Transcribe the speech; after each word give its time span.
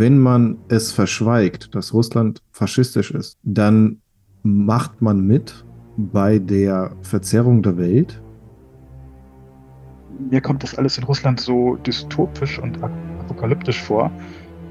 wenn 0.00 0.18
man 0.18 0.56
es 0.68 0.92
verschweigt, 0.92 1.74
dass 1.74 1.92
Russland 1.92 2.42
faschistisch 2.52 3.10
ist, 3.10 3.38
dann 3.42 4.00
macht 4.42 5.02
man 5.02 5.26
mit 5.26 5.62
bei 5.98 6.38
der 6.38 6.96
Verzerrung 7.02 7.62
der 7.62 7.76
Welt. 7.76 8.22
Mir 10.30 10.40
kommt 10.40 10.62
das 10.62 10.74
alles 10.78 10.96
in 10.96 11.04
Russland 11.04 11.38
so 11.38 11.76
dystopisch 11.76 12.58
und 12.58 12.82
apokalyptisch 12.82 13.82
vor, 13.82 14.10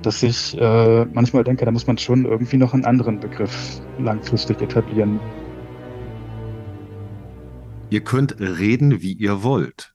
dass 0.02 0.24
ich 0.24 0.60
äh, 0.60 1.06
manchmal 1.14 1.44
denke, 1.44 1.64
da 1.64 1.70
muss 1.70 1.86
man 1.86 2.00
schon 2.00 2.26
irgendwie 2.26 2.58
noch 2.58 2.74
einen 2.74 2.86
anderen 2.86 3.20
Begriff 3.20 3.82
langfristig 4.00 4.60
etablieren. 4.64 5.20
Ihr 7.92 8.02
könnt 8.02 8.40
reden, 8.40 9.04
wie 9.04 9.14
ihr 9.14 9.44
wollt. 9.44 9.94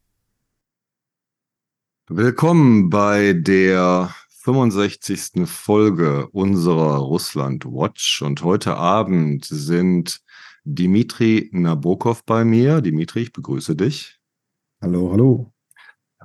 Willkommen 2.08 2.88
bei 2.88 3.32
der 3.32 4.10
65. 4.44 5.46
Folge 5.46 6.29
unserer 6.29 6.98
Russland 6.98 7.64
Watch. 7.64 8.21
Und 8.21 8.43
heute 8.43 8.76
Abend 8.76 9.46
sind 9.46 10.20
Dimitri 10.64 11.48
Nabokov 11.53 12.25
bei 12.26 12.44
mir. 12.44 12.82
Dimitri, 12.82 13.22
ich 13.22 13.32
begrüße 13.32 13.75
dich. 13.75 14.20
Hallo, 14.82 15.11
hallo. 15.12 15.53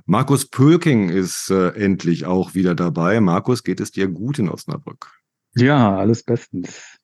Markus 0.04 0.44
Pölking 0.44 1.08
ist 1.08 1.48
äh, 1.48 1.68
endlich 1.68 2.26
auch 2.26 2.52
wieder 2.52 2.74
dabei. 2.74 3.20
Markus, 3.20 3.62
geht 3.62 3.80
es 3.80 3.90
dir 3.90 4.06
gut 4.06 4.38
in 4.38 4.50
Osnabrück? 4.50 5.10
Ja, 5.54 5.96
alles 5.96 6.22
bestens. 6.22 6.98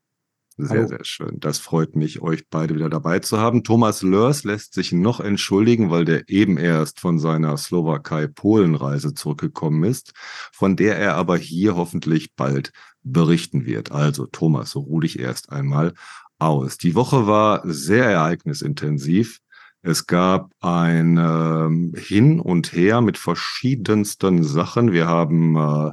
Sehr, 0.58 0.78
Hallo. 0.78 0.88
sehr 0.88 1.04
schön. 1.04 1.38
Das 1.38 1.58
freut 1.58 1.96
mich, 1.96 2.22
euch 2.22 2.48
beide 2.48 2.74
wieder 2.74 2.88
dabei 2.88 3.18
zu 3.18 3.38
haben. 3.38 3.62
Thomas 3.62 4.00
Lörs 4.00 4.42
lässt 4.44 4.72
sich 4.72 4.90
noch 4.90 5.20
entschuldigen, 5.20 5.90
weil 5.90 6.06
der 6.06 6.30
eben 6.30 6.56
erst 6.56 6.98
von 6.98 7.18
seiner 7.18 7.58
Slowakei-Polen-Reise 7.58 9.12
zurückgekommen 9.12 9.84
ist, 9.84 10.14
von 10.52 10.74
der 10.74 10.96
er 10.96 11.16
aber 11.16 11.36
hier 11.36 11.76
hoffentlich 11.76 12.34
bald 12.34 12.72
berichten 13.02 13.66
wird. 13.66 13.92
Also 13.92 14.24
Thomas, 14.26 14.70
so 14.70 14.80
ruh 14.80 15.00
dich 15.00 15.18
erst 15.18 15.52
einmal 15.52 15.92
aus. 16.38 16.78
Die 16.78 16.94
Woche 16.94 17.26
war 17.26 17.60
sehr 17.64 18.06
ereignisintensiv. 18.06 19.40
Es 19.82 20.06
gab 20.06 20.52
ein 20.60 21.18
äh, 21.18 22.00
Hin 22.00 22.40
und 22.40 22.72
Her 22.72 23.02
mit 23.02 23.18
verschiedensten 23.18 24.42
Sachen. 24.42 24.92
Wir 24.92 25.06
haben 25.06 25.56
äh, 25.56 25.92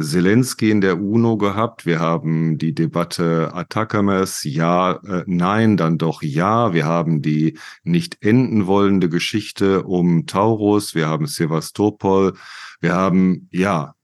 Zelensky 0.00 0.70
in 0.70 0.80
der 0.80 1.00
UNO 1.00 1.36
gehabt. 1.36 1.86
Wir 1.86 2.00
haben 2.00 2.58
die 2.58 2.74
Debatte 2.74 3.54
Atakames, 3.54 4.42
ja, 4.42 4.92
äh, 5.04 5.22
nein, 5.26 5.76
dann 5.76 5.98
doch 5.98 6.22
ja. 6.22 6.72
Wir 6.72 6.84
haben 6.84 7.22
die 7.22 7.58
nicht 7.84 8.18
enden 8.22 8.66
wollende 8.66 9.08
Geschichte 9.08 9.84
um 9.84 10.26
Taurus. 10.26 10.94
Wir 10.94 11.06
haben 11.06 11.26
Sevastopol. 11.26 12.34
Wir 12.80 12.94
haben, 12.94 13.48
ja, 13.52 13.94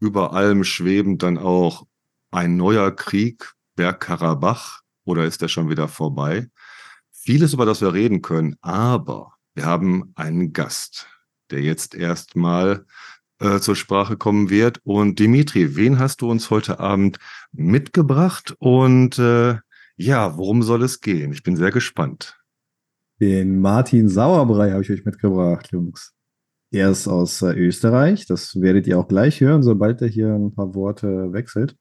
über 0.00 0.32
allem 0.32 0.64
schwebend 0.64 1.22
dann 1.22 1.36
auch 1.36 1.86
ein 2.30 2.56
neuer 2.56 2.90
Krieg, 2.90 3.52
Bergkarabach, 3.76 4.80
oder 5.04 5.24
ist 5.24 5.42
der 5.42 5.48
schon 5.48 5.68
wieder 5.68 5.88
vorbei? 5.88 6.48
Vieles, 7.10 7.52
über 7.52 7.66
das 7.66 7.82
wir 7.82 7.92
reden 7.92 8.22
können, 8.22 8.56
aber 8.62 9.34
wir 9.54 9.66
haben 9.66 10.12
einen 10.14 10.52
Gast, 10.54 11.08
der 11.50 11.60
jetzt 11.60 11.94
erstmal 11.94 12.86
äh, 13.40 13.58
zur 13.58 13.76
Sprache 13.76 14.16
kommen 14.16 14.50
wird. 14.50 14.80
Und 14.84 15.18
Dimitri, 15.18 15.76
wen 15.76 15.98
hast 15.98 16.20
du 16.22 16.30
uns 16.30 16.50
heute 16.50 16.78
Abend 16.78 17.18
mitgebracht? 17.52 18.54
Und 18.58 19.18
äh, 19.18 19.56
ja, 19.96 20.36
worum 20.36 20.62
soll 20.62 20.82
es 20.82 21.00
gehen? 21.00 21.32
Ich 21.32 21.42
bin 21.42 21.56
sehr 21.56 21.70
gespannt. 21.70 22.38
Den 23.20 23.60
Martin 23.60 24.08
Sauerbrei 24.08 24.70
habe 24.70 24.82
ich 24.82 24.90
euch 24.90 25.04
mitgebracht, 25.04 25.70
Jungs. 25.72 26.14
Er 26.72 26.90
ist 26.90 27.08
aus 27.08 27.42
äh, 27.42 27.52
Österreich. 27.52 28.26
Das 28.26 28.60
werdet 28.60 28.86
ihr 28.86 28.98
auch 28.98 29.08
gleich 29.08 29.40
hören, 29.40 29.62
sobald 29.62 30.00
er 30.00 30.08
hier 30.08 30.32
ein 30.32 30.54
paar 30.54 30.74
Worte 30.74 31.32
wechselt. 31.32 31.76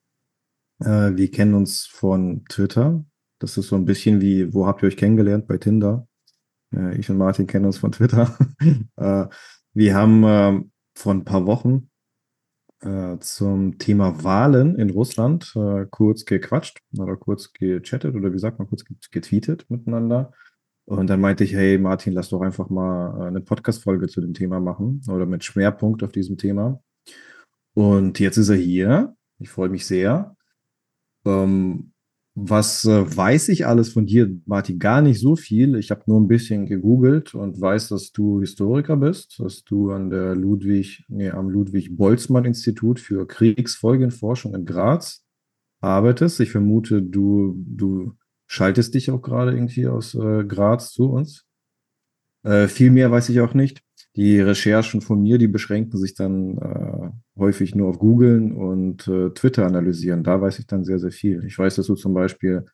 Äh, 0.80 1.15
wir 1.15 1.30
kennen 1.31 1.53
uns 1.53 1.85
von 1.85 2.43
Twitter. 2.49 3.05
Das 3.39 3.57
ist 3.57 3.67
so 3.67 3.75
ein 3.75 3.85
bisschen 3.85 4.20
wie, 4.20 4.53
wo 4.53 4.65
habt 4.65 4.83
ihr 4.83 4.87
euch 4.87 4.97
kennengelernt? 4.97 5.47
Bei 5.47 5.58
Tinder. 5.58 6.08
Äh, 6.76 6.97
ich 6.97 7.09
und 7.09 7.17
Martin 7.17 7.47
kennen 7.47 7.65
uns 7.65 7.77
von 7.77 7.91
Twitter. 7.91 8.37
Äh, 8.97 9.27
wir 9.73 9.95
haben 9.95 10.23
ähm, 10.26 10.71
vor 10.99 11.14
ein 11.14 11.23
paar 11.23 11.45
Wochen 11.45 11.89
äh, 12.82 13.17
zum 13.20 13.77
Thema 13.77 14.23
Wahlen 14.23 14.76
in 14.76 14.89
Russland 14.89 15.54
äh, 15.55 15.86
kurz 15.89 16.26
gequatscht 16.26 16.80
oder 16.98 17.15
kurz 17.15 17.54
gechattet 17.54 18.15
oder 18.15 18.33
wie 18.33 18.39
sagt 18.39 18.60
man, 18.60 18.67
kurz 18.67 18.83
getweetet 19.09 19.65
miteinander. 19.70 20.33
Und 20.86 21.08
dann 21.08 21.21
meinte 21.21 21.43
ich, 21.43 21.54
hey 21.54 21.77
Martin, 21.77 22.14
lass 22.14 22.30
doch 22.30 22.42
einfach 22.42 22.70
mal 22.70 23.17
äh, 23.17 23.27
eine 23.27 23.42
Podcast-Folge 23.42 24.08
zu 24.08 24.21
dem 24.21 24.33
Thema 24.33 24.59
machen 24.59 25.02
oder 25.08 25.26
mit 25.26 25.43
Schwerpunkt 25.43 26.04
auf 26.04 26.11
diesem 26.11 26.38
Thema. 26.38 26.82
Und 27.76 28.20
jetzt 28.20 28.38
ist 28.38 28.49
er 28.49 28.58
hier. 28.58 29.15
Ich 29.38 29.49
freue 29.49 29.70
mich 29.70 29.86
sehr. 29.86 30.36
Ähm, 31.26 31.93
was 32.42 32.86
äh, 32.86 33.17
weiß 33.17 33.50
ich 33.50 33.67
alles 33.67 33.89
von 33.94 34.05
dir, 34.05 34.30
Martin? 34.45 34.80
Gar 34.80 35.02
nicht 35.02 35.20
so 35.20 35.36
viel. 35.36 35.76
Ich 35.76 35.92
habe 35.92 36.04
nur 36.05 36.20
ein 36.20 36.27
bisschen 36.27 36.66
gegoogelt 36.66 37.36
und 37.36 37.60
weiß, 37.60 37.89
dass 37.89 38.11
du 38.11 38.39
Historiker 38.39 38.98
bist, 38.98 39.39
dass 39.39 39.64
du 39.64 39.92
an 39.92 40.10
der 40.10 40.36
Ludwig, 40.36 41.04
nee, 41.10 41.30
am 41.30 41.50
Ludwig-Boltzmann-Institut 41.50 43.00
für 43.00 43.27
Kriegsfolgenforschung 43.27 44.55
in 44.55 44.66
Graz 44.66 45.26
arbeitest. 45.82 46.39
Ich 46.39 46.52
vermute, 46.52 47.02
du, 47.02 47.55
du 47.58 48.14
schaltest 48.48 48.94
dich 48.94 49.11
auch 49.11 49.21
gerade 49.21 49.52
irgendwie 49.52 49.88
aus 49.88 50.16
äh, 50.16 50.44
Graz 50.45 50.92
zu 50.92 51.11
uns. 51.11 51.45
Äh, 52.44 52.67
viel 52.67 52.92
mehr 52.92 53.11
weiß 53.11 53.30
ich 53.30 53.42
auch 53.42 53.54
nicht. 53.54 53.82
Die 54.19 54.41
Recherchen 54.41 54.99
von 54.99 55.23
mir, 55.23 55.37
die 55.37 55.47
beschränken 55.47 55.97
sich 55.97 56.13
dann 56.13 56.57
äh, 56.57 57.39
häufig 57.39 57.73
nur 57.73 57.87
auf 57.87 57.99
Googlen 57.99 58.52
und 58.52 59.07
äh, 59.07 59.30
Twitter 59.30 59.65
analysieren. 59.65 60.25
Da 60.25 60.41
weiß 60.41 60.59
ich 60.59 60.67
dann 60.67 60.83
sehr, 60.83 60.99
sehr 60.99 61.11
viel. 61.11 61.45
Ich 61.45 61.57
weiß, 61.57 61.75
dass 61.75 61.87
du 61.87 61.95
zum 61.95 62.13
Beispiel 62.13 62.65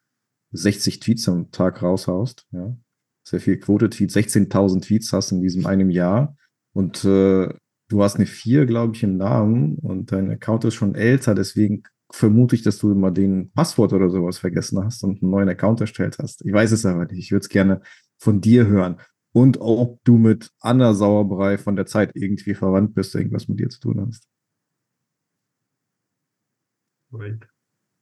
60 0.53 1.01
Tweets 1.01 1.29
am 1.29 1.51
Tag 1.51 1.83
raushaust. 1.83 2.47
Ja? 2.51 2.75
Sehr 3.23 3.39
viel 3.39 3.59
Quote-Tweets, 3.59 4.15
16.000 4.15 4.81
Tweets 4.87 5.13
hast 5.13 5.33
in 5.33 5.41
diesem 5.41 5.67
einem 5.67 5.91
Jahr. 5.91 6.35
Und 6.73 7.05
äh, 7.05 7.53
du 7.89 8.03
hast 8.03 8.15
eine 8.15 8.25
4, 8.25 8.65
glaube 8.65 8.95
ich, 8.95 9.03
im 9.03 9.17
Namen 9.17 9.75
und 9.75 10.11
dein 10.11 10.31
Account 10.31 10.65
ist 10.65 10.73
schon 10.73 10.95
älter. 10.95 11.35
Deswegen 11.35 11.83
vermute 12.11 12.55
ich, 12.55 12.63
dass 12.63 12.79
du 12.79 12.91
immer 12.91 13.11
den 13.11 13.51
Passwort 13.51 13.93
oder 13.93 14.09
sowas 14.09 14.39
vergessen 14.39 14.83
hast 14.83 15.03
und 15.03 15.21
einen 15.21 15.29
neuen 15.29 15.49
Account 15.49 15.79
erstellt 15.79 16.17
hast. 16.17 16.43
Ich 16.43 16.51
weiß 16.51 16.71
es 16.71 16.87
aber 16.87 17.05
nicht. 17.05 17.19
Ich 17.19 17.31
würde 17.31 17.43
es 17.43 17.49
gerne 17.49 17.81
von 18.17 18.41
dir 18.41 18.65
hören 18.65 18.97
und 19.35 19.57
ob 19.59 20.01
du 20.05 20.17
mit 20.17 20.53
Anna 20.61 20.93
Sauerbrei 20.93 21.57
von 21.57 21.75
der 21.75 21.85
Zeit 21.85 22.11
irgendwie 22.15 22.53
verwandt 22.53 22.95
bist, 22.95 23.13
irgendwas 23.15 23.49
mit 23.49 23.59
dir 23.59 23.67
zu 23.67 23.81
tun 23.81 24.07
hast. 24.07 24.29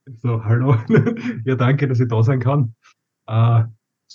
So, 0.06 0.44
hallo. 0.44 0.76
ja, 1.44 1.56
danke, 1.56 1.88
dass 1.88 1.98
ich 1.98 2.06
da 2.06 2.22
sein 2.22 2.38
kann. 2.38 2.76
Uh, 3.28 3.64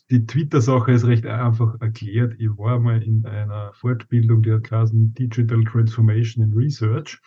die 0.10 0.26
Twitter-Sache 0.26 0.94
ist 0.94 1.06
recht 1.08 1.26
einfach 1.26 1.82
erklärt. 1.82 2.36
Ich 2.40 2.58
war 2.58 2.80
mal 2.80 3.04
in 3.04 3.26
einer 3.26 3.74
Fortbildung, 3.74 4.42
die 4.42 4.54
hat 4.54 4.64
geheißen 4.64 5.14
Digital 5.14 5.66
Transformation 5.66 6.46
in 6.46 6.54
Research. 6.54 7.20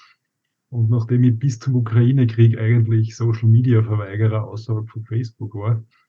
Und 0.70 0.88
nachdem 0.88 1.22
ich 1.24 1.38
bis 1.38 1.58
zum 1.58 1.74
Ukraine-Krieg 1.74 2.56
eigentlich 2.56 3.14
Social-Media-Verweigerer 3.14 4.44
außerhalb 4.44 4.88
von 4.88 5.04
Facebook 5.04 5.54
war, 5.54 5.76
äh, 5.76 6.01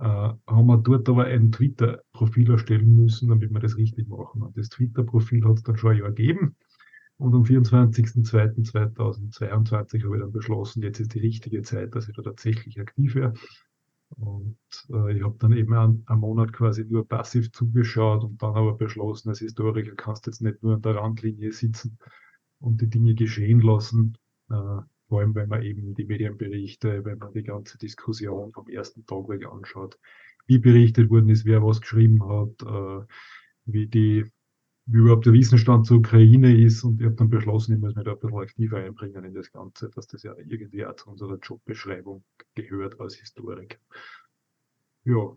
haben 0.00 0.66
wir 0.66 0.78
dort 0.78 1.08
aber 1.08 1.26
ein 1.26 1.52
Twitter-Profil 1.52 2.50
erstellen 2.50 2.96
müssen, 2.96 3.28
damit 3.28 3.52
wir 3.52 3.60
das 3.60 3.76
richtig 3.76 4.08
machen. 4.08 4.42
Und 4.42 4.56
das 4.56 4.68
Twitter-Profil 4.68 5.44
hat 5.44 5.58
es 5.58 5.62
dann 5.62 5.76
schon 5.76 5.92
ein 5.92 5.98
Jahr 5.98 6.10
gegeben. 6.10 6.56
Und 7.16 7.32
am 7.34 7.44
24.02.2022 7.44 10.04
habe 10.04 10.16
ich 10.16 10.22
dann 10.22 10.32
beschlossen, 10.32 10.82
jetzt 10.82 10.98
ist 10.98 11.14
die 11.14 11.20
richtige 11.20 11.62
Zeit, 11.62 11.94
dass 11.94 12.08
ich 12.08 12.16
da 12.16 12.22
tatsächlich 12.22 12.80
aktiv 12.80 13.14
werde. 13.14 13.38
Und 14.16 14.58
äh, 14.90 15.16
ich 15.16 15.22
habe 15.22 15.36
dann 15.38 15.52
eben 15.52 15.72
einen, 15.74 16.02
einen, 16.06 16.20
Monat 16.20 16.52
quasi 16.52 16.84
nur 16.84 17.06
passiv 17.06 17.52
zugeschaut 17.52 18.24
und 18.24 18.42
dann 18.42 18.54
aber 18.54 18.74
beschlossen, 18.74 19.28
als 19.28 19.38
Historiker 19.38 19.94
kannst 19.96 20.26
du 20.26 20.30
jetzt 20.30 20.42
nicht 20.42 20.62
nur 20.62 20.74
an 20.74 20.82
der 20.82 20.96
Randlinie 20.96 21.52
sitzen 21.52 21.98
und 22.60 22.80
die 22.80 22.88
Dinge 22.88 23.14
geschehen 23.14 23.60
lassen, 23.60 24.18
äh, 24.50 24.80
vor 25.14 25.20
allem, 25.20 25.36
wenn 25.36 25.48
man 25.48 25.62
eben 25.62 25.94
die 25.94 26.06
Medienberichte, 26.06 27.04
wenn 27.04 27.18
man 27.18 27.32
die 27.32 27.44
ganze 27.44 27.78
Diskussion 27.78 28.50
vom 28.52 28.66
ersten 28.68 29.06
Tag 29.06 29.28
weg 29.28 29.46
anschaut, 29.46 29.96
wie 30.48 30.58
berichtet 30.58 31.08
worden 31.08 31.28
ist, 31.28 31.44
wer 31.44 31.62
was 31.62 31.80
geschrieben 31.80 32.20
hat, 32.28 32.60
äh, 32.62 33.06
wie 33.66 33.86
die 33.86 34.24
wie 34.86 34.98
überhaupt 34.98 35.24
der 35.24 35.32
Wissensstand 35.32 35.86
zur 35.86 35.98
Ukraine 35.98 36.52
ist 36.52 36.82
und 36.82 37.00
ich 37.00 37.06
habe 37.06 37.14
dann 37.14 37.30
beschlossen, 37.30 37.74
ich 37.74 37.78
muss 37.80 37.94
mich 37.94 38.04
da 38.04 38.10
ein 38.10 38.18
bisschen 38.18 38.38
aktiver 38.38 38.78
einbringen 38.78 39.24
in 39.24 39.34
das 39.34 39.52
Ganze, 39.52 39.88
dass 39.88 40.08
das 40.08 40.24
ja 40.24 40.34
irgendwie 40.36 40.84
auch 40.84 40.96
zu 40.96 41.10
unserer 41.10 41.38
Jobbeschreibung 41.38 42.24
gehört 42.56 43.00
als 43.00 43.14
Historiker. 43.14 43.78
Ja, 45.04 45.36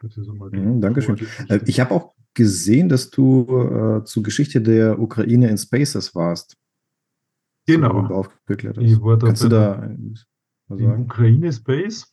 das 0.00 0.18
ist 0.18 0.28
einmal 0.28 0.50
die 0.50 0.58
mhm, 0.58 0.82
Dankeschön. 0.82 1.16
Äh, 1.48 1.60
ich 1.64 1.80
habe 1.80 1.92
auch 1.92 2.14
gesehen, 2.34 2.90
dass 2.90 3.08
du 3.08 3.46
äh, 3.48 4.04
zur 4.04 4.22
Geschichte 4.22 4.60
der 4.60 4.98
Ukraine 4.98 5.48
in 5.48 5.56
Spaces 5.56 6.14
warst. 6.14 6.58
Genau. 7.66 8.06
Aufgeklärt 8.06 8.78
ich 8.78 9.00
war 9.00 9.16
da 9.16 9.26
Kannst 9.26 9.44
du 9.44 9.48
da 9.48 9.90
was 10.68 10.80
sagen? 10.80 11.02
Ukraine 11.02 11.52
Space. 11.52 12.12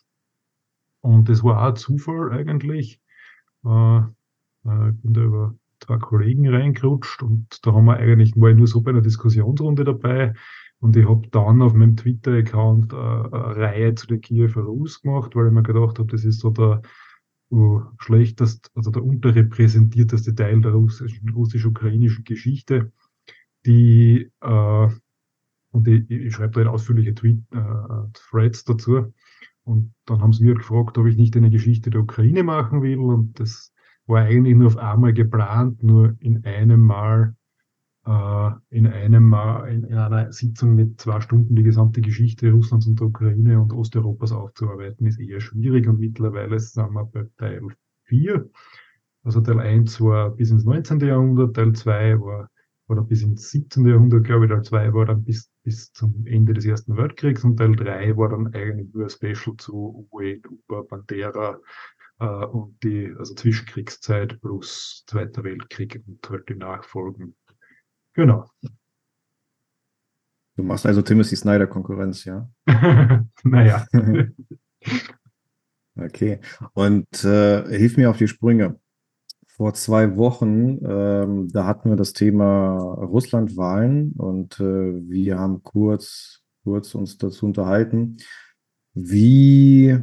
Und 1.02 1.30
das 1.30 1.44
war 1.44 1.68
auch 1.68 1.74
Zufall 1.76 2.32
eigentlich. 2.32 3.00
Äh, 3.66 3.98
äh, 3.98 4.90
ich 4.90 5.02
bin 5.02 5.14
da 5.14 5.22
über 5.22 5.56
zwei 5.80 5.98
Kollegen 5.98 6.48
reingerutscht 6.48 7.24
und 7.24 7.66
da 7.66 7.74
haben 7.74 7.86
wir 7.86 7.98
eigentlich, 7.98 8.34
war 8.38 8.52
ich 8.52 8.58
nur 8.58 8.68
so 8.68 8.82
bei 8.82 8.92
einer 8.92 9.02
Diskussionsrunde 9.02 9.84
dabei 9.84 10.34
Und 10.80 10.96
ich 10.96 11.08
habe 11.08 11.28
dann 11.30 11.62
auf 11.62 11.74
meinem 11.74 11.98
Twitter-Account 11.98 12.94
äh, 12.94 12.96
eine 12.96 13.56
Reihe 13.56 13.96
zu 13.96 14.08
den 14.08 14.22
Kiewer 14.22 14.64
Rus 14.64 15.02
gemacht, 15.02 15.36
weil 15.36 15.48
ich 15.48 15.54
mir 15.54 15.64
gedacht 15.64 16.00
habe, 16.00 16.10
das 16.12 16.24
ist 16.24 16.40
so 16.40 16.52
der 16.52 16.82
uh, 17.52 17.82
schlechtest, 18.00 18.72
also 18.76 18.92
der 18.92 19.04
unterrepräsentierteste 19.04 20.34
Teil 20.36 20.62
der 20.62 20.72
russisch-ukrainischen 20.72 22.24
Geschichte, 22.24 22.92
die 23.66 24.32
äh, 24.42 24.88
und 25.74 25.88
ich, 25.88 26.10
ich 26.10 26.34
schreibe 26.34 26.52
da 26.54 26.60
halt 26.60 26.70
ausführliche 26.70 27.16
Tweet, 27.16 27.44
äh, 27.52 27.58
Threads 28.14 28.64
dazu. 28.64 29.12
Und 29.64 29.94
dann 30.06 30.22
haben 30.22 30.34
sie 30.34 30.44
mir 30.44 30.54
gefragt, 30.54 30.98
ob 30.98 31.08
ich 31.08 31.18
nicht 31.18 31.36
eine 31.36 31.50
Geschichte 31.50 31.90
der 31.90 32.02
Ukraine 32.02 32.44
machen 32.44 32.84
will. 32.84 33.00
Und 33.00 33.40
das 33.40 33.74
war 34.06 34.22
eigentlich 34.22 34.56
nur 34.56 34.68
auf 34.68 34.78
einmal 34.78 35.14
geplant, 35.14 35.82
nur 35.82 36.16
in 36.20 36.46
einem 36.46 36.82
Mal, 36.82 37.36
äh, 38.06 38.52
in 38.70 38.86
einem 38.86 39.28
Mal, 39.28 39.68
in, 39.70 39.84
in, 39.86 39.98
einer 39.98 40.32
Sitzung 40.32 40.76
mit 40.76 41.02
zwei 41.02 41.22
Stunden 41.22 41.56
die 41.56 41.64
gesamte 41.64 42.02
Geschichte 42.02 42.52
Russlands 42.52 42.86
und 42.86 43.00
der 43.00 43.08
Ukraine 43.08 43.60
und 43.60 43.74
Osteuropas 43.74 44.32
aufzuarbeiten, 44.32 45.08
ist 45.08 45.20
eher 45.20 45.42
schwierig. 45.42 45.88
Und 45.88 46.00
mittlerweile 46.00 46.60
sind 46.60 46.94
wir 46.94 47.06
bei 47.06 47.26
Teil 47.38 47.62
4. 48.04 48.48
Also 49.24 49.42
Teil 49.42 49.60
1 49.60 50.00
war 50.02 50.30
bis 50.30 50.52
ins 50.52 50.66
19. 50.66 51.00
Jahrhundert, 51.00 51.56
Teil 51.56 51.74
2 51.74 52.20
war 52.20 52.52
oder 52.88 53.02
bis 53.02 53.24
ins 53.24 53.50
17. 53.50 53.88
Jahrhundert, 53.88 54.26
glaube 54.26 54.46
ich, 54.46 54.52
Teil 54.52 54.64
2 54.64 54.94
war 54.94 55.06
dann 55.06 55.24
bis, 55.24 55.50
bis 55.64 55.92
zum 55.94 56.26
Ende 56.28 56.54
des 56.54 56.66
Ersten 56.66 56.98
Weltkriegs 56.98 57.44
und 57.44 57.58
Teil 57.58 57.76
3 57.76 58.18
war 58.18 58.30
dann 58.30 58.54
eigentlich 58.54 58.94
nur 58.94 59.06
ein 59.06 59.10
Special 59.10 59.56
zu 59.58 60.08
Uwe, 60.12 60.42
Uber, 60.50 60.84
Bandera 60.84 61.60
äh, 62.20 62.26
und 62.26 62.78
die 62.84 63.14
also 63.18 63.34
Zwischenkriegszeit 63.34 64.42
plus 64.42 65.04
Zweiter 65.08 65.44
Weltkrieg 65.44 66.04
und 66.06 66.30
halt 66.30 66.50
die 66.50 66.56
Nachfolgen. 66.56 67.36
Genau. 68.14 68.50
Du 70.56 70.64
machst 70.64 70.86
also 70.86 71.02
Timothy 71.02 71.36
Snyder 71.36 71.66
Konkurrenz, 71.66 72.26
ja? 72.26 72.48
naja. 73.44 73.88
okay. 75.96 76.40
Und 76.74 77.24
äh, 77.24 77.66
hilf 77.76 77.98
mir 77.98 78.10
auf 78.10 78.18
die 78.18 78.28
Sprünge 78.28 78.80
vor 79.64 79.74
zwei 79.76 80.18
Wochen, 80.18 80.80
ähm, 80.86 81.48
da 81.48 81.66
hatten 81.66 81.90
wir 81.90 81.96
das 81.96 82.12
Thema 82.12 82.76
Russlandwahlen 82.96 84.12
und 84.18 84.60
äh, 84.60 85.10
wir 85.10 85.40
haben 85.40 85.64
kurz, 85.64 86.42
kurz 86.66 86.94
uns 86.96 87.18
dazu 87.18 87.46
unterhalten, 87.46 88.18
wie, 88.94 89.98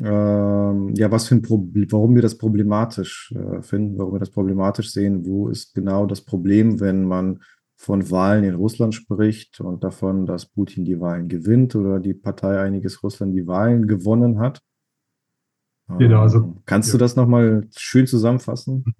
ähm, 0.00 0.94
ja, 0.94 1.10
was 1.10 1.28
für 1.28 1.34
ein 1.34 1.42
Problem, 1.42 1.92
warum 1.92 2.14
wir 2.14 2.22
das 2.22 2.38
problematisch 2.38 3.34
äh, 3.36 3.60
finden, 3.60 3.98
warum 3.98 4.14
wir 4.14 4.20
das 4.20 4.30
problematisch 4.30 4.90
sehen, 4.90 5.26
wo 5.26 5.50
ist 5.50 5.74
genau 5.74 6.06
das 6.06 6.22
Problem, 6.22 6.80
wenn 6.80 7.04
man 7.04 7.42
von 7.76 8.10
Wahlen 8.10 8.44
in 8.44 8.54
Russland 8.54 8.94
spricht 8.94 9.60
und 9.60 9.84
davon, 9.84 10.24
dass 10.24 10.46
Putin 10.46 10.86
die 10.86 11.00
Wahlen 11.00 11.28
gewinnt 11.28 11.76
oder 11.76 12.00
die 12.00 12.14
Partei 12.14 12.58
Einiges 12.58 13.02
Russland 13.02 13.36
die 13.36 13.46
Wahlen 13.46 13.86
gewonnen 13.86 14.38
hat. 14.38 14.62
Genau, 15.98 16.20
also, 16.20 16.38
ähm, 16.38 16.56
Kannst 16.66 16.88
ja. 16.88 16.92
du 16.92 16.98
das 16.98 17.16
nochmal 17.16 17.66
schön 17.76 18.06
zusammenfassen? 18.06 18.84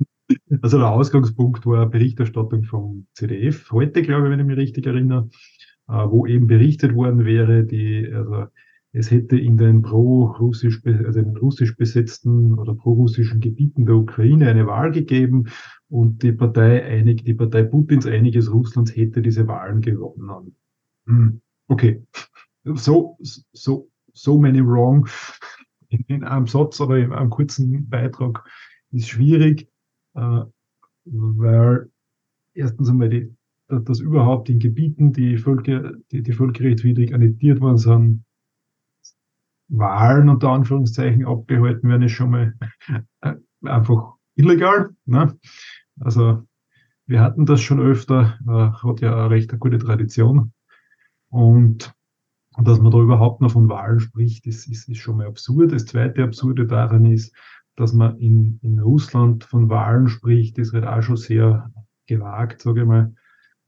Also 0.62 0.78
der 0.78 0.88
Ausgangspunkt 0.88 1.66
war 1.66 1.84
Berichterstattung 1.90 2.64
vom 2.64 3.06
CDF, 3.12 3.70
heute 3.70 4.00
glaube 4.00 4.26
ich, 4.26 4.32
wenn 4.32 4.40
ich 4.40 4.46
mich 4.46 4.56
richtig 4.56 4.86
erinnere, 4.86 5.28
äh, 5.88 5.92
wo 5.92 6.26
eben 6.26 6.46
berichtet 6.46 6.94
worden 6.94 7.26
wäre, 7.26 7.64
die, 7.64 8.10
also 8.10 8.46
es 8.92 9.10
hätte 9.10 9.38
in 9.38 9.56
den 9.56 9.82
pro-russisch, 9.82 10.80
also 10.84 11.18
in 11.18 11.26
den 11.26 11.36
russisch 11.36 11.76
besetzten 11.76 12.58
oder 12.58 12.74
pro-russischen 12.74 13.40
Gebieten 13.40 13.86
der 13.86 13.96
Ukraine 13.96 14.48
eine 14.48 14.66
Wahl 14.66 14.90
gegeben 14.90 15.48
und 15.88 16.22
die 16.22 16.32
Partei 16.32 16.84
einig, 16.84 17.24
die 17.24 17.34
Partei 17.34 17.62
Putins 17.64 18.06
Einiges 18.06 18.52
Russlands 18.52 18.94
hätte 18.94 19.22
diese 19.22 19.46
Wahlen 19.48 19.80
gewonnen. 19.80 20.56
Hm, 21.06 21.40
okay. 21.68 22.02
So, 22.64 23.18
so, 23.52 23.88
so 24.12 24.38
many 24.38 24.60
wrong 24.60 25.08
in, 25.92 26.04
in 26.08 26.24
einem 26.24 26.46
Satz 26.46 26.80
oder 26.80 26.96
in 26.96 27.12
einem 27.12 27.30
kurzen 27.30 27.88
Beitrag 27.88 28.44
ist 28.90 29.08
schwierig, 29.08 29.68
äh, 30.14 30.42
weil 31.04 31.90
erstens 32.54 32.88
einmal 32.88 33.08
die, 33.08 33.34
dass 33.68 34.00
überhaupt 34.00 34.48
in 34.50 34.58
Gebieten, 34.58 35.12
die, 35.12 35.38
Völker, 35.38 35.92
die, 36.10 36.22
die 36.22 36.32
völkerrechtswidrig 36.32 37.14
annektiert 37.14 37.60
worden 37.60 37.78
sind, 37.78 38.24
Wahlen 39.68 40.28
unter 40.28 40.50
Anführungszeichen 40.50 41.24
abgehalten 41.24 41.88
werden, 41.88 42.02
ist 42.02 42.12
schon 42.12 42.30
mal 42.30 42.54
äh, 43.22 43.34
einfach 43.62 44.14
illegal. 44.34 44.90
Ne? 45.06 45.38
Also 45.98 46.46
wir 47.06 47.20
hatten 47.20 47.46
das 47.46 47.62
schon 47.62 47.80
öfter, 47.80 48.38
äh, 48.46 48.86
hat 48.86 49.00
ja 49.00 49.14
eine 49.14 49.30
recht 49.30 49.50
eine 49.50 49.58
gute 49.58 49.78
Tradition. 49.78 50.52
Und 51.30 51.94
und 52.56 52.68
dass 52.68 52.80
man 52.80 52.92
da 52.92 52.98
überhaupt 52.98 53.40
noch 53.40 53.52
von 53.52 53.68
Wahlen 53.68 54.00
spricht, 54.00 54.46
ist, 54.46 54.66
ist, 54.68 54.88
ist 54.88 54.98
schon 54.98 55.16
mal 55.16 55.26
absurd. 55.26 55.72
Das 55.72 55.86
zweite 55.86 56.22
Absurde 56.22 56.66
daran 56.66 57.06
ist, 57.06 57.34
dass 57.76 57.92
man 57.92 58.18
in, 58.18 58.58
in 58.62 58.78
Russland 58.78 59.44
von 59.44 59.68
Wahlen 59.70 60.08
spricht, 60.08 60.58
ist 60.58 60.72
halt 60.72 60.84
auch 60.84 61.02
schon 61.02 61.16
sehr 61.16 61.70
gewagt, 62.06 62.60
sage 62.60 62.82
ich 62.82 62.86
mal, 62.86 63.14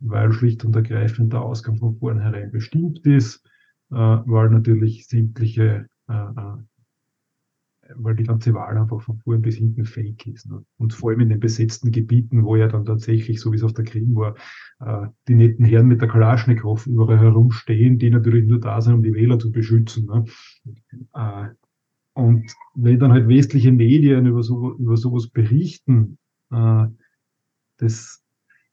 weil 0.00 0.32
schlicht 0.32 0.64
und 0.64 0.76
ergreifend 0.76 1.32
der 1.32 1.40
Ausgang 1.40 1.76
von 1.76 1.96
vornherein 1.96 2.50
bestimmt 2.50 2.98
ist, 3.06 3.42
äh, 3.90 3.94
weil 3.96 4.50
natürlich 4.50 5.06
sämtliche 5.06 5.88
äh, 6.08 6.12
äh 6.12 6.56
weil 7.96 8.14
die 8.14 8.24
ganze 8.24 8.54
Wahl 8.54 8.76
einfach 8.78 9.00
von 9.02 9.18
vorn 9.18 9.42
bis 9.42 9.56
hinten 9.56 9.84
fake 9.84 10.26
ist. 10.26 10.48
Ne? 10.50 10.64
Und 10.78 10.94
vor 10.94 11.10
allem 11.10 11.20
in 11.20 11.28
den 11.28 11.40
besetzten 11.40 11.90
Gebieten, 11.90 12.44
wo 12.44 12.56
ja 12.56 12.68
dann 12.68 12.84
tatsächlich, 12.84 13.40
so 13.40 13.52
wie 13.52 13.56
es 13.56 13.62
auf 13.62 13.74
der 13.74 13.84
Krim 13.84 14.14
war, 14.14 14.34
äh, 14.80 15.08
die 15.28 15.34
netten 15.34 15.64
Herren 15.64 15.88
mit 15.88 16.00
der 16.00 16.08
Kalaschnikow 16.08 16.86
überall 16.86 17.18
herumstehen, 17.18 17.98
die 17.98 18.10
natürlich 18.10 18.46
nur 18.46 18.60
da 18.60 18.80
sind, 18.80 18.94
um 18.94 19.02
die 19.02 19.14
Wähler 19.14 19.38
zu 19.38 19.52
beschützen. 19.52 20.06
Ne? 20.06 20.24
Äh, 21.14 21.48
und 22.14 22.52
wenn 22.74 22.98
dann 22.98 23.12
halt 23.12 23.28
westliche 23.28 23.72
Medien 23.72 24.26
über, 24.26 24.42
so, 24.42 24.74
über 24.76 24.96
sowas 24.96 25.28
berichten, 25.28 26.18
äh, 26.50 26.86
das 27.78 28.22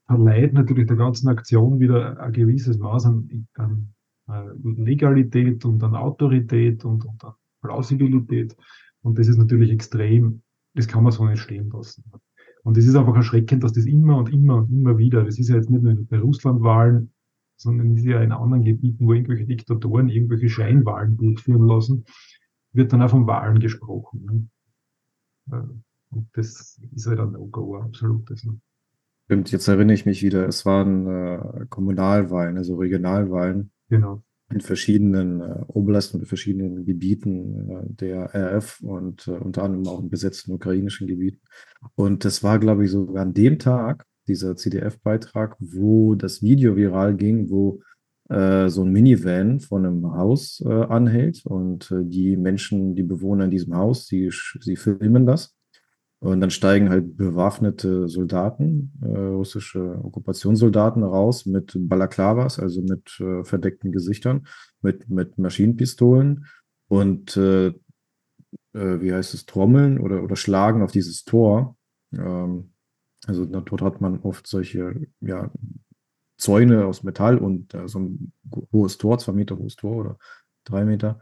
verleiht 0.05 0.53
natürlich 0.53 0.87
der 0.87 0.97
ganzen 0.97 1.27
Aktion 1.27 1.79
wieder 1.79 2.19
ein 2.19 2.33
gewisses 2.33 2.77
Maß 2.77 3.05
an, 3.05 3.47
an 3.55 3.93
äh, 4.27 4.43
Legalität 4.63 5.65
und 5.65 5.83
an 5.83 5.95
Autorität 5.95 6.85
und, 6.85 7.05
und 7.05 7.23
an 7.23 7.33
Plausibilität. 7.61 8.55
Und 9.01 9.17
das 9.17 9.27
ist 9.27 9.37
natürlich 9.37 9.71
extrem, 9.71 10.41
das 10.73 10.87
kann 10.87 11.03
man 11.03 11.11
so 11.11 11.25
nicht 11.25 11.41
stehen 11.41 11.69
lassen. 11.69 12.03
Und 12.63 12.77
es 12.77 12.85
ist 12.85 12.95
einfach 12.95 13.15
erschreckend, 13.15 13.63
dass 13.63 13.73
das 13.73 13.85
immer 13.85 14.17
und 14.17 14.31
immer 14.31 14.57
und 14.57 14.71
immer 14.71 14.97
wieder, 14.97 15.23
das 15.23 15.39
ist 15.39 15.49
ja 15.49 15.55
jetzt 15.55 15.69
nicht 15.69 15.81
nur 15.83 15.95
bei 16.05 16.19
Russlandwahlen, 16.19 17.11
sondern 17.57 17.95
ist 17.95 18.05
ja 18.05 18.21
in 18.21 18.31
anderen 18.31 18.63
Gebieten, 18.63 19.05
wo 19.05 19.13
irgendwelche 19.13 19.45
Diktatoren 19.45 20.09
irgendwelche 20.09 20.49
Scheinwahlen 20.49 21.17
durchführen 21.17 21.67
lassen, 21.67 22.05
wird 22.73 22.93
dann 22.93 23.01
auch 23.01 23.09
von 23.09 23.27
Wahlen 23.27 23.59
gesprochen. 23.59 24.49
Ne? 25.49 25.57
Äh, 25.57 26.15
und 26.15 26.29
das 26.33 26.79
ist 26.93 27.07
halt 27.07 27.19
ein 27.19 27.31
No-Go, 27.31 27.77
absolutes. 27.77 28.43
Ne? 28.43 28.59
Stimmt, 29.25 29.51
jetzt 29.51 29.67
erinnere 29.67 29.93
ich 29.93 30.05
mich 30.05 30.21
wieder, 30.21 30.47
es 30.47 30.65
waren 30.65 31.07
äh, 31.07 31.65
Kommunalwahlen, 31.69 32.57
also 32.57 32.75
Regionalwahlen. 32.75 33.71
Genau 33.89 34.23
in 34.51 34.61
verschiedenen 34.61 35.41
äh, 35.41 35.63
Oblasten 35.67 36.19
und 36.19 36.25
verschiedenen 36.25 36.85
Gebieten 36.85 37.69
äh, 37.69 37.83
der 37.87 38.35
RF 38.35 38.81
und 38.81 39.27
äh, 39.27 39.31
unter 39.31 39.63
anderem 39.63 39.87
auch 39.87 40.01
in 40.01 40.09
besetzten 40.09 40.53
ukrainischen 40.53 41.07
Gebieten. 41.07 41.41
Und 41.95 42.25
das 42.25 42.43
war, 42.43 42.59
glaube 42.59 42.85
ich, 42.85 42.91
sogar 42.91 43.23
an 43.23 43.33
dem 43.33 43.59
Tag, 43.59 44.05
dieser 44.27 44.55
CDF-Beitrag, 44.55 45.55
wo 45.59 46.15
das 46.15 46.41
Video 46.41 46.75
viral 46.75 47.15
ging, 47.15 47.49
wo 47.49 47.81
äh, 48.29 48.69
so 48.69 48.83
ein 48.83 48.91
Minivan 48.91 49.59
von 49.59 49.85
einem 49.85 50.13
Haus 50.15 50.63
äh, 50.65 50.69
anhält 50.69 51.45
und 51.45 51.91
äh, 51.91 52.05
die 52.05 52.37
Menschen, 52.37 52.95
die 52.95 53.03
Bewohner 53.03 53.45
in 53.45 53.51
diesem 53.51 53.75
Haus, 53.75 54.07
sie, 54.07 54.31
sie 54.59 54.75
filmen 54.75 55.25
das 55.25 55.55
und 56.21 56.39
dann 56.39 56.51
steigen 56.51 56.89
halt 56.89 57.17
bewaffnete 57.17 58.07
Soldaten, 58.07 58.93
äh, 59.01 59.07
russische 59.07 59.99
Okkupationssoldaten 60.03 61.03
raus 61.03 61.47
mit 61.47 61.73
Balaklavas, 61.75 62.59
also 62.59 62.83
mit 62.83 63.19
äh, 63.19 63.43
verdeckten 63.43 63.91
Gesichtern, 63.91 64.45
mit, 64.83 65.09
mit 65.09 65.39
Maschinenpistolen 65.39 66.45
und 66.87 67.35
äh, 67.37 67.69
äh 67.69 67.73
wie 68.73 69.11
heißt 69.11 69.33
es, 69.33 69.47
Trommeln 69.47 69.99
oder, 69.99 70.21
oder 70.21 70.35
schlagen 70.35 70.83
auf 70.83 70.91
dieses 70.91 71.23
Tor. 71.25 71.75
Ähm, 72.13 72.73
also 73.25 73.45
dort 73.45 73.81
hat 73.81 73.99
man 73.99 74.19
oft 74.19 74.45
solche 74.45 75.07
ja, 75.21 75.49
Zäune 76.37 76.85
aus 76.85 77.01
Metall 77.01 77.39
und 77.39 77.73
äh, 77.73 77.87
so 77.87 77.97
ein 77.97 78.31
hohes 78.71 78.99
Tor, 78.99 79.17
zwei 79.17 79.31
Meter 79.31 79.57
hohes 79.57 79.75
Tor 79.75 79.95
oder 79.95 80.17
drei 80.65 80.85
Meter. 80.85 81.19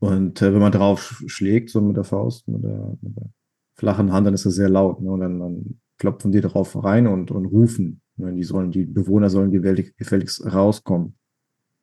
Und 0.00 0.42
äh, 0.42 0.52
wenn 0.52 0.60
man 0.60 0.72
drauf 0.72 1.22
schlägt, 1.28 1.70
so 1.70 1.80
mit 1.80 1.96
der 1.96 2.04
Faust, 2.04 2.46
mit 2.46 2.62
der, 2.62 2.94
mit 3.00 3.16
der 3.16 3.30
flachen 3.74 4.12
Hand, 4.12 4.26
dann 4.26 4.34
ist 4.34 4.46
das 4.46 4.54
sehr 4.54 4.68
laut. 4.68 5.00
Ne? 5.00 5.10
Und 5.10 5.20
dann, 5.20 5.38
dann 5.38 5.80
klopfen 5.98 6.32
die 6.32 6.40
darauf 6.40 6.82
rein 6.82 7.06
und, 7.06 7.30
und 7.30 7.46
rufen. 7.46 8.00
Ne? 8.16 8.32
Die, 8.34 8.44
sollen, 8.44 8.70
die 8.70 8.84
Bewohner 8.84 9.30
sollen 9.30 9.50
gefälligst 9.50 10.44
rauskommen, 10.52 11.16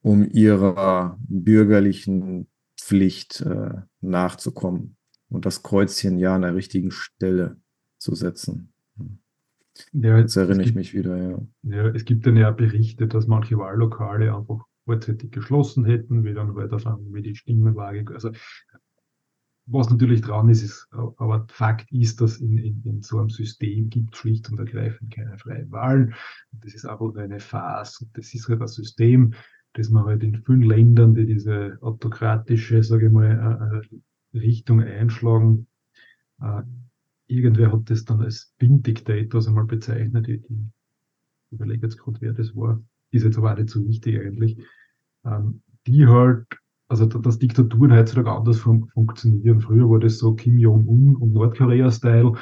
um 0.01 0.27
ihrer 0.29 1.17
bürgerlichen 1.27 2.47
Pflicht 2.79 3.41
äh, 3.41 3.73
nachzukommen 4.01 4.97
und 5.29 5.45
das 5.45 5.63
Kreuzchen 5.63 6.17
ja 6.17 6.35
an 6.35 6.41
der 6.41 6.55
richtigen 6.55 6.91
Stelle 6.91 7.57
zu 7.97 8.15
setzen. 8.15 8.73
Ja, 9.93 10.17
Jetzt 10.17 10.35
erinnere 10.35 10.61
ich 10.61 10.67
gibt, 10.67 10.75
mich 10.75 10.93
wieder, 10.93 11.17
ja. 11.17 11.39
Ja, 11.63 11.87
es 11.89 12.05
gibt 12.05 12.25
dann 12.25 12.35
ja 12.35 12.51
Berichte, 12.51 13.07
dass 13.07 13.27
manche 13.27 13.57
Wahllokale 13.57 14.35
einfach 14.35 14.65
vorzeitig 14.85 15.31
geschlossen 15.31 15.85
hätten, 15.85 16.25
wie 16.25 16.33
dann 16.33 16.55
halt 16.55 16.73
auf 16.73 16.85
einmal 16.85 17.21
die 17.21 17.35
Stimmenwaage, 17.35 18.05
also 18.13 18.31
was 19.65 19.89
natürlich 19.89 20.21
dran 20.21 20.49
ist, 20.49 20.63
ist, 20.63 20.87
aber 20.91 21.45
Fakt 21.49 21.91
ist, 21.91 22.19
dass 22.19 22.37
in, 22.37 22.57
in, 22.57 22.81
in 22.83 23.01
so 23.01 23.19
einem 23.19 23.29
System 23.29 23.89
gibt 23.89 24.15
schlicht 24.15 24.49
und 24.49 24.59
ergreifend 24.59 25.13
keine 25.13 25.37
freien 25.37 25.71
Wahlen. 25.71 26.13
Das 26.51 26.73
ist 26.73 26.85
einfach 26.85 27.01
nur 27.01 27.17
eine 27.17 27.39
Phase. 27.39 28.07
Das 28.13 28.33
ist 28.33 28.47
halt 28.49 28.61
ein 28.61 28.67
System, 28.67 29.33
das 29.73 29.89
man 29.89 30.05
halt 30.05 30.23
in 30.23 30.43
vielen 30.43 30.63
Ländern, 30.63 31.15
die 31.15 31.25
diese 31.25 31.77
autokratische, 31.81 32.83
sage 32.83 33.07
ich 33.07 33.11
mal, 33.11 33.81
äh, 34.33 34.37
äh, 34.37 34.39
Richtung 34.39 34.81
einschlagen, 34.81 35.67
äh, 36.41 36.63
irgendwer 37.27 37.71
hat 37.71 37.89
das 37.89 38.03
dann 38.03 38.21
als 38.21 38.53
Bin-Diktators 38.57 39.47
einmal 39.47 39.65
bezeichnet. 39.65 40.27
Ich, 40.27 40.41
ich 40.49 41.51
überlege 41.51 41.85
jetzt 41.85 41.97
gerade, 41.97 42.19
wer 42.19 42.33
das 42.33 42.55
war. 42.55 42.81
Ist 43.11 43.23
jetzt 43.23 43.37
aber 43.37 43.53
auch 43.53 43.57
nicht 43.57 43.69
so 43.69 43.85
wichtig 43.87 44.19
eigentlich. 44.19 44.57
Ähm, 45.23 45.61
die 45.87 46.07
halt 46.07 46.47
also 46.91 47.05
dass 47.05 47.39
Diktaturen 47.39 47.93
heutzutage 47.93 48.29
anders 48.29 48.59
fun 48.59 48.89
funktionieren. 48.93 49.61
Früher 49.61 49.89
war 49.89 49.99
das 49.99 50.17
so 50.17 50.33
Kim 50.33 50.57
Jong-un 50.57 51.15
und 51.15 51.31
Nordkorea-Style. 51.31 52.33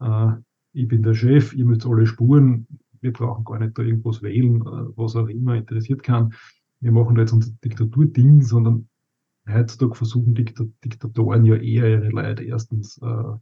Äh, 0.00 0.32
ich 0.74 0.88
bin 0.88 1.02
der 1.02 1.14
Chef, 1.14 1.54
ihr 1.54 1.64
müsst 1.64 1.86
alle 1.86 2.06
spuren, 2.06 2.66
wir 3.00 3.14
brauchen 3.14 3.44
gar 3.44 3.58
nicht 3.58 3.78
da 3.78 3.82
irgendwas 3.82 4.20
wählen, 4.22 4.60
äh, 4.60 4.96
was 4.96 5.16
auch 5.16 5.28
immer 5.28 5.54
interessiert 5.54 6.02
kann. 6.02 6.34
Wir 6.80 6.92
machen 6.92 7.14
da 7.14 7.22
jetzt 7.22 7.32
unser 7.32 7.52
Diktaturding, 7.64 8.42
sondern 8.42 8.88
heutzutage 9.48 9.94
versuchen 9.94 10.34
Diktat 10.34 10.68
Diktatoren 10.84 11.46
ja 11.46 11.56
eher 11.56 11.88
ihre 11.88 12.10
Leute 12.10 12.44
erstens 12.44 12.98
äh, 12.98 13.36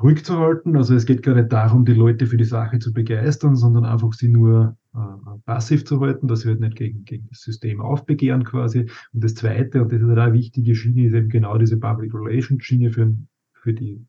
ruhig 0.00 0.24
zu 0.24 0.38
halten. 0.38 0.76
Also 0.76 0.94
es 0.94 1.06
geht 1.06 1.22
gar 1.22 1.34
nicht 1.34 1.52
darum, 1.52 1.84
die 1.84 1.94
Leute 1.94 2.26
für 2.26 2.36
die 2.36 2.44
Sache 2.44 2.78
zu 2.78 2.92
begeistern, 2.92 3.56
sondern 3.56 3.84
einfach 3.84 4.12
sie 4.12 4.28
nur 4.28 4.76
äh, 4.94 5.38
passiv 5.44 5.84
zu 5.84 6.00
halten, 6.00 6.28
dass 6.28 6.40
sie 6.40 6.48
halt 6.48 6.60
nicht 6.60 6.76
gegen, 6.76 7.04
gegen 7.04 7.28
das 7.28 7.40
System 7.40 7.80
aufbegehren 7.80 8.44
quasi. 8.44 8.90
Und 9.12 9.24
das 9.24 9.34
Zweite, 9.34 9.82
und 9.82 9.92
das 9.92 10.00
ist 10.00 10.08
halt 10.08 10.18
eine 10.18 10.32
wichtige 10.32 10.74
Schiene, 10.74 11.06
ist 11.06 11.14
eben 11.14 11.28
genau 11.28 11.58
diese 11.58 11.78
Public 11.78 12.14
Relations 12.14 12.64
Schiene 12.64 12.90
für, 12.90 13.14
für 13.54 13.72
die, 13.72 14.04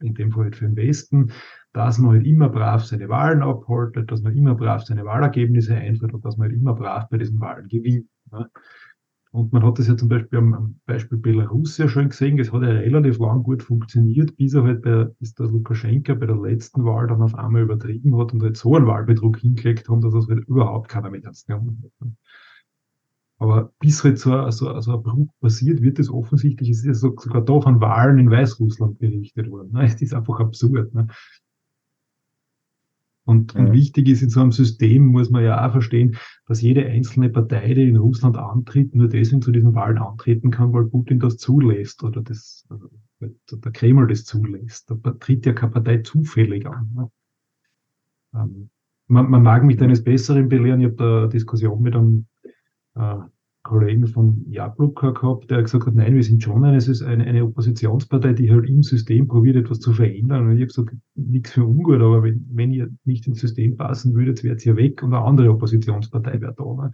in 0.00 0.14
dem 0.14 0.32
Fall 0.32 0.44
halt 0.44 0.56
für 0.56 0.66
den 0.66 0.76
Westen, 0.76 1.32
dass 1.72 1.98
man 1.98 2.12
halt 2.12 2.26
immer 2.26 2.48
brav 2.48 2.84
seine 2.84 3.08
Wahlen 3.08 3.42
abhaltet, 3.42 4.10
dass 4.10 4.22
man 4.22 4.36
immer 4.36 4.54
brav 4.54 4.84
seine 4.84 5.04
Wahlergebnisse 5.04 5.74
einführt 5.74 6.14
und 6.14 6.24
dass 6.24 6.36
man 6.36 6.48
halt 6.48 6.58
immer 6.58 6.74
brav 6.74 7.08
bei 7.08 7.18
diesen 7.18 7.40
Wahlen 7.40 7.68
gewinnt. 7.68 8.08
Ne? 8.32 8.48
Und 9.30 9.52
man 9.52 9.62
hat 9.62 9.78
das 9.78 9.88
ja 9.88 9.96
zum 9.96 10.08
Beispiel 10.08 10.38
am, 10.38 10.80
Beispiel 10.86 11.18
Belarus 11.18 11.76
ja 11.76 11.88
schon 11.88 12.08
gesehen, 12.08 12.38
es 12.38 12.52
hat 12.52 12.62
ja 12.62 12.68
relativ 12.68 13.18
lang 13.18 13.42
gut 13.42 13.62
funktioniert, 13.62 14.36
bis 14.36 14.54
er 14.54 14.64
halt 14.64 14.82
bei, 14.82 15.04
bis 15.18 15.34
der 15.34 15.46
Lukaschenka 15.46 16.14
bei 16.14 16.26
der 16.26 16.36
letzten 16.36 16.84
Wahl 16.84 17.08
dann 17.08 17.20
auf 17.20 17.34
einmal 17.34 17.62
übertrieben 17.62 18.16
hat 18.16 18.32
und 18.32 18.42
halt 18.42 18.56
so 18.56 18.74
einen 18.74 18.86
Wahlbetrug 18.86 19.36
hingelegt 19.36 19.88
haben, 19.88 20.00
dass 20.00 20.14
das 20.14 20.28
halt 20.28 20.48
überhaupt 20.48 20.88
keiner 20.88 21.10
mehr 21.10 21.22
ernst 21.24 21.46
genommen 21.46 21.82
hat. 22.00 22.08
Aber 23.40 23.72
bis 23.78 24.02
halt 24.02 24.18
so, 24.18 24.50
so, 24.50 24.80
so 24.80 24.96
ein 24.96 25.02
Bruch 25.02 25.28
passiert, 25.40 25.80
wird 25.82 25.98
es 25.98 26.10
offensichtlich, 26.10 26.70
ist 26.70 26.84
ja 26.84 26.94
sogar 26.94 27.42
da 27.42 27.60
von 27.60 27.80
Wahlen 27.80 28.18
in 28.18 28.30
Weißrussland 28.30 28.98
berichtet 28.98 29.50
worden. 29.50 29.72
Ne? 29.72 29.84
Es 29.84 30.00
ist 30.02 30.14
einfach 30.14 30.40
absurd. 30.40 30.92
Ne? 30.94 31.06
Und, 33.28 33.52
ja. 33.52 33.60
und, 33.60 33.72
wichtig 33.72 34.08
ist 34.08 34.22
in 34.22 34.30
so 34.30 34.40
einem 34.40 34.52
System, 34.52 35.04
muss 35.04 35.28
man 35.28 35.44
ja 35.44 35.62
auch 35.62 35.72
verstehen, 35.72 36.16
dass 36.46 36.62
jede 36.62 36.86
einzelne 36.86 37.28
Partei, 37.28 37.74
die 37.74 37.86
in 37.86 37.98
Russland 37.98 38.38
antritt, 38.38 38.94
nur 38.94 39.06
deswegen 39.06 39.42
zu 39.42 39.52
diesen 39.52 39.74
Wahlen 39.74 39.98
antreten 39.98 40.50
kann, 40.50 40.72
weil 40.72 40.86
Putin 40.86 41.20
das 41.20 41.36
zulässt 41.36 42.02
oder 42.02 42.22
das, 42.22 42.64
also 42.70 42.88
der 43.20 43.72
Kreml 43.72 44.06
das 44.06 44.24
zulässt. 44.24 44.90
Da 44.90 45.10
tritt 45.20 45.44
ja 45.44 45.52
keine 45.52 45.72
Partei 45.72 45.98
zufällig 45.98 46.66
an. 46.66 46.90
Ne? 46.96 47.10
Ähm, 48.34 48.70
man, 49.08 49.28
man, 49.28 49.42
mag 49.42 49.62
mich 49.62 49.78
eines 49.82 50.02
Besseren 50.02 50.48
belehren. 50.48 50.80
Ich 50.80 50.86
habe 50.86 50.96
da 50.96 51.18
eine 51.18 51.28
Diskussion 51.28 51.82
mit 51.82 51.94
einem 51.94 52.24
äh, 52.94 53.18
Kollegen 53.68 54.06
von 54.06 54.46
Jabluka 54.48 55.10
gehabt, 55.10 55.50
der 55.50 55.62
gesagt 55.62 55.86
hat, 55.86 55.94
nein, 55.94 56.14
wir 56.14 56.24
sind 56.24 56.42
schon 56.42 56.64
eine, 56.64 56.78
eine, 56.78 57.24
eine 57.24 57.44
Oppositionspartei, 57.44 58.32
die 58.32 58.50
halt 58.50 58.66
im 58.66 58.82
System 58.82 59.28
probiert, 59.28 59.56
etwas 59.56 59.80
zu 59.80 59.92
verändern. 59.92 60.46
Und 60.46 60.52
ich 60.52 60.60
habe 60.60 60.66
gesagt, 60.68 60.96
nichts 61.14 61.52
für 61.52 61.66
ungut, 61.66 62.00
aber 62.00 62.22
wenn, 62.22 62.46
wenn 62.50 62.72
ihr 62.72 62.88
nicht 63.04 63.26
ins 63.26 63.40
System 63.40 63.76
passen 63.76 64.14
würdet, 64.14 64.42
wärt 64.42 64.64
ihr 64.64 64.76
weg 64.76 65.02
und 65.02 65.12
eine 65.12 65.22
andere 65.22 65.50
Oppositionspartei 65.50 66.40
wäre 66.40 66.54
da. 66.56 66.64
Ne? 66.64 66.92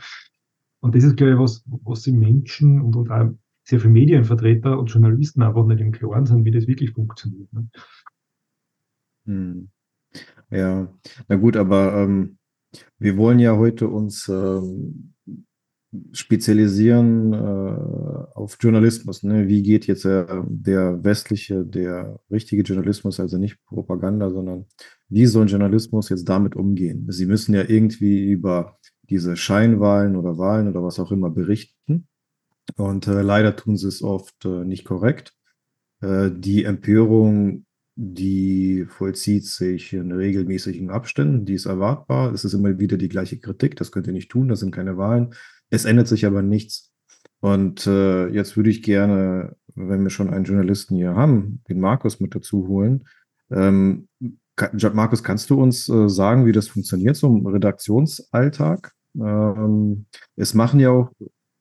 Und 0.81 0.97
das 0.97 1.05
ist, 1.05 1.17
glaube 1.17 1.35
ich, 1.35 1.39
was, 1.39 1.65
was 1.85 2.03
die 2.03 2.13
Menschen 2.13 2.81
und, 2.81 2.97
und 2.97 3.09
auch 3.09 3.31
sehr 3.63 3.79
viele 3.79 3.93
Medienvertreter 3.93 4.77
und 4.77 4.87
Journalisten 4.87 5.43
einfach 5.43 5.65
nicht 5.67 5.81
im 5.81 5.93
Klaren 5.93 6.27
sind, 6.27 6.45
wie 6.45 6.51
das 6.51 6.67
wirklich 6.67 6.91
funktioniert. 6.91 7.53
Ne? 7.53 7.69
Hm. 9.27 9.69
Ja, 10.51 10.93
na 11.29 11.37
gut, 11.37 11.57
aber 11.57 12.03
ähm, 12.03 12.39
wir 12.99 13.17
wollen 13.17 13.39
ja 13.39 13.57
heute 13.57 13.87
uns 13.87 14.29
ähm, 14.29 15.14
spezialisieren 16.13 17.33
äh, 17.33 17.37
auf 18.35 18.57
Journalismus. 18.61 19.23
Ne? 19.23 19.49
Wie 19.49 19.63
geht 19.63 19.87
jetzt 19.87 20.05
äh, 20.05 20.25
der 20.47 21.05
westliche, 21.05 21.65
der 21.65 22.21
richtige 22.31 22.63
Journalismus, 22.63 23.21
also 23.21 23.39
nicht 23.39 23.59
Propaganda, 23.67 24.31
sondern 24.31 24.67
wie 25.09 25.27
soll 25.27 25.49
Journalismus 25.49 26.09
jetzt 26.09 26.29
damit 26.29 26.57
umgehen? 26.57 27.07
Sie 27.11 27.27
müssen 27.27 27.55
ja 27.55 27.65
irgendwie 27.67 28.25
über 28.25 28.79
diese 29.09 29.37
Scheinwahlen 29.37 30.17
oder 30.17 30.39
Wahlen 30.39 30.69
oder 30.69 30.83
was 30.83 30.99
auch 30.99 31.13
immer 31.13 31.31
berichten. 31.31 32.09
Und 32.77 33.07
äh, 33.07 33.23
leider 33.23 33.57
tun 33.57 33.77
sie 33.77 33.89
es 33.89 34.03
oft 34.03 34.45
äh, 34.45 34.65
nicht 34.65 34.85
korrekt. 34.85 35.35
Äh, 36.01 36.31
die 36.33 36.65
Empörung, 36.65 37.67
die 37.97 38.87
vollzieht 38.89 39.47
sich 39.47 39.93
in 39.93 40.11
regelmäßigen 40.11 40.91
Abständen, 40.91 41.45
die 41.45 41.55
ist 41.55 41.67
erwartbar. 41.67 42.33
Es 42.33 42.45
ist 42.45 42.55
immer 42.55 42.79
wieder 42.79 42.97
die 42.97 43.09
gleiche 43.09 43.39
Kritik, 43.39 43.77
das 43.77 43.93
könnt 43.93 44.07
ihr 44.07 44.13
nicht 44.13 44.31
tun, 44.31 44.49
das 44.49 44.61
sind 44.61 44.75
keine 44.75 44.97
Wahlen. 44.97 45.35
Es 45.71 45.85
ändert 45.85 46.09
sich 46.09 46.27
aber 46.27 46.43
nichts. 46.43 46.93
Und 47.41 47.87
äh, 47.87 48.29
jetzt 48.29 48.57
würde 48.57 48.71
ich 48.71 48.83
gerne, 48.83 49.57
wenn 49.75 50.03
wir 50.03 50.11
schon 50.11 50.31
einen 50.31 50.45
Journalisten 50.45 50.97
hier 50.97 51.15
haben, 51.15 51.63
den 51.69 51.81
Markus 51.81 52.21
mit 52.21 52.35
dazu 52.35 52.69
holen. 52.69 53.05
Ähm, 53.51 54.09
Markus, 54.93 55.23
kannst 55.23 55.51
du 55.51 55.61
uns 55.61 55.89
äh, 55.89 56.09
sagen, 56.09 56.47
wie 56.47 56.53
das 56.53 56.69
funktioniert, 56.69 57.17
so 57.17 57.27
im 57.27 57.47
Redaktionsalltag? 57.47 58.93
Ähm, 59.17 60.07
es 60.37 60.55
machen 60.55 60.81
ja 60.81 60.91
auch 60.91 61.11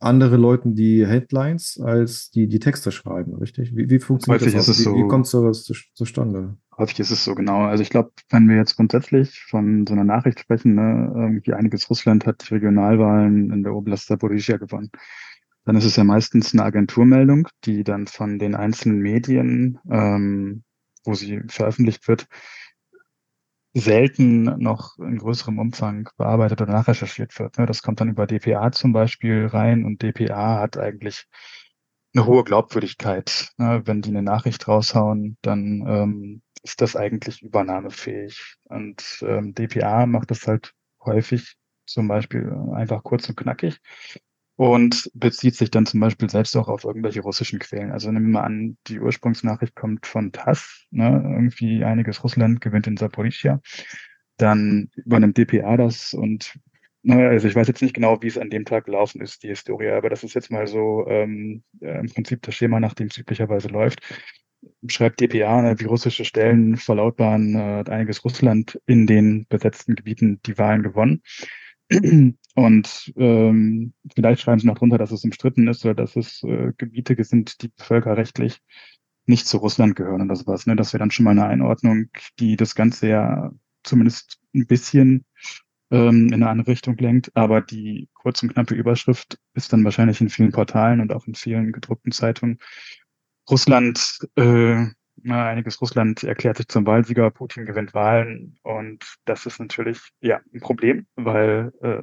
andere 0.04 0.38
Leute 0.38 0.70
die 0.70 1.06
Headlines 1.06 1.80
als 1.82 2.30
die 2.30 2.48
die 2.48 2.60
Texte 2.60 2.92
schreiben, 2.92 3.36
richtig? 3.36 3.76
Wie, 3.76 3.90
wie 3.90 4.00
funktioniert 4.00 4.42
Häufig 4.42 4.54
das? 4.56 4.68
Ist 4.68 4.80
es 4.80 4.84
so, 4.84 4.96
wie, 4.96 5.04
wie 5.04 5.08
kommt 5.08 5.28
sowas 5.28 5.64
zu, 5.64 5.74
zustande? 5.94 6.58
Häufig 6.78 7.00
ist 7.00 7.12
es 7.12 7.24
so, 7.24 7.36
genau. 7.36 7.62
Also 7.62 7.84
ich 7.84 7.90
glaube, 7.90 8.12
wenn 8.30 8.50
wir 8.50 8.56
jetzt 8.56 8.76
grundsätzlich 8.76 9.40
von 9.50 9.86
so 9.88 9.94
einer 9.94 10.04
Nachricht 10.04 10.40
sprechen, 10.40 10.76
ne, 10.76 11.12
irgendwie 11.16 11.54
einiges 11.54 11.90
Russland 11.90 12.26
hat 12.26 12.50
Regionalwahlen 12.52 13.52
in 13.52 13.64
der 13.64 13.76
Oblast 13.76 14.08
Zaporizhia 14.08 14.58
gewonnen, 14.58 14.92
dann 15.66 15.76
ist 15.76 15.86
es 15.86 15.96
ja 15.96 16.04
meistens 16.04 16.54
eine 16.54 16.64
Agenturmeldung, 16.64 17.48
die 17.64 17.84
dann 17.84 18.08
von 18.08 18.40
den 18.40 18.56
einzelnen 18.56 19.00
Medien, 19.00 19.80
ähm, 19.90 20.64
wo 21.06 21.14
sie 21.14 21.42
veröffentlicht 21.48 22.08
wird, 22.08 22.28
selten 23.74 24.44
noch 24.44 24.98
in 25.00 25.18
größerem 25.18 25.58
Umfang 25.58 26.10
bearbeitet 26.18 26.62
oder 26.62 26.74
nachrecherchiert 26.74 27.38
wird. 27.40 27.58
Ne? 27.58 27.66
Das 27.66 27.82
kommt 27.82 28.00
dann 28.00 28.10
über 28.10 28.28
DPA 28.28 28.72
zum 28.72 28.94
Beispiel 28.94 29.48
rein 29.48 29.84
und 29.86 30.02
DPA 30.04 30.60
hat 30.60 30.78
eigentlich 30.78 31.26
eine 32.16 32.26
hohe 32.26 32.44
Glaubwürdigkeit. 32.44 33.52
Ne? 33.58 33.82
Wenn 33.86 34.02
die 34.02 34.10
eine 34.10 34.22
Nachricht 34.22 34.68
raushauen, 34.68 35.38
dann 35.42 35.84
ähm, 35.88 36.42
ist 36.62 36.82
das 36.82 36.96
eigentlich 36.96 37.42
übernahmefähig. 37.42 38.58
Und 38.66 39.24
ähm, 39.28 39.56
DPA 39.56 40.06
macht 40.06 40.30
das 40.30 40.48
halt 40.48 40.74
häufig 41.04 41.56
zum 41.86 42.08
Beispiel 42.08 42.56
einfach 42.74 43.04
kurz 43.04 43.28
und 43.28 43.36
knackig 43.36 43.80
und 44.56 45.10
bezieht 45.14 45.56
sich 45.56 45.72
dann 45.72 45.86
zum 45.86 46.00
Beispiel 46.00 46.30
selbst 46.30 46.56
auch 46.56 46.68
auf 46.68 46.84
irgendwelche 46.84 47.22
russischen 47.22 47.60
Quellen. 47.60 47.92
Also 47.92 48.12
nehmen 48.12 48.28
wir 48.28 48.40
mal 48.40 48.44
an, 48.44 48.78
die 48.88 49.00
Ursprungsnachricht 49.00 49.76
kommt 49.76 50.06
von 50.06 50.32
TASS, 50.32 50.86
ne, 50.92 51.22
irgendwie 51.24 51.84
einiges 51.84 52.24
Russland 52.24 52.62
gewinnt 52.62 52.88
in 52.88 52.98
Saporischia. 52.98 53.62
Dann 54.38 54.90
übernimmt 54.96 55.38
DPA 55.38 55.78
das 55.78 56.14
und 56.14 56.56
naja, 57.06 57.30
also 57.30 57.48
ich 57.48 57.56
weiß 57.56 57.68
jetzt 57.68 57.82
nicht 57.82 57.94
genau, 57.94 58.22
wie 58.22 58.28
es 58.28 58.38
an 58.38 58.50
dem 58.50 58.64
Tag 58.64 58.86
gelaufen 58.86 59.20
ist, 59.22 59.44
die 59.44 59.50
Historie, 59.50 59.90
aber 59.90 60.10
das 60.10 60.24
ist 60.24 60.36
jetzt 60.36 60.52
mal 60.52 60.68
so 60.68 61.06
ähm, 61.08 61.64
im 61.82 62.08
Prinzip 62.08 62.42
das 62.44 62.56
Schema, 62.56 62.80
nach 62.80 62.94
dem 62.94 63.08
es 63.08 63.18
üblicherweise 63.18 63.68
läuft. 63.68 64.00
Schreibt 64.88 65.20
DPA, 65.20 65.62
ne, 65.62 65.80
wie 65.80 65.86
russische 65.86 66.24
Stellen 66.24 66.78
verlautbaren, 66.78 67.56
äh, 67.56 67.78
hat 67.80 67.90
einiges 67.90 68.24
Russland 68.24 68.80
in 68.86 69.06
den 69.08 69.46
besetzten 69.50 69.96
Gebieten 69.96 70.40
die 70.46 70.58
Wahlen 70.58 70.84
gewonnen. 70.84 71.22
Und 72.56 73.14
ähm, 73.18 73.94
vielleicht 74.16 74.42
schreiben 74.42 74.60
sie 74.60 74.68
noch 74.68 74.78
drunter, 74.78 74.98
dass 74.98 75.12
es 75.12 75.24
umstritten 75.24 75.68
ist 75.68 75.84
oder 75.86 75.96
dass 75.96 76.16
es 76.16 76.44
äh, 76.44 76.72
Gebiete 76.78 77.22
sind, 77.24 77.62
die 77.62 77.72
völkerrechtlich 77.78 78.60
nicht 79.26 79.48
zu 79.48 79.58
Russland 79.58 79.96
gehören 79.96 80.22
oder 80.22 80.36
sowas. 80.36 80.68
Ne? 80.68 80.76
Das 80.76 80.94
wäre 80.94 81.00
dann 81.00 81.12
schon 81.12 81.26
mal 81.26 81.32
eine 81.32 81.46
Einordnung, 81.46 82.10
die 82.40 82.56
das 82.56 82.76
Ganze 82.76 83.08
ja 83.08 83.52
zumindest 83.84 84.40
ein 84.54 84.68
bisschen 84.68 85.26
ähm, 85.90 86.28
in 86.28 86.36
eine 86.36 86.50
andere 86.50 86.72
Richtung 86.72 86.96
lenkt. 86.98 87.36
Aber 87.36 87.62
die 87.62 88.10
kurz 88.14 88.44
und 88.44 88.54
knappe 88.54 88.76
Überschrift 88.76 89.40
ist 89.56 89.74
dann 89.74 89.84
wahrscheinlich 89.84 90.22
in 90.22 90.30
vielen 90.30 90.52
Portalen 90.52 91.02
und 91.02 91.12
auch 91.12 91.26
in 91.26 91.36
vielen 91.36 91.72
gedruckten 91.72 92.12
Zeitungen. 92.12 92.60
Russland 93.50 94.20
äh, 94.36 94.86
na, 95.22 95.48
einiges 95.48 95.82
Russland 95.82 96.24
erklärt 96.24 96.58
sich 96.58 96.68
zum 96.68 96.86
Wahlsieger, 96.86 97.30
Putin 97.32 97.66
gewinnt 97.66 97.94
Wahlen 97.94 98.58
und 98.64 99.04
das 99.26 99.46
ist 99.46 99.60
natürlich 99.60 100.00
ja 100.22 100.42
ein 100.54 100.60
Problem, 100.60 101.08
weil 101.16 101.72
äh, 101.82 102.02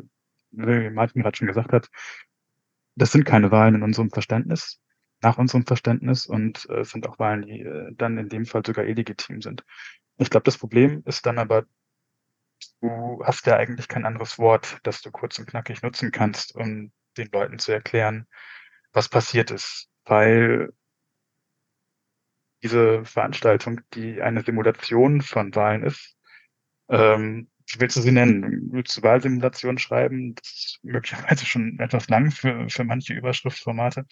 wie 0.51 0.91
Martin 0.91 1.23
gerade 1.23 1.37
schon 1.37 1.47
gesagt 1.47 1.73
hat, 1.73 1.89
das 2.97 3.13
sind 3.13 3.25
keine 3.25 3.51
Wahlen 3.51 3.77
in 3.77 3.83
unserem 3.83 4.11
Verständnis, 4.11 4.81
nach 5.23 5.39
unserem 5.39 5.67
Verständnis 5.67 6.27
und 6.27 6.69
äh, 6.71 6.85
sind 6.85 7.07
auch 7.07 7.19
Wahlen, 7.19 7.43
die 7.43 7.61
äh, 7.61 7.93
dann 7.95 8.19
in 8.19 8.29
dem 8.29 8.47
Fall 8.47 8.63
sogar 8.65 8.85
illegitim 8.87 9.43
sind. 9.43 9.65
Ich 10.19 10.31
glaube, 10.31 10.45
das 10.45 10.59
Problem 10.59 11.03
ist 11.07 11.25
dann 11.27 11.39
aber, 11.39 11.65
du 12.81 13.23
hast 13.25 13.47
ja 13.47 13.57
eigentlich 13.57 13.89
kein 13.89 14.05
anderes 14.05 14.39
Wort, 14.39 14.79
das 14.83 15.03
du 15.03 15.11
kurz 15.11 15.39
und 15.39 15.47
knackig 15.47 15.83
nutzen 15.83 16.13
kannst, 16.13 16.55
um 16.55 16.93
den 17.17 17.29
Leuten 17.33 17.59
zu 17.59 17.73
erklären, 17.73 18.27
was 18.93 19.09
passiert 19.09 19.51
ist, 19.51 19.89
weil 20.05 20.73
diese 22.63 23.05
Veranstaltung, 23.05 23.81
die 23.95 24.21
eine 24.21 24.43
Simulation 24.43 25.23
von 25.23 25.55
Wahlen 25.55 25.83
ist, 25.83 26.17
ähm, 26.89 27.50
wie 27.75 27.81
willst 27.81 27.97
du 27.97 28.03
sie 28.03 28.13
nennen? 28.13 28.69
Willst 28.73 28.97
du 28.97 29.03
Wahlsimulation 29.03 29.79
schreiben? 29.79 30.35
Das 30.35 30.49
ist 30.49 30.79
möglicherweise 30.83 31.47
schon 31.47 31.79
etwas 31.79 32.09
lang 32.09 32.31
für, 32.31 32.69
für 32.69 32.85
manche 32.85 33.15
Überschriftformate. 33.15 34.07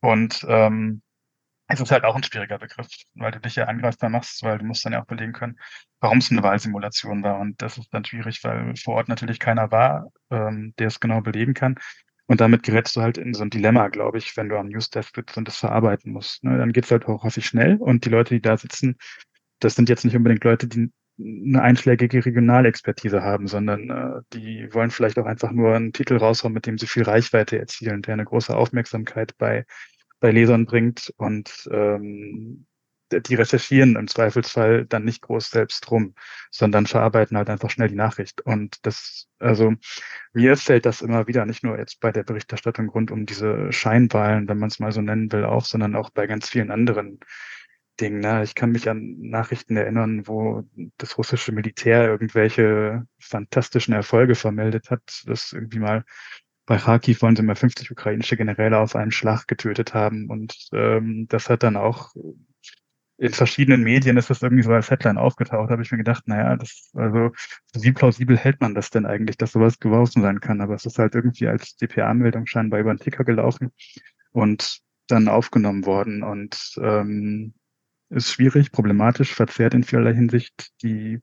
Und 0.00 0.44
ähm, 0.48 1.02
es 1.68 1.80
ist 1.80 1.90
halt 1.90 2.04
auch 2.04 2.16
ein 2.16 2.22
schwieriger 2.22 2.58
Begriff, 2.58 2.88
weil 3.14 3.30
du 3.30 3.40
dich 3.40 3.56
ja 3.56 3.64
angreifbar 3.64 4.08
machst, 4.08 4.42
weil 4.42 4.58
du 4.58 4.64
musst 4.64 4.84
dann 4.84 4.94
ja 4.94 5.02
auch 5.02 5.06
belegen 5.06 5.32
können, 5.32 5.58
warum 6.00 6.18
es 6.18 6.30
eine 6.30 6.42
Wahlsimulation 6.42 7.22
war. 7.22 7.38
Und 7.38 7.60
das 7.60 7.76
ist 7.76 7.92
dann 7.92 8.04
schwierig, 8.04 8.42
weil 8.42 8.74
vor 8.76 8.94
Ort 8.94 9.08
natürlich 9.08 9.38
keiner 9.38 9.70
war, 9.70 10.10
ähm, 10.30 10.74
der 10.78 10.86
es 10.86 10.98
genau 10.98 11.20
belegen 11.20 11.54
kann. 11.54 11.76
Und 12.26 12.40
damit 12.40 12.62
gerätst 12.62 12.96
du 12.96 13.02
halt 13.02 13.18
in 13.18 13.34
so 13.34 13.42
ein 13.42 13.50
Dilemma, 13.50 13.88
glaube 13.88 14.18
ich, 14.18 14.36
wenn 14.36 14.48
du 14.48 14.58
am 14.58 14.68
Newsdesk 14.68 15.14
sitzt 15.14 15.36
und 15.36 15.46
das 15.48 15.56
verarbeiten 15.56 16.12
musst. 16.12 16.44
Ne? 16.44 16.58
Dann 16.58 16.72
geht's 16.72 16.90
halt 16.90 17.06
auch 17.06 17.22
häufig 17.22 17.46
schnell 17.46 17.76
und 17.76 18.04
die 18.04 18.10
Leute, 18.10 18.34
die 18.34 18.42
da 18.42 18.56
sitzen, 18.56 18.96
das 19.60 19.74
sind 19.74 19.88
jetzt 19.88 20.04
nicht 20.04 20.16
unbedingt 20.16 20.44
Leute, 20.44 20.68
die 20.68 20.90
eine 21.18 21.62
einschlägige 21.62 22.24
Regionalexpertise 22.24 23.22
haben, 23.22 23.48
sondern 23.48 23.90
äh, 23.90 24.22
die 24.32 24.72
wollen 24.72 24.90
vielleicht 24.90 25.18
auch 25.18 25.26
einfach 25.26 25.50
nur 25.50 25.74
einen 25.74 25.92
Titel 25.92 26.16
raushauen, 26.16 26.54
mit 26.54 26.66
dem 26.66 26.78
sie 26.78 26.86
viel 26.86 27.02
Reichweite 27.02 27.58
erzielen, 27.58 28.02
der 28.02 28.14
eine 28.14 28.24
große 28.24 28.56
Aufmerksamkeit 28.56 29.36
bei, 29.38 29.64
bei 30.20 30.30
Lesern 30.30 30.66
bringt 30.66 31.12
und 31.16 31.68
ähm, 31.72 32.66
die 33.10 33.34
recherchieren 33.34 33.96
im 33.96 34.06
Zweifelsfall 34.06 34.84
dann 34.84 35.04
nicht 35.04 35.22
groß 35.22 35.50
selbst 35.50 35.80
drum, 35.80 36.14
sondern 36.50 36.86
verarbeiten 36.86 37.36
halt 37.36 37.48
einfach 37.48 37.70
schnell 37.70 37.88
die 37.88 37.94
Nachricht. 37.94 38.42
Und 38.42 38.84
das, 38.84 39.28
also 39.38 39.72
mir 40.32 40.56
fällt 40.56 40.86
das 40.86 41.00
immer 41.00 41.26
wieder, 41.26 41.46
nicht 41.46 41.64
nur 41.64 41.78
jetzt 41.78 42.00
bei 42.00 42.12
der 42.12 42.22
Berichterstattung 42.22 42.88
rund 42.88 43.10
um 43.10 43.26
diese 43.26 43.72
Scheinwahlen, 43.72 44.48
wenn 44.48 44.58
man 44.58 44.68
es 44.68 44.78
mal 44.78 44.92
so 44.92 45.00
nennen 45.00 45.32
will, 45.32 45.44
auf, 45.44 45.66
sondern 45.66 45.96
auch 45.96 46.10
bei 46.10 46.26
ganz 46.26 46.48
vielen 46.48 46.70
anderen 46.70 47.20
Dingen. 48.00 48.20
Ne? 48.20 48.42
Ich 48.44 48.54
kann 48.54 48.72
mich 48.72 48.88
an 48.88 49.16
Nachrichten 49.20 49.76
erinnern, 49.76 50.26
wo 50.26 50.64
das 50.98 51.18
russische 51.18 51.52
Militär 51.52 52.06
irgendwelche 52.06 53.06
fantastischen 53.18 53.94
Erfolge 53.94 54.34
vermeldet 54.34 54.90
hat, 54.90 55.22
dass 55.26 55.52
irgendwie 55.52 55.78
mal 55.78 56.04
bei 56.66 56.76
Kharkiv 56.76 57.22
wollen 57.22 57.34
sie 57.34 57.42
mal 57.42 57.56
50 57.56 57.90
ukrainische 57.90 58.36
Generäle 58.36 58.78
auf 58.78 58.94
einen 58.94 59.10
Schlag 59.10 59.48
getötet 59.48 59.94
haben. 59.94 60.28
Und 60.28 60.68
ähm, 60.72 61.26
das 61.28 61.48
hat 61.48 61.62
dann 61.62 61.76
auch 61.76 62.14
in 63.18 63.32
verschiedenen 63.32 63.82
Medien 63.82 64.16
ist 64.16 64.30
das 64.30 64.42
irgendwie 64.42 64.62
so 64.62 64.72
als 64.72 64.90
Headline 64.90 65.18
aufgetaucht, 65.18 65.70
habe 65.70 65.82
ich 65.82 65.90
mir 65.90 65.98
gedacht, 65.98 66.28
naja, 66.28 66.56
das, 66.56 66.90
also, 66.94 67.32
wie 67.74 67.92
plausibel 67.92 68.36
hält 68.36 68.60
man 68.60 68.74
das 68.74 68.90
denn 68.90 69.06
eigentlich, 69.06 69.36
dass 69.36 69.52
sowas 69.52 69.80
gewausen 69.80 70.22
sein 70.22 70.40
kann? 70.40 70.60
Aber 70.60 70.74
es 70.74 70.86
ist 70.86 70.98
halt 71.00 71.16
irgendwie 71.16 71.48
als 71.48 71.76
DPA-Meldung 71.76 72.46
scheinbar 72.46 72.78
über 72.78 72.94
den 72.94 73.00
Ticker 73.00 73.24
gelaufen 73.24 73.72
und 74.30 74.80
dann 75.08 75.26
aufgenommen 75.26 75.84
worden 75.84 76.22
und 76.22 76.78
ähm, 76.80 77.54
ist 78.10 78.30
schwierig, 78.30 78.72
problematisch, 78.72 79.34
verzerrt 79.34 79.74
in 79.74 79.84
vielerlei 79.84 80.14
Hinsicht 80.14 80.72
die 80.82 81.20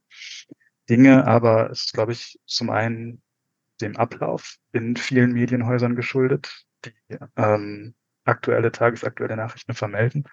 Dinge, 0.88 1.26
aber 1.26 1.70
es 1.70 1.86
ist, 1.86 1.92
glaube 1.92 2.12
ich, 2.12 2.38
zum 2.46 2.70
einen 2.70 3.22
dem 3.80 3.96
Ablauf 3.96 4.56
in 4.72 4.96
vielen 4.96 5.32
Medienhäusern 5.32 5.96
geschuldet, 5.96 6.64
die 6.84 6.92
ähm, 7.36 7.94
aktuelle, 8.24 8.72
tagesaktuelle 8.72 9.36
Nachrichten 9.36 9.74
vermelden 9.74 10.24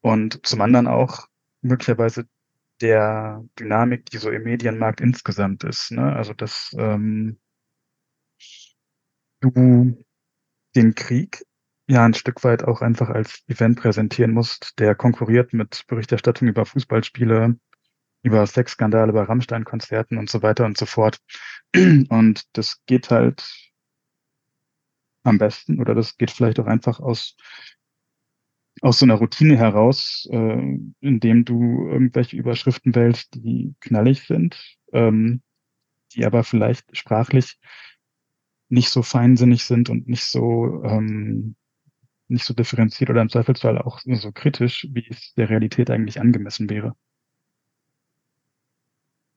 und 0.00 0.46
zum 0.46 0.60
anderen 0.60 0.86
auch 0.86 1.28
möglicherweise 1.60 2.26
der 2.80 3.44
Dynamik, 3.58 4.06
die 4.06 4.18
so 4.18 4.30
im 4.30 4.42
Medienmarkt 4.42 5.00
insgesamt 5.00 5.64
ist. 5.64 5.92
Ne? 5.92 6.14
Also 6.14 6.32
dass 6.32 6.74
ähm, 6.78 7.38
du 9.40 10.04
den 10.74 10.94
Krieg 10.94 11.44
ja 11.88 12.04
ein 12.04 12.14
Stück 12.14 12.44
weit 12.44 12.64
auch 12.64 12.80
einfach 12.80 13.10
als 13.10 13.42
Event 13.48 13.78
präsentieren 13.78 14.32
musst, 14.32 14.78
der 14.78 14.94
konkurriert 14.94 15.52
mit 15.52 15.84
Berichterstattung 15.86 16.48
über 16.48 16.64
Fußballspiele, 16.64 17.56
über 18.22 18.46
Sexskandale 18.46 19.12
bei 19.12 19.22
Rammstein-Konzerten 19.22 20.18
und 20.18 20.30
so 20.30 20.42
weiter 20.42 20.64
und 20.64 20.78
so 20.78 20.86
fort. 20.86 21.18
Und 21.74 22.44
das 22.52 22.84
geht 22.86 23.10
halt 23.10 23.72
am 25.24 25.38
besten 25.38 25.80
oder 25.80 25.94
das 25.94 26.18
geht 26.18 26.30
vielleicht 26.30 26.60
auch 26.60 26.66
einfach 26.66 27.00
aus 27.00 27.36
aus 28.80 28.98
so 28.98 29.06
einer 29.06 29.14
Routine 29.14 29.56
heraus, 29.56 30.26
äh, 30.30 30.78
indem 31.00 31.44
du 31.44 31.88
irgendwelche 31.88 32.36
Überschriften 32.36 32.94
wählst, 32.94 33.34
die 33.34 33.74
knallig 33.80 34.26
sind, 34.26 34.76
ähm, 34.92 35.42
die 36.12 36.24
aber 36.24 36.42
vielleicht 36.42 36.96
sprachlich 36.96 37.58
nicht 38.68 38.90
so 38.90 39.02
feinsinnig 39.02 39.64
sind 39.64 39.90
und 39.90 40.08
nicht 40.08 40.24
so 40.24 40.82
ähm, 40.84 41.54
nicht 42.32 42.44
so 42.44 42.54
differenziert 42.54 43.10
oder 43.10 43.22
im 43.22 43.28
Zweifelsfall 43.28 43.78
auch 43.78 44.00
so 44.00 44.32
kritisch, 44.32 44.88
wie 44.90 45.06
es 45.08 45.34
der 45.34 45.50
Realität 45.50 45.90
eigentlich 45.90 46.20
angemessen 46.20 46.68
wäre. 46.68 46.94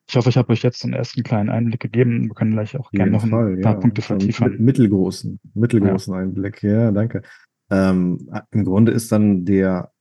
Ich 0.07 0.15
hoffe, 0.15 0.29
ich 0.29 0.37
habe 0.37 0.53
euch 0.53 0.61
jetzt 0.61 0.83
einen 0.83 0.93
ersten 0.93 1.23
kleinen 1.23 1.49
Einblick 1.49 1.79
gegeben. 1.79 2.25
Wir 2.25 2.35
können 2.35 2.51
gleich 2.51 2.77
auch 2.77 2.91
gerne 2.91 3.11
noch 3.11 3.23
ein 3.23 3.31
Fall, 3.31 3.57
paar 3.57 3.73
ja. 3.73 3.79
Punkte 3.79 4.01
vertiefen. 4.01 4.63
Mittelgroßen, 4.63 5.39
mittelgroßen 5.55 6.13
ja. 6.13 6.19
Einblick, 6.19 6.61
ja, 6.61 6.91
danke. 6.91 7.23
Ähm, 7.71 8.29
Im 8.51 8.65
Grunde 8.65 8.91
ist 8.91 9.11
dann 9.11 9.45
der 9.45 9.91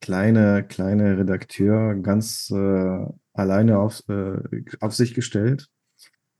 kleine, 0.00 0.64
kleine 0.66 1.18
Redakteur 1.18 1.94
ganz 1.96 2.50
äh, 2.50 3.06
alleine 3.34 3.78
auf, 3.78 4.02
äh, 4.08 4.64
auf 4.80 4.94
sich 4.94 5.14
gestellt 5.14 5.68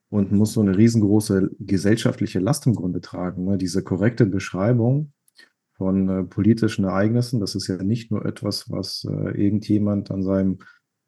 und 0.08 0.32
muss 0.32 0.54
so 0.54 0.62
eine 0.62 0.76
riesengroße 0.76 1.50
gesellschaftliche 1.58 2.38
Last 2.38 2.66
im 2.66 2.74
Grunde 2.74 3.02
tragen. 3.02 3.44
Ne? 3.44 3.58
Diese 3.58 3.82
korrekte 3.82 4.24
Beschreibung 4.24 5.12
von 5.78 6.08
äh, 6.08 6.24
politischen 6.24 6.84
Ereignissen, 6.84 7.40
das 7.40 7.54
ist 7.54 7.68
ja 7.68 7.82
nicht 7.82 8.10
nur 8.10 8.26
etwas, 8.26 8.70
was 8.70 9.06
äh, 9.08 9.40
irgendjemand 9.40 10.10
an 10.10 10.22
seinem 10.22 10.58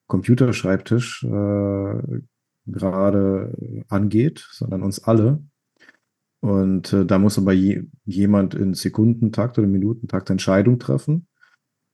Computerschreibtisch 0.06 1.24
äh, 1.24 2.20
gerade 2.66 3.85
angeht, 3.88 4.48
sondern 4.52 4.83
uns 4.83 5.02
alle. 5.04 5.42
Und 6.40 6.92
äh, 6.92 7.04
da 7.04 7.18
muss 7.18 7.37
aber 7.37 7.52
je, 7.52 7.85
jemand 8.04 8.54
in 8.54 8.74
Sekundentakt 8.74 9.59
oder 9.59 9.68
Minutentakt 9.68 10.30
Entscheidung 10.30 10.78
treffen. 10.78 11.26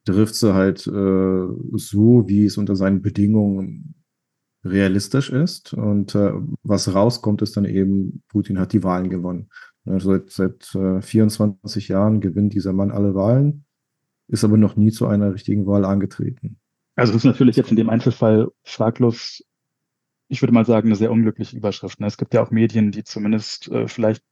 Trifft 0.04 0.36
sie 0.36 0.54
halt 0.54 0.86
äh, 0.86 1.46
so, 1.72 2.24
wie 2.28 2.44
es 2.44 2.56
unter 2.56 2.76
seinen 2.76 3.02
Bedingungen 3.02 3.96
realistisch 4.64 5.30
ist. 5.30 5.72
Und 5.74 6.14
äh, 6.14 6.32
was 6.62 6.94
rauskommt, 6.94 7.42
ist 7.42 7.56
dann 7.56 7.64
eben, 7.64 8.22
Putin 8.28 8.60
hat 8.60 8.72
die 8.72 8.84
Wahlen 8.84 9.10
gewonnen. 9.10 9.48
Also 9.86 10.12
seit, 10.12 10.30
seit 10.30 10.74
äh, 10.74 11.00
24 11.00 11.88
Jahren 11.88 12.20
gewinnt 12.20 12.54
dieser 12.54 12.72
Mann 12.72 12.90
alle 12.90 13.14
Wahlen, 13.14 13.64
ist 14.28 14.44
aber 14.44 14.56
noch 14.56 14.76
nie 14.76 14.90
zu 14.90 15.06
einer 15.06 15.32
richtigen 15.32 15.66
Wahl 15.66 15.84
angetreten. 15.84 16.58
Also 16.96 17.12
es 17.12 17.18
ist 17.18 17.24
natürlich 17.24 17.56
jetzt 17.56 17.70
in 17.70 17.76
dem 17.76 17.90
Einzelfall 17.90 18.48
fraglos, 18.64 19.44
ich 20.28 20.42
würde 20.42 20.52
mal 20.52 20.64
sagen, 20.64 20.88
eine 20.88 20.96
sehr 20.96 21.12
unglückliche 21.12 21.56
Überschrift. 21.56 22.00
Ne? 22.00 22.06
Es 22.06 22.16
gibt 22.16 22.34
ja 22.34 22.42
auch 22.42 22.50
Medien, 22.50 22.90
die 22.90 23.04
zumindest 23.04 23.68
äh, 23.68 23.86
vielleicht 23.86 24.24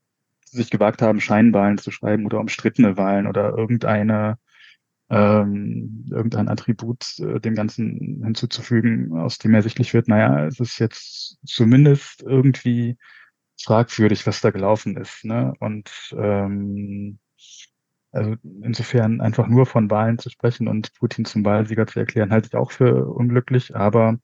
sich 0.45 0.69
gewagt 0.69 1.01
haben, 1.01 1.21
Scheinwahlen 1.21 1.77
zu 1.77 1.91
schreiben 1.91 2.25
oder 2.25 2.39
umstrittene 2.39 2.97
Wahlen 2.97 3.27
oder 3.27 3.57
irgendeine 3.57 4.37
ähm, 5.09 6.05
irgendein 6.09 6.47
Attribut 6.47 7.19
äh, 7.19 7.39
dem 7.39 7.53
Ganzen 7.53 8.23
hinzuzufügen, 8.23 9.15
aus 9.15 9.37
dem 9.37 9.53
ersichtlich 9.53 9.93
wird, 9.93 10.07
naja, 10.07 10.47
es 10.47 10.59
ist 10.59 10.79
jetzt 10.79 11.37
zumindest 11.45 12.23
irgendwie 12.23 12.97
fragwürdig, 13.61 14.27
was 14.27 14.41
da 14.41 14.51
gelaufen 14.51 14.97
ist. 14.97 15.25
Ne? 15.25 15.53
Und 15.59 15.91
ähm, 16.17 17.19
also 18.11 18.35
insofern 18.63 19.19
einfach 19.21 19.47
nur 19.47 19.65
von 19.65 19.89
Wahlen 19.91 20.19
zu 20.19 20.29
sprechen 20.29 20.67
und 20.67 20.93
Putin 20.93 21.25
zum 21.25 21.43
Wahlsieger 21.43 21.85
zu 21.87 21.99
erklären, 21.99 22.31
halte 22.31 22.47
ich 22.47 22.55
auch 22.55 22.71
für 22.71 23.07
unglücklich, 23.07 23.75
aber 23.75 24.19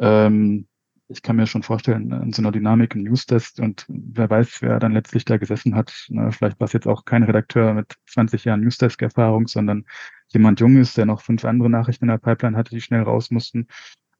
ähm, 0.00 0.66
ich 1.08 1.22
kann 1.22 1.36
mir 1.36 1.46
schon 1.46 1.62
vorstellen, 1.62 2.10
in 2.10 2.32
so 2.32 2.42
einer 2.42 2.50
Dynamik 2.52 2.94
im 2.94 3.02
Newstest 3.02 3.60
und 3.60 3.84
wer 3.88 4.30
weiß, 4.30 4.62
wer 4.62 4.78
dann 4.78 4.92
letztlich 4.92 5.24
da 5.24 5.36
gesessen 5.36 5.74
hat. 5.74 6.06
Ne, 6.08 6.32
vielleicht 6.32 6.58
war 6.60 6.66
es 6.66 6.72
jetzt 6.72 6.88
auch 6.88 7.04
kein 7.04 7.22
Redakteur 7.22 7.74
mit 7.74 7.94
20 8.06 8.44
Jahren 8.44 8.60
Newsdesk-Erfahrung, 8.62 9.46
sondern 9.46 9.84
jemand 10.28 10.60
Junges, 10.60 10.94
der 10.94 11.06
noch 11.06 11.20
fünf 11.20 11.44
andere 11.44 11.70
Nachrichten 11.70 12.06
in 12.06 12.10
der 12.10 12.18
Pipeline 12.18 12.56
hatte, 12.56 12.70
die 12.70 12.80
schnell 12.80 13.02
raus 13.02 13.30
mussten. 13.30 13.68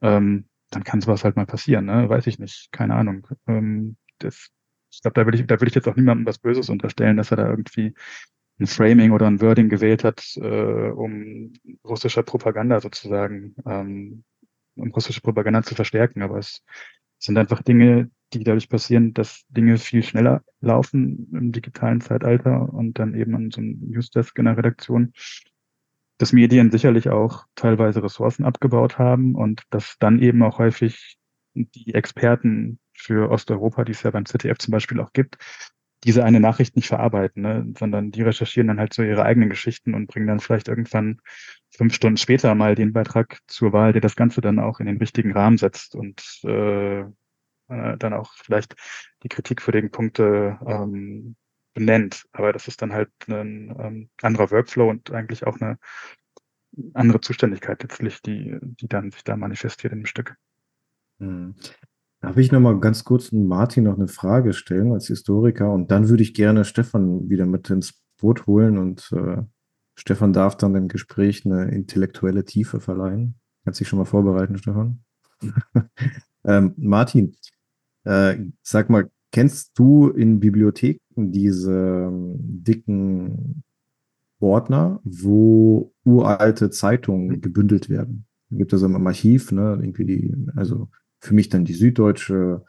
Ähm, 0.03 0.47
dann 0.70 0.85
kann 0.85 1.01
sowas 1.01 1.25
halt 1.25 1.37
mal 1.37 1.47
passieren, 1.47 1.87
ne? 1.87 2.09
weiß 2.09 2.27
ich 2.27 2.38
nicht, 2.38 2.70
keine 2.73 2.94
Ahnung. 2.94 3.27
Ähm, 3.47 3.97
das, 4.24 4.48
ich 4.90 5.02
glaube, 5.02 5.14
da 5.20 5.26
will 5.26 5.34
ich, 5.34 5.46
da 5.46 5.60
will 5.60 5.68
ich 5.68 5.74
jetzt 5.74 5.88
auch 5.88 5.96
niemandem 5.96 6.26
was 6.26 6.38
Böses 6.38 6.68
unterstellen, 6.68 7.16
dass 7.16 7.30
er 7.30 7.37
da 7.38 7.48
irgendwie 7.48 7.94
ein 8.60 8.66
Framing 8.66 9.10
oder 9.12 9.26
ein 9.26 9.40
Wording 9.40 9.68
gewählt 9.68 10.04
hat, 10.04 10.37
äh, 10.37 10.90
um 10.90 11.52
russischer 11.84 12.22
Propaganda 12.22 12.80
sozusagen, 12.80 13.56
ähm, 13.66 14.24
um 14.76 14.90
russische 14.92 15.20
Propaganda 15.20 15.62
zu 15.62 15.74
verstärken. 15.74 16.22
Aber 16.22 16.38
es 16.38 16.62
sind 17.18 17.37
einfach 17.37 17.62
Dinge, 17.62 18.10
die 18.32 18.44
dadurch 18.44 18.68
passieren, 18.68 19.14
dass 19.14 19.44
Dinge 19.48 19.78
viel 19.78 20.02
schneller 20.02 20.42
laufen 20.60 21.28
im 21.32 21.52
digitalen 21.52 22.00
Zeitalter 22.00 22.72
und 22.72 22.98
dann 22.98 23.14
eben 23.14 23.34
an 23.34 23.50
so 23.50 23.60
einem 23.60 23.78
Newsdesk 23.80 24.38
in 24.38 24.44
der 24.44 24.56
Redaktion, 24.56 25.12
dass 26.18 26.32
Medien 26.32 26.70
sicherlich 26.70 27.08
auch 27.08 27.44
teilweise 27.54 28.02
Ressourcen 28.02 28.44
abgebaut 28.44 28.98
haben 28.98 29.34
und 29.34 29.62
dass 29.70 29.96
dann 29.98 30.20
eben 30.20 30.42
auch 30.42 30.58
häufig 30.58 31.18
die 31.54 31.94
Experten 31.94 32.78
für 32.94 33.30
Osteuropa, 33.30 33.85
die 33.85 33.92
es 33.92 34.02
ja 34.02 34.11
beim 34.11 34.26
ZDF 34.26 34.59
zum 34.59 34.72
Beispiel 34.72 35.00
auch 35.00 35.12
gibt, 35.12 35.38
diese 36.04 36.24
eine 36.24 36.40
Nachricht 36.40 36.76
nicht 36.76 36.88
verarbeiten, 36.88 37.42
ne? 37.42 37.66
sondern 37.78 38.11
die 38.11 38.22
recherchieren 38.22 38.68
dann 38.68 38.78
halt 38.78 38.92
so 38.92 39.02
ihre 39.02 39.24
eigenen 39.24 39.48
Geschichten 39.48 39.94
und 39.94 40.07
bringen 40.07 40.26
dann 40.26 40.40
vielleicht 40.40 40.68
irgendwann 40.68 41.20
fünf 41.70 41.94
Stunden 41.94 42.18
später 42.18 42.54
mal 42.54 42.74
den 42.74 42.92
Beitrag 42.92 43.38
zur 43.46 43.72
Wahl, 43.72 43.92
der 43.92 44.02
das 44.02 44.14
Ganze 44.14 44.40
dann 44.40 44.59
auch 44.59 44.80
in 44.80 44.87
den 44.87 44.98
richtigen 44.98 45.33
Rahmen 45.33 45.57
setzt 45.57 45.94
und 45.94 46.22
äh, 46.44 47.00
äh, 47.00 47.96
dann 47.98 48.12
auch 48.12 48.35
vielleicht 48.35 48.76
die 49.22 49.28
Kritik 49.28 49.62
für 49.62 49.72
den 49.72 49.90
Punkte 49.90 50.59
ähm, 50.66 51.37
benennt. 51.72 52.26
Aber 52.33 52.52
das 52.52 52.68
ist 52.68 52.83
dann 52.83 52.92
halt 52.92 53.11
ein 53.26 53.74
ähm, 53.78 54.11
anderer 54.20 54.50
Workflow 54.50 54.88
und 54.90 55.11
eigentlich 55.11 55.46
auch 55.46 55.59
eine 55.61 55.78
andere 56.92 57.20
Zuständigkeit 57.20 57.83
letztlich, 57.83 58.20
die, 58.20 58.59
die 58.61 58.88
dann 58.88 59.11
sich 59.11 59.24
da 59.24 59.37
manifestiert 59.37 59.92
in 59.92 60.00
dem 60.00 60.07
Stück. 60.07 60.37
Hm. 61.18 61.54
Darf 62.24 62.38
ich 62.38 62.50
noch 62.50 62.60
mal 62.60 62.80
ganz 62.80 63.04
kurz 63.04 63.32
Martin 63.32 63.84
noch 63.84 63.96
eine 63.96 64.08
Frage 64.08 64.54
stellen 64.54 64.92
als 64.92 65.08
Historiker? 65.08 65.70
Und 65.70 65.90
dann 65.90 66.08
würde 66.08 66.22
ich 66.22 66.32
gerne 66.32 66.64
Stefan 66.64 67.28
wieder 67.28 67.44
mit 67.44 67.68
ins 67.68 68.02
Boot 68.18 68.46
holen 68.46 68.78
und 68.78 69.12
äh, 69.12 69.42
Stefan 69.94 70.32
darf 70.32 70.56
dann 70.56 70.74
im 70.74 70.88
Gespräch 70.88 71.44
eine 71.44 71.70
intellektuelle 71.70 72.46
Tiefe 72.46 72.80
verleihen. 72.80 73.34
Kannst 73.62 73.80
dich 73.80 73.88
schon 73.88 73.98
mal 73.98 74.06
vorbereiten, 74.06 74.56
Stefan? 74.56 75.04
ähm, 76.46 76.72
Martin, 76.78 77.37
äh, 78.04 78.38
sag 78.62 78.88
mal, 78.88 79.10
kennst 79.30 79.78
du 79.78 80.08
in 80.08 80.40
Bibliotheken 80.40 81.00
diese 81.14 82.08
ähm, 82.08 82.37
dicken 82.40 83.64
Ordner, 84.40 84.98
wo 85.04 85.92
uralte 86.04 86.70
Zeitungen 86.70 87.42
gebündelt 87.42 87.90
werden? 87.90 88.24
Gibt 88.48 88.72
es 88.72 88.82
also 88.82 88.96
im 88.96 89.06
Archiv, 89.06 89.52
ne, 89.52 89.78
irgendwie 89.78 90.06
die, 90.06 90.34
also 90.56 90.88
für 91.24 91.34
mich 91.34 91.48
dann 91.48 91.64
die 91.64 91.72
Süddeutsche, 91.72 92.64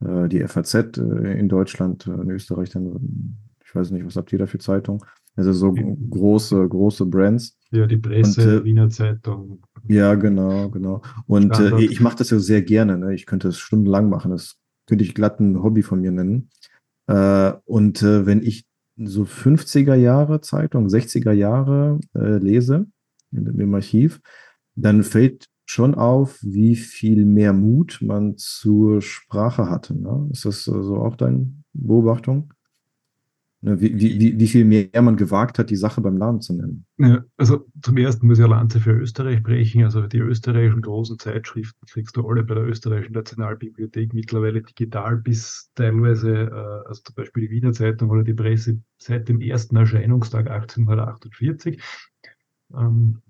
äh, 0.00 0.28
die 0.28 0.46
FAZ 0.46 0.74
äh, 0.74 1.38
in 1.38 1.48
Deutschland, 1.48 2.06
äh, 2.06 2.12
in 2.12 2.30
Österreich 2.30 2.70
dann, 2.70 3.36
ich 3.64 3.74
weiß 3.74 3.90
nicht, 3.90 4.06
was 4.06 4.16
habt 4.16 4.32
ihr 4.32 4.38
da 4.38 4.46
für 4.46 4.58
Zeitung? 4.58 5.04
Also 5.34 5.52
so 5.52 5.72
große, 5.72 6.66
große 6.66 7.04
Brands. 7.04 7.58
Ja, 7.70 7.86
die 7.86 7.98
Presse, 7.98 8.40
und, 8.40 8.62
äh, 8.62 8.64
Wiener 8.64 8.88
Zeitung. 8.88 9.60
Ja, 9.86 10.14
genau, 10.14 10.70
genau. 10.70 11.02
Und 11.26 11.58
äh, 11.58 11.82
ich 11.82 12.00
mache 12.00 12.16
das 12.16 12.30
ja 12.30 12.38
sehr 12.38 12.62
gerne. 12.62 12.96
Ne? 12.96 13.14
Ich 13.14 13.26
könnte 13.26 13.48
es 13.48 13.58
stundenlang 13.58 14.08
machen. 14.08 14.30
Das 14.30 14.56
könnte 14.86 15.04
ich 15.04 15.14
glatt 15.14 15.40
ein 15.40 15.62
Hobby 15.62 15.82
von 15.82 16.00
mir 16.00 16.12
nennen. 16.12 16.48
Äh, 17.06 17.52
und 17.66 18.02
wenn 18.02 18.42
ich 18.42 18.64
so 18.96 19.24
50er 19.24 19.94
Jahre 19.94 20.40
Zeitung, 20.40 20.86
60er 20.86 21.32
Jahre 21.32 22.00
lese 22.14 22.86
im 23.32 23.74
Archiv, 23.74 24.20
dann 24.74 25.02
fällt 25.02 25.48
schon 25.66 25.94
auf, 25.94 26.38
wie 26.42 26.76
viel 26.76 27.26
mehr 27.26 27.52
Mut 27.52 27.98
man 28.00 28.36
zur 28.36 29.02
Sprache 29.02 29.68
hatte. 29.68 29.94
Ne? 30.00 30.28
Ist 30.32 30.44
das 30.44 30.64
so 30.64 30.74
also 30.74 30.96
auch 30.96 31.16
deine 31.16 31.52
Beobachtung? 31.72 32.52
Ne, 33.62 33.80
wie, 33.80 33.98
wie, 33.98 34.38
wie 34.38 34.46
viel 34.46 34.64
mehr 34.64 35.02
man 35.02 35.16
gewagt 35.16 35.58
hat, 35.58 35.70
die 35.70 35.76
Sache 35.76 36.00
beim 36.00 36.16
Namen 36.16 36.40
zu 36.40 36.54
nennen. 36.54 36.86
Ja, 36.98 37.24
also 37.36 37.66
zum 37.82 37.96
ersten 37.96 38.26
muss 38.26 38.38
ich 38.38 38.44
eine 38.44 38.54
Lanze 38.54 38.78
für 38.80 38.92
Österreich 38.92 39.42
brechen. 39.42 39.82
Also 39.82 40.06
die 40.06 40.18
österreichischen 40.18 40.82
großen 40.82 41.18
Zeitschriften 41.18 41.84
kriegst 41.90 42.16
du 42.16 42.28
alle 42.28 42.44
bei 42.44 42.54
der 42.54 42.64
österreichischen 42.64 43.14
Nationalbibliothek 43.14 44.12
mittlerweile 44.12 44.62
digital 44.62 45.16
bis 45.16 45.72
teilweise, 45.74 46.32
äh, 46.32 46.88
also 46.88 47.02
zum 47.02 47.14
Beispiel 47.16 47.48
die 47.48 47.50
Wiener 47.50 47.72
Zeitung 47.72 48.10
oder 48.10 48.22
die 48.22 48.34
Presse 48.34 48.78
seit 48.98 49.28
dem 49.28 49.40
ersten 49.40 49.74
Erscheinungstag 49.74 50.48
1848. 50.48 51.82
Ähm, 52.72 53.22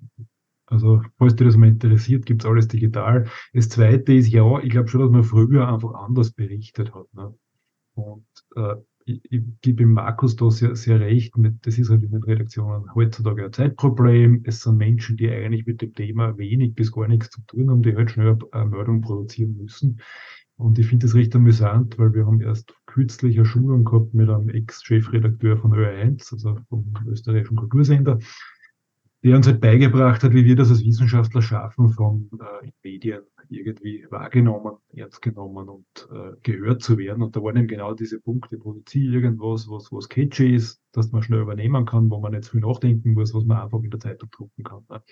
also, 0.66 1.02
falls 1.18 1.36
dir 1.36 1.44
das 1.44 1.56
mal 1.56 1.68
interessiert, 1.68 2.26
gibt 2.26 2.42
es 2.42 2.50
alles 2.50 2.66
digital. 2.68 3.26
Das 3.52 3.68
zweite 3.68 4.12
ist 4.12 4.28
ja, 4.28 4.58
ich 4.60 4.70
glaube 4.70 4.88
schon, 4.88 5.00
dass 5.00 5.10
man 5.10 5.24
früher 5.24 5.68
einfach 5.72 5.94
anders 5.94 6.32
berichtet 6.32 6.92
hat. 6.94 7.06
Ne? 7.14 7.34
Und 7.94 8.26
äh, 8.56 8.74
ich, 9.04 9.20
ich 9.30 9.42
gebe 9.60 9.86
Markus 9.86 10.34
da 10.34 10.50
sehr, 10.50 10.74
sehr 10.74 10.98
recht. 10.98 11.36
Mit, 11.36 11.64
das 11.64 11.78
ist 11.78 11.88
halt 11.88 12.02
in 12.02 12.10
den 12.10 12.22
Redaktionen 12.22 12.92
heutzutage 12.94 13.44
ein 13.44 13.52
Zeitproblem. 13.52 14.42
Es 14.44 14.60
sind 14.60 14.76
Menschen, 14.76 15.16
die 15.16 15.30
eigentlich 15.30 15.66
mit 15.66 15.80
dem 15.80 15.94
Thema 15.94 16.36
wenig 16.36 16.74
bis 16.74 16.90
gar 16.90 17.06
nichts 17.06 17.30
zu 17.30 17.40
tun 17.42 17.70
haben, 17.70 17.82
die 17.82 17.94
halt 17.94 18.10
schnell 18.10 18.36
eine 18.50 18.66
Meldung 18.66 19.02
produzieren 19.02 19.56
müssen. 19.56 20.00
Und 20.56 20.78
ich 20.78 20.86
finde 20.88 21.06
das 21.06 21.14
recht 21.14 21.36
amüsant, 21.36 21.98
weil 21.98 22.14
wir 22.14 22.26
haben 22.26 22.40
erst 22.40 22.74
kürzlich 22.86 23.36
eine 23.36 23.44
Schulung 23.44 23.84
gehabt 23.84 24.14
mit 24.14 24.28
einem 24.28 24.48
Ex-Chefredakteur 24.48 25.58
von 25.58 25.72
Ö1, 25.72 26.32
also 26.32 26.58
vom 26.68 26.92
österreichischen 27.06 27.56
Kultursender 27.56 28.18
der 29.24 29.36
uns 29.36 29.46
halt 29.46 29.60
beigebracht 29.60 30.22
hat, 30.22 30.32
wie 30.32 30.44
wir 30.44 30.56
das 30.56 30.70
als 30.70 30.84
Wissenschaftler 30.84 31.42
schaffen, 31.42 31.90
von 31.90 32.30
äh, 32.40 32.70
Medien 32.82 33.22
irgendwie 33.48 34.06
wahrgenommen, 34.10 34.76
ernst 34.92 35.22
genommen 35.22 35.68
und 35.68 36.08
äh, 36.12 36.32
gehört 36.42 36.82
zu 36.82 36.98
werden. 36.98 37.22
Und 37.22 37.36
da 37.36 37.42
waren 37.42 37.56
eben 37.56 37.68
genau 37.68 37.94
diese 37.94 38.20
Punkte, 38.20 38.58
produziere 38.58 39.14
irgendwas, 39.14 39.68
was, 39.68 39.92
was 39.92 40.08
catchy 40.08 40.54
ist, 40.54 40.80
dass 40.92 41.12
man 41.12 41.22
schnell 41.22 41.40
übernehmen 41.40 41.86
kann, 41.86 42.10
wo 42.10 42.18
man 42.20 42.32
nicht 42.32 42.48
viel 42.48 42.60
nachdenken 42.60 43.14
muss, 43.14 43.34
was 43.34 43.44
man 43.44 43.58
einfach 43.58 43.82
in 43.82 43.90
der 43.90 44.00
Zeitung 44.00 44.30
drucken 44.30 44.64
kann. 44.64 44.84
Ne? 44.90 45.02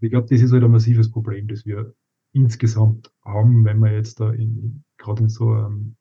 Ich 0.00 0.10
glaube, 0.10 0.28
das 0.30 0.40
ist 0.40 0.52
halt 0.52 0.64
ein 0.64 0.70
massives 0.70 1.10
Problem, 1.10 1.48
das 1.48 1.66
wir 1.66 1.94
insgesamt 2.32 3.12
haben, 3.24 3.64
wenn 3.64 3.80
wir 3.80 3.92
jetzt 3.92 4.20
da 4.20 4.30
in, 4.32 4.84
gerade 4.96 5.24
in 5.24 5.28
so 5.28 5.50
einem 5.50 5.96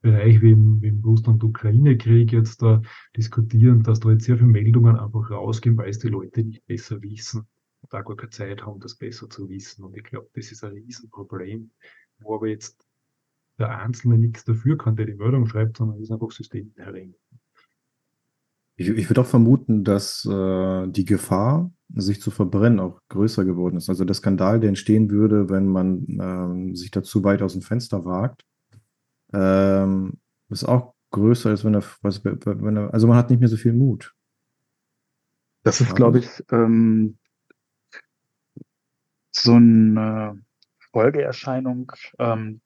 Bereich 0.00 0.40
wie 0.40 0.52
im, 0.52 0.80
wie 0.80 0.88
im 0.88 1.00
Russland-Ukraine-Krieg 1.00 2.32
jetzt 2.32 2.62
da 2.62 2.82
diskutieren, 3.16 3.82
dass 3.82 4.00
da 4.00 4.10
jetzt 4.10 4.24
sehr 4.24 4.36
viele 4.36 4.48
Meldungen 4.48 4.96
einfach 4.96 5.30
rausgehen, 5.30 5.76
weil 5.76 5.90
es 5.90 5.98
die 5.98 6.08
Leute 6.08 6.44
nicht 6.44 6.64
besser 6.66 7.02
wissen 7.02 7.46
und 7.80 7.92
da 7.92 8.02
gar 8.02 8.16
keine 8.16 8.30
Zeit 8.30 8.64
haben, 8.64 8.80
das 8.80 8.94
besser 8.94 9.28
zu 9.28 9.48
wissen. 9.48 9.84
Und 9.84 9.96
ich 9.96 10.04
glaube, 10.04 10.28
das 10.34 10.52
ist 10.52 10.62
ein 10.62 10.72
Riesenproblem, 10.72 11.70
wo 12.20 12.36
aber 12.36 12.46
jetzt 12.46 12.86
der 13.58 13.76
Einzelne 13.76 14.18
nichts 14.18 14.44
dafür 14.44 14.78
kann, 14.78 14.96
der 14.96 15.06
die 15.06 15.14
Meldung 15.14 15.46
schreibt, 15.46 15.78
sondern 15.78 15.96
es 15.96 16.04
ist 16.04 16.12
einfach 16.12 16.30
systeminhärent. 16.30 17.16
Ich, 18.76 18.88
ich 18.88 19.10
würde 19.10 19.22
auch 19.22 19.26
vermuten, 19.26 19.82
dass 19.82 20.24
äh, 20.24 20.86
die 20.86 21.04
Gefahr, 21.04 21.72
sich 21.94 22.20
zu 22.20 22.30
verbrennen, 22.30 22.78
auch 22.78 23.00
größer 23.08 23.44
geworden 23.44 23.78
ist. 23.78 23.88
Also 23.88 24.04
der 24.04 24.14
Skandal, 24.14 24.60
der 24.60 24.68
entstehen 24.68 25.10
würde, 25.10 25.48
wenn 25.48 25.66
man 25.66 26.70
äh, 26.72 26.76
sich 26.76 26.90
dazu 26.90 27.24
weit 27.24 27.42
aus 27.42 27.54
dem 27.54 27.62
Fenster 27.62 28.04
wagt, 28.04 28.44
ähm, 29.32 30.18
ist 30.48 30.64
auch 30.64 30.94
größer, 31.10 31.50
als 31.50 31.64
wenn 31.64 31.74
er, 31.74 31.82
wenn 32.02 32.76
er, 32.76 32.94
also 32.94 33.06
man 33.06 33.16
hat 33.16 33.30
nicht 33.30 33.40
mehr 33.40 33.48
so 33.48 33.56
viel 33.56 33.72
Mut. 33.72 34.14
Das 35.62 35.80
ist, 35.80 35.94
glaube 35.94 36.20
ich, 36.20 36.44
ähm, 36.50 37.18
so 39.30 39.54
eine 39.54 40.40
Folgeerscheinung 40.92 41.92
ähm, 42.18 42.60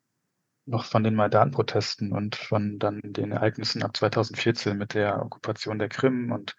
noch 0.66 0.84
von 0.84 1.02
den 1.02 1.14
Maidan-Protesten 1.14 2.12
und 2.12 2.36
von 2.36 2.78
dann 2.78 3.00
den 3.02 3.32
Ereignissen 3.32 3.82
ab 3.82 3.96
2014 3.96 4.78
mit 4.78 4.94
der 4.94 5.20
Okkupation 5.22 5.78
der 5.78 5.88
Krim 5.88 6.30
und 6.30 6.56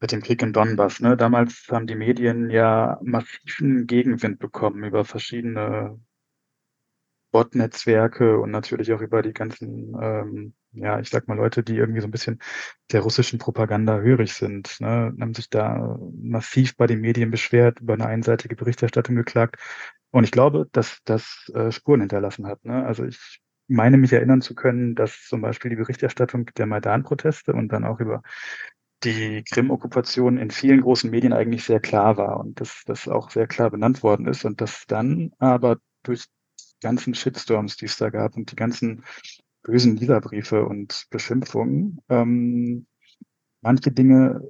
mit 0.00 0.12
dem 0.12 0.22
Krieg 0.22 0.42
im 0.42 0.52
Donbass. 0.52 1.00
Ne? 1.00 1.16
Damals 1.16 1.66
haben 1.70 1.86
die 1.86 1.94
Medien 1.94 2.50
ja 2.50 2.98
massiven 3.02 3.86
Gegenwind 3.86 4.38
bekommen 4.38 4.84
über 4.84 5.04
verschiedene 5.04 5.98
Bot-Netzwerke 7.32 8.38
und 8.38 8.50
natürlich 8.50 8.92
auch 8.92 9.00
über 9.00 9.22
die 9.22 9.32
ganzen, 9.32 9.96
ähm, 10.00 10.54
ja, 10.72 11.00
ich 11.00 11.10
sag 11.10 11.28
mal 11.28 11.36
Leute, 11.36 11.62
die 11.62 11.76
irgendwie 11.76 12.00
so 12.00 12.06
ein 12.06 12.12
bisschen 12.12 12.38
der 12.92 13.00
russischen 13.00 13.38
Propaganda 13.38 13.98
hörig 13.98 14.34
sind, 14.34 14.80
ne, 14.80 15.14
haben 15.20 15.34
sich 15.34 15.50
da 15.50 15.98
massiv 16.14 16.76
bei 16.76 16.86
den 16.86 17.00
Medien 17.00 17.30
beschwert, 17.30 17.80
über 17.80 17.94
eine 17.94 18.06
einseitige 18.06 18.54
Berichterstattung 18.54 19.16
geklagt. 19.16 19.56
Und 20.10 20.24
ich 20.24 20.30
glaube, 20.30 20.68
dass 20.72 21.00
das 21.04 21.50
äh, 21.54 21.72
Spuren 21.72 22.00
hinterlassen 22.00 22.46
hat. 22.46 22.64
Ne? 22.64 22.84
Also 22.84 23.04
ich 23.04 23.40
meine 23.66 23.96
mich 23.96 24.12
erinnern 24.12 24.42
zu 24.42 24.54
können, 24.54 24.94
dass 24.94 25.26
zum 25.26 25.40
Beispiel 25.40 25.70
die 25.70 25.76
Berichterstattung 25.76 26.46
der 26.56 26.66
Maidan-Proteste 26.66 27.54
und 27.54 27.68
dann 27.72 27.84
auch 27.84 27.98
über 28.00 28.22
die 29.04 29.42
Krim-Okkupation 29.50 30.38
in 30.38 30.50
vielen 30.50 30.82
großen 30.82 31.10
Medien 31.10 31.32
eigentlich 31.32 31.64
sehr 31.64 31.80
klar 31.80 32.16
war 32.16 32.38
und 32.40 32.60
dass 32.60 32.82
das 32.86 33.08
auch 33.08 33.30
sehr 33.30 33.46
klar 33.46 33.70
benannt 33.70 34.02
worden 34.02 34.26
ist 34.26 34.44
und 34.44 34.60
dass 34.60 34.84
dann 34.86 35.32
aber 35.38 35.78
durch 36.02 36.26
ganzen 36.82 37.14
Shitstorms, 37.14 37.76
die 37.76 37.86
es 37.86 37.96
da 37.96 38.10
gab 38.10 38.36
und 38.36 38.50
die 38.50 38.56
ganzen 38.56 39.04
bösen 39.62 39.96
Leserbriefe 39.96 40.64
und 40.64 41.06
Beschimpfungen, 41.10 42.00
ähm, 42.08 42.86
manche 43.60 43.92
Dinge 43.92 44.42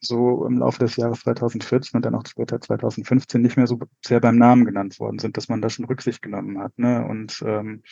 so 0.00 0.46
im 0.46 0.58
Laufe 0.58 0.78
des 0.80 0.96
Jahres 0.96 1.20
2014 1.20 1.96
und 1.96 2.04
dann 2.04 2.14
auch 2.14 2.26
später 2.26 2.60
2015 2.60 3.40
nicht 3.40 3.56
mehr 3.56 3.66
so 3.66 3.78
sehr 4.04 4.20
beim 4.20 4.36
Namen 4.36 4.64
genannt 4.64 4.98
worden 5.00 5.18
sind, 5.18 5.36
dass 5.36 5.48
man 5.48 5.62
da 5.62 5.70
schon 5.70 5.86
Rücksicht 5.86 6.22
genommen 6.22 6.58
hat. 6.58 6.78
Ne? 6.78 7.04
Und 7.06 7.42
ähm, 7.44 7.82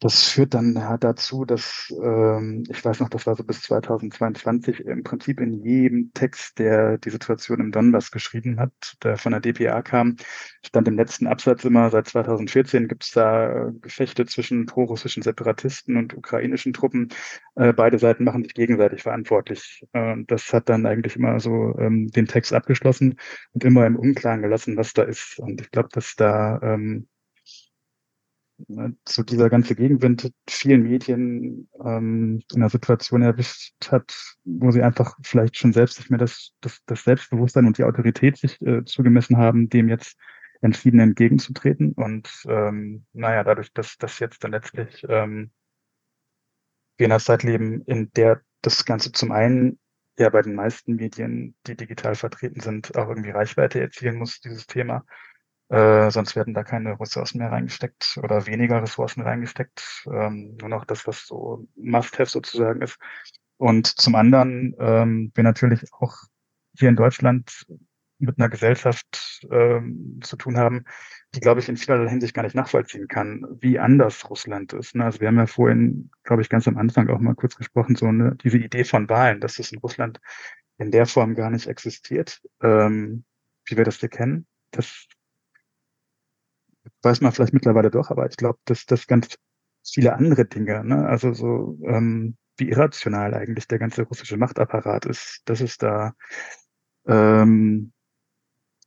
das 0.00 0.30
führt 0.30 0.54
dann 0.54 0.74
ja 0.74 0.96
dazu, 0.96 1.44
dass 1.44 1.92
ähm, 2.02 2.64
ich 2.70 2.82
weiß 2.82 3.00
noch, 3.00 3.10
das 3.10 3.26
war 3.26 3.36
so 3.36 3.44
bis 3.44 3.60
2022 3.62 4.80
im 4.80 5.02
Prinzip 5.02 5.40
in 5.40 5.52
jedem 5.52 6.10
Text, 6.14 6.58
der 6.58 6.96
die 6.96 7.10
Situation 7.10 7.60
im 7.60 7.70
Donbass 7.70 8.10
geschrieben 8.10 8.58
hat, 8.58 8.72
der 9.02 9.18
von 9.18 9.32
der 9.32 9.40
DPA 9.40 9.82
kam, 9.82 10.16
stand 10.64 10.88
im 10.88 10.96
letzten 10.96 11.26
Absatz 11.26 11.64
immer, 11.64 11.90
seit 11.90 12.08
2014 12.08 12.88
gibt 12.88 13.04
es 13.04 13.10
da 13.10 13.70
Gefechte 13.82 14.24
zwischen 14.24 14.64
prorussischen 14.64 15.22
Separatisten 15.22 15.98
und 15.98 16.16
ukrainischen 16.16 16.72
Truppen. 16.72 17.10
Äh, 17.54 17.74
beide 17.74 17.98
Seiten 17.98 18.24
machen 18.24 18.42
sich 18.42 18.54
gegenseitig 18.54 19.02
verantwortlich. 19.02 19.84
Äh, 19.92 20.16
das 20.26 20.50
hat 20.54 20.70
dann 20.70 20.86
eigentlich 20.86 21.16
immer 21.16 21.40
so 21.40 21.76
ähm, 21.78 22.08
den 22.10 22.26
Text 22.26 22.54
abgeschlossen 22.54 23.18
und 23.52 23.64
immer 23.64 23.86
im 23.86 23.96
Unklaren 23.96 24.40
gelassen, 24.40 24.78
was 24.78 24.94
da 24.94 25.02
ist. 25.02 25.38
Und 25.38 25.60
ich 25.60 25.70
glaube, 25.70 25.90
dass 25.92 26.14
da 26.16 26.58
ähm, 26.62 27.06
Ne, 28.68 28.96
so 29.06 29.22
dieser 29.22 29.50
ganze 29.50 29.74
Gegenwind 29.74 30.32
vielen 30.48 30.84
Medien 30.84 31.68
ähm, 31.84 32.42
in 32.52 32.56
einer 32.56 32.70
Situation 32.70 33.22
erwischt 33.22 33.74
hat, 33.90 34.36
wo 34.44 34.70
sie 34.70 34.82
einfach 34.82 35.16
vielleicht 35.22 35.56
schon 35.56 35.72
selbst 35.72 35.98
nicht 35.98 36.10
mehr 36.10 36.18
das, 36.18 36.52
das, 36.60 36.80
das 36.86 37.04
Selbstbewusstsein 37.04 37.66
und 37.66 37.78
die 37.78 37.84
Autorität 37.84 38.36
sich 38.38 38.60
äh, 38.62 38.84
zugemessen 38.84 39.36
haben, 39.36 39.68
dem 39.68 39.88
jetzt 39.88 40.16
entschieden 40.62 41.00
entgegenzutreten. 41.00 41.92
Und 41.92 42.30
ähm, 42.46 43.04
naja, 43.12 43.44
dadurch, 43.44 43.72
dass 43.72 43.98
das 43.98 44.18
jetzt 44.18 44.44
dann 44.44 44.52
letztlich 44.52 45.04
ähm, 45.08 45.50
wir 46.96 47.06
in 47.06 47.12
einer 47.12 47.20
Zeit 47.20 47.42
leben, 47.42 47.82
in 47.82 48.10
der 48.12 48.40
das 48.62 48.84
Ganze 48.84 49.12
zum 49.12 49.32
einen 49.32 49.78
ja 50.18 50.30
bei 50.30 50.42
den 50.42 50.54
meisten 50.54 50.94
Medien, 50.94 51.54
die 51.66 51.76
digital 51.76 52.14
vertreten 52.14 52.60
sind, 52.60 52.96
auch 52.96 53.08
irgendwie 53.08 53.30
Reichweite 53.30 53.80
erzielen 53.80 54.16
muss, 54.16 54.40
dieses 54.40 54.66
Thema. 54.66 55.04
Äh, 55.74 56.12
sonst 56.12 56.36
werden 56.36 56.54
da 56.54 56.62
keine 56.62 57.00
Ressourcen 57.00 57.38
mehr 57.38 57.50
reingesteckt 57.50 58.20
oder 58.22 58.46
weniger 58.46 58.80
Ressourcen 58.80 59.22
reingesteckt. 59.22 60.06
Ähm, 60.06 60.56
nur 60.60 60.68
noch 60.68 60.84
das, 60.84 61.04
was 61.08 61.26
so 61.26 61.66
Must-Have 61.74 62.30
sozusagen 62.30 62.80
ist. 62.80 62.96
Und 63.56 63.88
zum 63.88 64.14
anderen 64.14 64.76
ähm, 64.78 65.32
wir 65.34 65.42
natürlich 65.42 65.92
auch 65.92 66.14
hier 66.78 66.90
in 66.90 66.96
Deutschland 66.96 67.66
mit 68.18 68.38
einer 68.38 68.48
Gesellschaft 68.48 69.44
ähm, 69.50 70.20
zu 70.22 70.36
tun 70.36 70.58
haben, 70.58 70.84
die, 71.34 71.40
glaube 71.40 71.58
ich, 71.58 71.68
in 71.68 71.76
vielerlei 71.76 72.08
Hinsicht 72.08 72.34
gar 72.34 72.44
nicht 72.44 72.54
nachvollziehen 72.54 73.08
kann, 73.08 73.44
wie 73.58 73.80
anders 73.80 74.30
Russland 74.30 74.72
ist. 74.74 74.94
Ne? 74.94 75.04
Also 75.04 75.20
wir 75.20 75.26
haben 75.26 75.38
ja 75.38 75.48
vorhin, 75.48 76.10
glaube 76.22 76.42
ich, 76.42 76.48
ganz 76.48 76.68
am 76.68 76.78
Anfang 76.78 77.08
auch 77.08 77.18
mal 77.18 77.34
kurz 77.34 77.56
gesprochen, 77.56 77.96
so 77.96 78.06
eine, 78.06 78.36
diese 78.36 78.58
Idee 78.58 78.84
von 78.84 79.08
Wahlen, 79.08 79.40
dass 79.40 79.56
das 79.56 79.72
in 79.72 79.80
Russland 79.80 80.20
in 80.78 80.92
der 80.92 81.06
Form 81.06 81.34
gar 81.34 81.50
nicht 81.50 81.66
existiert, 81.66 82.40
ähm, 82.62 83.24
wie 83.64 83.76
wir 83.76 83.84
das 83.84 83.98
hier 83.98 84.08
kennen. 84.08 84.46
Das 84.70 85.08
weiß 87.04 87.20
man 87.20 87.32
vielleicht 87.32 87.54
mittlerweile 87.54 87.90
doch, 87.90 88.10
aber 88.10 88.28
ich 88.28 88.36
glaube, 88.36 88.58
dass 88.64 88.86
das 88.86 89.06
ganz 89.06 89.36
viele 89.84 90.14
andere 90.14 90.46
Dinge, 90.46 90.84
ne? 90.84 91.06
also 91.06 91.32
so 91.34 91.78
ähm, 91.84 92.36
wie 92.56 92.70
irrational 92.70 93.34
eigentlich 93.34 93.68
der 93.68 93.78
ganze 93.78 94.02
russische 94.02 94.36
Machtapparat 94.36 95.06
ist, 95.06 95.42
dass 95.46 95.60
es 95.60 95.76
da 95.76 96.14
ähm, 97.06 97.92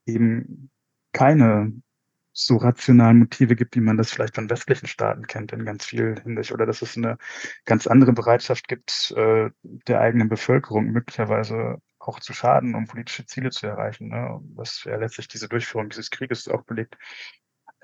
eben 0.05 0.71
keine 1.11 1.73
so 2.33 2.57
rationalen 2.57 3.17
Motive 3.19 3.55
gibt, 3.55 3.75
wie 3.75 3.81
man 3.81 3.97
das 3.97 4.11
vielleicht 4.11 4.35
von 4.35 4.49
westlichen 4.49 4.87
Staaten 4.87 5.25
kennt 5.25 5.51
in 5.53 5.65
ganz 5.65 5.85
viel 5.85 6.19
Hinsicht, 6.21 6.51
oder 6.51 6.67
dass 6.67 6.83
es 6.83 6.95
eine 6.95 7.17
ganz 7.65 7.87
andere 7.87 8.13
Bereitschaft 8.13 8.67
gibt, 8.67 9.11
äh, 9.17 9.49
der 9.63 9.99
eigenen 9.99 10.29
Bevölkerung 10.29 10.85
möglicherweise 10.85 11.81
auch 11.99 12.19
zu 12.19 12.33
schaden, 12.33 12.75
um 12.75 12.87
politische 12.87 13.25
Ziele 13.25 13.49
zu 13.49 13.65
erreichen, 13.67 14.09
ne? 14.09 14.39
was 14.55 14.83
ja 14.83 14.95
letztlich 14.97 15.27
diese 15.27 15.49
Durchführung 15.49 15.89
dieses 15.89 16.11
Krieges 16.11 16.47
auch 16.47 16.63
belegt 16.63 16.95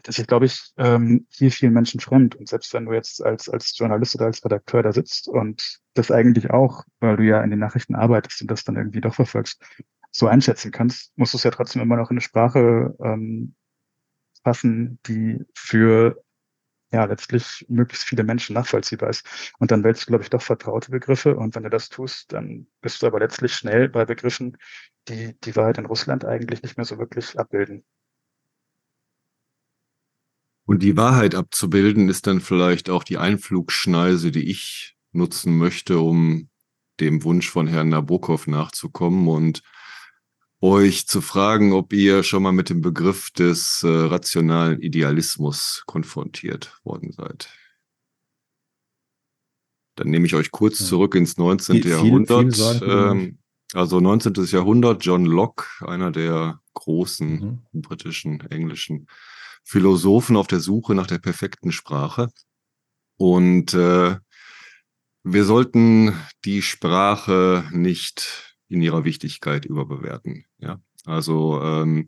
das 0.04 0.20
ist, 0.20 0.28
glaube 0.28 0.46
ich, 0.46 0.74
ähm, 0.78 1.26
hier 1.30 1.52
vielen 1.52 1.74
Menschen 1.74 2.00
fremd. 2.00 2.36
Und 2.36 2.50
selbst 2.50 2.74
wenn 2.74 2.86
du 2.86 2.94
jetzt 2.94 3.24
als, 3.24 3.50
als 3.50 3.78
Journalist 3.78 4.16
oder 4.16 4.26
als 4.26 4.44
Redakteur 4.44 4.84
da 4.84 4.92
sitzt 4.92 5.28
und 5.28 5.80
das 5.94 6.12
eigentlich 6.12 6.52
auch, 6.52 6.84
weil 7.00 7.18
du 7.18 7.24
ja 7.24 7.42
in 7.42 7.50
den 7.50 7.60
Nachrichten 7.60 7.96
arbeitest 7.96 8.42
und 8.42 8.52
das 8.52 8.64
dann 8.64 8.76
irgendwie 8.76 9.02
doch 9.02 9.16
verfolgst, 9.16 9.64
so 10.12 10.28
einschätzen 10.28 10.72
kannst, 10.72 11.18
musst 11.18 11.34
du 11.34 11.38
es 11.38 11.44
ja 11.44 11.52
trotzdem 11.52 11.82
immer 11.82 11.96
noch 11.98 12.12
in 12.12 12.16
eine 12.16 12.22
Sprache 12.22 12.96
ähm, 13.04 13.56
fassen, 14.44 15.00
die 15.08 15.40
für 15.56 16.22
ja 16.92 17.06
letztlich 17.06 17.66
möglichst 17.70 18.06
viele 18.08 18.24
Menschen 18.24 18.54
nachvollziehbar 18.54 19.10
ist. 19.10 19.26
Und 19.58 19.72
dann 19.72 19.84
wählst 19.84 20.04
du, 20.04 20.08
glaube 20.08 20.24
ich, 20.24 20.30
doch 20.30 20.42
vertraute 20.42 20.92
Begriffe. 20.92 21.36
Und 21.36 21.56
wenn 21.56 21.64
du 21.64 21.70
das 21.70 21.90
tust, 21.90 22.32
dann 22.32 22.68
bist 22.82 23.02
du 23.02 23.08
aber 23.08 23.20
letztlich 23.20 23.54
schnell 23.56 23.90
bei 23.90 24.06
Begriffen, 24.06 24.58
die 25.08 25.36
die 25.42 25.56
Wahrheit 25.56 25.80
in 25.80 25.88
Russland 25.88 26.24
eigentlich 26.24 26.62
nicht 26.62 26.78
mehr 26.78 26.86
so 26.86 27.00
wirklich 27.00 27.40
abbilden. 27.40 27.84
Und 30.66 30.82
die 30.82 30.96
Wahrheit 30.96 31.36
abzubilden 31.36 32.10
ist 32.10 32.28
dann 32.28 32.40
vielleicht 32.40 32.90
auch 32.90 33.04
die 33.04 33.18
Einflugschneise, 33.18 34.32
die 34.32 34.50
ich 34.50 34.96
nutzen 35.12 35.58
möchte, 35.58 36.00
um 36.00 36.50
dem 37.00 37.24
Wunsch 37.24 37.50
von 37.50 37.68
Herrn 37.68 37.90
Nabokov 37.90 38.48
nachzukommen 38.48 39.28
und 39.28 39.62
euch 40.62 41.08
zu 41.08 41.20
fragen, 41.20 41.74
ob 41.74 41.92
ihr 41.92 42.24
schon 42.24 42.44
mal 42.44 42.54
mit 42.54 42.70
dem 42.70 42.82
Begriff 42.82 43.32
des 43.32 43.84
äh, 43.84 43.88
rationalen 43.88 44.82
Idealismus 44.82 45.84
konfrontiert 45.86 46.80
worden 46.86 47.12
seid. 47.12 47.50
Dann 49.96 50.10
nehme 50.10 50.26
ich 50.26 50.36
euch 50.36 50.52
kurz 50.52 50.78
zurück 50.88 51.16
ins 51.16 51.38
19. 51.38 51.82
Viel, 51.82 51.92
Jahrhundert. 51.92 52.56
Viel 52.56 52.90
ähm, 52.90 53.40
also 53.74 54.00
19. 54.00 54.34
Jahrhundert, 54.46 55.04
John 55.04 55.26
Locke, 55.26 55.66
einer 55.86 56.12
der 56.12 56.62
großen 56.74 57.64
mhm. 57.74 57.82
britischen, 57.82 58.40
englischen 58.50 59.08
Philosophen 59.64 60.36
auf 60.36 60.48
der 60.48 60.60
Suche 60.60 60.96
nach 60.96 61.08
der 61.08 61.20
perfekten 61.20 61.72
Sprache. 61.72 62.30
Und 63.18 63.74
äh, 63.74 64.18
wir 65.24 65.46
sollten 65.46 66.14
die 66.44 66.62
Sprache 66.62 67.64
nicht 67.72 68.58
in 68.68 68.82
ihrer 68.82 69.06
Wichtigkeit 69.06 69.66
überbewerten. 69.66 70.46
Ja? 70.58 70.82
Also 71.06 71.62
ähm, 71.62 72.08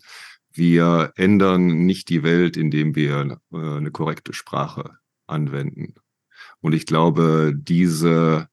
wir 0.52 1.14
ändern 1.16 1.86
nicht 1.86 2.10
die 2.10 2.24
Welt, 2.24 2.58
indem 2.58 2.96
wir 2.96 3.40
äh, 3.52 3.58
eine 3.58 3.92
korrekte 3.92 4.34
Sprache 4.34 4.98
anwenden. 5.28 5.96
Und 6.62 6.74
ich 6.74 6.86
glaube, 6.86 7.54
diese 7.56 8.50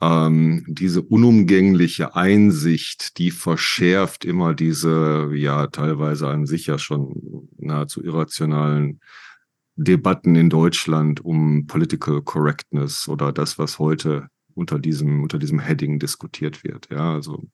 ähm, 0.00 0.64
diese 0.68 1.02
unumgängliche 1.02 2.14
Einsicht, 2.14 3.18
die 3.18 3.30
verschärft 3.30 4.24
immer 4.24 4.54
diese, 4.54 5.30
ja, 5.34 5.66
teilweise 5.66 6.28
an 6.28 6.46
sich 6.46 6.66
ja 6.66 6.78
schon 6.78 7.48
nahezu 7.56 8.02
irrationalen 8.02 9.00
Debatten 9.74 10.34
in 10.34 10.50
Deutschland 10.50 11.24
um 11.24 11.66
Political 11.66 12.22
Correctness 12.22 13.08
oder 13.08 13.32
das, 13.32 13.58
was 13.58 13.78
heute 13.78 14.28
unter 14.54 14.78
diesem, 14.78 15.22
unter 15.22 15.38
diesem 15.38 15.60
Heading 15.60 15.98
diskutiert 15.98 16.64
wird. 16.64 16.88
Ja, 16.90 17.14
also 17.14 17.48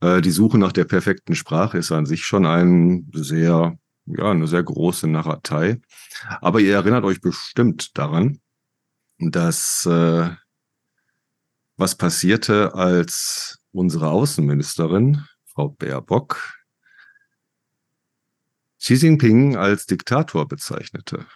äh, 0.00 0.20
die 0.20 0.30
Suche 0.30 0.58
nach 0.58 0.72
der 0.72 0.84
perfekten 0.84 1.34
Sprache 1.34 1.78
ist 1.78 1.92
an 1.92 2.06
sich 2.06 2.24
schon 2.24 2.46
ein 2.46 3.08
sehr, 3.12 3.78
ja, 4.06 4.30
eine 4.30 4.46
sehr 4.46 4.62
große 4.62 5.08
Narratei. 5.08 5.80
Aber 6.40 6.60
ihr 6.60 6.74
erinnert 6.74 7.04
euch 7.04 7.20
bestimmt 7.20 7.96
daran, 7.96 8.40
dass 9.18 9.86
äh, 9.86 10.30
was 11.76 11.94
passierte, 11.94 12.74
als 12.74 13.58
unsere 13.72 14.10
Außenministerin, 14.10 15.22
Frau 15.44 15.68
Baerbock, 15.68 16.56
Xi 18.78 18.94
Jinping 18.94 19.56
als 19.56 19.86
Diktator 19.86 20.46
bezeichnete. 20.46 21.26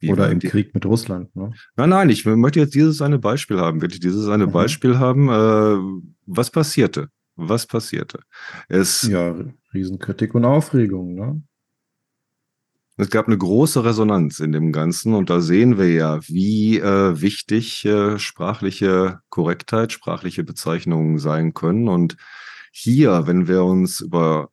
Wie 0.00 0.10
Oder 0.10 0.30
im 0.30 0.38
Krieg 0.38 0.74
mit 0.74 0.86
Russland. 0.86 1.34
Ne? 1.36 1.52
Nein, 1.76 1.90
nein, 1.90 2.08
ich 2.08 2.24
möchte 2.24 2.58
jetzt 2.58 2.74
dieses 2.74 3.02
eine 3.02 3.18
Beispiel 3.18 3.60
haben, 3.60 3.80
bitte 3.80 4.00
dieses 4.00 4.28
eine 4.28 4.46
mhm. 4.46 4.52
Beispiel 4.52 4.98
haben. 4.98 5.28
Äh, 5.28 6.00
was 6.26 6.50
passierte? 6.50 7.08
Was 7.36 7.66
passierte? 7.66 8.20
Es, 8.68 9.02
ja, 9.02 9.34
Riesenkritik 9.74 10.34
und 10.34 10.44
Aufregung. 10.44 11.14
Ne? 11.14 11.42
Es 12.96 13.08
gab 13.08 13.26
eine 13.26 13.38
große 13.38 13.84
Resonanz 13.84 14.40
in 14.40 14.52
dem 14.52 14.72
Ganzen 14.72 15.14
und 15.14 15.30
da 15.30 15.40
sehen 15.40 15.78
wir 15.78 15.90
ja, 15.90 16.20
wie 16.28 16.78
äh, 16.78 17.20
wichtig 17.20 17.84
äh, 17.86 18.18
sprachliche 18.18 19.20
Korrektheit, 19.30 19.92
sprachliche 19.92 20.44
Bezeichnungen 20.44 21.18
sein 21.18 21.54
können. 21.54 21.88
Und 21.88 22.16
hier, 22.72 23.26
wenn 23.26 23.48
wir 23.48 23.64
uns 23.64 24.00
über 24.00 24.50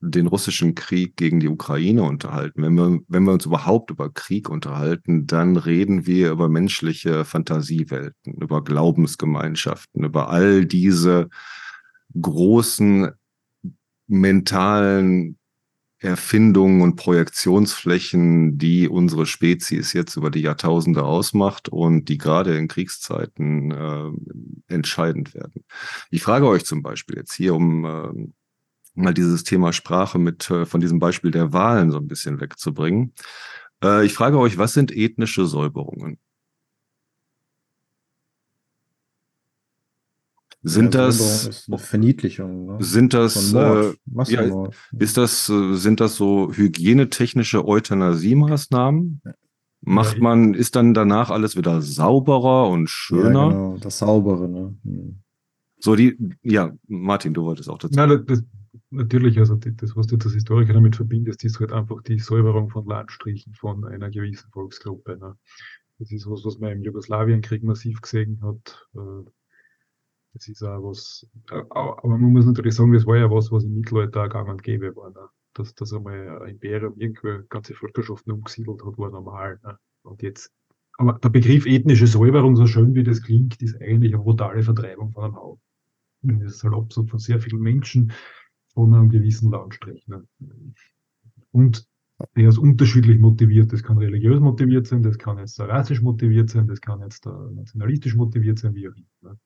den 0.00 0.26
russischen 0.26 0.74
Krieg 0.74 1.16
gegen 1.16 1.40
die 1.40 1.48
Ukraine 1.48 2.02
unterhalten, 2.02 2.62
wenn 2.62 2.74
wir, 2.74 3.00
wenn 3.08 3.24
wir 3.24 3.32
uns 3.32 3.46
überhaupt 3.46 3.90
über 3.90 4.10
Krieg 4.10 4.48
unterhalten, 4.48 5.26
dann 5.26 5.56
reden 5.56 6.06
wir 6.06 6.30
über 6.30 6.48
menschliche 6.48 7.24
Fantasiewelten, 7.24 8.34
über 8.34 8.62
Glaubensgemeinschaften, 8.62 10.04
über 10.04 10.28
all 10.28 10.66
diese 10.66 11.28
großen 12.20 13.10
mentalen 14.06 15.37
Erfindungen 16.00 16.80
und 16.80 16.96
Projektionsflächen, 16.96 18.56
die 18.56 18.88
unsere 18.88 19.26
Spezies 19.26 19.92
jetzt 19.92 20.16
über 20.16 20.30
die 20.30 20.42
Jahrtausende 20.42 21.02
ausmacht 21.02 21.68
und 21.68 22.08
die 22.08 22.18
gerade 22.18 22.56
in 22.56 22.68
Kriegszeiten 22.68 23.72
äh, 23.72 24.72
entscheidend 24.72 25.34
werden. 25.34 25.64
Ich 26.10 26.22
frage 26.22 26.46
euch 26.46 26.64
zum 26.64 26.82
Beispiel 26.82 27.16
jetzt 27.16 27.34
hier, 27.34 27.54
um 27.54 27.84
äh, 27.84 28.28
mal 28.94 29.14
dieses 29.14 29.42
Thema 29.42 29.72
Sprache 29.72 30.18
mit 30.18 30.48
äh, 30.50 30.66
von 30.66 30.80
diesem 30.80 31.00
Beispiel 31.00 31.32
der 31.32 31.52
Wahlen 31.52 31.90
so 31.90 31.98
ein 31.98 32.08
bisschen 32.08 32.40
wegzubringen. 32.40 33.12
Äh, 33.82 34.06
ich 34.06 34.14
frage 34.14 34.38
euch, 34.38 34.56
was 34.56 34.74
sind 34.74 34.92
ethnische 34.96 35.46
Säuberungen? 35.46 36.18
Sind 40.68 40.94
Ja, 40.94 41.06
das, 41.06 41.46
ist 41.46 41.68
eine 41.68 41.78
Verniedlichung. 41.78 42.66
Ne? 42.66 42.76
sind 42.80 43.14
das, 43.14 43.52
Mord, 43.52 43.96
äh, 44.28 44.32
ja, 44.32 44.68
ist 44.98 45.16
das, 45.16 45.48
äh, 45.48 45.74
sind 45.74 46.00
das 46.00 46.16
so 46.16 46.52
hygienetechnische 46.52 47.66
Euthanasie-Maßnahmen? 47.66 49.22
Macht 49.80 50.16
Ja, 50.16 50.22
man, 50.22 50.54
ist 50.54 50.76
dann 50.76 50.92
danach 50.92 51.30
alles 51.30 51.56
wieder 51.56 51.80
sauberer 51.80 52.68
und 52.68 52.82
ja, 52.82 52.88
schöner? 52.88 53.48
genau, 53.48 53.76
das 53.80 53.98
Saubere. 53.98 54.48
Ne? 54.48 54.76
Hm. 54.84 55.20
So 55.78 55.94
die, 55.94 56.18
ja, 56.42 56.72
Martin, 56.88 57.34
du 57.34 57.44
wolltest 57.44 57.70
auch 57.70 57.78
dazu. 57.78 57.94
Nein, 57.94 58.08
das, 58.08 58.24
das, 58.26 58.44
natürlich, 58.90 59.38
also 59.38 59.54
das, 59.54 59.96
was 59.96 60.08
du 60.08 60.16
als 60.16 60.32
Historiker 60.32 60.72
damit 60.72 60.96
verbindest, 60.96 61.44
ist 61.44 61.60
halt 61.60 61.72
einfach 61.72 62.02
die 62.02 62.18
Säuberung 62.18 62.68
von 62.68 62.86
Landstrichen 62.86 63.54
von 63.54 63.84
einer 63.84 64.10
gewissen 64.10 64.50
Volksgruppe. 64.50 65.16
Ne? 65.16 65.36
Das 65.98 66.10
ist 66.10 66.28
was, 66.28 66.44
was 66.44 66.58
man 66.58 66.72
im 66.72 66.82
Jugoslawienkrieg 66.82 67.62
massiv 67.62 68.00
gesehen 68.00 68.40
hat. 68.42 68.88
Das 70.34 70.48
ist 70.48 70.62
auch 70.62 70.82
was, 70.82 71.26
äh, 71.50 71.62
aber 71.70 72.08
man 72.08 72.32
muss 72.32 72.46
natürlich 72.46 72.74
sagen, 72.74 72.92
das 72.92 73.06
war 73.06 73.16
ja 73.16 73.30
was, 73.30 73.50
was 73.50 73.64
im 73.64 73.74
Mittelalter 73.74 74.24
auch 74.24 74.28
gang 74.28 74.48
und 74.48 74.62
gäbe 74.62 74.94
war. 74.94 75.10
Ne? 75.10 75.28
Dass, 75.54 75.74
dass 75.74 75.92
einmal 75.92 76.42
ein 76.42 76.50
Imperium 76.50 76.94
irgendwo 76.96 77.42
ganze 77.48 77.74
Völkerschaften 77.74 78.32
umgesiedelt 78.32 78.84
hat, 78.84 78.98
war 78.98 79.10
normal. 79.10 79.58
Ne? 79.64 79.78
Und 80.02 80.22
jetzt, 80.22 80.52
aber 80.98 81.14
der 81.14 81.30
Begriff 81.30 81.66
ethnische 81.66 82.06
Säuberung, 82.06 82.56
so 82.56 82.66
schön 82.66 82.94
wie 82.94 83.04
das 83.04 83.22
klingt, 83.22 83.60
ist 83.62 83.80
eigentlich 83.80 84.14
eine 84.14 84.22
brutale 84.22 84.62
Vertreibung 84.62 85.12
von 85.12 85.24
einem 85.24 85.36
Haufen. 85.36 85.62
Das 86.22 86.56
ist 86.56 86.64
halt 86.64 86.74
absolut 86.74 87.10
von 87.10 87.18
sehr 87.18 87.40
vielen 87.40 87.60
Menschen 87.60 88.12
von 88.74 88.92
einem 88.94 89.08
gewissen 89.08 89.50
Landstrich. 89.50 90.06
Ne? 90.08 90.24
Und 91.52 91.88
der 92.36 92.48
ist 92.48 92.58
unterschiedlich 92.58 93.18
motiviert. 93.18 93.72
Das 93.72 93.82
kann 93.82 93.98
religiös 93.98 94.40
motiviert 94.40 94.86
sein, 94.86 95.02
das 95.02 95.18
kann 95.18 95.38
jetzt 95.38 95.58
rassisch 95.60 96.02
motiviert 96.02 96.50
sein, 96.50 96.66
das 96.66 96.80
kann 96.80 97.00
jetzt 97.00 97.26
äh, 97.26 97.30
nationalistisch 97.54 98.16
motiviert 98.16 98.58
sein, 98.58 98.74
wie 98.74 98.88
auch 98.88 98.94
immer. 99.22 99.38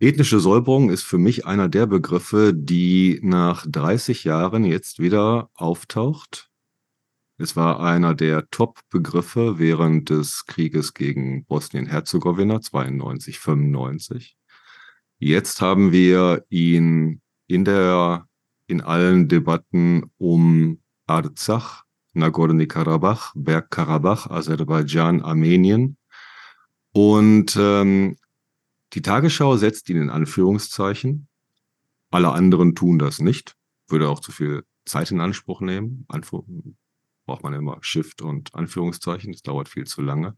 Ethnische 0.00 0.38
Säuberung 0.38 0.90
ist 0.90 1.02
für 1.02 1.18
mich 1.18 1.44
einer 1.44 1.68
der 1.68 1.86
Begriffe, 1.86 2.54
die 2.54 3.18
nach 3.20 3.66
30 3.66 4.22
Jahren 4.22 4.64
jetzt 4.64 5.00
wieder 5.00 5.50
auftaucht. 5.54 6.50
Es 7.36 7.56
war 7.56 7.80
einer 7.80 8.14
der 8.14 8.48
Top-Begriffe 8.50 9.58
während 9.58 10.10
des 10.10 10.46
Krieges 10.46 10.94
gegen 10.94 11.44
Bosnien-Herzegowina 11.46 12.60
92, 12.60 13.40
95. 13.40 14.36
Jetzt 15.18 15.60
haben 15.60 15.90
wir 15.90 16.44
ihn 16.48 17.20
in 17.48 17.64
der, 17.64 18.28
in 18.68 18.80
allen 18.80 19.26
Debatten 19.26 20.12
um 20.16 20.80
Arzach, 21.08 21.82
Nagorno-Karabach, 22.12 23.32
Bergkarabach, 23.34 24.30
Aserbaidschan, 24.30 25.22
Armenien. 25.22 25.96
Und 26.92 27.56
ähm, 27.58 28.16
die 28.94 29.02
Tagesschau 29.02 29.56
setzt 29.56 29.88
ihn 29.90 30.00
in 30.00 30.10
Anführungszeichen. 30.10 31.28
Alle 32.10 32.32
anderen 32.32 32.74
tun 32.74 32.98
das 32.98 33.20
nicht. 33.20 33.54
Würde 33.88 34.08
auch 34.08 34.20
zu 34.20 34.32
viel 34.32 34.64
Zeit 34.86 35.10
in 35.10 35.20
Anspruch 35.20 35.60
nehmen. 35.60 36.04
Anfu 36.08 36.44
braucht 37.26 37.42
man 37.42 37.52
immer 37.52 37.78
Shift 37.82 38.22
und 38.22 38.54
Anführungszeichen. 38.54 39.32
Das 39.32 39.42
dauert 39.42 39.68
viel 39.68 39.86
zu 39.86 40.00
lange. 40.00 40.36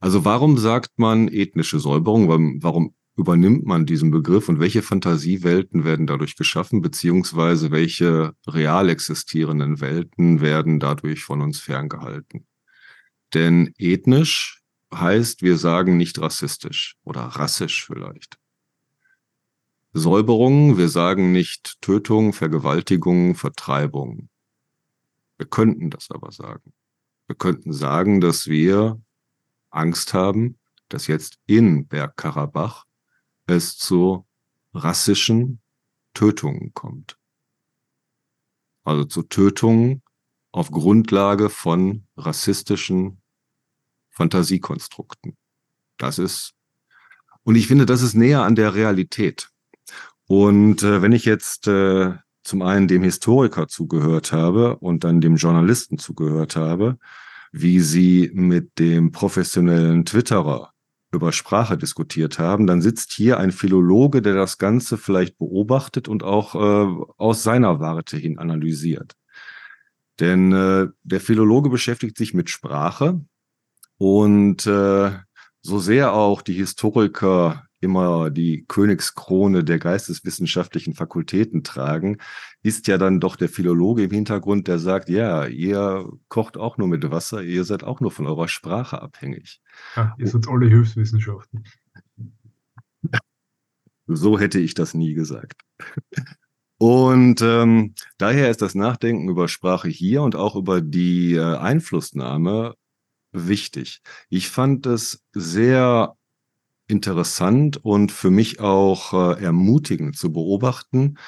Also 0.00 0.24
warum 0.24 0.58
sagt 0.58 0.98
man 0.98 1.28
ethnische 1.28 1.78
Säuberung? 1.78 2.28
Warum 2.62 2.94
übernimmt 3.16 3.64
man 3.66 3.86
diesen 3.86 4.10
Begriff 4.10 4.48
und 4.48 4.60
welche 4.60 4.82
Fantasiewelten 4.82 5.84
werden 5.84 6.06
dadurch 6.06 6.36
geschaffen, 6.36 6.82
beziehungsweise 6.82 7.70
welche 7.70 8.34
real 8.46 8.88
existierenden 8.88 9.80
Welten 9.80 10.40
werden 10.40 10.80
dadurch 10.80 11.24
von 11.24 11.40
uns 11.40 11.60
ferngehalten? 11.60 12.46
Denn 13.34 13.72
ethnisch 13.78 14.55
heißt, 14.94 15.42
wir 15.42 15.58
sagen 15.58 15.96
nicht 15.96 16.20
rassistisch 16.20 16.96
oder 17.04 17.22
rassisch 17.22 17.86
vielleicht. 17.86 18.38
Säuberung, 19.92 20.76
wir 20.76 20.88
sagen 20.88 21.32
nicht 21.32 21.80
Tötung, 21.80 22.32
Vergewaltigung, 22.32 23.34
Vertreibung. 23.34 24.28
Wir 25.38 25.46
könnten 25.46 25.90
das 25.90 26.10
aber 26.10 26.32
sagen. 26.32 26.72
Wir 27.26 27.36
könnten 27.36 27.72
sagen, 27.72 28.20
dass 28.20 28.46
wir 28.46 29.00
Angst 29.70 30.14
haben, 30.14 30.58
dass 30.88 31.06
jetzt 31.06 31.38
in 31.46 31.86
Bergkarabach 31.88 32.84
es 33.46 33.76
zu 33.76 34.26
rassischen 34.74 35.60
Tötungen 36.14 36.72
kommt. 36.74 37.18
Also 38.84 39.04
zu 39.04 39.22
Tötungen 39.22 40.02
auf 40.52 40.70
Grundlage 40.70 41.50
von 41.50 42.06
rassistischen 42.16 43.20
Fantasiekonstrukten. 44.16 45.36
Das 45.98 46.18
ist, 46.18 46.54
und 47.42 47.54
ich 47.54 47.68
finde, 47.68 47.86
das 47.86 48.02
ist 48.02 48.14
näher 48.14 48.42
an 48.42 48.56
der 48.56 48.74
Realität. 48.74 49.50
Und 50.26 50.82
äh, 50.82 51.02
wenn 51.02 51.12
ich 51.12 51.24
jetzt 51.24 51.68
äh, 51.68 52.14
zum 52.42 52.62
einen 52.62 52.88
dem 52.88 53.02
Historiker 53.02 53.68
zugehört 53.68 54.32
habe 54.32 54.76
und 54.78 55.04
dann 55.04 55.20
dem 55.20 55.36
Journalisten 55.36 55.98
zugehört 55.98 56.56
habe, 56.56 56.98
wie 57.52 57.80
sie 57.80 58.30
mit 58.34 58.78
dem 58.78 59.12
professionellen 59.12 60.04
Twitterer 60.04 60.72
über 61.12 61.32
Sprache 61.32 61.78
diskutiert 61.78 62.38
haben, 62.38 62.66
dann 62.66 62.82
sitzt 62.82 63.12
hier 63.12 63.38
ein 63.38 63.52
Philologe, 63.52 64.22
der 64.22 64.34
das 64.34 64.58
Ganze 64.58 64.98
vielleicht 64.98 65.38
beobachtet 65.38 66.08
und 66.08 66.22
auch 66.22 66.54
äh, 66.54 67.04
aus 67.16 67.42
seiner 67.42 67.80
Warte 67.80 68.16
hin 68.16 68.38
analysiert. 68.38 69.14
Denn 70.20 70.52
äh, 70.52 70.88
der 71.02 71.20
Philologe 71.20 71.70
beschäftigt 71.70 72.16
sich 72.16 72.34
mit 72.34 72.50
Sprache 72.50 73.20
und 73.98 74.66
äh, 74.66 75.10
so 75.62 75.78
sehr 75.78 76.12
auch 76.12 76.42
die 76.42 76.54
Historiker 76.54 77.66
immer 77.80 78.30
die 78.30 78.64
Königskrone 78.66 79.62
der 79.62 79.78
geisteswissenschaftlichen 79.78 80.94
Fakultäten 80.94 81.62
tragen, 81.62 82.18
ist 82.62 82.86
ja 82.88 82.98
dann 82.98 83.20
doch 83.20 83.36
der 83.36 83.48
Philologe 83.48 84.04
im 84.04 84.10
Hintergrund, 84.10 84.66
der 84.66 84.78
sagt, 84.78 85.08
ja, 85.08 85.46
ihr 85.46 86.08
kocht 86.28 86.56
auch 86.56 86.78
nur 86.78 86.88
mit 86.88 87.08
Wasser, 87.10 87.42
ihr 87.42 87.64
seid 87.64 87.84
auch 87.84 88.00
nur 88.00 88.10
von 88.10 88.26
eurer 88.26 88.48
Sprache 88.48 89.00
abhängig. 89.02 89.60
Ah, 89.94 90.14
ihr 90.18 90.26
seid 90.26 90.48
alle 90.48 90.68
Hilfswissenschaften. 90.68 91.64
So 94.06 94.38
hätte 94.38 94.58
ich 94.58 94.74
das 94.74 94.94
nie 94.94 95.14
gesagt. 95.14 95.60
Und 96.78 97.40
ähm, 97.42 97.94
daher 98.18 98.50
ist 98.50 98.62
das 98.62 98.74
Nachdenken 98.74 99.28
über 99.28 99.48
Sprache 99.48 99.88
hier 99.88 100.22
und 100.22 100.36
auch 100.36 100.56
über 100.56 100.80
die 100.80 101.34
äh, 101.34 101.56
Einflussnahme 101.56 102.74
wichtig. 103.36 104.00
Ich 104.28 104.48
fand 104.48 104.86
es 104.86 105.24
sehr 105.32 106.16
interessant 106.88 107.84
und 107.84 108.12
für 108.12 108.30
mich 108.30 108.60
auch 108.60 109.12
äh, 109.12 109.42
ermutigend 109.42 110.16
zu 110.16 110.32
beobachten, 110.32 111.18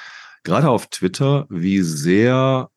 gerade 0.43 0.69
auf 0.69 0.87
Twitter, 0.87 1.45
wie 1.49 1.81
sehr 1.81 2.71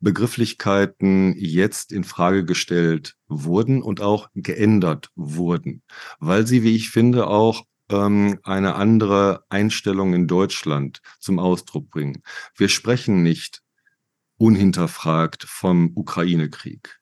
Begrifflichkeiten 0.00 1.34
jetzt 1.36 1.90
in 1.90 2.04
Frage 2.04 2.44
gestellt 2.44 3.16
wurden 3.28 3.82
und 3.82 4.00
auch 4.00 4.28
geändert 4.34 5.10
wurden, 5.14 5.82
weil 6.20 6.46
sie, 6.46 6.62
wie 6.62 6.76
ich 6.76 6.90
finde, 6.90 7.26
auch 7.28 7.64
ähm, 7.90 8.38
eine 8.42 8.74
andere 8.74 9.44
Einstellung 9.48 10.12
in 10.12 10.26
Deutschland 10.26 11.00
zum 11.18 11.38
Ausdruck 11.38 11.90
bringen. 11.90 12.22
Wir 12.54 12.68
sprechen 12.68 13.22
nicht 13.22 13.62
unhinterfragt 14.36 15.44
vom 15.44 15.92
Ukraine-Krieg. 15.94 16.95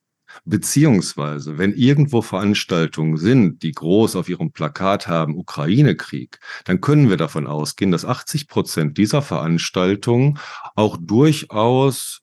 Beziehungsweise, 0.45 1.59
wenn 1.59 1.75
irgendwo 1.75 2.23
Veranstaltungen 2.23 3.17
sind, 3.17 3.63
die 3.63 3.73
groß 3.73 4.17
auf 4.17 4.29
ihrem 4.29 4.53
Plakat 4.53 5.07
haben, 5.07 5.37
Ukraine-Krieg, 5.37 6.39
dann 6.65 6.81
können 6.81 7.09
wir 7.09 7.17
davon 7.17 7.47
ausgehen, 7.47 7.91
dass 7.91 8.05
80 8.05 8.49
Prozent 8.49 8.99
dieser 8.99 9.23
Veranstaltungen 9.23 10.39
auch 10.75 10.97
durchaus 11.01 12.23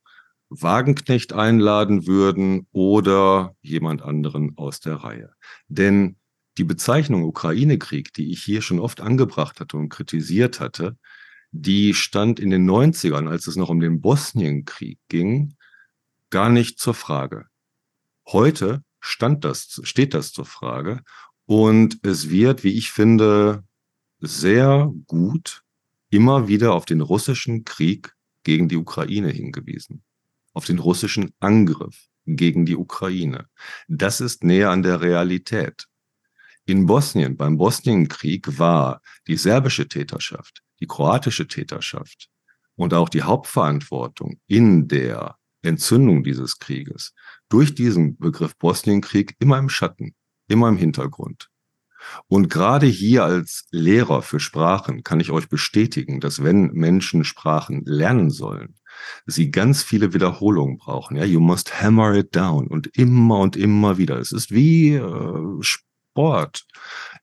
Wagenknecht 0.49 1.33
einladen 1.33 2.07
würden 2.07 2.67
oder 2.71 3.55
jemand 3.61 4.01
anderen 4.01 4.57
aus 4.57 4.81
der 4.81 4.95
Reihe. 4.95 5.31
Denn 5.69 6.17
die 6.57 6.65
Bezeichnung 6.65 7.23
Ukraine-Krieg, 7.23 8.13
die 8.13 8.31
ich 8.31 8.43
hier 8.43 8.61
schon 8.61 8.79
oft 8.79 8.99
angebracht 8.99 9.61
hatte 9.61 9.77
und 9.77 9.89
kritisiert 9.89 10.59
hatte, 10.59 10.97
die 11.51 11.93
stand 11.93 12.39
in 12.39 12.49
den 12.49 12.69
90ern, 12.69 13.29
als 13.29 13.47
es 13.47 13.55
noch 13.55 13.69
um 13.69 13.79
den 13.79 14.01
Bosnienkrieg 14.01 14.99
ging, 15.07 15.55
gar 16.29 16.49
nicht 16.49 16.79
zur 16.79 16.93
Frage. 16.93 17.50
Heute 18.27 18.83
stand 18.99 19.43
das, 19.43 19.81
steht 19.83 20.13
das 20.13 20.31
zur 20.31 20.45
Frage 20.45 21.03
und 21.45 21.99
es 22.03 22.29
wird, 22.29 22.63
wie 22.63 22.77
ich 22.77 22.91
finde, 22.91 23.63
sehr 24.19 24.91
gut 25.07 25.63
immer 26.09 26.47
wieder 26.47 26.73
auf 26.73 26.85
den 26.85 27.01
russischen 27.01 27.63
Krieg 27.63 28.13
gegen 28.43 28.67
die 28.67 28.77
Ukraine 28.77 29.29
hingewiesen, 29.29 30.03
auf 30.53 30.65
den 30.65 30.79
russischen 30.79 31.33
Angriff 31.39 32.07
gegen 32.25 32.65
die 32.65 32.75
Ukraine. 32.75 33.47
Das 33.87 34.21
ist 34.21 34.43
näher 34.43 34.69
an 34.69 34.83
der 34.83 35.01
Realität. 35.01 35.87
In 36.65 36.85
Bosnien, 36.85 37.37
beim 37.37 37.57
Bosnienkrieg 37.57 38.59
war 38.59 39.01
die 39.27 39.37
serbische 39.37 39.87
Täterschaft, 39.87 40.61
die 40.79 40.87
kroatische 40.87 41.47
Täterschaft 41.47 42.29
und 42.75 42.93
auch 42.93 43.09
die 43.09 43.23
Hauptverantwortung 43.23 44.39
in 44.47 44.87
der 44.87 45.37
Entzündung 45.61 46.23
dieses 46.23 46.59
Krieges 46.59 47.13
durch 47.49 47.75
diesen 47.75 48.17
Begriff 48.17 48.57
Bosnienkrieg 48.57 49.35
immer 49.39 49.57
im 49.57 49.69
Schatten, 49.69 50.15
immer 50.47 50.69
im 50.69 50.77
Hintergrund. 50.77 51.49
Und 52.27 52.49
gerade 52.49 52.87
hier 52.87 53.23
als 53.23 53.67
Lehrer 53.71 54.21
für 54.21 54.39
Sprachen 54.39 55.03
kann 55.03 55.19
ich 55.19 55.31
euch 55.31 55.49
bestätigen, 55.49 56.19
dass 56.19 56.43
wenn 56.43 56.71
Menschen 56.71 57.23
Sprachen 57.23 57.83
lernen 57.85 58.31
sollen, 58.31 58.75
sie 59.25 59.51
ganz 59.51 59.83
viele 59.83 60.13
Wiederholungen 60.13 60.77
brauchen. 60.77 61.17
Ja, 61.17 61.25
you 61.25 61.39
must 61.39 61.81
hammer 61.81 62.15
it 62.15 62.35
down 62.35 62.67
und 62.67 62.87
immer 62.97 63.39
und 63.39 63.55
immer 63.55 63.97
wieder. 63.97 64.17
Es 64.17 64.31
ist 64.31 64.51
wie 64.51 64.95
äh, 64.95 65.61
Sport. 66.11 66.65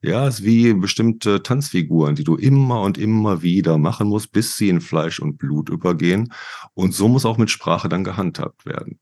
Ja, 0.01 0.27
es 0.27 0.41
ist 0.41 0.45
wie 0.47 0.73
bestimmte 0.73 1.43
Tanzfiguren, 1.43 2.15
die 2.15 2.25
du 2.25 2.37
immer 2.37 2.83
und 2.83 2.97
immer 2.97 3.43
wieder 3.43 3.77
machen 3.77 4.09
musst, 4.09 4.33
bis 4.33 4.57
sie 4.57 4.71
in 4.71 4.81
Fleisch 4.81 5.21
und 5.21 5.37
Blut 5.37 5.69
übergehen. 5.69 6.33
Und 6.75 6.95
so 6.95 7.09
muss 7.09 7.27
auch 7.27 7.37
mit 7.37 7.51
Sprache 7.51 7.89
dann 7.89 8.05
gehandhabt 8.05 8.65
werden. 8.65 8.99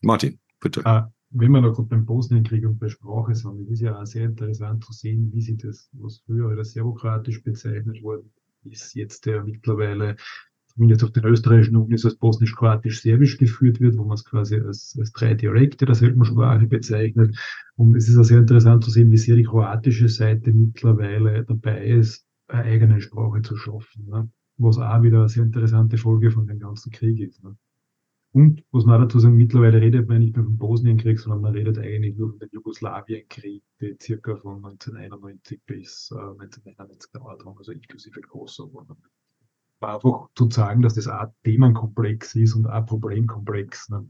Martin, 0.00 0.38
bitte. 0.60 0.80
Äh, 0.86 1.02
wenn 1.28 1.52
wir 1.52 1.60
noch 1.60 1.74
gerade 1.74 1.88
beim 1.88 2.06
Bosnienkrieg 2.06 2.64
und 2.64 2.78
bei 2.78 2.88
Sprache 2.88 3.34
sind, 3.34 3.60
es 3.64 3.70
ist 3.70 3.80
ja 3.80 4.00
auch 4.00 4.06
sehr 4.06 4.24
interessant 4.24 4.82
zu 4.82 4.94
sehen, 4.94 5.30
wie 5.34 5.42
sich 5.42 5.58
das, 5.58 5.90
was 5.92 6.22
früher 6.24 6.56
als 6.56 6.72
serbokratisch 6.72 7.42
bezeichnet 7.42 8.02
worden 8.02 8.32
ist, 8.64 8.94
jetzt 8.94 9.26
der 9.26 9.44
mittlerweile 9.44 10.16
zumindest 10.74 11.04
auf 11.04 11.12
den 11.12 11.24
österreichischen 11.24 11.76
Unis 11.76 12.04
als 12.04 12.16
bosnisch-kroatisch-serbisch 12.16 13.38
geführt 13.38 13.80
wird, 13.80 13.96
wo 13.96 14.04
man 14.04 14.14
es 14.14 14.24
quasi 14.24 14.60
als, 14.60 14.96
als 14.98 15.12
drei 15.12 15.34
Dialekte 15.34 15.84
derselben 15.84 16.24
Sprache 16.24 16.66
bezeichnet. 16.66 17.36
Und 17.76 17.96
es 17.96 18.08
ist 18.08 18.16
auch 18.16 18.24
sehr 18.24 18.38
interessant 18.38 18.84
zu 18.84 18.90
sehen, 18.90 19.10
wie 19.10 19.18
sehr 19.18 19.36
die 19.36 19.44
kroatische 19.44 20.08
Seite 20.08 20.52
mittlerweile 20.52 21.44
dabei 21.44 21.84
ist, 21.84 22.26
eine 22.48 22.62
eigene 22.64 23.00
Sprache 23.00 23.42
zu 23.42 23.56
schaffen. 23.56 24.06
Ne? 24.06 24.30
Was 24.58 24.78
auch 24.78 25.02
wieder 25.02 25.20
eine 25.20 25.28
sehr 25.28 25.44
interessante 25.44 25.96
Folge 25.96 26.30
von 26.30 26.46
dem 26.46 26.58
ganzen 26.58 26.92
Krieg 26.92 27.20
ist. 27.20 27.42
Ne? 27.42 27.56
Und 28.32 28.62
was 28.70 28.84
man 28.84 29.00
dazu 29.00 29.18
sagen, 29.18 29.36
mittlerweile 29.36 29.80
redet 29.80 30.08
man 30.08 30.20
nicht 30.20 30.36
mehr 30.36 30.44
vom 30.44 30.56
Bosnienkrieg, 30.56 31.18
sondern 31.18 31.40
man 31.40 31.52
redet 31.52 31.78
eigentlich 31.78 32.16
nur 32.16 32.30
von 32.30 32.38
den 32.38 32.48
Jugoslawienkrieg, 32.52 33.64
die 33.80 33.96
circa 34.00 34.36
von 34.36 34.64
1991 34.64 35.60
bis 35.66 36.12
äh, 36.12 36.20
1991 36.20 37.10
gedauert 37.12 37.44
also 37.44 37.72
inklusive 37.72 38.20
Kosovo. 38.20 38.86
Einfach 39.80 40.28
zu 40.34 40.50
sagen, 40.50 40.82
dass 40.82 40.94
das 40.94 41.08
auch 41.08 41.26
Themenkomplex 41.44 42.34
ist 42.34 42.54
und 42.54 42.66
auch 42.66 42.84
Problemkomplex. 42.84 43.88
Ne? 43.88 44.08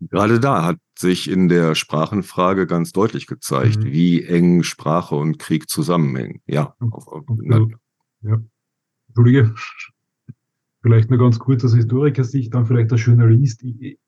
Gerade 0.00 0.40
da 0.40 0.64
hat 0.64 0.78
sich 0.98 1.30
in 1.30 1.48
der 1.48 1.74
Sprachenfrage 1.74 2.66
ganz 2.66 2.92
deutlich 2.92 3.26
gezeigt, 3.26 3.78
mhm. 3.78 3.84
wie 3.84 4.24
eng 4.24 4.62
Sprache 4.62 5.14
und 5.14 5.38
Krieg 5.38 5.68
zusammenhängen. 5.68 6.40
Ja. 6.46 6.74
Auf, 6.90 7.08
auf, 7.08 7.24
ja. 8.22 8.42
Entschuldige. 9.08 9.54
Vielleicht 10.82 11.10
nur 11.10 11.18
ganz 11.18 11.38
kurz 11.38 11.64
aus 11.64 11.74
Historikersicht, 11.74 12.52
dann 12.52 12.66
vielleicht 12.66 12.92
als 12.92 13.04
Journalist. 13.04 13.62
Ich, 13.62 13.98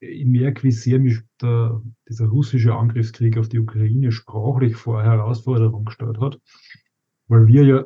ich 0.00 0.26
merke, 0.26 0.64
wie 0.64 0.72
sehr 0.72 0.98
mich 0.98 1.20
der, 1.40 1.80
dieser 2.08 2.26
russische 2.26 2.74
Angriffskrieg 2.74 3.38
auf 3.38 3.48
die 3.48 3.60
Ukraine 3.60 4.10
sprachlich 4.10 4.74
vor 4.74 4.98
eine 5.00 5.10
Herausforderung 5.10 5.84
gestellt 5.84 6.18
hat, 6.18 6.40
weil 7.28 7.46
wir 7.46 7.64
ja 7.64 7.84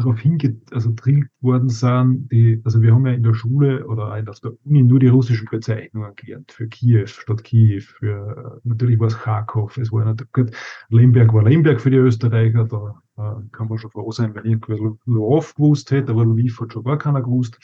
darauf 0.00 0.20
hingetrillt 0.20 0.72
also 0.72 0.94
worden 1.40 1.68
sind, 1.68 2.30
die, 2.30 2.60
also 2.64 2.82
wir 2.82 2.94
haben 2.94 3.06
ja 3.06 3.12
in 3.12 3.22
der 3.22 3.34
Schule 3.34 3.86
oder 3.86 4.22
auf 4.28 4.40
der 4.40 4.52
Uni 4.64 4.82
nur 4.82 4.98
die 4.98 5.08
russischen 5.08 5.48
Bezeichnungen 5.50 6.14
gelernt, 6.16 6.52
für 6.52 6.66
Kiew 6.68 7.06
statt 7.06 7.44
Kiew, 7.44 7.82
für, 7.82 8.60
natürlich 8.64 8.98
war 8.98 9.08
es 9.08 9.18
Kharkov, 9.18 9.76
es 9.78 9.92
war 9.92 10.14
gut, 10.32 10.50
Lemberg 10.88 11.32
war 11.32 11.44
Lemberg 11.44 11.80
für 11.80 11.90
die 11.90 11.98
Österreicher, 11.98 12.64
da 12.64 13.02
äh, 13.16 13.48
kann 13.52 13.68
man 13.68 13.78
schon 13.78 13.90
froh 13.90 14.10
sein, 14.10 14.34
wenn 14.34 14.44
irgendwer 14.44 14.78
Lwów 15.06 15.54
gewusst 15.54 15.90
hätte, 15.90 16.12
aber 16.12 16.24
Lviv 16.24 16.60
hat 16.60 16.72
schon 16.72 16.84
gar 16.84 16.98
keiner 16.98 17.22
gewusst. 17.22 17.58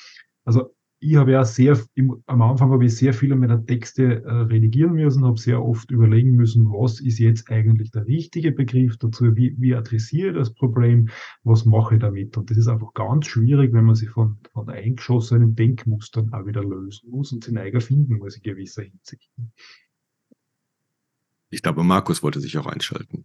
Also 0.44 0.75
ich 1.10 1.16
habe 1.16 1.32
ja 1.32 1.44
sehr, 1.44 1.78
im, 1.94 2.22
am 2.26 2.42
Anfang 2.42 2.70
habe 2.72 2.84
ich 2.84 2.96
sehr 2.96 3.14
viele 3.14 3.36
meiner 3.36 3.64
Texte 3.64 4.24
äh, 4.24 4.32
redigieren 4.32 4.94
müssen, 4.94 5.24
habe 5.24 5.38
sehr 5.38 5.64
oft 5.64 5.90
überlegen 5.90 6.32
müssen, 6.32 6.66
was 6.66 7.00
ist 7.00 7.18
jetzt 7.18 7.50
eigentlich 7.50 7.92
der 7.92 8.06
richtige 8.06 8.50
Begriff 8.50 8.96
dazu, 8.98 9.36
wie, 9.36 9.54
wie 9.58 9.74
adressiere 9.74 10.30
ich 10.30 10.36
das 10.36 10.52
Problem, 10.52 11.08
was 11.44 11.64
mache 11.64 11.94
ich 11.94 12.00
damit. 12.00 12.36
Und 12.36 12.50
das 12.50 12.56
ist 12.56 12.68
einfach 12.68 12.92
ganz 12.94 13.26
schwierig, 13.26 13.72
wenn 13.72 13.84
man 13.84 13.94
sich 13.94 14.10
von, 14.10 14.38
von 14.52 14.68
eingeschossenen 14.68 15.54
Denkmustern 15.54 16.32
auch 16.32 16.44
wieder 16.44 16.64
lösen 16.64 17.10
muss 17.10 17.32
und 17.32 17.46
den 17.46 17.58
eigen 17.58 17.80
finden 17.80 18.18
muss 18.18 18.36
in 18.36 18.42
gewisser 18.42 18.82
Hinsicht. 18.82 19.30
Ich 21.50 21.62
glaube, 21.62 21.84
Markus 21.84 22.22
wollte 22.22 22.40
sich 22.40 22.58
auch 22.58 22.66
einschalten. 22.66 23.24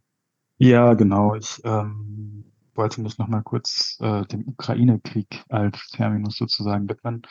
Ja, 0.57 0.93
genau. 0.93 1.33
Ich 1.33 1.59
ähm, 1.63 2.51
wollte 2.75 3.01
mich 3.01 3.17
noch 3.17 3.27
mal 3.27 3.41
kurz 3.41 3.97
äh, 3.99 4.25
dem 4.27 4.47
Ukraine-Krieg 4.47 5.43
als 5.49 5.89
Terminus 5.89 6.37
sozusagen 6.37 6.87
widmen. 6.87 7.23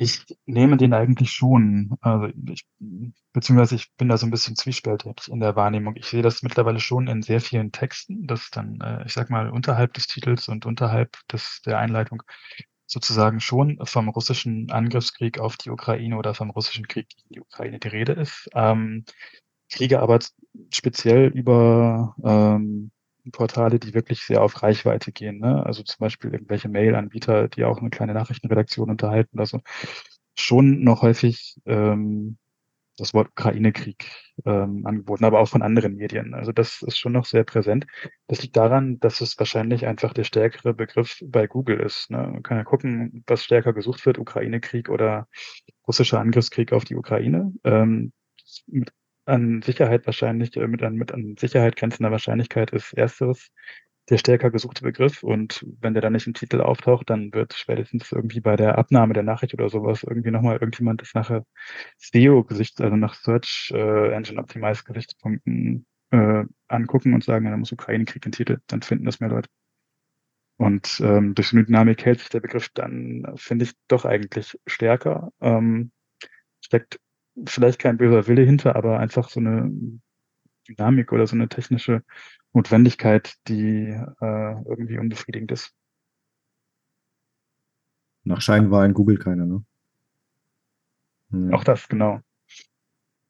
Ich 0.00 0.24
nehme 0.46 0.76
den 0.76 0.94
eigentlich 0.94 1.32
schon, 1.32 1.96
also 2.00 2.28
ich, 2.46 2.64
beziehungsweise 3.32 3.74
ich 3.74 3.92
bin 3.96 4.08
da 4.08 4.16
so 4.16 4.26
ein 4.26 4.30
bisschen 4.30 4.54
zwiespältig 4.54 5.26
in 5.26 5.40
der 5.40 5.56
Wahrnehmung. 5.56 5.96
Ich 5.96 6.06
sehe 6.06 6.22
das 6.22 6.42
mittlerweile 6.44 6.78
schon 6.78 7.08
in 7.08 7.20
sehr 7.22 7.40
vielen 7.40 7.72
Texten, 7.72 8.28
dass 8.28 8.50
dann, 8.50 8.80
äh, 8.80 9.04
ich 9.06 9.12
sag 9.12 9.28
mal, 9.28 9.50
unterhalb 9.50 9.94
des 9.94 10.06
Titels 10.06 10.46
und 10.46 10.66
unterhalb 10.66 11.16
des, 11.32 11.62
der 11.66 11.78
Einleitung 11.78 12.22
sozusagen 12.86 13.40
schon 13.40 13.78
vom 13.82 14.08
russischen 14.08 14.70
Angriffskrieg 14.70 15.40
auf 15.40 15.56
die 15.56 15.70
Ukraine 15.70 16.16
oder 16.16 16.32
vom 16.32 16.50
russischen 16.50 16.86
Krieg 16.86 17.08
gegen 17.08 17.34
die 17.34 17.40
Ukraine 17.40 17.80
die 17.80 17.88
Rede 17.88 18.12
ist. 18.12 18.48
Ähm, 18.54 19.04
Kriege 19.68 20.00
aber 20.00 20.20
speziell 20.72 21.26
über 21.26 22.14
ähm, 22.24 22.92
Portale, 23.30 23.78
die 23.78 23.94
wirklich 23.94 24.22
sehr 24.22 24.42
auf 24.42 24.62
Reichweite 24.62 25.12
gehen. 25.12 25.38
Ne? 25.38 25.64
Also 25.64 25.82
zum 25.82 25.98
Beispiel 26.00 26.32
irgendwelche 26.32 26.68
Mail-Anbieter, 26.68 27.48
die 27.48 27.64
auch 27.64 27.78
eine 27.78 27.90
kleine 27.90 28.14
Nachrichtenredaktion 28.14 28.90
unterhalten. 28.90 29.38
Also 29.38 29.60
schon 30.34 30.82
noch 30.84 31.02
häufig 31.02 31.56
ähm, 31.66 32.38
das 32.98 33.14
Wort 33.14 33.28
Ukraine-Krieg 33.30 34.10
ähm, 34.44 34.84
angeboten, 34.84 35.24
aber 35.24 35.40
auch 35.40 35.48
von 35.48 35.62
anderen 35.62 35.96
Medien. 35.96 36.34
Also 36.34 36.52
das 36.52 36.82
ist 36.82 36.98
schon 36.98 37.12
noch 37.12 37.24
sehr 37.24 37.44
präsent. 37.44 37.86
Das 38.26 38.42
liegt 38.42 38.56
daran, 38.56 38.98
dass 39.00 39.20
es 39.20 39.38
wahrscheinlich 39.38 39.86
einfach 39.86 40.12
der 40.12 40.24
stärkere 40.24 40.74
Begriff 40.74 41.22
bei 41.24 41.46
Google 41.46 41.80
ist. 41.80 42.10
Ne? 42.10 42.18
Man 42.18 42.42
kann 42.42 42.56
ja 42.56 42.64
gucken, 42.64 43.24
was 43.26 43.44
stärker 43.44 43.72
gesucht 43.72 44.04
wird, 44.04 44.18
Ukraine-Krieg 44.18 44.88
oder 44.88 45.28
russischer 45.86 46.20
Angriffskrieg 46.20 46.72
auf 46.72 46.84
die 46.84 46.96
Ukraine. 46.96 47.52
Ähm, 47.64 48.12
mit 48.66 48.92
an 49.28 49.62
Sicherheit 49.62 50.06
wahrscheinlich, 50.06 50.56
äh, 50.56 50.66
mit 50.66 50.82
an, 50.82 50.94
mit 50.94 51.12
an 51.12 51.36
Sicherheit 51.38 51.76
grenzender 51.76 52.10
Wahrscheinlichkeit 52.10 52.70
ist 52.70 52.92
ersteres 52.94 53.50
der 54.10 54.18
stärker 54.18 54.50
gesuchte 54.50 54.82
Begriff. 54.82 55.22
Und 55.22 55.66
wenn 55.80 55.94
der 55.94 56.02
dann 56.02 56.14
nicht 56.14 56.26
im 56.26 56.34
Titel 56.34 56.60
auftaucht, 56.60 57.10
dann 57.10 57.32
wird 57.32 57.54
spätestens 57.54 58.10
irgendwie 58.12 58.40
bei 58.40 58.56
der 58.56 58.78
Abnahme 58.78 59.12
der 59.14 59.22
Nachricht 59.22 59.54
oder 59.54 59.68
sowas 59.68 60.02
irgendwie 60.02 60.30
nochmal 60.30 60.54
irgendjemand 60.54 61.02
das 61.02 61.14
nachher 61.14 61.44
SEO-Gesicht, 61.98 62.80
also 62.80 62.96
nach 62.96 63.14
Search 63.14 63.70
äh, 63.74 64.12
Engine 64.12 64.40
Optimized 64.40 64.86
Gesichtspunkten 64.86 65.86
äh, 66.10 66.44
angucken 66.68 67.14
und 67.14 67.24
sagen, 67.24 67.44
ja, 67.44 67.50
da 67.50 67.56
muss 67.56 67.72
Ukraine-Krieg 67.72 68.24
im 68.24 68.32
Titel, 68.32 68.60
dann 68.66 68.82
finden 68.82 69.04
das 69.04 69.20
mehr 69.20 69.30
Leute. 69.30 69.48
Und 70.56 71.00
ähm, 71.04 71.34
durch 71.34 71.52
eine 71.52 71.64
Dynamik 71.64 72.04
hält 72.04 72.20
sich 72.20 72.30
der 72.30 72.40
Begriff 72.40 72.68
dann, 72.74 73.32
finde 73.36 73.64
ich, 73.66 73.72
doch 73.86 74.04
eigentlich 74.04 74.58
stärker. 74.66 75.30
Ähm, 75.40 75.92
steckt 76.60 76.98
vielleicht 77.46 77.78
kein 77.78 77.96
böser 77.96 78.26
Wille 78.26 78.42
hinter, 78.42 78.76
aber 78.76 78.98
einfach 78.98 79.28
so 79.28 79.40
eine 79.40 79.70
Dynamik 80.68 81.12
oder 81.12 81.26
so 81.26 81.34
eine 81.34 81.48
technische 81.48 82.02
Notwendigkeit, 82.52 83.34
die 83.48 83.88
äh, 84.20 84.62
irgendwie 84.64 84.98
unbefriedigend 84.98 85.52
ist. 85.52 85.72
Nach 88.24 88.40
Schein 88.40 88.70
war 88.70 88.84
in 88.84 88.94
Google 88.94 89.18
keiner, 89.18 89.46
ne? 89.46 89.64
Ja. 91.30 91.56
Auch 91.56 91.64
das, 91.64 91.88
genau. 91.88 92.20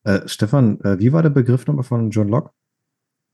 Äh, 0.05 0.27
Stefan, 0.27 0.81
äh, 0.81 0.99
wie 0.99 1.13
war 1.13 1.23
der 1.23 1.31
Begriff 1.31 1.67
nochmal 1.67 1.85
von 1.85 2.11
John 2.11 2.29
Locke? 2.29 2.53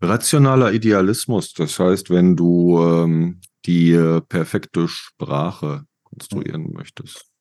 Rationaler 0.00 0.72
Idealismus, 0.72 1.52
das 1.52 1.78
heißt, 1.78 2.10
wenn 2.10 2.36
du 2.36 2.78
ähm, 2.80 3.40
die 3.64 3.92
äh, 3.92 4.20
perfekte 4.20 4.88
Sprache 4.88 5.86
konstruieren 6.02 6.72
möchtest. 6.72 7.33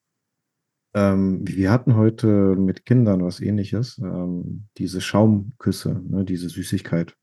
Ähm, 0.94 1.42
wir 1.48 1.72
hatten 1.72 1.96
heute 1.96 2.56
mit 2.56 2.86
Kindern 2.86 3.24
was 3.24 3.40
ähnliches. 3.40 3.98
Ähm, 3.98 4.68
diese 4.78 5.02
Schaumküsse, 5.02 6.02
ne, 6.08 6.24
diese 6.24 6.50
Süßigkeit. 6.50 7.16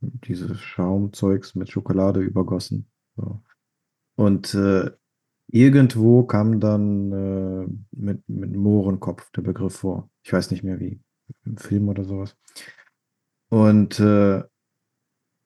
Diese 0.00 0.56
Schaumzeugs 0.56 1.54
mit 1.54 1.70
Schokolade 1.70 2.20
übergossen. 2.20 2.90
So. 3.16 3.42
Und 4.16 4.54
äh, 4.54 4.90
irgendwo 5.48 6.24
kam 6.24 6.58
dann 6.58 7.12
äh, 7.12 7.66
mit, 7.92 8.28
mit 8.28 8.56
Mohrenkopf 8.56 9.30
der 9.32 9.42
Begriff 9.42 9.76
vor. 9.76 10.10
Ich 10.24 10.32
weiß 10.32 10.50
nicht 10.50 10.64
mehr 10.64 10.80
wie. 10.80 11.00
Im 11.44 11.56
Film 11.56 11.88
oder 11.88 12.04
sowas. 12.04 12.36
Und 13.48 14.00
äh, 14.00 14.42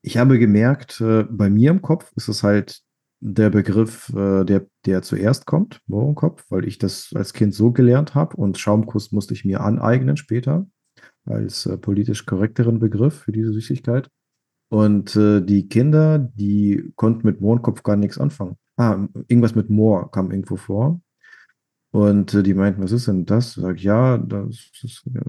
ich 0.03 0.17
habe 0.17 0.39
gemerkt, 0.39 1.01
äh, 1.01 1.25
bei 1.25 1.51
mir 1.51 1.71
im 1.71 1.83
Kopf 1.83 2.12
ist 2.17 2.29
es 2.29 2.43
halt 2.43 2.83
der 3.21 3.51
Begriff, 3.51 4.12
äh, 4.14 4.45
der, 4.45 4.67
der 4.85 5.03
zuerst 5.03 5.47
kommt, 5.47 5.81
Mohrenkopf, 5.87 6.45
weil 6.51 6.67
ich 6.67 6.79
das 6.79 7.11
als 7.14 7.33
Kind 7.33 7.55
so 7.55 7.73
gelernt 7.73 8.14
habe 8.14 8.37
und 8.37 8.59
Schaumkuss 8.59 9.12
musste 9.12 9.35
ich 9.35 9.45
mir 9.45 9.61
aneignen 9.61 10.17
später 10.17 10.67
als 11.25 11.67
äh, 11.67 11.77
politisch 11.77 12.27
korrekteren 12.27 12.79
Begriff 12.79 13.14
für 13.21 13.33
diese 13.33 13.53
Süßigkeit. 13.53 14.11
Und 14.69 15.14
äh, 15.17 15.41
die 15.41 15.69
Kinder, 15.69 16.19
die 16.19 16.93
konnten 16.97 17.27
mit 17.27 17.41
Mohrenkopf 17.41 17.83
gar 17.83 17.97
nichts 17.97 18.19
anfangen. 18.19 18.57
Ah, 18.77 19.07
irgendwas 19.29 19.55
mit 19.55 19.71
Moor 19.71 20.11
kam 20.11 20.31
irgendwo 20.31 20.57
vor. 20.57 21.01
Und 21.93 22.35
äh, 22.35 22.43
die 22.43 22.55
meinten, 22.55 22.83
was 22.83 22.93
ist 22.93 23.09
denn 23.09 23.25
das? 23.25 23.55
Sag 23.55 23.77
ich, 23.77 23.85
ja, 23.85 24.19
das 24.19 24.71
ist, 24.83 25.07
äh, 25.07 25.21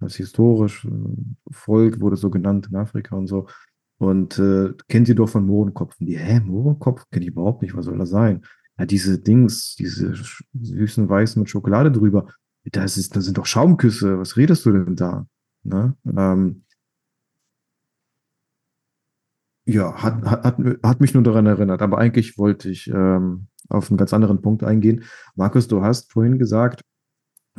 das 0.00 0.12
ist 0.12 0.16
historisch. 0.16 0.84
Äh, 0.84 0.90
Volk 1.50 2.00
wurde 2.00 2.16
so 2.16 2.30
genannt 2.30 2.68
in 2.70 2.76
Afrika 2.76 3.16
und 3.16 3.26
so. 3.26 3.46
Und 3.98 4.38
äh, 4.38 4.72
kennt 4.88 5.08
ihr 5.08 5.14
doch 5.14 5.28
von 5.28 5.46
Mohrenkopf? 5.46 5.96
Die, 5.98 6.18
hä, 6.18 6.40
Mohrenkopf? 6.40 7.04
Kenn 7.10 7.22
ich 7.22 7.28
überhaupt 7.28 7.62
nicht, 7.62 7.74
was 7.74 7.86
soll 7.86 7.98
das 7.98 8.10
sein? 8.10 8.44
Ja, 8.78 8.84
diese 8.84 9.18
Dings, 9.18 9.74
diese 9.74 10.14
süßen 10.52 11.08
Weißen 11.08 11.40
mit 11.40 11.48
Schokolade 11.48 11.90
drüber. 11.90 12.28
Das, 12.72 12.98
ist, 12.98 13.16
das 13.16 13.24
sind 13.24 13.38
doch 13.38 13.46
Schaumküsse. 13.46 14.18
Was 14.18 14.36
redest 14.36 14.66
du 14.66 14.72
denn 14.72 14.96
da? 14.96 15.26
Ne? 15.62 15.96
Ähm, 16.14 16.64
ja, 19.64 19.94
hat, 20.02 20.22
hat, 20.24 20.58
hat 20.82 21.00
mich 21.00 21.14
nur 21.14 21.22
daran 21.22 21.46
erinnert. 21.46 21.80
Aber 21.80 21.98
eigentlich 21.98 22.38
wollte 22.38 22.68
ich 22.68 22.88
ähm, 22.88 23.46
auf 23.68 23.90
einen 23.90 23.98
ganz 23.98 24.12
anderen 24.12 24.42
Punkt 24.42 24.62
eingehen. 24.62 25.04
Markus, 25.34 25.68
du 25.68 25.82
hast 25.82 26.12
vorhin 26.12 26.38
gesagt, 26.38 26.82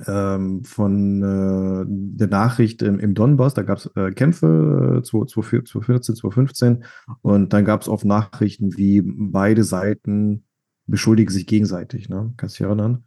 ähm, 0.06 0.64
von 0.64 1.24
äh, 1.24 1.86
der 1.88 2.28
Nachricht 2.28 2.82
im, 2.82 3.00
im 3.00 3.14
Donbass, 3.14 3.54
da 3.54 3.64
gab 3.64 3.80
es 3.80 3.90
äh, 3.96 4.12
Kämpfe 4.12 5.00
äh, 5.00 5.04
2014, 5.04 6.16
2015 6.16 6.84
und 7.22 7.54
dann 7.54 7.66
gab 7.66 7.82
es 7.82 7.88
oft 7.88 8.06
Nachrichten, 8.06 8.78
wie 8.78 9.02
beide 9.04 9.64
Seiten 9.64 10.46
beschuldigen 10.86 11.32
sich 11.32 11.48
gegenseitig, 11.48 12.10
ne? 12.10 12.34
Kannst 12.38 12.56
du 12.56 12.64
dich 12.64 12.68
erinnern? 12.68 13.06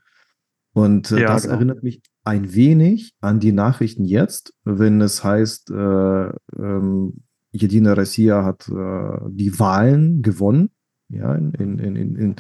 Und 0.73 1.11
äh, 1.11 1.23
ja, 1.23 1.29
das 1.29 1.43
genau. 1.43 1.55
erinnert 1.55 1.83
mich 1.83 2.03
ein 2.25 2.55
wenig 2.55 3.15
an 3.21 3.41
die 3.41 3.53
Nachrichten 3.53 4.05
jetzt, 4.05 4.55
wenn 4.65 5.01
es 5.01 5.25
heißt, 5.25 5.71
äh, 5.71 6.29
ähm, 6.59 7.23
Jedina 7.53 7.95
Russia 7.95 8.45
hat 8.45 8.69
äh, 8.69 9.19
die 9.31 9.59
Wahlen 9.59 10.23
gewonnen, 10.23 10.71
ja, 11.09 11.35
in, 11.35 11.53
in, 11.55 11.79
in, 11.79 12.17
in 12.17 12.37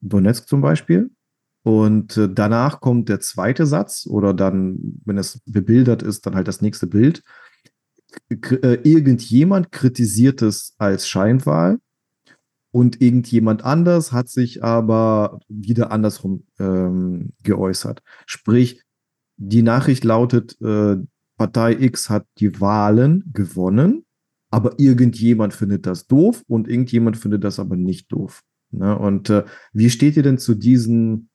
Donetsk 0.00 0.46
zum 0.46 0.60
Beispiel. 0.60 1.10
Und 1.62 2.16
äh, 2.16 2.28
danach 2.32 2.80
kommt 2.80 3.08
der 3.08 3.20
zweite 3.20 3.66
Satz 3.66 4.06
oder 4.06 4.34
dann, 4.34 5.00
wenn 5.04 5.18
es 5.18 5.40
bebildert 5.46 6.02
ist, 6.02 6.26
dann 6.26 6.34
halt 6.34 6.48
das 6.48 6.60
nächste 6.60 6.86
Bild. 6.86 7.22
Äh, 8.28 8.78
irgendjemand 8.82 9.72
kritisiert 9.72 10.42
es 10.42 10.74
als 10.78 11.08
Scheinwahl 11.08 11.78
und 12.72 13.02
irgendjemand 13.02 13.64
anders 13.64 14.12
hat 14.12 14.28
sich 14.28 14.64
aber 14.64 15.40
wieder 15.48 15.92
andersrum 15.92 16.44
ähm, 16.58 17.32
geäußert. 17.42 18.02
Sprich, 18.26 18.82
die 19.36 19.62
Nachricht 19.62 20.04
lautet, 20.04 20.60
äh, 20.60 20.96
Partei 21.36 21.76
X 21.78 22.08
hat 22.08 22.26
die 22.38 22.60
Wahlen 22.60 23.30
gewonnen, 23.32 24.04
aber 24.50 24.78
irgendjemand 24.78 25.54
findet 25.54 25.86
das 25.86 26.06
doof 26.06 26.42
und 26.46 26.66
irgendjemand 26.66 27.16
findet 27.16 27.44
das 27.44 27.58
aber 27.58 27.76
nicht 27.76 28.10
doof. 28.10 28.42
Ne? 28.70 28.98
Und 28.98 29.28
äh, 29.28 29.44
wie 29.72 29.90
steht 29.90 30.16
ihr 30.16 30.22
denn 30.22 30.38
zu 30.38 30.54
diesen, 30.54 31.28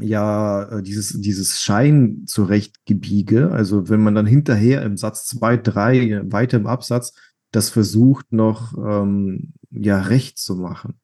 ja, 0.00 0.62
äh, 0.64 0.82
dieses, 0.82 1.20
dieses 1.20 1.60
Schein 1.60 2.24
zurechtgebiege? 2.26 3.50
Also 3.50 3.88
wenn 3.88 4.02
man 4.02 4.14
dann 4.14 4.26
hinterher 4.26 4.82
im 4.82 4.96
Satz 4.96 5.26
zwei, 5.26 5.56
drei, 5.56 6.22
weiter 6.24 6.58
im 6.58 6.66
Absatz, 6.66 7.14
das 7.50 7.68
versucht 7.68 8.32
noch 8.32 8.72
ähm, 8.78 9.52
ja 9.70 10.00
recht 10.00 10.38
zu 10.38 10.56
machen. 10.56 10.94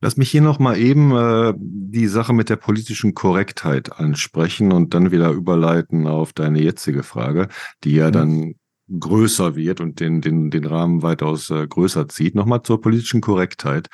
Lass 0.00 0.16
mich 0.16 0.30
hier 0.30 0.42
noch 0.42 0.60
mal 0.60 0.78
eben 0.78 1.10
äh, 1.16 1.54
die 1.58 2.06
Sache 2.06 2.32
mit 2.32 2.48
der 2.48 2.56
politischen 2.56 3.14
Korrektheit 3.14 3.98
ansprechen 3.98 4.70
und 4.70 4.94
dann 4.94 5.10
wieder 5.10 5.30
überleiten 5.30 6.06
auf 6.06 6.32
deine 6.32 6.62
jetzige 6.62 7.02
Frage, 7.02 7.48
die 7.82 7.94
ja 7.94 8.08
mhm. 8.08 8.12
dann 8.12 8.54
größer 9.00 9.56
wird 9.56 9.80
und 9.80 10.00
den, 10.00 10.20
den, 10.20 10.50
den 10.50 10.64
Rahmen 10.64 11.02
weitaus 11.02 11.50
äh, 11.50 11.66
größer 11.66 12.08
zieht. 12.08 12.36
Nochmal 12.36 12.62
zur 12.62 12.80
politischen 12.80 13.20
Korrektheit. 13.20 13.88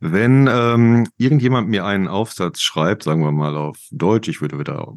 Wenn 0.00 0.48
ähm, 0.50 1.08
irgendjemand 1.16 1.68
mir 1.68 1.84
einen 1.84 2.08
Aufsatz 2.08 2.60
schreibt, 2.60 3.02
sagen 3.02 3.22
wir 3.22 3.32
mal 3.32 3.56
auf 3.56 3.78
Deutsch, 3.90 4.28
ich 4.28 4.40
würde 4.40 4.58
wieder 4.58 4.92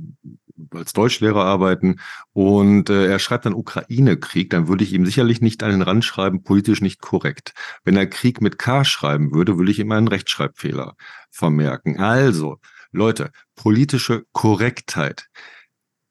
als 0.71 0.93
Deutschlehrer 0.93 1.43
arbeiten 1.45 1.99
und 2.33 2.89
äh, 2.89 3.07
er 3.07 3.19
schreibt 3.19 3.45
dann 3.45 3.53
Ukraine-Krieg, 3.53 4.49
dann 4.49 4.67
würde 4.67 4.83
ich 4.83 4.93
ihm 4.93 5.05
sicherlich 5.05 5.41
nicht 5.41 5.63
an 5.63 5.71
den 5.71 5.81
Rand 5.81 6.03
schreiben, 6.05 6.43
politisch 6.43 6.81
nicht 6.81 7.01
korrekt. 7.01 7.53
Wenn 7.83 7.95
er 7.95 8.07
Krieg 8.07 8.41
mit 8.41 8.59
K 8.59 8.83
schreiben 8.83 9.33
würde, 9.33 9.57
würde 9.57 9.71
ich 9.71 9.79
ihm 9.79 9.91
einen 9.91 10.07
Rechtschreibfehler 10.07 10.95
vermerken. 11.31 11.99
Also, 11.99 12.59
Leute, 12.91 13.31
politische 13.55 14.25
Korrektheit. 14.31 15.27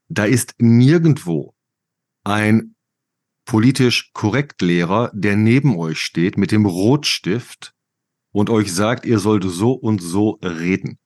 Da 0.08 0.24
ist 0.24 0.54
nirgendwo 0.58 1.54
ein 2.24 2.74
politisch 3.44 4.12
korrekt 4.12 4.62
Lehrer, 4.62 5.10
der 5.14 5.36
neben 5.36 5.76
euch 5.76 6.00
steht 6.00 6.36
mit 6.38 6.52
dem 6.52 6.66
Rotstift 6.66 7.74
und 8.32 8.50
euch 8.50 8.72
sagt, 8.72 9.04
ihr 9.06 9.18
sollt 9.18 9.44
so 9.44 9.72
und 9.72 10.02
so 10.02 10.38
reden. 10.42 10.98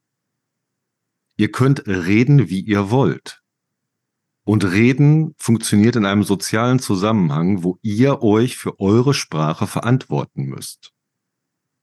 Ihr 1.36 1.50
könnt 1.50 1.86
reden, 1.86 2.50
wie 2.50 2.60
ihr 2.60 2.90
wollt. 2.90 3.42
Und 4.44 4.64
reden 4.64 5.34
funktioniert 5.38 5.96
in 5.96 6.04
einem 6.04 6.24
sozialen 6.24 6.80
Zusammenhang, 6.80 7.62
wo 7.62 7.78
ihr 7.82 8.22
euch 8.22 8.56
für 8.56 8.80
eure 8.80 9.14
Sprache 9.14 9.66
verantworten 9.66 10.44
müsst. 10.44 10.92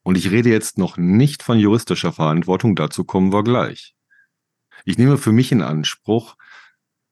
Und 0.03 0.17
ich 0.17 0.31
rede 0.31 0.49
jetzt 0.49 0.77
noch 0.77 0.97
nicht 0.97 1.43
von 1.43 1.59
juristischer 1.59 2.11
Verantwortung, 2.11 2.75
dazu 2.75 3.03
kommen 3.03 3.31
wir 3.31 3.43
gleich. 3.43 3.95
Ich 4.85 4.97
nehme 4.97 5.17
für 5.17 5.31
mich 5.31 5.51
in 5.51 5.61
Anspruch, 5.61 6.35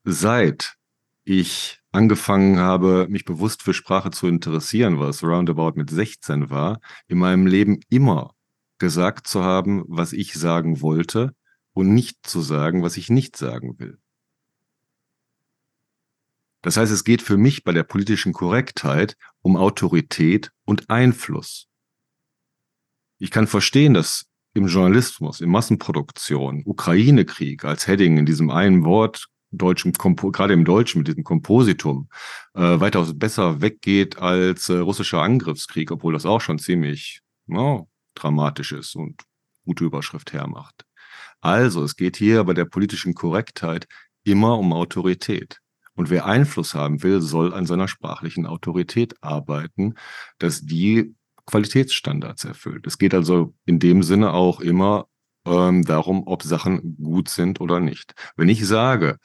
seit 0.04 0.76
ich 1.24 1.80
angefangen 1.92 2.58
habe, 2.58 3.06
mich 3.08 3.24
bewusst 3.24 3.62
für 3.62 3.74
Sprache 3.74 4.10
zu 4.10 4.26
interessieren, 4.26 5.00
was 5.00 5.22
roundabout 5.22 5.72
mit 5.76 5.90
16 5.90 6.50
war, 6.50 6.80
in 7.06 7.18
meinem 7.18 7.46
Leben 7.46 7.80
immer 7.88 8.34
gesagt 8.78 9.26
zu 9.26 9.42
haben, 9.42 9.84
was 9.88 10.12
ich 10.12 10.34
sagen 10.34 10.80
wollte 10.80 11.34
und 11.72 11.94
nicht 11.94 12.26
zu 12.26 12.40
sagen, 12.40 12.82
was 12.82 12.96
ich 12.96 13.10
nicht 13.10 13.36
sagen 13.36 13.78
will. 13.78 13.98
Das 16.62 16.76
heißt, 16.76 16.92
es 16.92 17.04
geht 17.04 17.22
für 17.22 17.36
mich 17.36 17.64
bei 17.64 17.72
der 17.72 17.84
politischen 17.84 18.32
Korrektheit 18.32 19.16
um 19.42 19.56
Autorität 19.56 20.50
und 20.64 20.90
Einfluss. 20.90 21.68
Ich 23.18 23.30
kann 23.30 23.46
verstehen, 23.46 23.94
dass 23.94 24.26
im 24.54 24.66
Journalismus, 24.66 25.40
in 25.40 25.50
Massenproduktion, 25.50 26.62
Ukraine-Krieg 26.64 27.64
als 27.64 27.86
Heading 27.86 28.18
in 28.18 28.26
diesem 28.26 28.50
einen 28.50 28.84
Wort 28.84 29.28
deutschen, 29.50 29.92
gerade 29.92 30.52
im 30.52 30.64
Deutschen 30.64 30.98
mit 30.98 31.08
diesem 31.08 31.24
Kompositum, 31.24 32.08
äh, 32.54 32.60
weitaus 32.80 33.18
besser 33.18 33.60
weggeht 33.60 34.18
als 34.18 34.68
äh, 34.68 34.78
russischer 34.78 35.22
Angriffskrieg, 35.22 35.90
obwohl 35.90 36.12
das 36.12 36.26
auch 36.26 36.40
schon 36.40 36.58
ziemlich 36.58 37.20
no, 37.46 37.88
dramatisch 38.14 38.72
ist 38.72 38.94
und 38.94 39.22
gute 39.64 39.84
Überschrift 39.84 40.32
hermacht. 40.32 40.84
Also, 41.40 41.84
es 41.84 41.96
geht 41.96 42.16
hier 42.16 42.44
bei 42.44 42.54
der 42.54 42.64
politischen 42.64 43.14
Korrektheit 43.14 43.86
immer 44.24 44.58
um 44.58 44.72
Autorität. 44.72 45.60
Und 45.94 46.10
wer 46.10 46.26
Einfluss 46.26 46.74
haben 46.74 47.02
will, 47.02 47.20
soll 47.20 47.54
an 47.54 47.66
seiner 47.66 47.88
sprachlichen 47.88 48.46
Autorität 48.46 49.14
arbeiten, 49.20 49.94
dass 50.38 50.60
die 50.60 51.14
Qualitätsstandards 51.46 52.44
erfüllt. 52.44 52.86
Es 52.86 52.98
geht 52.98 53.14
also 53.14 53.54
in 53.64 53.78
dem 53.78 54.02
Sinne 54.02 54.32
auch 54.32 54.60
immer 54.60 55.08
ähm, 55.48 55.84
darum, 55.84 56.22
ob 56.26 56.42
Sachen 56.42 56.96
gut 56.96 57.28
sind 57.28 57.60
oder 57.60 57.80
nicht. 57.80 58.14
Wenn 58.36 58.48
ich 58.48 58.66
sage, 58.66 59.18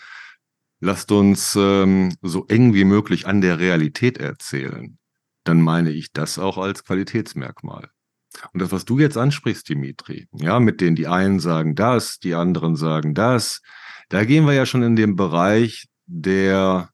lasst 0.80 1.12
uns 1.12 1.56
ähm, 1.56 2.16
so 2.22 2.46
eng 2.48 2.74
wie 2.74 2.86
möglich 2.86 3.28
an 3.28 3.42
der 3.42 3.60
Realität 3.60 4.18
erzählen, 4.18 4.98
dann 5.44 5.62
meine 5.62 5.92
ich 5.92 6.12
das 6.14 6.40
auch 6.40 6.58
als 6.58 6.84
Qualitätsmerkmal. 6.84 7.90
Und 8.52 8.62
das, 8.62 8.72
was 8.72 8.86
du 8.86 9.00
jetzt 9.00 9.18
ansprichst, 9.18 9.70
Dimitri, 9.70 10.28
ja, 10.34 10.60
mit 10.60 10.82
denen 10.82 10.96
die 10.96 11.08
einen 11.08 11.40
sagen 11.40 11.76
das, 11.76 12.20
die 12.20 12.34
anderen 12.34 12.76
sagen 12.76 13.14
das, 13.14 13.62
da 14.10 14.26
gehen 14.26 14.46
wir 14.46 14.54
ja 14.54 14.66
schon 14.66 14.84
in 14.84 14.96
den 14.96 15.16
Bereich 15.16 15.88
der 16.06 16.90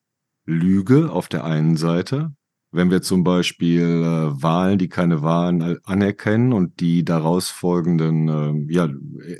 Lüge 0.45 1.11
auf 1.11 1.27
der 1.27 1.43
einen 1.43 1.77
Seite 1.77 2.33
wenn 2.71 2.91
wir 2.91 3.01
zum 3.01 3.23
Beispiel 3.23 3.81
äh, 3.81 4.41
Wahlen, 4.43 4.77
die 4.77 4.89
keine 4.89 5.21
Wahlen 5.21 5.79
anerkennen 5.85 6.53
und 6.53 6.79
die 6.79 7.03
daraus 7.03 7.49
folgenden 7.49 8.67
äh, 8.69 8.73
ja, 8.73 8.89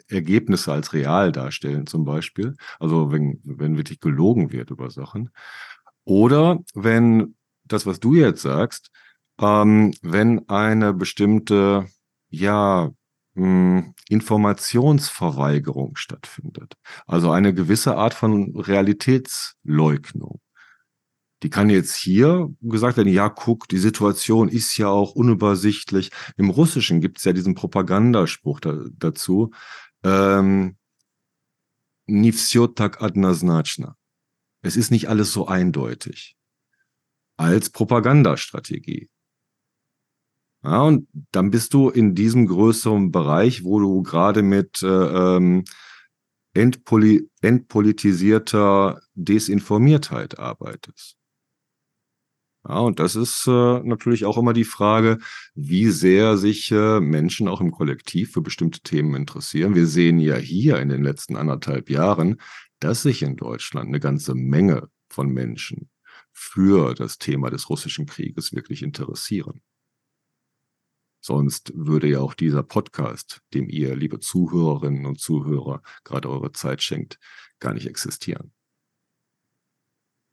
Ergebnisse 0.08 0.72
als 0.74 0.94
real 0.94 1.32
darstellen, 1.32 1.86
zum 1.86 2.06
Beispiel, 2.06 2.56
also 2.80 3.12
wenn, 3.12 3.40
wenn 3.44 3.78
wirklich 3.78 4.00
gelogen 4.00 4.52
wird 4.52 4.72
über 4.72 4.90
Sachen. 4.90 5.30
Oder 6.06 6.60
wenn 6.74 7.36
das, 7.66 7.86
was 7.86 8.00
du 8.00 8.16
jetzt 8.16 8.42
sagst, 8.42 8.92
ähm, 9.40 9.94
wenn 10.02 10.48
eine 10.50 10.94
bestimmte, 10.94 11.88
ja, 12.30 12.92
hm, 13.36 13.94
Informationsverweigerung 14.10 15.96
stattfindet. 15.96 16.74
Also 17.06 17.32
eine 17.32 17.54
gewisse 17.54 17.96
Art 17.96 18.14
von 18.14 18.56
Realitätsleugnung. 18.56 20.42
Die 21.44 21.50
kann 21.50 21.70
jetzt 21.70 21.96
hier 21.96 22.54
gesagt 22.62 22.98
werden, 22.98 23.14
ja, 23.14 23.30
guck, 23.30 23.68
die 23.70 23.78
Situation 23.78 24.50
ist 24.50 24.78
ja 24.78 24.90
auch 24.90 25.14
unübersichtlich. 25.14 26.12
Im 26.38 26.50
Russischen 26.50 27.00
gibt 27.00 27.20
es 27.20 27.24
ja 27.24 27.34
diesen 27.34 27.56
Propagandaspruch 27.56 28.60
da, 28.60 28.78
dazu. 28.98 29.52
Ähm, 30.04 30.76
Nivsiotak 32.08 33.02
adnaznaczna. 33.02 33.96
Es 34.62 34.76
ist 34.76 34.92
nicht 34.92 35.08
alles 35.08 35.32
so 35.32 35.48
eindeutig. 35.48 36.36
Als 37.38 37.70
Propagandastrategie. 37.70 39.10
Ja, 40.64 40.82
und 40.82 41.08
dann 41.32 41.52
bist 41.52 41.74
du 41.74 41.90
in 41.90 42.16
diesem 42.16 42.46
größeren 42.48 43.12
Bereich, 43.12 43.64
wo 43.64 43.80
du 43.80 44.04
gerade 44.04 44.42
mit 44.42 44.84
äh, 44.84 44.88
ähm, 44.88 45.64
entpoli 46.54 47.30
entpolitisierter 47.42 49.00
Desinformiertheit 49.14 50.38
arbeitest. 50.38 51.19
Ja, 52.68 52.80
und 52.80 53.00
das 53.00 53.16
ist 53.16 53.48
äh, 53.48 53.80
natürlich 53.80 54.26
auch 54.26 54.38
immer 54.38 54.52
die 54.54 54.66
Frage, 54.66 55.20
wie 55.56 55.90
sehr 55.90 56.38
sich 56.38 56.72
äh, 56.72 57.00
Menschen 57.00 57.48
auch 57.48 57.62
im 57.62 57.72
Kollektiv 57.72 58.34
für 58.34 58.42
bestimmte 58.42 58.82
Themen 58.82 59.16
interessieren. 59.16 59.76
Wir 59.76 59.88
sehen 59.88 60.20
ja 60.20 60.36
hier 60.36 60.80
in 60.80 60.90
den 60.90 61.04
letzten 61.04 61.38
anderthalb 61.38 61.90
Jahren, 61.90 62.42
dass 62.80 63.02
sich 63.04 63.22
in 63.22 63.38
Deutschland 63.38 63.88
eine 63.88 64.02
ganze 64.02 64.36
Menge 64.36 64.90
von 65.10 65.30
Menschen 65.30 65.90
für 66.32 66.94
das 66.94 67.18
Thema 67.18 67.50
des 67.50 67.70
russischen 67.70 68.06
Krieges 68.06 68.54
wirklich 68.54 68.84
interessieren. 68.84 69.62
Sonst 71.22 71.74
würde 71.76 72.08
ja 72.08 72.20
auch 72.20 72.34
dieser 72.34 72.64
Podcast, 72.64 73.42
dem 73.54 73.70
ihr, 73.70 73.96
liebe 73.96 74.20
Zuhörerinnen 74.20 75.06
und 75.06 75.20
Zuhörer, 75.20 75.82
gerade 76.04 76.30
eure 76.30 76.52
Zeit 76.54 76.82
schenkt, 76.82 77.20
gar 77.60 77.74
nicht 77.74 77.88
existieren. 77.88 78.54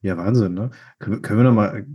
Ja, 0.01 0.16
Wahnsinn, 0.16 0.55
ne? 0.55 0.70
Können, 0.99 1.22
können 1.22 1.41
wir 1.41 1.45
noch 1.45 1.55
mal 1.55 1.87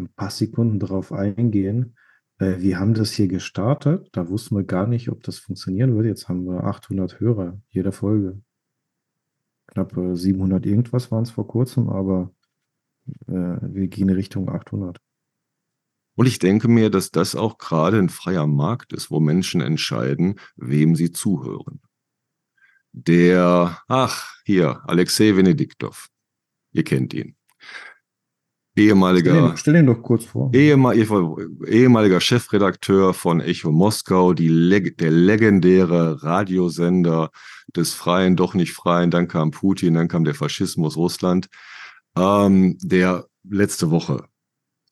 ein 0.00 0.12
paar 0.14 0.30
Sekunden 0.30 0.78
darauf 0.78 1.12
eingehen? 1.12 1.96
Äh, 2.38 2.58
wir 2.58 2.78
haben 2.78 2.94
das 2.94 3.12
hier 3.12 3.28
gestartet. 3.28 4.08
Da 4.12 4.28
wussten 4.28 4.56
wir 4.56 4.64
gar 4.64 4.86
nicht, 4.86 5.10
ob 5.10 5.22
das 5.22 5.38
funktionieren 5.38 5.94
würde. 5.94 6.08
Jetzt 6.08 6.28
haben 6.28 6.44
wir 6.44 6.64
800 6.64 7.20
Hörer 7.20 7.60
jeder 7.68 7.92
Folge. 7.92 8.40
Knapp 9.68 9.94
700 9.94 10.66
irgendwas 10.66 11.10
waren 11.12 11.22
es 11.22 11.30
vor 11.30 11.46
kurzem, 11.46 11.88
aber 11.88 12.32
äh, 13.28 13.32
wir 13.32 13.86
gehen 13.88 14.10
Richtung 14.10 14.48
800. 14.48 14.98
Und 16.16 16.26
ich 16.26 16.38
denke 16.38 16.68
mir, 16.68 16.90
dass 16.90 17.10
das 17.10 17.34
auch 17.34 17.56
gerade 17.56 17.98
ein 17.98 18.08
freier 18.08 18.46
Markt 18.46 18.92
ist, 18.92 19.10
wo 19.10 19.20
Menschen 19.20 19.60
entscheiden, 19.60 20.38
wem 20.56 20.96
sie 20.96 21.12
zuhören. 21.12 21.80
Der, 22.92 23.78
ach, 23.86 24.34
hier, 24.44 24.82
Alexei 24.86 25.36
Venediktov. 25.36 26.08
Ihr 26.72 26.84
kennt 26.84 27.14
ihn. 27.14 27.36
Ehemaliger. 28.80 29.32
Stell 29.32 29.50
ihn, 29.50 29.56
stell 29.56 29.76
ihn 29.76 29.86
doch 29.86 30.02
kurz 30.02 30.24
vor. 30.24 30.50
Ehemal, 30.52 30.96
ehemaliger 31.66 32.20
Chefredakteur 32.20 33.14
von 33.14 33.40
Echo 33.40 33.70
Moskau, 33.70 34.32
die 34.32 34.94
der 34.96 35.10
legendäre 35.10 36.22
Radiosender 36.22 37.30
des 37.76 37.94
Freien, 37.94 38.36
doch 38.36 38.54
nicht 38.54 38.72
Freien. 38.72 39.10
Dann 39.10 39.28
kam 39.28 39.50
Putin, 39.50 39.94
dann 39.94 40.08
kam 40.08 40.24
der 40.24 40.34
Faschismus 40.34 40.96
Russland. 40.96 41.48
Ähm, 42.16 42.76
der 42.82 43.26
letzte 43.48 43.90
Woche 43.90 44.24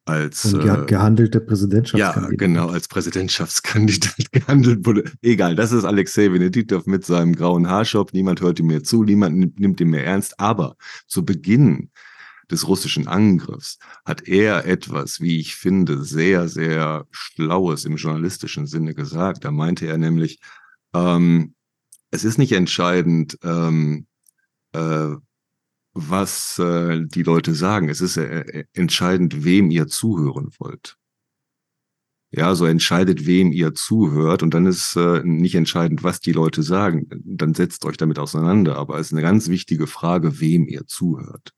als 0.08 0.46
Und 0.46 0.62
ge 0.62 0.70
äh, 0.70 0.86
gehandelte 0.86 1.40
Präsidentschaftskandidat. 1.40 2.30
Ja, 2.30 2.36
genau, 2.36 2.68
als 2.68 2.88
Präsidentschaftskandidat 2.88 4.32
gehandelt 4.32 4.86
wurde. 4.86 5.04
Egal, 5.22 5.54
das 5.54 5.72
ist 5.72 5.84
Alexei 5.84 6.32
Veneditov 6.32 6.86
mit 6.86 7.04
seinem 7.04 7.34
grauen 7.34 7.68
Haarschopf. 7.68 8.12
Niemand 8.12 8.40
hört 8.40 8.58
ihm 8.58 8.68
mehr 8.68 8.82
zu, 8.82 9.04
niemand 9.04 9.58
nimmt 9.58 9.80
ihn 9.80 9.90
mehr 9.90 10.06
ernst. 10.06 10.40
Aber 10.40 10.76
zu 11.06 11.24
Beginn 11.24 11.90
des 12.50 12.66
russischen 12.66 13.08
Angriffs 13.08 13.78
hat 14.04 14.26
er 14.26 14.64
etwas, 14.66 15.20
wie 15.20 15.38
ich 15.38 15.54
finde, 15.54 16.04
sehr, 16.04 16.48
sehr 16.48 17.06
Schlaues 17.10 17.84
im 17.84 17.96
journalistischen 17.96 18.66
Sinne 18.66 18.94
gesagt. 18.94 19.44
Da 19.44 19.50
meinte 19.50 19.86
er 19.86 19.98
nämlich, 19.98 20.40
ähm, 20.94 21.54
es 22.10 22.24
ist 22.24 22.38
nicht 22.38 22.52
entscheidend, 22.52 23.38
ähm, 23.42 24.06
äh, 24.72 25.14
was 25.92 26.58
äh, 26.58 27.00
die 27.04 27.22
Leute 27.22 27.54
sagen. 27.54 27.88
Es 27.88 28.00
ist 28.00 28.16
äh, 28.16 28.40
äh, 28.40 28.64
entscheidend, 28.72 29.44
wem 29.44 29.70
ihr 29.70 29.88
zuhören 29.88 30.50
wollt. 30.58 30.96
Ja, 32.30 32.54
so 32.54 32.66
entscheidet, 32.66 33.24
wem 33.26 33.52
ihr 33.52 33.72
zuhört 33.74 34.42
und 34.42 34.52
dann 34.52 34.66
ist 34.66 34.96
äh, 34.96 35.22
nicht 35.24 35.54
entscheidend, 35.54 36.02
was 36.02 36.20
die 36.20 36.32
Leute 36.32 36.62
sagen. 36.62 37.08
Dann 37.24 37.54
setzt 37.54 37.86
euch 37.86 37.96
damit 37.96 38.18
auseinander. 38.18 38.76
Aber 38.76 38.98
es 38.98 39.08
ist 39.08 39.12
eine 39.14 39.22
ganz 39.22 39.48
wichtige 39.48 39.86
Frage, 39.86 40.38
wem 40.40 40.68
ihr 40.68 40.86
zuhört. 40.86 41.54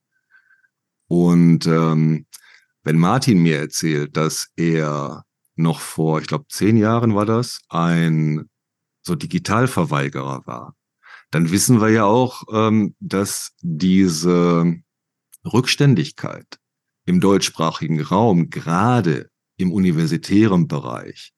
Und 1.11 1.67
ähm, 1.67 2.25
wenn 2.83 2.97
Martin 2.97 3.43
mir 3.43 3.57
erzählt, 3.57 4.15
dass 4.15 4.47
er 4.55 5.25
noch 5.57 5.81
vor, 5.81 6.21
ich 6.21 6.27
glaube, 6.27 6.45
zehn 6.47 6.77
Jahren 6.77 7.15
war 7.15 7.25
das, 7.25 7.59
ein 7.67 8.49
so 9.01 9.15
Digitalverweigerer 9.15 10.47
war, 10.47 10.73
dann 11.29 11.51
wissen 11.51 11.81
wir 11.81 11.89
ja 11.89 12.05
auch, 12.05 12.43
ähm, 12.53 12.95
dass 13.01 13.51
diese 13.59 14.73
Rückständigkeit 15.43 16.47
im 17.05 17.19
deutschsprachigen 17.19 17.99
Raum, 17.99 18.49
gerade 18.49 19.29
im 19.57 19.73
universitären 19.73 20.69
Bereich, 20.69 21.33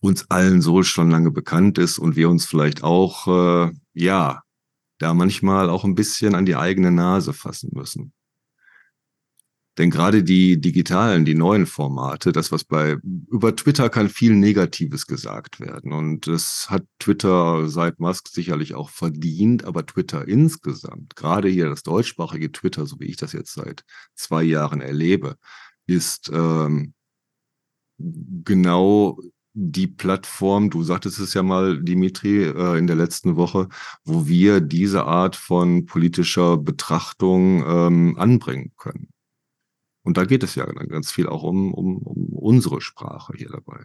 uns 0.00 0.30
allen 0.30 0.62
so 0.62 0.82
schon 0.84 1.10
lange 1.10 1.30
bekannt 1.30 1.76
ist 1.76 1.98
und 1.98 2.16
wir 2.16 2.30
uns 2.30 2.46
vielleicht 2.46 2.82
auch, 2.82 3.26
äh, 3.26 3.72
ja, 3.92 4.42
da 4.96 5.12
manchmal 5.12 5.68
auch 5.68 5.84
ein 5.84 5.94
bisschen 5.94 6.34
an 6.34 6.46
die 6.46 6.56
eigene 6.56 6.90
Nase 6.90 7.34
fassen 7.34 7.72
müssen. 7.74 8.14
Denn 9.78 9.90
gerade 9.90 10.24
die 10.24 10.60
digitalen, 10.60 11.24
die 11.24 11.34
neuen 11.34 11.64
Formate, 11.64 12.32
das, 12.32 12.50
was 12.50 12.64
bei, 12.64 12.98
über 13.30 13.54
Twitter 13.54 13.88
kann 13.88 14.08
viel 14.08 14.34
Negatives 14.34 15.06
gesagt 15.06 15.60
werden. 15.60 15.92
Und 15.92 16.26
das 16.26 16.66
hat 16.68 16.84
Twitter 16.98 17.68
seit 17.68 18.00
Musk 18.00 18.28
sicherlich 18.28 18.74
auch 18.74 18.90
verdient, 18.90 19.64
aber 19.64 19.86
Twitter 19.86 20.26
insgesamt, 20.26 21.16
gerade 21.16 21.48
hier 21.48 21.68
das 21.68 21.82
deutschsprachige 21.82 22.50
Twitter, 22.50 22.84
so 22.84 22.98
wie 22.98 23.06
ich 23.06 23.16
das 23.16 23.32
jetzt 23.32 23.54
seit 23.54 23.84
zwei 24.14 24.42
Jahren 24.42 24.80
erlebe, 24.80 25.36
ist 25.86 26.30
ähm, 26.32 26.94
genau 27.98 29.18
die 29.52 29.86
Plattform, 29.86 30.70
du 30.70 30.82
sagtest 30.82 31.18
es 31.18 31.34
ja 31.34 31.42
mal, 31.42 31.82
Dimitri, 31.82 32.44
äh, 32.44 32.78
in 32.78 32.86
der 32.86 32.96
letzten 32.96 33.36
Woche, 33.36 33.68
wo 34.04 34.26
wir 34.26 34.60
diese 34.60 35.04
Art 35.04 35.36
von 35.36 35.86
politischer 35.86 36.56
Betrachtung 36.56 37.64
ähm, 37.66 38.18
anbringen 38.18 38.72
können. 38.76 39.08
Und 40.02 40.16
da 40.16 40.24
geht 40.24 40.42
es 40.42 40.54
ja 40.54 40.64
ganz 40.64 41.10
viel 41.10 41.28
auch 41.28 41.42
um, 41.42 41.74
um, 41.74 41.98
um 41.98 42.32
unsere 42.32 42.80
Sprache 42.80 43.34
hier 43.36 43.50
dabei. 43.50 43.84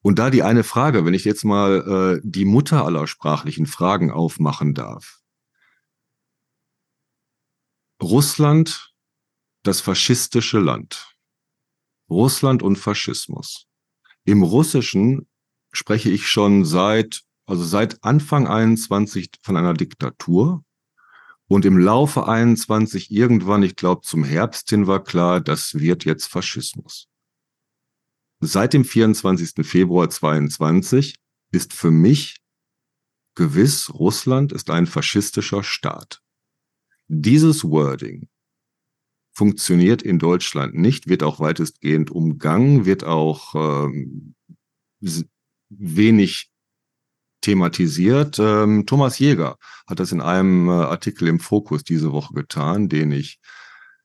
Und 0.00 0.18
da 0.18 0.30
die 0.30 0.42
eine 0.42 0.64
Frage, 0.64 1.04
wenn 1.04 1.14
ich 1.14 1.24
jetzt 1.24 1.44
mal 1.44 2.18
äh, 2.18 2.20
die 2.22 2.44
Mutter 2.44 2.84
aller 2.84 3.06
sprachlichen 3.06 3.66
Fragen 3.66 4.10
aufmachen 4.10 4.74
darf. 4.74 5.20
Russland, 8.00 8.94
das 9.64 9.80
faschistische 9.80 10.60
Land. 10.60 11.16
Russland 12.08 12.62
und 12.62 12.76
Faschismus. 12.76 13.66
Im 14.24 14.42
Russischen 14.42 15.28
spreche 15.72 16.10
ich 16.10 16.28
schon 16.28 16.64
seit, 16.64 17.22
also 17.46 17.64
seit 17.64 18.02
Anfang 18.04 18.46
21 18.46 19.32
von 19.42 19.56
einer 19.56 19.74
Diktatur. 19.74 20.64
Und 21.48 21.64
im 21.64 21.78
Laufe 21.78 22.28
21 22.28 23.10
irgendwann, 23.10 23.62
ich 23.62 23.74
glaube 23.74 24.02
zum 24.02 24.22
Herbst 24.22 24.68
hin 24.68 24.86
war 24.86 25.02
klar, 25.02 25.40
das 25.40 25.74
wird 25.74 26.04
jetzt 26.04 26.26
Faschismus. 26.26 27.08
Seit 28.40 28.74
dem 28.74 28.84
24. 28.84 29.66
Februar 29.66 30.10
22 30.10 31.16
ist 31.50 31.72
für 31.72 31.90
mich 31.90 32.36
gewiss, 33.34 33.92
Russland 33.94 34.52
ist 34.52 34.68
ein 34.68 34.86
faschistischer 34.86 35.62
Staat. 35.62 36.20
Dieses 37.08 37.64
Wording 37.64 38.28
funktioniert 39.32 40.02
in 40.02 40.18
Deutschland 40.18 40.74
nicht, 40.74 41.08
wird 41.08 41.22
auch 41.22 41.40
weitestgehend 41.40 42.10
umgangen, 42.10 42.84
wird 42.84 43.04
auch 43.04 43.54
ähm, 43.54 44.34
wenig 45.70 46.50
thematisiert. 47.40 48.38
Ähm, 48.38 48.86
Thomas 48.86 49.18
Jäger 49.18 49.56
hat 49.86 50.00
das 50.00 50.12
in 50.12 50.20
einem 50.20 50.68
äh, 50.68 50.72
Artikel 50.72 51.28
im 51.28 51.40
Fokus 51.40 51.84
diese 51.84 52.12
Woche 52.12 52.34
getan, 52.34 52.88
den 52.88 53.12
ich 53.12 53.38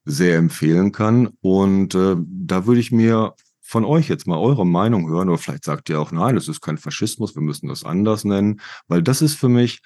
sehr 0.04 0.36
empfehlen 0.36 0.92
kann. 0.92 1.28
Und 1.40 1.94
äh, 1.94 2.16
da 2.18 2.66
würde 2.66 2.80
ich 2.80 2.92
mir 2.92 3.34
von 3.60 3.84
euch 3.84 4.08
jetzt 4.08 4.26
mal 4.26 4.38
eure 4.38 4.66
Meinung 4.66 5.08
hören, 5.08 5.28
oder 5.28 5.38
vielleicht 5.38 5.64
sagt 5.64 5.88
ihr 5.88 6.00
auch, 6.00 6.12
nein, 6.12 6.34
das 6.34 6.48
ist 6.48 6.60
kein 6.60 6.76
Faschismus, 6.78 7.34
wir 7.34 7.42
müssen 7.42 7.68
das 7.68 7.84
anders 7.84 8.24
nennen, 8.24 8.60
weil 8.88 9.02
das 9.02 9.22
ist 9.22 9.36
für 9.36 9.48
mich 9.48 9.80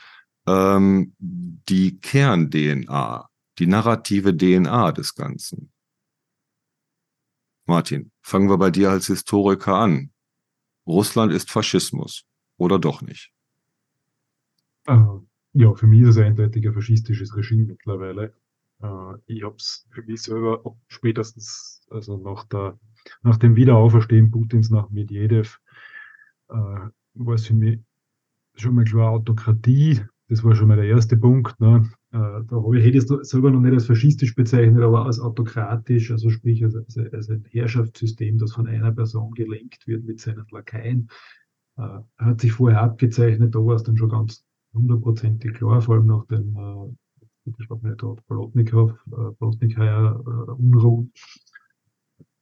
ähm, 0.47 1.15
die 1.19 2.01
Kern-DNA, 2.01 3.29
die 3.59 3.67
narrative 3.67 4.37
DNA 4.37 4.93
des 4.93 5.15
Ganzen. 5.15 5.73
Martin, 7.67 8.11
fangen 8.23 8.49
wir 8.49 8.59
bei 8.59 8.71
dir 8.71 8.91
als 8.91 9.07
Historiker 9.07 9.75
an. 9.75 10.11
Russland 10.87 11.33
ist 11.33 11.51
Faschismus 11.51 12.25
oder 12.57 12.79
doch 12.79 13.03
nicht? 13.03 13.31
Äh, 14.89 15.05
ja, 15.53 15.75
für 15.75 15.87
mich 15.87 16.03
ist 16.03 16.09
es 16.09 16.19
eindeutig 16.19 16.67
ein 16.67 16.73
faschistisches 16.73 17.37
Regime 17.37 17.67
mittlerweile. 17.67 18.33
Äh, 18.83 19.15
ich 19.27 19.45
habe 19.45 19.57
es 19.57 19.87
für 19.91 20.03
mich 20.03 20.23
selber 20.23 20.63
spätestens, 20.89 21.83
also 21.91 22.17
nach, 22.17 22.45
der, 22.45 22.79
nach 23.23 23.37
dem 23.37 23.55
Wiederauferstehen 23.55 24.31
Putins 24.31 24.71
nach 24.71 24.89
Medvedev, 24.91 25.59
äh, 26.49 26.55
war 26.55 27.35
es 27.35 27.47
für 27.47 27.55
mich 27.55 27.81
schon 28.57 28.75
mal 28.75 28.85
klar 28.85 29.11
Autokratie. 29.11 30.01
Das 30.29 30.43
war 30.43 30.55
schon 30.55 30.69
mal 30.69 30.77
der 30.77 30.87
erste 30.87 31.17
Punkt. 31.17 31.59
Ne? 31.61 31.91
Da 32.11 32.45
habe 32.51 32.79
ich, 32.79 32.95
es 32.95 33.07
selber 33.07 33.51
noch 33.51 33.61
nicht 33.61 33.73
als 33.73 33.87
faschistisch 33.87 34.35
bezeichnet, 34.35 34.83
aber 34.83 35.07
als 35.07 35.21
autokratisch, 35.21 36.11
also 36.11 36.29
sprich 36.29 36.63
als, 36.65 36.75
als, 36.77 37.31
ein 37.31 37.45
Herrschaftssystem, 37.51 38.37
das 38.37 38.53
von 38.53 38.67
einer 38.67 38.93
Person 38.93 39.33
gelenkt 39.33 39.87
wird 39.87 40.05
mit 40.05 40.21
seinen 40.21 40.45
Lakaien. 40.51 41.09
Hat 41.77 42.41
sich 42.41 42.53
vorher 42.53 42.83
abgezeichnet, 42.83 43.55
da 43.55 43.61
war 43.61 43.77
es 43.77 43.85
dann 43.85 43.97
schon 43.97 44.11
ganz 44.11 44.45
hundertprozentig 44.79 45.55
klar, 45.55 45.83
vor 45.83 45.97
allem 45.97 46.07
nach 46.07 46.27
dem, 46.27 46.57
äh, 46.57 47.51
ich 47.59 47.67
glaube 47.67 47.89
nicht, 47.89 48.27
Bolotnikow, 48.29 48.93
äh, 48.93 49.31
Bolotnikaya 49.39 50.13
äh, 50.13 50.51
Unruhen, 50.53 51.13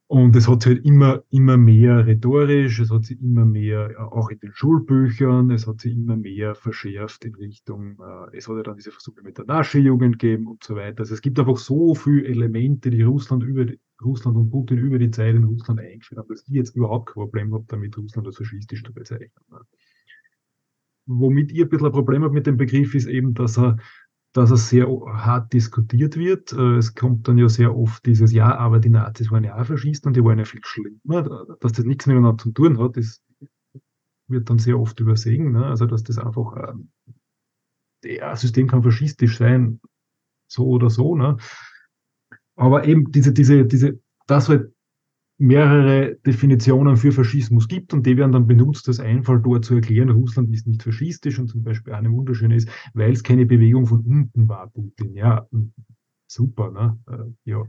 und 0.09 0.37
es 0.37 0.47
hat 0.47 0.63
sich 0.63 0.77
halt 0.77 0.87
immer, 0.87 1.25
immer 1.31 1.57
mehr 1.57 2.07
rhetorisch, 2.07 2.79
es 2.79 2.91
hat 2.93 3.05
sich 3.05 3.21
immer 3.21 3.45
mehr, 3.45 3.91
auch 4.13 4.31
in 4.31 4.39
den 4.39 4.53
Schulbüchern, 4.53 5.51
es 5.51 5.67
hat 5.67 5.81
sich 5.81 5.95
immer 5.95 6.17
mehr 6.17 6.55
verschärft 6.55 7.25
in 7.25 7.35
Richtung, 7.35 7.99
äh, 8.01 8.37
es 8.37 8.47
hat 8.47 8.57
ja 8.57 8.63
dann 8.63 8.77
diese 8.77 8.93
Versuche 8.93 9.23
mit 9.23 9.37
der 9.37 9.47
Nasche-Jugend 9.47 10.21
gegeben 10.21 10.47
und 10.47 10.63
so 10.63 10.77
weiter. 10.77 11.01
Also 11.01 11.15
es 11.15 11.23
gibt 11.23 11.41
einfach 11.41 11.57
so 11.57 11.97
viele 11.97 12.25
Elemente, 12.25 12.91
die 12.91 13.03
Russland 13.03 13.43
über 13.43 13.67
Russland 14.01 14.37
und 14.37 14.51
Putin 14.51 14.79
über 14.79 15.01
die 15.01 15.11
Zeit 15.11 15.35
in 15.35 15.43
Russland 15.43 15.81
eingeführt 15.81 16.21
haben, 16.21 16.29
dass 16.29 16.47
ich 16.47 16.55
jetzt 16.55 16.77
überhaupt 16.77 17.07
kein 17.07 17.15
Problem 17.15 17.53
habe, 17.53 17.65
damit 17.67 17.99
Russland 17.99 18.29
als 18.29 18.37
faschistisch 18.37 18.85
zu 18.85 18.95
bezeichnen. 18.95 19.31
Womit 21.07 21.53
ihr 21.53 21.65
ein 21.65 21.69
bisschen 21.69 21.87
ein 21.87 21.93
Problem 21.93 22.25
habt 22.25 22.35
mit 22.35 22.47
dem 22.47 22.57
Begriff, 22.57 22.95
ist 22.95 23.07
eben, 23.07 23.35
dass 23.35 23.59
er 23.59 23.77
dass 24.37 24.51
es 24.51 24.69
sehr 24.69 24.87
hart 24.87 25.53
diskutiert 25.55 26.17
wird. 26.17 26.53
Äh, 26.53 26.77
es 26.77 26.95
kommt 26.95 27.27
dann 27.27 27.39
ja 27.39 27.49
sehr 27.49 27.75
oft 27.75 28.05
dieses, 28.05 28.33
ja, 28.33 28.55
aber 28.55 28.81
die 28.81 28.91
Nazis 28.91 29.31
waren 29.31 29.45
ja 29.45 29.59
auch 29.59 29.65
Faschisten 29.65 30.11
und 30.11 30.17
die 30.17 30.23
waren 30.23 30.39
ja 30.39 30.45
viel 30.45 30.61
schlimmer. 30.63 31.57
Dass 31.61 31.73
das 31.73 31.87
nichts 31.87 32.07
miteinander 32.07 32.37
zu 32.37 32.51
tun 32.51 32.79
hat, 32.79 32.99
das 32.99 33.23
wird 34.29 34.51
dann 34.51 34.59
sehr 34.59 34.79
oft 34.79 35.01
übersehen. 35.01 35.53
Ne? 35.53 35.65
Also, 35.65 35.87
dass 35.87 36.03
das 36.03 36.19
einfach, 36.19 36.75
ja, 38.05 38.37
System 38.37 38.67
kann 38.67 38.83
faschistisch 38.83 39.39
sein, 39.39 39.81
so 40.49 40.67
oder 40.67 40.91
so. 40.91 41.17
Ne? 41.17 41.39
Aber 42.57 42.85
eben 42.85 43.11
diese, 43.11 43.33
diese, 43.33 43.65
diese, 43.65 43.99
das 44.27 44.51
halt 44.51 44.71
mehrere 45.39 46.17
Definitionen 46.27 46.97
für 46.97 47.13
Faschismus 47.13 47.69
gibt 47.69 47.93
und 47.93 48.07
die 48.07 48.17
werden 48.17 48.33
dann 48.33 48.47
benutzt 48.47 48.89
als 48.89 49.01
Einfall 49.01 49.41
dort 49.41 49.65
zu 49.65 49.75
erklären, 49.75 50.11
Russland 50.11 50.53
ist 50.53 50.67
nicht 50.67 50.83
faschistisch 50.83 51.39
und 51.39 51.49
zum 51.49 51.63
Beispiel 51.63 51.93
eine 51.93 52.11
wunderschön 52.11 52.51
ist, 52.51 52.69
weil 52.95 53.13
es 53.13 53.23
keine 53.23 53.45
Bewegung 53.45 53.87
von 53.87 54.01
unten 54.01 54.49
war, 54.49 54.69
Putin. 54.69 55.15
Ja, 55.15 55.47
super, 56.27 56.71
ne? 56.71 56.99
Äh, 57.11 57.51
ja. 57.51 57.65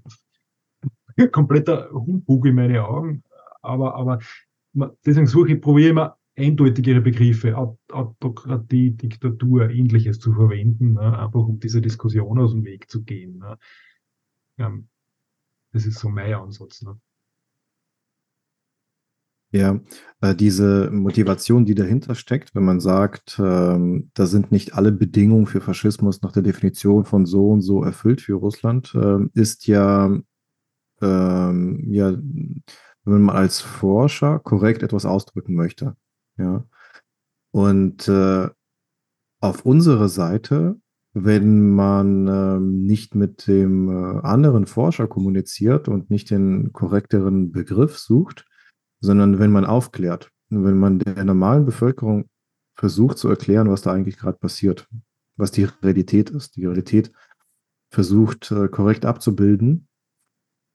Kompletter 1.31 1.89
Humbug 1.91 2.45
in 2.45 2.55
meine 2.55 2.85
Augen, 2.85 3.23
aber, 3.61 3.95
aber 3.95 4.19
deswegen 5.05 5.27
suche 5.27 5.53
ich, 5.53 5.61
probiere 5.61 5.89
immer 5.89 6.17
eindeutigere 6.37 7.01
Begriffe, 7.01 7.57
Autokratie, 7.57 8.91
Diktatur, 8.91 9.71
ähnliches 9.71 10.19
zu 10.19 10.33
verwenden, 10.33 10.93
ne? 10.93 11.19
einfach 11.19 11.39
um 11.39 11.59
dieser 11.59 11.81
Diskussion 11.81 12.39
aus 12.39 12.51
dem 12.51 12.63
Weg 12.63 12.89
zu 12.89 13.03
gehen. 13.03 13.39
Ne? 13.39 14.83
Das 15.71 15.85
ist 15.85 15.99
so 15.99 16.09
mein 16.09 16.33
Ansatz. 16.35 16.83
Ne? 16.83 16.99
Ja, 19.57 19.79
äh, 20.21 20.35
diese 20.35 20.91
Motivation, 20.91 21.65
die 21.65 21.73
dahinter 21.73 22.13
steckt, 22.13 22.53
wenn 22.53 22.63
man 22.63 22.79
sagt, 22.79 23.39
ähm, 23.43 24.11
da 24.13 24.27
sind 24.27 24.51
nicht 24.51 24.75
alle 24.75 24.91
Bedingungen 24.91 25.47
für 25.47 25.61
Faschismus 25.61 26.21
nach 26.21 26.31
der 26.31 26.43
Definition 26.43 27.05
von 27.05 27.25
so 27.25 27.49
und 27.49 27.61
so 27.61 27.83
erfüllt 27.83 28.21
für 28.21 28.35
Russland, 28.35 28.93
äh, 28.93 29.17
ist 29.33 29.65
ja, 29.65 30.15
ähm, 31.01 31.91
ja, 31.91 32.11
wenn 32.11 33.21
man 33.21 33.35
als 33.35 33.61
Forscher 33.61 34.37
korrekt 34.37 34.83
etwas 34.83 35.07
ausdrücken 35.07 35.55
möchte. 35.55 35.95
Ja. 36.37 36.63
Und 37.49 38.07
äh, 38.07 38.49
auf 39.39 39.65
unserer 39.65 40.09
Seite, 40.09 40.79
wenn 41.13 41.73
man 41.73 42.27
ähm, 42.27 42.83
nicht 42.83 43.15
mit 43.15 43.47
dem 43.47 43.89
äh, 43.89 44.19
anderen 44.21 44.67
Forscher 44.67 45.07
kommuniziert 45.07 45.87
und 45.87 46.11
nicht 46.11 46.29
den 46.29 46.73
korrekteren 46.73 47.51
Begriff 47.51 47.97
sucht, 47.97 48.45
sondern 48.99 49.39
wenn 49.39 49.51
man 49.51 49.65
aufklärt, 49.65 50.31
wenn 50.49 50.77
man 50.77 50.99
der 50.99 51.23
normalen 51.23 51.65
Bevölkerung 51.65 52.29
versucht 52.75 53.17
zu 53.17 53.27
erklären, 53.29 53.69
was 53.69 53.81
da 53.81 53.91
eigentlich 53.91 54.17
gerade 54.17 54.37
passiert, 54.37 54.87
was 55.35 55.51
die 55.51 55.65
Realität 55.65 56.29
ist, 56.29 56.55
die 56.55 56.65
Realität 56.65 57.11
versucht 57.89 58.51
äh, 58.51 58.67
korrekt 58.67 59.05
abzubilden. 59.05 59.87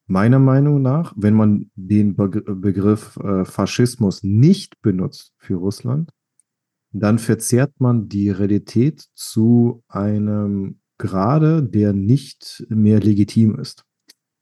Meiner 0.06 0.38
Meinung 0.38 0.82
nach, 0.82 1.14
wenn 1.16 1.34
man 1.34 1.70
den 1.74 2.16
Begriff 2.16 3.16
äh, 3.18 3.44
Faschismus 3.44 4.22
nicht 4.22 4.80
benutzt 4.82 5.32
für 5.38 5.54
Russland, 5.54 6.10
dann 6.90 7.18
verzerrt 7.18 7.72
man 7.78 8.08
die 8.08 8.30
Realität 8.30 9.06
zu 9.14 9.82
einem 9.88 10.80
Grade, 10.98 11.62
der 11.62 11.92
nicht 11.92 12.66
mehr 12.68 13.00
legitim 13.00 13.58
ist. 13.58 13.84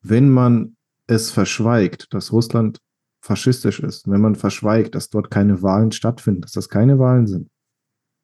Wenn 0.03 0.29
man 0.29 0.77
es 1.07 1.31
verschweigt, 1.31 2.13
dass 2.13 2.33
Russland 2.33 2.79
faschistisch 3.21 3.81
ist, 3.81 4.11
wenn 4.11 4.21
man 4.21 4.35
verschweigt, 4.35 4.95
dass 4.95 5.11
dort 5.11 5.31
keine 5.31 5.63
Wahlen 5.63 5.93
stattfinden, 5.93 6.43
dass 6.43 6.53
das 6.53 6.69
keine 6.69 6.99
Wahlen 6.99 7.27
sind, 7.27 7.51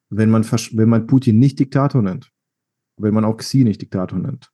wenn 0.09 0.29
man, 0.29 0.43
wenn 0.43 0.89
man 0.89 1.07
Putin 1.07 1.39
nicht 1.39 1.59
Diktator 1.59 2.01
nennt, 2.01 2.31
wenn 2.97 3.13
man 3.13 3.25
auch 3.25 3.37
Xi 3.37 3.63
nicht 3.63 3.81
Diktator 3.81 4.19
nennt, 4.19 4.51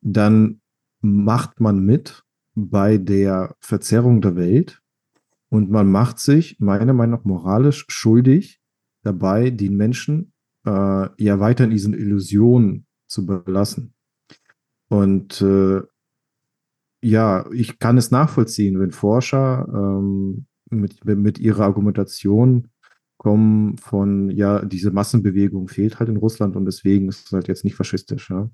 dann 0.00 0.60
macht 1.00 1.60
man 1.60 1.84
mit 1.84 2.24
bei 2.54 2.98
der 2.98 3.54
Verzerrung 3.60 4.20
der 4.20 4.36
Welt 4.36 4.80
und 5.48 5.70
man 5.70 5.90
macht 5.90 6.18
sich 6.18 6.58
meiner 6.60 6.92
Meinung 6.92 7.18
nach 7.18 7.24
moralisch 7.24 7.84
schuldig 7.88 8.60
dabei, 9.02 9.50
die 9.50 9.70
Menschen 9.70 10.32
äh, 10.64 11.08
ja 11.22 11.40
weiter 11.40 11.64
in 11.64 11.70
diesen 11.70 11.94
Illusionen 11.94 12.86
zu 13.06 13.26
belassen. 13.26 13.94
Und 14.88 15.40
äh, 15.42 15.82
ja, 17.04 17.44
ich 17.52 17.78
kann 17.78 17.98
es 17.98 18.10
nachvollziehen, 18.10 18.80
wenn 18.80 18.90
Forscher 18.90 19.68
ähm, 19.72 20.46
mit, 20.70 21.04
mit 21.04 21.38
ihrer 21.38 21.64
Argumentation 21.64 22.68
kommen 23.18 23.76
von, 23.76 24.30
ja, 24.30 24.64
diese 24.64 24.90
Massenbewegung 24.90 25.68
fehlt 25.68 25.98
halt 25.98 26.08
in 26.08 26.16
Russland 26.16 26.56
und 26.56 26.64
deswegen 26.64 27.08
ist 27.08 27.26
es 27.26 27.32
halt 27.32 27.48
jetzt 27.48 27.64
nicht 27.64 27.76
faschistisch. 27.76 28.30
Ja? 28.30 28.50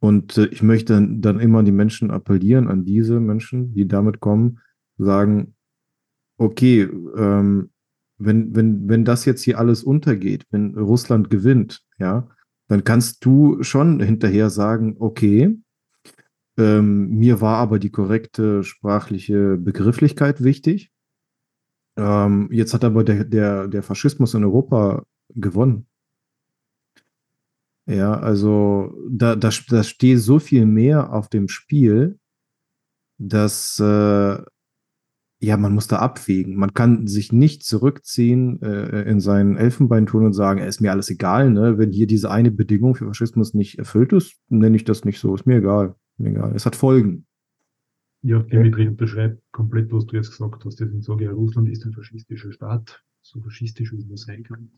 Und 0.00 0.38
äh, 0.38 0.46
ich 0.46 0.62
möchte 0.62 1.06
dann, 1.06 1.38
immer 1.38 1.58
an 1.58 1.64
die 1.66 1.72
Menschen 1.72 2.10
appellieren, 2.10 2.68
an 2.68 2.84
diese 2.84 3.20
Menschen, 3.20 3.74
die 3.74 3.86
damit 3.86 4.20
kommen, 4.20 4.60
sagen, 4.96 5.54
okay, 6.38 6.88
ähm, 7.16 7.70
wenn, 8.18 8.54
wenn, 8.54 8.88
wenn 8.88 9.04
das 9.04 9.24
jetzt 9.26 9.42
hier 9.42 9.58
alles 9.58 9.82
untergeht, 9.82 10.46
wenn 10.50 10.76
Russland 10.76 11.30
gewinnt, 11.30 11.82
ja, 11.98 12.28
dann 12.68 12.84
kannst 12.84 13.24
du 13.24 13.62
schon 13.62 14.00
hinterher 14.00 14.48
sagen, 14.48 14.96
okay, 14.98 15.58
ähm, 16.60 17.08
mir 17.18 17.40
war 17.40 17.56
aber 17.56 17.78
die 17.78 17.90
korrekte 17.90 18.62
sprachliche 18.62 19.56
Begrifflichkeit 19.56 20.44
wichtig. 20.44 20.92
Ähm, 21.96 22.48
jetzt 22.52 22.74
hat 22.74 22.84
aber 22.84 23.02
der, 23.02 23.24
der, 23.24 23.66
der 23.68 23.82
Faschismus 23.82 24.34
in 24.34 24.44
Europa 24.44 25.04
gewonnen. 25.30 25.86
Ja, 27.86 28.12
also 28.14 28.94
da, 29.08 29.34
da, 29.34 29.50
da 29.68 29.82
steht 29.82 30.20
so 30.20 30.38
viel 30.38 30.66
mehr 30.66 31.12
auf 31.12 31.28
dem 31.28 31.48
Spiel, 31.48 32.18
dass 33.18 33.80
äh, 33.80 34.42
ja, 35.42 35.56
man 35.56 35.72
muss 35.72 35.88
da 35.88 35.96
abwägen. 35.96 36.54
Man 36.56 36.74
kann 36.74 37.06
sich 37.06 37.32
nicht 37.32 37.64
zurückziehen 37.64 38.60
äh, 38.62 39.02
in 39.10 39.20
seinen 39.20 39.56
Elfenbeinturm 39.56 40.26
und 40.26 40.34
sagen, 40.34 40.60
es 40.60 40.76
ist 40.76 40.80
mir 40.80 40.92
alles 40.92 41.08
egal, 41.10 41.50
ne? 41.50 41.78
Wenn 41.78 41.92
hier 41.92 42.06
diese 42.06 42.30
eine 42.30 42.50
Bedingung 42.50 42.94
für 42.94 43.06
Faschismus 43.06 43.54
nicht 43.54 43.78
erfüllt 43.78 44.12
ist, 44.12 44.36
nenne 44.50 44.76
ich 44.76 44.84
das 44.84 45.06
nicht 45.06 45.18
so, 45.18 45.34
ist 45.34 45.46
mir 45.46 45.56
egal 45.56 45.96
egal. 46.26 46.54
Es 46.54 46.66
hat 46.66 46.76
Folgen. 46.76 47.26
Ja, 48.22 48.42
Dimitri 48.42 48.86
unterschreibt 48.86 49.40
komplett, 49.50 49.90
was 49.92 50.06
du 50.06 50.16
jetzt 50.16 50.30
gesagt 50.30 50.64
hast. 50.64 50.78
Deswegen 50.78 51.00
sage 51.00 51.24
ich, 51.24 51.30
Russland 51.30 51.68
ist 51.70 51.86
ein 51.86 51.92
faschistischer 51.92 52.52
Staat, 52.52 53.02
so 53.22 53.40
faschistisch, 53.40 53.92
wie 53.92 53.96
es 53.96 54.06
nur 54.06 54.18
sein 54.18 54.42
kann. 54.42 54.70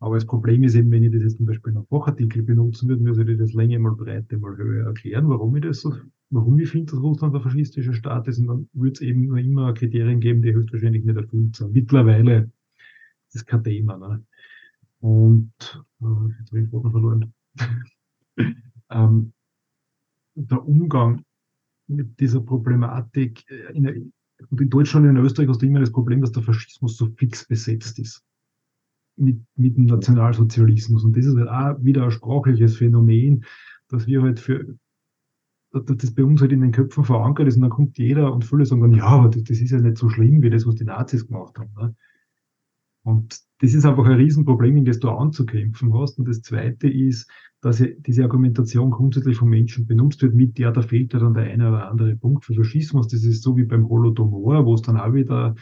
Aber 0.00 0.14
das 0.14 0.24
Problem 0.24 0.62
ist 0.62 0.74
eben, 0.74 0.90
wenn 0.90 1.04
ich 1.04 1.12
das 1.12 1.22
jetzt 1.22 1.36
zum 1.36 1.46
Beispiel 1.46 1.72
in 1.72 1.78
einem 1.78 1.86
Fachartikel 1.86 2.42
benutzen 2.42 2.88
würde, 2.88 3.02
müsste 3.02 3.30
ich 3.30 3.38
das 3.38 3.52
Länge 3.52 3.78
mal 3.78 3.94
Breite 3.94 4.38
mal 4.38 4.56
Höhe 4.56 4.84
erklären, 4.84 5.28
warum 5.28 5.54
ich 5.56 5.62
das 5.62 5.80
so, 5.82 5.94
warum 6.30 6.58
ich 6.58 6.70
finde, 6.70 6.92
dass 6.92 7.02
Russland 7.02 7.34
ein 7.34 7.42
faschistischer 7.42 7.92
Staat 7.92 8.28
ist. 8.28 8.38
Und 8.38 8.46
dann 8.46 8.68
würde 8.72 8.92
es 8.92 9.00
eben 9.02 9.26
nur 9.26 9.38
immer 9.38 9.74
Kriterien 9.74 10.20
geben, 10.20 10.40
die 10.40 10.54
höchstwahrscheinlich 10.54 11.04
nicht 11.04 11.16
erfüllt 11.16 11.56
sind. 11.56 11.72
Mittlerweile 11.72 12.50
ist 13.26 13.34
das 13.34 13.46
kein 13.46 13.62
Thema. 13.62 13.98
Ne? 13.98 14.24
Und 15.00 15.52
äh, 16.00 16.28
jetzt 16.38 16.50
habe 16.50 16.60
ich 16.60 16.64
den 16.64 16.70
Boden 16.70 16.90
verloren. 16.90 17.34
ähm, 18.90 19.32
der 20.36 20.64
Umgang 20.64 21.24
mit 21.88 22.18
dieser 22.20 22.40
Problematik. 22.40 23.44
Äh, 23.50 23.72
in, 23.72 24.12
in 24.50 24.70
Deutschland 24.70 25.06
und 25.06 25.16
in 25.16 25.24
Österreich 25.24 25.48
hast 25.48 25.62
du 25.62 25.66
immer 25.66 25.80
das 25.80 25.92
Problem, 25.92 26.20
dass 26.20 26.32
der 26.32 26.42
Faschismus 26.42 26.96
so 26.96 27.06
fix 27.16 27.46
besetzt 27.46 27.98
ist. 27.98 28.22
Mit, 29.18 29.40
mit 29.56 29.78
dem 29.78 29.86
Nationalsozialismus. 29.86 31.02
Und 31.02 31.16
das 31.16 31.24
ist 31.24 31.36
halt 31.36 31.48
auch 31.48 31.82
wieder 31.82 32.04
ein 32.04 32.10
sprachliches 32.10 32.76
Phänomen, 32.76 33.46
dass 33.88 34.06
wir 34.06 34.20
halt 34.20 34.38
für, 34.38 34.76
dass 35.72 35.84
das 35.96 36.14
bei 36.14 36.22
uns 36.22 36.42
halt 36.42 36.52
in 36.52 36.60
den 36.60 36.72
Köpfen 36.72 37.02
verankert 37.02 37.48
ist 37.48 37.56
und 37.56 37.62
dann 37.62 37.70
kommt 37.70 37.96
jeder 37.96 38.30
und 38.34 38.44
viele 38.44 38.66
sagen 38.66 38.82
dann, 38.82 38.92
ja, 38.92 39.26
das, 39.28 39.42
das 39.44 39.60
ist 39.60 39.70
ja 39.70 39.80
nicht 39.80 39.96
so 39.96 40.10
schlimm 40.10 40.42
wie 40.42 40.50
das, 40.50 40.66
was 40.66 40.74
die 40.74 40.84
Nazis 40.84 41.26
gemacht 41.26 41.58
haben. 41.58 41.72
Ne? 41.78 41.96
Und 43.04 43.40
das 43.60 43.74
ist 43.74 43.86
einfach 43.86 44.04
ein 44.04 44.12
Riesenproblem, 44.12 44.76
in 44.76 44.84
das 44.84 44.98
du 44.98 45.10
anzukämpfen 45.10 45.94
hast. 45.94 46.18
Und 46.18 46.28
das 46.28 46.42
Zweite 46.42 46.88
ist, 46.88 47.30
dass 47.62 47.82
diese 47.98 48.22
Argumentation 48.22 48.90
grundsätzlich 48.90 49.36
von 49.36 49.48
Menschen 49.48 49.86
benutzt 49.86 50.22
wird, 50.22 50.34
mit 50.34 50.58
der, 50.58 50.72
da 50.72 50.82
fehlt 50.82 51.14
ja 51.14 51.18
dann 51.18 51.34
der 51.34 51.44
eine 51.44 51.68
oder 51.68 51.90
andere 51.90 52.16
Punkt 52.16 52.44
für 52.44 52.54
Faschismus. 52.54 53.08
Das 53.08 53.24
ist 53.24 53.42
so 53.42 53.56
wie 53.56 53.64
beim 53.64 53.88
Holodomor, 53.88 54.66
wo 54.66 54.74
es 54.74 54.82
dann 54.82 54.98
auch 54.98 55.14
wieder 55.14 55.54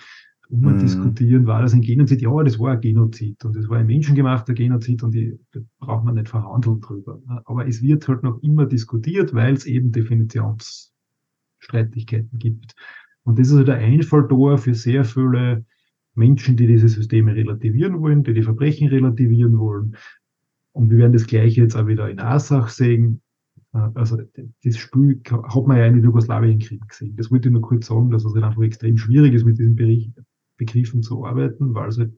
um 0.50 0.60
mhm. 0.60 0.78
diskutieren, 0.78 1.46
war 1.46 1.62
das 1.62 1.72
ein 1.72 1.80
Genozid? 1.80 2.20
Ja, 2.20 2.42
das 2.42 2.58
war 2.58 2.72
ein 2.72 2.80
Genozid 2.80 3.42
und 3.44 3.56
es 3.56 3.68
war 3.68 3.78
ein 3.78 3.86
menschengemachter 3.86 4.54
Genozid 4.54 5.02
und 5.02 5.14
die, 5.14 5.38
da 5.52 5.60
braucht 5.78 6.04
man 6.04 6.16
nicht 6.16 6.28
verhandeln 6.28 6.80
drüber. 6.80 7.20
Aber 7.44 7.66
es 7.66 7.82
wird 7.82 8.06
halt 8.08 8.22
noch 8.22 8.42
immer 8.42 8.66
diskutiert, 8.66 9.32
weil 9.34 9.54
es 9.54 9.66
eben 9.66 9.90
Definitionsstreitigkeiten 9.92 12.38
gibt. 12.38 12.74
Und 13.22 13.38
das 13.38 13.48
ist 13.48 13.56
halt 13.56 13.70
ein 13.70 13.94
Einfalltor 13.94 14.58
für 14.58 14.74
sehr 14.74 15.04
viele 15.04 15.64
Menschen, 16.14 16.56
die 16.56 16.66
diese 16.66 16.88
Systeme 16.88 17.34
relativieren 17.34 18.00
wollen, 18.00 18.22
die 18.22 18.34
die 18.34 18.42
Verbrechen 18.42 18.88
relativieren 18.88 19.58
wollen. 19.58 19.96
Und 20.72 20.90
wir 20.90 20.98
werden 20.98 21.12
das 21.12 21.26
Gleiche 21.26 21.62
jetzt 21.62 21.76
auch 21.76 21.86
wieder 21.86 22.08
in 22.08 22.20
Asach 22.20 22.68
sehen. 22.68 23.20
Äh, 23.72 23.90
also 23.94 24.18
das 24.64 24.76
Spiel 24.76 25.20
hat 25.24 25.66
man 25.66 25.76
ja 25.76 25.86
in 25.86 25.94
den 25.94 26.04
Jugoslawienkrieg 26.04 26.88
gesehen. 26.88 27.16
Das 27.16 27.30
wollte 27.30 27.48
ich 27.48 27.52
nur 27.52 27.62
kurz 27.62 27.86
sagen, 27.86 28.10
dass 28.10 28.24
es 28.24 28.34
halt 28.34 28.44
einfach 28.44 28.62
extrem 28.62 28.96
schwierig 28.96 29.34
ist, 29.34 29.44
mit 29.44 29.58
diesen 29.58 29.76
Begriffen 30.56 31.02
zu 31.02 31.24
arbeiten, 31.24 31.74
weil 31.74 31.90
sie 31.90 32.02
halt 32.02 32.14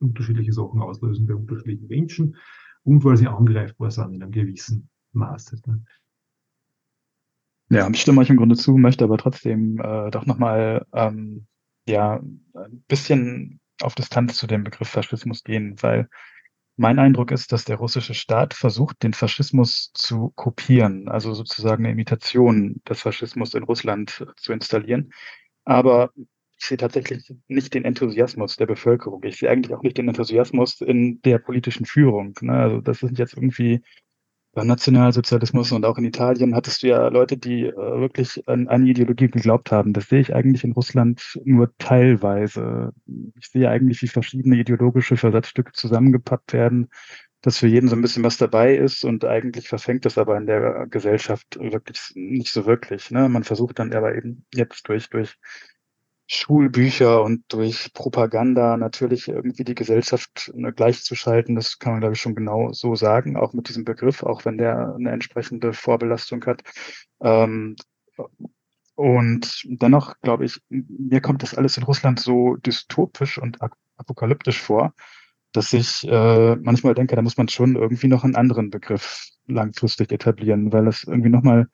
unterschiedliche 0.00 0.52
Sachen 0.52 0.80
auslösen 0.80 1.26
bei 1.26 1.34
unterschiedlichen 1.34 1.88
Menschen 1.88 2.36
und 2.82 3.04
weil 3.04 3.16
sie 3.16 3.28
angreifbar 3.28 3.90
sind 3.90 4.14
in 4.14 4.22
einem 4.22 4.32
gewissen 4.32 4.88
Maße. 5.12 5.60
Ne? 5.66 5.82
Ja, 7.70 7.88
ich 7.88 8.00
stimme 8.00 8.20
euch 8.20 8.28
im 8.28 8.36
Grunde 8.36 8.56
zu, 8.56 8.76
möchte 8.76 9.04
aber 9.04 9.16
trotzdem 9.16 9.80
äh, 9.80 10.10
doch 10.10 10.26
nochmal 10.26 10.84
ähm, 10.92 11.46
ja, 11.86 12.20
ein 12.54 12.84
bisschen 12.88 13.60
auf 13.80 13.94
Distanz 13.94 14.36
zu 14.36 14.46
dem 14.46 14.64
Begriff 14.64 14.88
Faschismus 14.88 15.42
gehen, 15.42 15.76
weil 15.82 16.08
mein 16.76 16.98
Eindruck 16.98 17.30
ist, 17.30 17.52
dass 17.52 17.64
der 17.64 17.76
russische 17.76 18.14
Staat 18.14 18.54
versucht, 18.54 19.02
den 19.02 19.12
Faschismus 19.12 19.90
zu 19.94 20.32
kopieren, 20.36 21.08
also 21.08 21.34
sozusagen 21.34 21.84
eine 21.84 21.92
Imitation 21.92 22.80
des 22.88 23.02
Faschismus 23.02 23.54
in 23.54 23.64
Russland 23.64 24.26
zu 24.36 24.52
installieren. 24.52 25.12
Aber 25.64 26.12
ich 26.58 26.66
sehe 26.66 26.78
tatsächlich 26.78 27.34
nicht 27.48 27.74
den 27.74 27.84
Enthusiasmus 27.84 28.56
der 28.56 28.66
Bevölkerung. 28.66 29.22
Ich 29.24 29.38
sehe 29.38 29.50
eigentlich 29.50 29.74
auch 29.74 29.82
nicht 29.82 29.98
den 29.98 30.08
Enthusiasmus 30.08 30.80
in 30.80 31.20
der 31.22 31.38
politischen 31.38 31.86
Führung. 31.86 32.38
Ne? 32.40 32.52
Also 32.52 32.80
das 32.80 33.00
sind 33.00 33.18
jetzt 33.18 33.34
irgendwie 33.34 33.82
beim 34.54 34.66
Nationalsozialismus 34.66 35.72
und 35.72 35.86
auch 35.86 35.96
in 35.96 36.04
Italien 36.04 36.54
hattest 36.54 36.82
du 36.82 36.88
ja 36.88 37.08
Leute, 37.08 37.38
die 37.38 37.66
äh, 37.66 37.74
wirklich 37.74 38.46
an 38.46 38.68
eine 38.68 38.88
Ideologie 38.88 39.28
geglaubt 39.28 39.72
haben. 39.72 39.94
Das 39.94 40.08
sehe 40.08 40.20
ich 40.20 40.34
eigentlich 40.34 40.62
in 40.62 40.72
Russland 40.72 41.38
nur 41.44 41.72
teilweise. 41.78 42.92
Ich 43.38 43.48
sehe 43.48 43.70
eigentlich, 43.70 44.02
wie 44.02 44.08
verschiedene 44.08 44.56
ideologische 44.56 45.16
Versatzstücke 45.16 45.72
zusammengepackt 45.72 46.52
werden, 46.52 46.90
dass 47.40 47.58
für 47.58 47.66
jeden 47.66 47.88
so 47.88 47.96
ein 47.96 48.02
bisschen 48.02 48.24
was 48.24 48.36
dabei 48.36 48.76
ist 48.76 49.04
und 49.04 49.24
eigentlich 49.24 49.68
verfängt 49.68 50.04
das 50.04 50.18
aber 50.18 50.36
in 50.36 50.46
der 50.46 50.86
Gesellschaft 50.88 51.58
wirklich 51.58 52.12
nicht 52.14 52.52
so 52.52 52.66
wirklich. 52.66 53.10
Ne? 53.10 53.28
Man 53.28 53.44
versucht 53.44 53.78
dann 53.78 53.92
aber 53.92 54.14
eben 54.14 54.44
jetzt 54.54 54.86
durch, 54.88 55.08
durch 55.08 55.38
Schulbücher 56.34 57.22
und 57.22 57.44
durch 57.52 57.92
Propaganda 57.92 58.78
natürlich 58.78 59.28
irgendwie 59.28 59.64
die 59.64 59.74
Gesellschaft 59.74 60.50
ne, 60.54 60.72
gleichzuschalten. 60.72 61.54
Das 61.54 61.78
kann 61.78 61.92
man, 61.92 62.00
glaube 62.00 62.14
ich, 62.14 62.22
schon 62.22 62.34
genau 62.34 62.72
so 62.72 62.94
sagen, 62.94 63.36
auch 63.36 63.52
mit 63.52 63.68
diesem 63.68 63.84
Begriff, 63.84 64.22
auch 64.22 64.46
wenn 64.46 64.56
der 64.56 64.94
eine 64.94 65.10
entsprechende 65.10 65.74
Vorbelastung 65.74 66.44
hat. 66.46 66.62
Ähm, 67.20 67.76
und 68.94 69.62
dennoch, 69.64 70.14
glaube 70.22 70.46
ich, 70.46 70.58
mir 70.70 71.20
kommt 71.20 71.42
das 71.42 71.54
alles 71.54 71.76
in 71.76 71.82
Russland 71.82 72.18
so 72.18 72.56
dystopisch 72.56 73.36
und 73.36 73.58
apokalyptisch 73.96 74.60
vor, 74.60 74.94
dass 75.52 75.74
ich 75.74 76.08
äh, 76.08 76.56
manchmal 76.56 76.94
denke, 76.94 77.14
da 77.14 77.20
muss 77.20 77.36
man 77.36 77.48
schon 77.48 77.76
irgendwie 77.76 78.08
noch 78.08 78.24
einen 78.24 78.36
anderen 78.36 78.70
Begriff 78.70 79.28
langfristig 79.46 80.12
etablieren, 80.12 80.72
weil 80.72 80.86
das 80.86 81.04
irgendwie 81.04 81.28
nochmal 81.28 81.68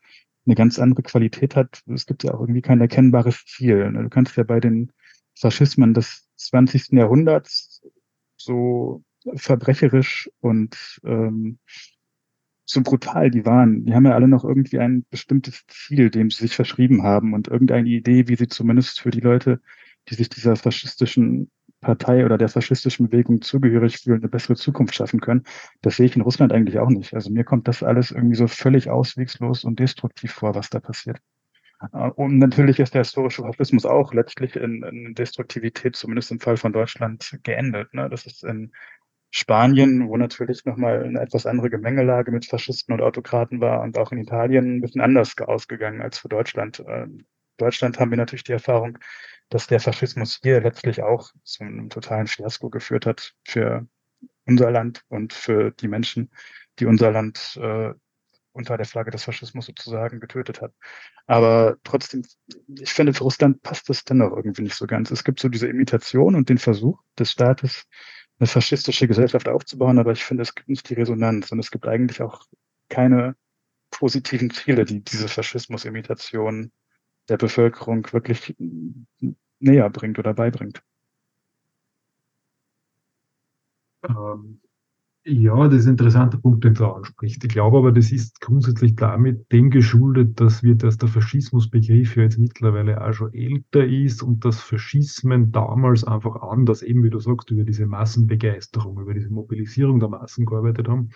eine 0.48 0.54
ganz 0.54 0.78
andere 0.78 1.02
Qualität 1.02 1.54
hat. 1.54 1.82
Es 1.86 2.06
gibt 2.06 2.24
ja 2.24 2.34
auch 2.34 2.40
irgendwie 2.40 2.62
kein 2.62 2.80
erkennbares 2.80 3.44
Ziel. 3.44 3.90
Ne? 3.92 4.02
Du 4.02 4.08
kannst 4.08 4.36
ja 4.36 4.44
bei 4.44 4.60
den 4.60 4.92
Faschismen 5.38 5.94
des 5.94 6.28
20. 6.36 6.92
Jahrhunderts 6.92 7.82
so 8.36 9.04
verbrecherisch 9.36 10.30
und 10.40 11.00
ähm, 11.04 11.58
so 12.64 12.82
brutal 12.82 13.30
die 13.30 13.44
waren. 13.44 13.84
Die 13.84 13.94
haben 13.94 14.06
ja 14.06 14.14
alle 14.14 14.28
noch 14.28 14.44
irgendwie 14.44 14.78
ein 14.78 15.04
bestimmtes 15.10 15.64
Ziel, 15.68 16.10
dem 16.10 16.30
sie 16.30 16.44
sich 16.44 16.56
verschrieben 16.56 17.02
haben 17.02 17.34
und 17.34 17.48
irgendeine 17.48 17.88
Idee, 17.88 18.28
wie 18.28 18.36
sie 18.36 18.48
zumindest 18.48 19.00
für 19.00 19.10
die 19.10 19.20
Leute, 19.20 19.60
die 20.08 20.14
sich 20.14 20.28
dieser 20.28 20.56
faschistischen 20.56 21.50
Partei 21.80 22.24
oder 22.24 22.38
der 22.38 22.48
faschistischen 22.48 23.08
Bewegung 23.08 23.40
zugehörig 23.40 23.98
fühlen, 23.98 24.20
eine 24.20 24.28
bessere 24.28 24.56
Zukunft 24.56 24.94
schaffen 24.94 25.20
können. 25.20 25.44
Das 25.80 25.96
sehe 25.96 26.06
ich 26.06 26.16
in 26.16 26.22
Russland 26.22 26.52
eigentlich 26.52 26.78
auch 26.78 26.88
nicht. 26.88 27.14
Also 27.14 27.30
mir 27.30 27.44
kommt 27.44 27.68
das 27.68 27.82
alles 27.82 28.10
irgendwie 28.10 28.36
so 28.36 28.48
völlig 28.48 28.90
auswegslos 28.90 29.64
und 29.64 29.78
destruktiv 29.78 30.32
vor, 30.32 30.54
was 30.54 30.70
da 30.70 30.80
passiert. 30.80 31.18
Äh, 31.92 32.10
und 32.10 32.38
natürlich 32.38 32.80
ist 32.80 32.94
der 32.94 33.02
historische 33.02 33.42
Faschismus 33.42 33.86
auch 33.86 34.12
letztlich 34.12 34.56
in, 34.56 34.82
in 34.82 35.14
Destruktivität, 35.14 35.96
zumindest 35.96 36.30
im 36.32 36.40
Fall 36.40 36.56
von 36.56 36.72
Deutschland, 36.72 37.38
geendet. 37.44 37.94
Ne? 37.94 38.08
Das 38.10 38.26
ist 38.26 38.44
in 38.44 38.72
Spanien, 39.30 40.08
wo 40.08 40.16
natürlich 40.16 40.64
nochmal 40.64 41.04
eine 41.04 41.20
etwas 41.20 41.46
andere 41.46 41.68
Gemengelage 41.70 42.32
mit 42.32 42.46
Faschisten 42.46 42.94
und 42.94 43.02
Autokraten 43.02 43.60
war 43.60 43.82
und 43.82 43.98
auch 43.98 44.10
in 44.10 44.18
Italien 44.18 44.76
ein 44.76 44.80
bisschen 44.80 45.02
anders 45.02 45.36
ausgegangen 45.38 46.00
als 46.00 46.18
für 46.18 46.28
Deutschland. 46.28 46.82
Ähm, 46.88 47.26
Deutschland 47.58 47.98
haben 48.00 48.10
wir 48.10 48.16
natürlich 48.16 48.44
die 48.44 48.52
Erfahrung, 48.52 48.98
dass 49.48 49.66
der 49.66 49.80
Faschismus 49.80 50.38
hier 50.42 50.60
letztlich 50.60 51.02
auch 51.02 51.30
zu 51.42 51.64
einem 51.64 51.88
totalen 51.88 52.26
Fiasko 52.26 52.70
geführt 52.70 53.06
hat 53.06 53.34
für 53.44 53.86
unser 54.46 54.70
Land 54.70 55.04
und 55.08 55.32
für 55.32 55.70
die 55.72 55.88
Menschen, 55.88 56.30
die 56.78 56.86
unser 56.86 57.10
Land 57.10 57.58
äh, 57.60 57.92
unter 58.52 58.76
der 58.76 58.86
Flagge 58.86 59.10
des 59.10 59.24
Faschismus 59.24 59.66
sozusagen 59.66 60.20
getötet 60.20 60.60
hat. 60.60 60.72
Aber 61.26 61.76
trotzdem, 61.84 62.24
ich 62.66 62.92
finde, 62.92 63.14
für 63.14 63.24
Russland 63.24 63.62
passt 63.62 63.88
das 63.88 64.04
dennoch 64.04 64.34
irgendwie 64.34 64.62
nicht 64.62 64.74
so 64.74 64.86
ganz. 64.86 65.10
Es 65.10 65.24
gibt 65.24 65.40
so 65.40 65.48
diese 65.48 65.68
Imitation 65.68 66.34
und 66.34 66.48
den 66.48 66.58
Versuch 66.58 67.00
des 67.18 67.30
Staates, 67.30 67.84
eine 68.38 68.46
faschistische 68.46 69.08
Gesellschaft 69.08 69.48
aufzubauen, 69.48 69.98
aber 69.98 70.12
ich 70.12 70.24
finde, 70.24 70.42
es 70.42 70.54
gibt 70.54 70.68
nicht 70.68 70.88
die 70.88 70.94
Resonanz 70.94 71.50
und 71.50 71.58
es 71.58 71.70
gibt 71.70 71.86
eigentlich 71.86 72.22
auch 72.22 72.46
keine 72.88 73.36
positiven 73.90 74.50
Ziele, 74.50 74.84
die 74.84 75.02
diese 75.02 75.28
Faschismus-Imitation 75.28 76.72
der 77.28 77.36
Bevölkerung 77.36 78.06
wirklich 78.12 78.56
näher 79.60 79.90
bringt 79.90 80.18
oder 80.18 80.34
beibringt. 80.34 80.82
Ähm, 84.08 84.60
ja, 85.30 85.68
das 85.68 85.80
ist 85.80 85.86
ein 85.86 85.90
interessanter 85.90 86.38
Punkt, 86.38 86.64
den 86.64 86.74
du 86.74 86.86
ansprichst. 86.86 87.44
Ich 87.44 87.50
glaube 87.50 87.78
aber, 87.78 87.92
das 87.92 88.12
ist 88.12 88.40
grundsätzlich 88.40 88.96
damit 88.96 89.52
dem 89.52 89.68
geschuldet, 89.70 90.40
dass 90.40 90.62
wir, 90.62 90.74
dass 90.74 90.96
der 90.96 91.08
Faschismusbegriff 91.10 92.16
ja 92.16 92.22
jetzt 92.22 92.38
mittlerweile 92.38 93.04
auch 93.04 93.12
schon 93.12 93.34
älter 93.34 93.84
ist 93.84 94.22
und 94.22 94.44
dass 94.44 94.60
Faschismen 94.60 95.52
damals 95.52 96.04
einfach 96.04 96.36
anders, 96.36 96.80
eben 96.82 97.02
wie 97.02 97.10
du 97.10 97.18
sagst, 97.18 97.50
über 97.50 97.64
diese 97.64 97.84
Massenbegeisterung, 97.84 98.98
über 99.00 99.12
diese 99.12 99.28
Mobilisierung 99.30 100.00
der 100.00 100.08
Massen 100.08 100.46
gearbeitet 100.46 100.88
haben. 100.88 101.10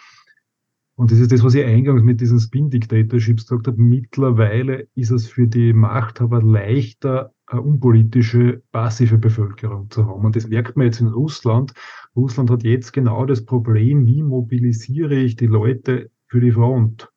Und 0.95 1.11
das 1.11 1.19
ist 1.19 1.33
das, 1.33 1.43
was 1.43 1.55
ich 1.55 1.65
eingangs 1.65 2.03
mit 2.03 2.21
diesen 2.21 2.39
Spin-Dictatorships 2.39 3.47
gesagt 3.47 3.67
habe. 3.67 3.81
Mittlerweile 3.81 4.89
ist 4.95 5.11
es 5.11 5.27
für 5.27 5.47
die 5.47 5.73
Machthaber 5.73 6.43
leichter, 6.43 7.33
eine 7.47 7.63
unpolitische, 7.63 8.63
passive 8.73 9.19
Bevölkerung 9.19 9.91
zu 9.91 10.07
haben. 10.07 10.25
Und 10.25 10.37
das 10.37 10.49
merkt 10.49 10.77
man 10.77 10.87
jetzt 10.87 11.01
in 11.01 11.09
Russland. 11.09 11.73
Russland 12.15 12.51
hat 12.51 12.63
jetzt 12.63 12.93
genau 12.93 13.27
das 13.27 13.45
Problem, 13.45 14.07
wie 14.07 14.23
mobilisiere 14.23 15.17
ich 15.17 15.37
die 15.37 15.47
Leute 15.47 16.11
für 16.29 16.41
die 16.41 16.53
Front? 16.53 17.12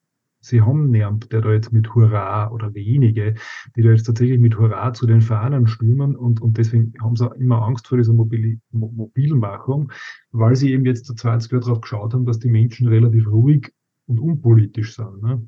Sie 0.46 0.62
haben 0.62 0.92
niemand, 0.92 1.32
der 1.32 1.42
da 1.42 1.52
jetzt 1.52 1.74
mit 1.74 1.96
Hurra 1.96 2.52
oder 2.52 2.76
wenige, 2.76 3.34
die 3.76 3.82
da 3.82 3.90
jetzt 3.90 4.04
tatsächlich 4.04 4.40
mit 4.40 4.60
Hurra 4.60 4.94
zu 4.94 5.08
den 5.08 5.22
Fahnen 5.22 5.66
stürmen 5.66 6.16
und, 6.16 6.40
und 6.40 6.60
deswegen 6.60 6.94
haben 7.02 7.16
sie 7.16 7.28
immer 7.40 7.64
Angst 7.64 7.88
vor 7.88 7.98
dieser 7.98 8.14
Mobil 8.14 8.60
Mobilmachung, 8.72 9.92
weil 10.32 10.56
sie 10.56 10.72
eben 10.72 10.86
jetzt 10.86 11.06
20 11.06 11.52
Jahre 11.52 11.64
darauf 11.64 11.82
geschaut 11.82 12.14
haben, 12.14 12.28
dass 12.28 12.38
die 12.38 12.50
Menschen 12.50 12.88
relativ 12.88 13.28
ruhig 13.28 13.74
und 14.06 14.20
unpolitisch 14.20 14.96
sind. 14.96 15.24
Ne? 15.24 15.48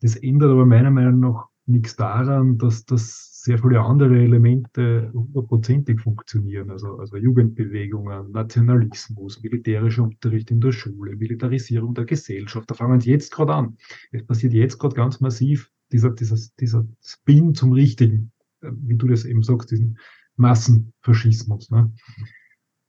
Das 0.00 0.16
ändert 0.16 0.50
aber 0.50 0.64
meiner 0.64 0.90
Meinung 0.90 1.20
nach 1.20 1.49
nichts 1.70 1.96
daran, 1.96 2.58
dass 2.58 2.84
das 2.84 3.42
sehr 3.42 3.58
viele 3.58 3.80
andere 3.80 4.18
Elemente 4.18 5.10
hundertprozentig 5.14 6.00
funktionieren. 6.00 6.70
Also, 6.70 6.98
also 6.98 7.16
Jugendbewegungen, 7.16 8.30
Nationalismus, 8.32 9.42
militärischer 9.42 10.02
Unterricht 10.02 10.50
in 10.50 10.60
der 10.60 10.72
Schule, 10.72 11.16
Militarisierung 11.16 11.94
der 11.94 12.04
Gesellschaft. 12.04 12.70
Da 12.70 12.74
fangen 12.74 13.00
sie 13.00 13.10
jetzt 13.10 13.32
gerade 13.32 13.54
an. 13.54 13.78
Es 14.12 14.26
passiert 14.26 14.52
jetzt 14.52 14.78
gerade 14.78 14.94
ganz 14.94 15.20
massiv 15.20 15.70
dieser, 15.90 16.10
dieser, 16.10 16.36
dieser 16.58 16.86
Spin 17.02 17.54
zum 17.54 17.72
Richtigen, 17.72 18.32
äh, 18.60 18.70
wie 18.72 18.96
du 18.96 19.06
das 19.06 19.24
eben 19.24 19.42
sagst, 19.42 19.70
diesen 19.70 19.98
Massenfaschismus. 20.36 21.70
Ne? 21.70 21.92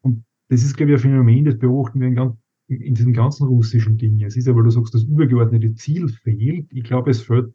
Und 0.01 0.25
das 0.49 0.63
ist, 0.63 0.75
glaube 0.75 0.91
ich, 0.91 0.97
ein 0.97 1.01
Phänomen, 1.01 1.45
das 1.45 1.57
beobachten 1.57 2.01
wir 2.01 2.07
in, 2.07 2.82
in 2.82 2.93
diesen 2.93 3.13
ganzen 3.13 3.47
russischen 3.47 3.97
Dingen. 3.97 4.25
Es 4.25 4.36
ist 4.36 4.47
weil 4.47 4.63
du 4.63 4.69
sagst, 4.69 4.93
das 4.93 5.03
übergeordnete 5.03 5.73
Ziel 5.75 6.09
fehlt. 6.09 6.67
Ich 6.71 6.84
glaube, 6.84 7.11
es 7.11 7.21
fehlt 7.21 7.53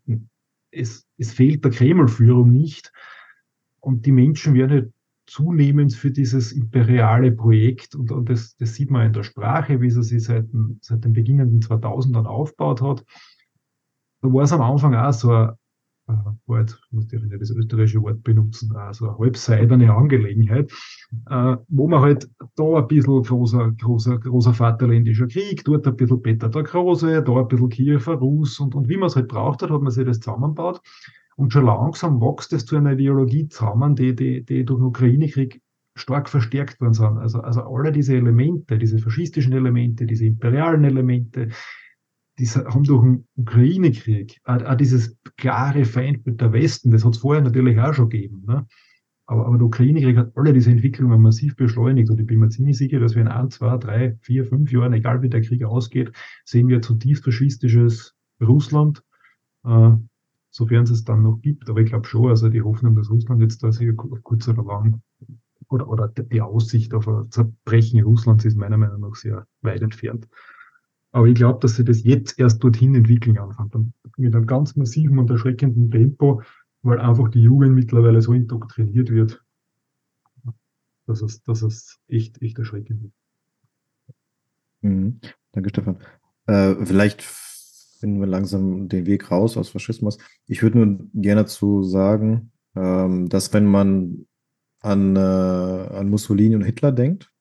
es, 0.76 1.06
es 1.18 1.32
fehlt 1.32 1.64
der 1.64 1.72
Kreml-Führung 1.72 2.52
nicht. 2.52 2.92
Und 3.80 4.06
die 4.06 4.12
Menschen 4.12 4.54
werden 4.54 4.70
halt 4.70 4.92
zunehmend 5.26 5.92
für 5.92 6.10
dieses 6.10 6.52
imperiale 6.52 7.32
Projekt 7.32 7.94
und, 7.96 8.12
und 8.12 8.28
das, 8.28 8.56
das 8.56 8.74
sieht 8.74 8.90
man 8.90 9.06
in 9.06 9.12
der 9.12 9.24
Sprache, 9.24 9.80
wie 9.80 9.90
sie 9.90 10.02
sich 10.02 10.22
seit, 10.22 10.46
seit 10.80 11.04
den 11.04 11.12
beginnenden 11.12 11.60
2000ern 11.60 12.26
aufgebaut 12.26 12.80
hat. 12.80 13.04
Da 14.22 14.32
war 14.32 14.44
es 14.44 14.52
am 14.52 14.62
Anfang 14.62 14.94
auch 14.94 15.12
so 15.12 15.32
ein, 15.32 15.50
äh, 16.08 16.12
war 16.46 16.60
jetzt, 16.60 16.78
muss 16.90 17.12
ich 17.12 17.20
nicht 17.20 17.40
das 17.40 17.50
österreichische 17.50 18.02
Wort 18.02 18.22
benutzen, 18.22 18.74
also 18.76 19.08
eine 19.08 19.18
halbseidene 19.18 19.92
Angelegenheit, 19.92 20.70
äh, 21.30 21.56
wo 21.68 21.88
man 21.88 22.00
halt 22.00 22.28
da 22.56 22.78
ein 22.78 22.86
bisschen 22.86 23.22
großer, 23.22 23.72
großer, 23.72 24.18
großer 24.18 24.54
Vaterländischer 24.54 25.26
Krieg, 25.26 25.64
dort 25.64 25.86
ein 25.86 25.96
bisschen 25.96 26.22
Peter 26.22 26.48
der 26.48 26.62
Große, 26.62 27.22
da 27.22 27.32
ein 27.36 27.48
bisschen 27.48 27.68
Kiewer 27.68 28.14
Rus 28.14 28.60
und, 28.60 28.74
und 28.74 28.88
wie 28.88 28.96
man 28.96 29.08
es 29.08 29.16
halt 29.16 29.28
braucht 29.28 29.62
hat, 29.62 29.70
hat 29.70 29.82
man 29.82 29.90
sich 29.90 30.04
das 30.04 30.20
zusammengebaut. 30.20 30.80
Und 31.36 31.52
schon 31.52 31.66
langsam 31.66 32.20
wächst 32.20 32.52
es 32.54 32.64
zu 32.64 32.76
einer 32.76 32.92
Ideologie 32.92 33.48
zusammen, 33.48 33.94
die, 33.94 34.14
die, 34.16 34.42
die 34.42 34.64
durch 34.64 34.78
den 34.78 34.86
Ukraine-Krieg 34.86 35.60
stark 35.94 36.28
verstärkt 36.28 36.80
worden 36.80 36.94
sind. 36.94 37.18
Also, 37.18 37.40
also 37.40 37.62
alle 37.62 37.92
diese 37.92 38.14
Elemente, 38.14 38.78
diese 38.78 38.98
faschistischen 38.98 39.52
Elemente, 39.52 40.06
diese 40.06 40.26
imperialen 40.26 40.84
Elemente, 40.84 41.48
die 42.38 42.46
haben 42.46 42.84
durch 42.84 43.02
den 43.02 43.26
Ukraine-Krieg 43.36 44.40
auch, 44.44 44.62
auch, 44.62 44.74
dieses 44.74 45.16
klare 45.36 45.84
Feindbild 45.84 46.40
der 46.40 46.52
Westen, 46.52 46.90
das 46.90 47.04
hat 47.04 47.14
es 47.14 47.20
vorher 47.20 47.42
natürlich 47.42 47.78
auch 47.78 47.94
schon 47.94 48.10
gegeben. 48.10 48.44
Ne? 48.46 48.66
Aber, 49.26 49.46
aber 49.46 49.58
der 49.58 49.66
Ukraine-Krieg 49.66 50.16
hat 50.16 50.36
alle 50.36 50.52
diese 50.52 50.70
Entwicklungen 50.70 51.20
massiv 51.20 51.56
beschleunigt 51.56 52.10
und 52.10 52.20
ich 52.20 52.26
bin 52.26 52.38
mir 52.38 52.48
ziemlich 52.48 52.76
sicher, 52.76 53.00
dass 53.00 53.14
wir 53.14 53.22
in 53.22 53.28
ein, 53.28 53.50
zwei, 53.50 53.76
drei, 53.78 54.16
vier, 54.20 54.44
fünf 54.44 54.70
Jahren, 54.70 54.92
egal 54.92 55.22
wie 55.22 55.28
der 55.28 55.42
Krieg 55.42 55.64
ausgeht, 55.64 56.12
sehen 56.44 56.68
wir 56.68 56.82
zutiefst 56.82 57.24
faschistisches 57.24 58.14
Russland, 58.40 59.02
äh, 59.64 59.92
sofern 60.50 60.84
es 60.84 60.90
es 60.90 61.04
dann 61.04 61.22
noch 61.22 61.40
gibt. 61.40 61.68
Aber 61.70 61.80
ich 61.80 61.88
glaube 61.88 62.06
schon, 62.06 62.28
also 62.28 62.48
die 62.48 62.62
Hoffnung, 62.62 62.94
dass 62.94 63.10
Russland 63.10 63.40
jetzt 63.40 63.62
da 63.62 63.72
sich 63.72 63.90
kurz 63.96 64.46
oder 64.48 64.62
lang 64.62 65.00
oder, 65.68 65.88
oder 65.88 66.08
die 66.08 66.40
Aussicht 66.40 66.94
auf 66.94 67.08
ein 67.08 67.30
Zerbrechen 67.30 68.04
Russlands 68.04 68.44
ist 68.44 68.56
meiner 68.56 68.76
Meinung 68.76 69.00
nach 69.00 69.14
sehr 69.14 69.46
weit 69.62 69.82
entfernt. 69.82 70.28
Aber 71.16 71.28
ich 71.28 71.34
glaube, 71.34 71.60
dass 71.60 71.76
sie 71.76 71.84
das 71.84 72.04
jetzt 72.04 72.38
erst 72.38 72.62
dorthin 72.62 72.94
entwickeln 72.94 73.38
anfängt. 73.38 73.74
Und 73.74 73.94
mit 74.18 74.36
einem 74.36 74.46
ganz 74.46 74.76
massiven 74.76 75.18
und 75.18 75.30
erschreckenden 75.30 75.90
Tempo, 75.90 76.42
weil 76.82 77.00
einfach 77.00 77.30
die 77.30 77.40
Jugend 77.40 77.74
mittlerweile 77.74 78.20
so 78.20 78.34
indoktriniert 78.34 79.08
wird, 79.08 79.42
dass 81.06 81.22
es, 81.22 81.42
dass 81.42 81.62
es 81.62 81.98
echt, 82.06 82.42
echt 82.42 82.58
erschreckend 82.58 83.04
ist. 83.04 84.14
Mhm. 84.82 85.18
Danke, 85.52 85.70
Stefan. 85.70 85.96
Äh, 86.48 86.84
vielleicht 86.84 87.22
finden 87.22 88.20
wir 88.20 88.26
langsam 88.26 88.90
den 88.90 89.06
Weg 89.06 89.30
raus 89.30 89.56
aus 89.56 89.70
Faschismus. 89.70 90.18
Ich 90.46 90.62
würde 90.62 90.76
nur 90.76 90.98
gerne 91.14 91.44
dazu 91.44 91.82
sagen, 91.82 92.52
ähm, 92.74 93.30
dass 93.30 93.54
wenn 93.54 93.64
man 93.64 94.26
an, 94.80 95.16
äh, 95.16 95.18
an 95.20 96.10
Mussolini 96.10 96.56
und 96.56 96.64
Hitler 96.64 96.92
denkt, 96.92 97.32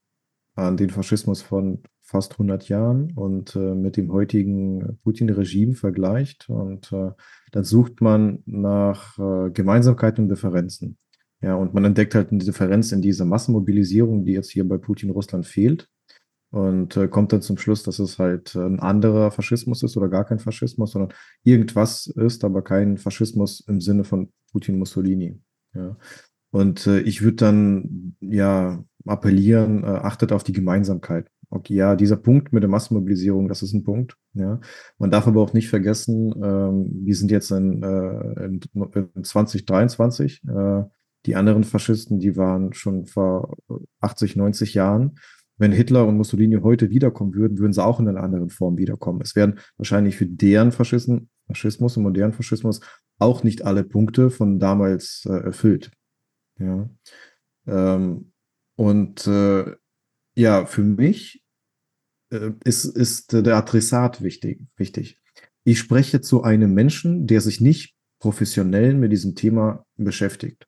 an 0.55 0.77
den 0.77 0.91
Faschismus 0.91 1.41
von 1.41 1.83
fast 2.05 2.33
100 2.33 2.69
Jahren 2.69 3.11
und 3.15 3.55
äh, 3.55 3.73
mit 3.73 3.97
dem 3.97 4.13
heutigen 4.13 4.99
Putin-Regime 5.03 5.73
vergleicht. 5.73 6.47
Und 6.49 6.93
äh, 6.93 7.11
dann 7.51 7.63
sucht 7.63 7.99
man 7.99 8.43
nach 8.45 9.17
äh, 9.17 9.49
Gemeinsamkeiten 9.49 10.25
und 10.25 10.29
Differenzen. 10.29 10.97
Ja, 11.41 11.55
und 11.55 11.73
man 11.73 11.83
entdeckt 11.83 12.15
halt 12.15 12.31
eine 12.31 12.43
Differenz 12.43 12.91
in 12.91 13.01
dieser 13.01 13.25
Massenmobilisierung, 13.25 14.23
die 14.23 14.33
jetzt 14.33 14.51
hier 14.51 14.67
bei 14.67 14.77
Putin 14.77 15.09
Russland 15.09 15.45
fehlt. 15.45 15.89
Und 16.51 16.95
äh, 16.95 17.07
kommt 17.07 17.33
dann 17.33 17.41
zum 17.41 17.57
Schluss, 17.57 17.83
dass 17.83 17.99
es 17.99 18.17
halt 18.19 18.55
ein 18.55 18.79
anderer 18.79 19.31
Faschismus 19.31 19.83
ist 19.83 19.97
oder 19.97 20.07
gar 20.07 20.25
kein 20.25 20.39
Faschismus, 20.39 20.91
sondern 20.91 21.13
irgendwas 21.43 22.07
ist, 22.07 22.45
aber 22.45 22.61
kein 22.61 22.97
Faschismus 22.97 23.61
im 23.67 23.81
Sinne 23.81 24.03
von 24.03 24.31
Putin 24.51 24.77
Mussolini. 24.77 25.41
Ja. 25.73 25.97
Und 26.51 26.87
äh, 26.87 27.01
ich 27.01 27.23
würde 27.23 27.35
dann 27.35 28.15
ja 28.21 28.81
appellieren, 29.05 29.83
äh, 29.83 29.87
achtet 29.87 30.31
auf 30.31 30.43
die 30.43 30.53
Gemeinsamkeit. 30.53 31.29
Okay, 31.55 31.75
ja, 31.75 31.95
dieser 31.95 32.17
Punkt 32.17 32.51
mit 32.51 32.63
der 32.63 32.69
Massenmobilisierung, 32.69 33.47
das 33.47 33.63
ist 33.63 33.71
ein 33.71 33.83
Punkt. 33.83 34.17
Ja. 34.33 34.59
Man 34.97 35.09
darf 35.09 35.25
aber 35.25 35.41
auch 35.41 35.53
nicht 35.53 35.69
vergessen, 35.69 36.35
ähm, 36.43 36.89
wir 37.05 37.15
sind 37.15 37.31
jetzt 37.31 37.49
in, 37.49 37.81
äh, 37.81 38.45
in, 38.45 38.59
in 39.15 39.23
2023. 39.23 40.43
Äh, 40.49 40.83
die 41.25 41.35
anderen 41.37 41.63
Faschisten, 41.63 42.19
die 42.19 42.35
waren 42.35 42.73
schon 42.73 43.05
vor 43.05 43.55
80, 44.01 44.35
90 44.35 44.73
Jahren. 44.73 45.17
Wenn 45.57 45.71
Hitler 45.71 46.05
und 46.05 46.17
Mussolini 46.17 46.57
heute 46.61 46.89
wiederkommen 46.89 47.33
würden, 47.33 47.57
würden 47.57 47.71
sie 47.71 47.83
auch 47.83 48.01
in 48.01 48.09
einer 48.09 48.21
anderen 48.21 48.49
Form 48.49 48.77
wiederkommen. 48.77 49.21
Es 49.23 49.37
werden 49.37 49.57
wahrscheinlich 49.77 50.17
für 50.17 50.25
deren 50.25 50.73
Faschisten, 50.73 51.29
Faschismus 51.47 51.95
und 51.95 52.03
modernen 52.03 52.33
Faschismus 52.33 52.81
auch 53.17 53.45
nicht 53.45 53.63
alle 53.63 53.85
Punkte 53.85 54.29
von 54.29 54.59
damals 54.59 55.25
äh, 55.25 55.37
erfüllt. 55.37 55.89
Ja. 56.59 56.89
Ähm, 57.65 58.33
und 58.75 59.25
äh, 59.25 59.73
ja, 60.35 60.65
für 60.65 60.83
mich 60.83 61.44
äh, 62.31 62.51
ist, 62.63 62.85
ist 62.85 63.33
der 63.33 63.55
Adressat 63.55 64.21
wichtig, 64.21 64.61
wichtig. 64.77 65.19
Ich 65.63 65.79
spreche 65.79 66.21
zu 66.21 66.43
einem 66.43 66.73
Menschen, 66.73 67.27
der 67.27 67.41
sich 67.41 67.59
nicht 67.61 67.95
professionell 68.19 68.93
mit 68.93 69.11
diesem 69.11 69.35
Thema 69.35 69.85
beschäftigt. 69.97 70.67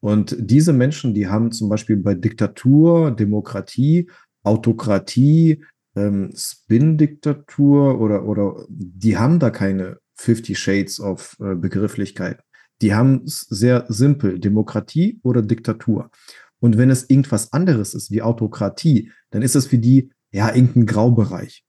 Und 0.00 0.36
diese 0.38 0.72
Menschen, 0.72 1.14
die 1.14 1.28
haben 1.28 1.52
zum 1.52 1.68
Beispiel 1.68 1.96
bei 1.96 2.14
Diktatur, 2.14 3.12
Demokratie, 3.12 4.10
Autokratie, 4.42 5.64
ähm, 5.94 6.32
Spin-Diktatur 6.34 8.00
oder, 8.00 8.24
oder 8.24 8.66
die 8.68 9.16
haben 9.16 9.38
da 9.38 9.50
keine 9.50 9.98
50 10.16 10.58
Shades 10.58 11.00
of 11.00 11.36
äh, 11.40 11.54
Begrifflichkeiten. 11.54 12.42
Die 12.80 12.94
haben 12.94 13.22
es 13.24 13.42
sehr 13.42 13.84
simpel, 13.88 14.40
Demokratie 14.40 15.20
oder 15.22 15.42
Diktatur. 15.42 16.10
Und 16.58 16.78
wenn 16.78 16.90
es 16.90 17.08
irgendwas 17.08 17.52
anderes 17.52 17.94
ist, 17.94 18.10
wie 18.10 18.22
Autokratie, 18.22 19.10
dann 19.30 19.42
ist 19.42 19.54
es 19.54 19.66
für 19.66 19.78
die 19.78 20.10
ja 20.32 20.54
irgendein 20.54 20.86
Graubereich. 20.86 21.64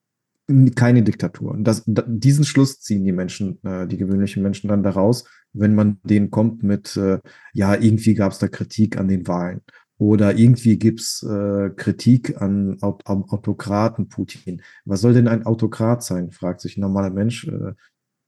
Keine 0.75 1.03
Diktatur. 1.03 1.51
Und 1.51 1.63
das, 1.63 1.83
da, 1.85 2.03
diesen 2.05 2.43
Schluss 2.43 2.81
ziehen 2.81 3.05
die 3.05 3.13
Menschen, 3.13 3.63
äh, 3.63 3.87
die 3.87 3.97
gewöhnlichen 3.97 4.43
Menschen 4.43 4.67
dann 4.67 4.83
daraus, 4.83 5.25
wenn 5.53 5.75
man 5.75 5.99
denen 6.03 6.31
kommt 6.31 6.63
mit, 6.63 6.97
äh, 6.97 7.19
ja, 7.53 7.75
irgendwie 7.75 8.13
gab 8.13 8.33
es 8.33 8.39
da 8.39 8.47
Kritik 8.47 8.97
an 8.97 9.07
den 9.07 9.27
Wahlen. 9.27 9.61
Oder 9.97 10.37
irgendwie 10.37 10.77
gibt's 10.77 11.23
äh, 11.23 11.69
Kritik 11.69 12.41
an 12.41 12.77
Aut 12.81 13.05
Autokraten 13.05 14.09
Putin. 14.09 14.61
Was 14.85 15.01
soll 15.01 15.13
denn 15.13 15.27
ein 15.27 15.45
Autokrat 15.45 16.03
sein? 16.03 16.31
fragt 16.31 16.61
sich 16.61 16.77
ein 16.77 16.81
normaler 16.81 17.11
Mensch. 17.11 17.47
Äh, 17.47 17.73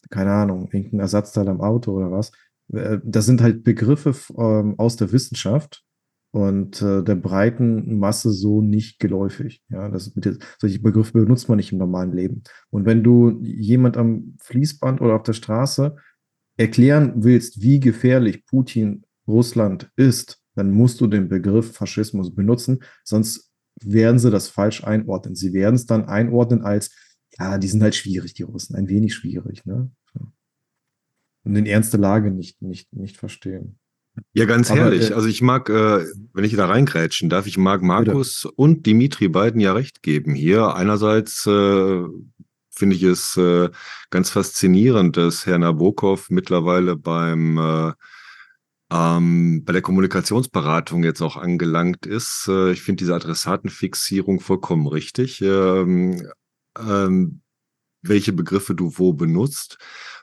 keine 0.10 0.32
Ahnung, 0.32 0.70
irgendein 0.72 1.00
Ersatzteil 1.00 1.48
am 1.50 1.62
Auto 1.62 1.94
oder 1.94 2.12
was. 2.12 2.32
Äh, 2.72 3.00
das 3.04 3.26
sind 3.26 3.42
halt 3.42 3.64
Begriffe 3.64 4.16
ähm, 4.38 4.76
aus 4.78 4.96
der 4.96 5.12
Wissenschaft, 5.12 5.84
und 6.36 6.82
äh, 6.82 7.02
der 7.02 7.16
breiten 7.16 7.98
Masse 7.98 8.30
so 8.30 8.62
nicht 8.62 9.00
geläufig. 9.00 9.64
Ja, 9.70 9.88
das 9.88 10.14
mit, 10.16 10.38
solche 10.60 10.82
Begriffe 10.82 11.14
benutzt 11.14 11.48
man 11.48 11.56
nicht 11.56 11.72
im 11.72 11.78
normalen 11.78 12.12
Leben. 12.12 12.44
Und 12.70 12.86
wenn 12.86 13.06
du 13.06 13.40
jemand 13.42 13.96
am 13.96 14.36
Fließband 14.42 15.00
oder 15.00 15.16
auf 15.16 15.24
der 15.24 15.32
Straße 15.32 15.96
erklären 16.58 17.24
willst, 17.24 17.62
wie 17.62 17.80
gefährlich 17.80 18.46
Putin 18.48 19.06
Russland 19.26 19.90
ist, 19.96 20.44
dann 20.56 20.72
musst 20.72 21.00
du 21.00 21.08
den 21.08 21.30
Begriff 21.30 21.72
Faschismus 21.72 22.36
benutzen, 22.36 22.80
sonst 23.06 23.54
werden 23.82 24.20
sie 24.20 24.30
das 24.30 24.50
falsch 24.50 24.84
einordnen. 24.84 25.36
Sie 25.36 25.54
werden 25.54 25.76
es 25.76 25.86
dann 25.86 26.04
einordnen 26.04 26.64
als, 26.64 26.94
ja, 27.40 27.58
die 27.58 27.70
sind 27.70 27.82
halt 27.82 27.96
schwierig, 27.96 28.34
die 28.34 28.44
Russen, 28.44 28.76
ein 28.76 28.90
wenig 28.90 29.14
schwierig, 29.14 29.66
ne? 29.66 29.90
Und 31.46 31.56
in 31.56 31.66
ernste 31.66 31.96
Lage 31.96 32.30
nicht, 32.30 32.62
nicht, 32.62 32.92
nicht 32.92 33.16
verstehen. 33.16 33.80
Ja, 34.34 34.45
ganz 34.45 34.72
Aber, 34.72 34.82
herrlich. 34.82 35.11
Äh, 35.11 35.13
also 35.13 35.28
ich 35.28 35.41
mag, 35.41 35.70
äh, 35.70 36.05
wenn 36.34 36.43
ich 36.43 36.55
da 36.55 36.68
reingrätschen 36.68 37.30
darf, 37.30 37.47
ich 37.47 37.57
mag 37.57 37.82
Markus 37.82 38.43
bitte. 38.43 38.55
und 38.55 38.86
Dimitri 38.86 39.28
beiden 39.28 39.59
ja 39.61 39.74
recht 39.74 40.03
geben 40.03 40.34
hier. 40.36 40.76
Einerseits 40.76 41.45
äh, 41.45 42.03
finde 42.70 42.95
ich 42.95 43.03
es 43.03 43.38
äh, 43.38 43.70
ganz 44.09 44.30
faszinierend, 44.30 45.18
dass 45.18 45.45
Herr 45.45 45.57
Nabokov 45.57 46.30
mittlerweile 46.30 46.95
beim 46.95 47.57
äh, 47.57 47.93
ähm, 48.91 49.63
bei 49.66 49.74
der 49.74 49.82
Kommunikationsberatung 49.82 51.03
jetzt 51.03 51.22
auch 51.22 51.38
angelangt 51.38 52.05
ist. 52.05 52.47
Äh, 52.47 52.72
ich 52.72 52.82
finde 52.82 53.03
diese 53.03 53.16
Adressatenfixierung 53.16 54.39
vollkommen 54.39 54.88
richtig. 54.88 55.41
Ähm, 55.41 56.30
ähm, 56.78 57.41
welche 58.01 58.34
Begriffe 58.34 58.76
du 58.76 58.97
wo 58.97 59.13
benutzt. 59.13 59.78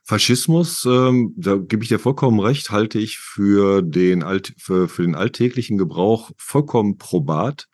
Faschismus, 0.05 0.85
ähm, 0.85 1.33
da 1.37 1.57
gebe 1.57 1.85
ich 1.85 1.89
dir 1.89 2.01
vollkommen 2.01 2.41
recht, 2.41 2.71
halte 2.71 2.99
ich 2.99 3.19
für 3.19 3.83
den, 3.83 4.23
Alt, 4.23 4.55
für, 4.59 4.89
für 4.89 5.03
den 5.03 5.15
alltäglichen 5.15 5.79
Gebrauch 5.79 6.33
vollkommen 6.37 6.99
probat 6.99 7.69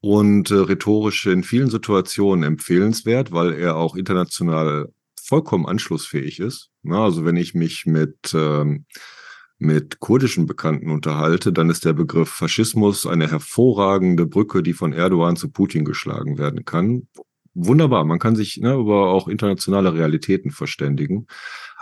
und 0.00 0.50
äh, 0.50 0.54
rhetorisch 0.54 1.26
in 1.26 1.42
vielen 1.42 1.68
Situationen 1.68 2.44
empfehlenswert, 2.44 3.32
weil 3.32 3.52
er 3.52 3.76
auch 3.76 3.96
international 3.96 4.92
vollkommen 5.20 5.66
anschlussfähig 5.66 6.38
ist. 6.38 6.70
Na, 6.82 7.04
also 7.04 7.24
wenn 7.24 7.36
ich 7.36 7.54
mich 7.54 7.84
mit 7.84 8.32
ähm, 8.34 8.86
mit 9.62 10.00
kurdischen 10.00 10.46
Bekannten 10.46 10.90
unterhalte, 10.90 11.52
dann 11.52 11.68
ist 11.68 11.84
der 11.84 11.92
Begriff 11.92 12.30
Faschismus 12.30 13.06
eine 13.06 13.30
hervorragende 13.30 14.24
Brücke, 14.24 14.62
die 14.62 14.72
von 14.72 14.94
Erdogan 14.94 15.36
zu 15.36 15.50
Putin 15.50 15.84
geschlagen 15.84 16.38
werden 16.38 16.64
kann 16.64 17.08
wunderbar. 17.54 18.04
Man 18.04 18.18
kann 18.18 18.36
sich 18.36 18.58
ne, 18.58 18.74
über 18.74 19.10
auch 19.10 19.28
internationale 19.28 19.94
Realitäten 19.94 20.50
verständigen. 20.50 21.26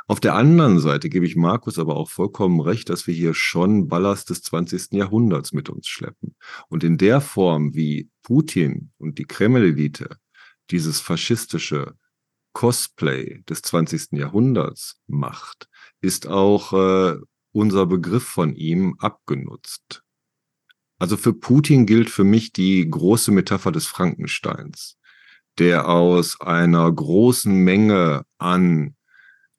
Auf 0.07 0.21
der 0.21 0.35
anderen 0.35 0.81
Seite 0.81 1.11
gebe 1.11 1.27
ich 1.27 1.37
Markus 1.37 1.79
aber 1.79 1.97
auch 1.97 2.09
vollkommen 2.09 2.61
recht, 2.61 2.89
dass 2.89 3.07
wir 3.07 3.15
hier 3.15 3.35
schon 3.35 3.89
Ballast 3.89 4.31
des 4.31 4.43
20. 4.43 4.93
Jahrhunderts 4.93 5.53
mit 5.53 5.69
uns 5.69 5.87
schleppen. 5.87 6.35
Und 6.69 6.83
in 6.83 6.97
der 6.97 7.21
Form, 7.21 7.75
wie 7.75 8.09
Putin 8.23 8.91
und 8.97 9.19
die 9.19 9.27
Kreml-Elite 9.27 10.17
dieses 10.71 11.01
faschistische 11.01 11.95
Cosplay 12.55 13.43
des 13.49 13.63
20. 13.63 14.13
Jahrhunderts 14.13 15.01
macht, 15.07 15.69
ist 16.01 16.27
auch 16.27 16.73
äh, 16.73 17.19
unser 17.53 17.87
Begriff 17.87 18.25
von 18.25 18.55
ihm 18.55 18.97
abgenutzt. 18.99 20.03
Also 20.99 21.17
für 21.17 21.33
Putin 21.33 21.87
gilt 21.87 22.11
für 22.11 22.25
mich 22.25 22.53
die 22.53 22.89
große 22.89 23.31
Metapher 23.31 23.73
des 23.73 23.87
Frankensteins, 23.87 24.98
der 25.59 25.89
aus 25.89 26.41
einer 26.41 26.91
großen 26.91 27.53
Menge 27.53 28.25
an 28.39 28.95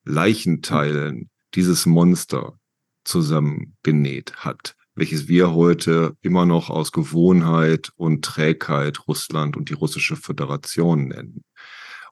Leichenteilen 0.05 1.29
dieses 1.55 1.85
Monster 1.85 2.57
zusammengenäht 3.03 4.37
hat, 4.37 4.75
welches 4.95 5.27
wir 5.27 5.53
heute 5.53 6.15
immer 6.21 6.45
noch 6.45 6.69
aus 6.69 6.91
Gewohnheit 6.91 7.91
und 7.95 8.23
Trägheit 8.23 9.07
Russland 9.07 9.57
und 9.57 9.69
die 9.69 9.73
russische 9.73 10.15
Föderation 10.15 11.07
nennen. 11.07 11.43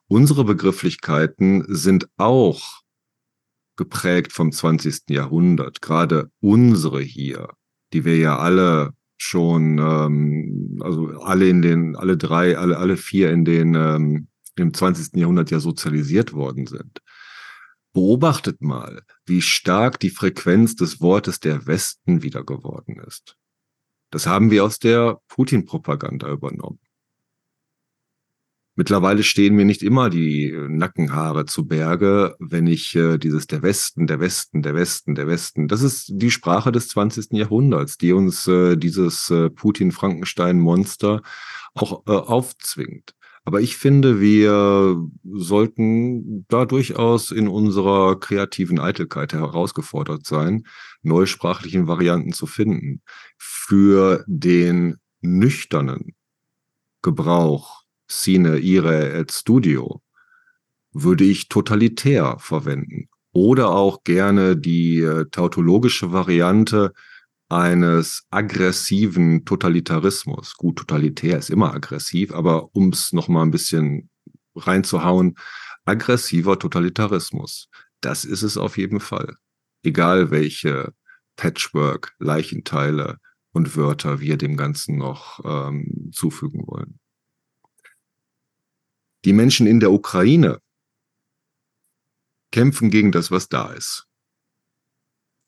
Unsere 0.06 0.44
Begrifflichkeiten 0.44 1.64
sind 1.68 2.08
auch 2.16 2.82
geprägt 3.76 4.32
vom 4.32 4.52
20. 4.52 5.10
Jahrhundert, 5.10 5.80
gerade 5.80 6.30
unsere 6.40 7.00
hier, 7.00 7.50
die 7.92 8.04
wir 8.04 8.16
ja 8.16 8.38
alle 8.38 8.92
schon, 9.18 9.78
ähm, 9.78 10.78
also 10.80 11.08
alle 11.20 11.48
in 11.48 11.62
den, 11.62 11.96
alle 11.96 12.16
drei, 12.16 12.56
alle, 12.56 12.78
alle 12.78 12.96
vier 12.96 13.30
in 13.30 13.44
den 13.44 13.74
ähm, 13.74 14.28
im 14.56 14.74
20. 14.74 15.16
Jahrhundert 15.16 15.50
ja 15.50 15.60
sozialisiert 15.60 16.32
worden 16.32 16.66
sind. 16.66 17.00
Beobachtet 17.92 18.60
mal, 18.60 19.02
wie 19.24 19.42
stark 19.42 20.00
die 20.00 20.10
Frequenz 20.10 20.76
des 20.76 21.00
Wortes 21.00 21.40
der 21.40 21.66
Westen 21.66 22.22
wieder 22.22 22.44
geworden 22.44 23.00
ist. 23.06 23.36
Das 24.10 24.26
haben 24.26 24.50
wir 24.50 24.64
aus 24.64 24.78
der 24.78 25.20
Putin-Propaganda 25.28 26.30
übernommen. 26.30 26.80
Mittlerweile 28.78 29.24
stehen 29.24 29.56
mir 29.56 29.64
nicht 29.64 29.82
immer 29.82 30.08
die 30.08 30.56
Nackenhaare 30.68 31.46
zu 31.46 31.66
Berge, 31.66 32.36
wenn 32.38 32.68
ich 32.68 32.94
äh, 32.94 33.18
dieses 33.18 33.48
der 33.48 33.62
Westen, 33.62 34.06
der 34.06 34.20
Westen, 34.20 34.62
der 34.62 34.76
Westen, 34.76 35.16
der 35.16 35.26
Westen. 35.26 35.66
Das 35.66 35.82
ist 35.82 36.12
die 36.14 36.30
Sprache 36.30 36.70
des 36.70 36.86
20. 36.86 37.32
Jahrhunderts, 37.32 37.98
die 37.98 38.12
uns 38.12 38.46
äh, 38.46 38.76
dieses 38.76 39.30
äh, 39.30 39.50
Putin-Frankenstein-Monster 39.50 41.22
auch 41.74 42.06
äh, 42.06 42.12
aufzwingt. 42.12 43.16
Aber 43.44 43.60
ich 43.60 43.76
finde, 43.76 44.20
wir 44.20 45.04
sollten 45.24 46.46
da 46.46 46.64
durchaus 46.64 47.32
in 47.32 47.48
unserer 47.48 48.20
kreativen 48.20 48.78
Eitelkeit 48.78 49.32
herausgefordert 49.32 50.24
sein, 50.24 50.62
neusprachlichen 51.02 51.88
Varianten 51.88 52.32
zu 52.32 52.46
finden. 52.46 53.02
Für 53.38 54.24
den 54.28 54.98
nüchternen 55.20 56.14
Gebrauch 57.02 57.77
Cine 58.08 58.58
Ire 58.58 59.12
et 59.12 59.32
Studio 59.32 60.02
würde 60.92 61.24
ich 61.24 61.48
totalitär 61.48 62.36
verwenden. 62.38 63.08
Oder 63.32 63.70
auch 63.70 64.02
gerne 64.04 64.56
die 64.56 65.00
äh, 65.00 65.26
tautologische 65.30 66.12
Variante 66.12 66.92
eines 67.48 68.26
aggressiven 68.30 69.44
Totalitarismus. 69.44 70.56
Gut, 70.56 70.78
totalitär 70.78 71.38
ist 71.38 71.50
immer 71.50 71.74
aggressiv, 71.74 72.32
aber 72.32 72.74
um 72.74 72.90
es 72.90 73.12
nochmal 73.12 73.44
ein 73.44 73.50
bisschen 73.50 74.10
reinzuhauen, 74.54 75.36
aggressiver 75.84 76.58
Totalitarismus. 76.58 77.68
Das 78.00 78.24
ist 78.24 78.42
es 78.42 78.56
auf 78.56 78.76
jeden 78.76 79.00
Fall. 79.00 79.36
Egal 79.82 80.30
welche 80.30 80.92
Patchwork, 81.36 82.14
Leichenteile 82.18 83.18
und 83.52 83.76
Wörter 83.76 84.20
wir 84.20 84.36
dem 84.36 84.56
Ganzen 84.56 84.98
noch 84.98 85.40
ähm, 85.44 86.10
zufügen 86.12 86.66
wollen. 86.66 86.97
Die 89.24 89.32
Menschen 89.32 89.66
in 89.66 89.80
der 89.80 89.92
Ukraine 89.92 90.60
kämpfen 92.50 92.90
gegen 92.90 93.12
das, 93.12 93.30
was 93.30 93.48
da 93.48 93.72
ist 93.72 94.08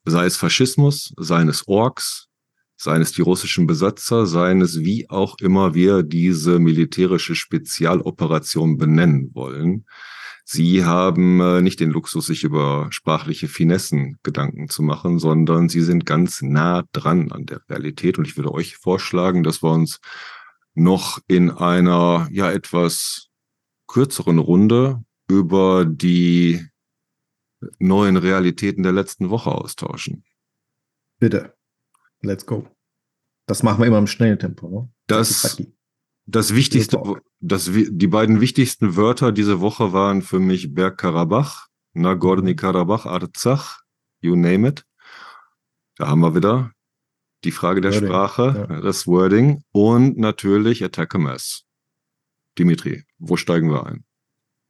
sei 0.05 0.27
es 0.27 0.37
Faschismus, 0.37 1.13
seien 1.17 1.49
es 1.49 1.67
Orks, 1.69 2.29
seien 2.77 3.03
es 3.03 3.13
die 3.13 3.23
russischen 3.23 3.67
Besatzer, 3.67 4.27
seien 4.27 4.61
es 4.61 4.81
wie 4.81 5.09
auch 5.11 5.37
immer 5.41 5.75
wir 5.75 6.03
diese 6.03 6.59
militärische 6.59 7.35
Spezialoperation 7.35 8.79
benennen 8.79 9.31
wollen. 9.35 9.85
Sie 10.45 10.85
haben 10.85 11.41
äh, 11.41 11.61
nicht 11.61 11.79
den 11.79 11.91
Luxus, 11.91 12.27
sich 12.27 12.43
über 12.43 12.89
sprachliche 12.91 13.47
Finessen 13.47 14.17
Gedanken 14.25 14.69
zu 14.69 14.83
machen, 14.83 15.19
sondern 15.19 15.69
sie 15.69 15.83
sind 15.83 16.07
ganz 16.07 16.43
nah 16.43 16.83
dran 16.93 17.31
an 17.31 17.47
der 17.47 17.61
Realität. 17.69 18.19
Und 18.19 18.27
ich 18.27 18.37
würde 18.37 18.53
euch 18.53 18.77
vorschlagen, 18.77 19.45
dass 19.45 19.63
wir 19.63 19.71
uns 19.71 20.01
noch 20.75 21.21
in 21.29 21.51
einer 21.51 22.29
ja 22.33 22.51
etwas 22.51 23.30
kürzeren 23.91 24.39
Runde 24.39 25.03
über 25.29 25.85
die 25.85 26.65
neuen 27.79 28.17
Realitäten 28.17 28.85
der 28.85 28.93
letzten 28.93 29.31
Woche 29.31 29.51
austauschen. 29.51 30.25
Bitte. 31.19 31.55
Let's 32.23 32.47
go. 32.47 32.69
Das 33.47 33.63
machen 33.65 33.81
wir 33.81 33.87
immer 33.87 33.99
im 33.99 34.07
schnellen 34.07 34.39
Tempo. 34.39 34.69
Ne? 34.69 34.89
Das, 35.09 35.61
das 36.27 36.55
wichtigste, 36.55 37.03
das, 37.41 37.69
die 37.73 38.07
beiden 38.07 38.41
wichtigsten 38.41 38.95
Wörter 38.95 39.33
diese 39.33 39.61
Woche 39.61 39.93
waren 39.93 40.23
für 40.23 40.39
mich 40.39 40.73
Bergkarabach, 40.73 41.67
Nagorny-Karabach, 41.95 43.07
Arzach, 43.07 43.81
you 44.21 44.37
name 44.37 44.69
it. 44.69 44.85
Da 45.97 46.07
haben 46.07 46.21
wir 46.21 46.37
wieder 46.37 46.71
die 47.43 47.51
Frage 47.51 47.81
der 47.81 47.93
Wording, 47.93 48.09
Sprache, 48.09 48.67
ja. 48.71 48.81
das 48.83 49.09
Wording 49.09 49.65
und 49.73 50.17
natürlich 50.17 50.85
Attack 50.85 51.17
a 51.17 51.19
Mess. 51.19 51.67
Dimitri, 52.59 53.05
wo 53.19 53.37
steigen 53.37 53.71
wir 53.71 53.87
ein? 53.87 54.05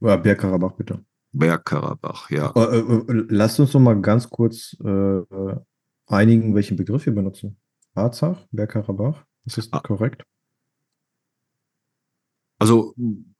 Ja, 0.00 0.16
Bergkarabach 0.16 0.72
bitte. 0.72 1.04
Bergkarabach, 1.32 2.30
ja. 2.30 2.52
Äh, 2.56 2.78
äh, 2.78 3.24
lasst 3.28 3.60
uns 3.60 3.72
noch 3.72 3.80
mal 3.80 4.00
ganz 4.00 4.28
kurz 4.28 4.76
äh, 4.84 5.22
einigen, 6.06 6.54
welchen 6.54 6.76
Begriff 6.76 7.06
wir 7.06 7.14
benutzen. 7.14 7.58
Arzach, 7.94 8.46
Bergkarabach, 8.50 9.24
ist 9.44 9.58
das 9.58 9.72
ah. 9.72 9.80
korrekt? 9.80 10.24
Also 12.58 12.94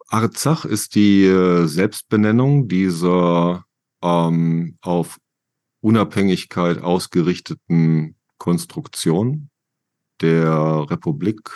Arzach 0.09 0.64
ist 0.64 0.95
die 0.95 1.24
äh, 1.24 1.66
Selbstbenennung 1.66 2.68
dieser 2.68 3.64
ähm, 4.03 4.78
auf 4.80 5.18
Unabhängigkeit 5.80 6.78
ausgerichteten 6.78 8.16
Konstruktion 8.38 9.51
der 10.20 10.91
Republik 10.91 11.51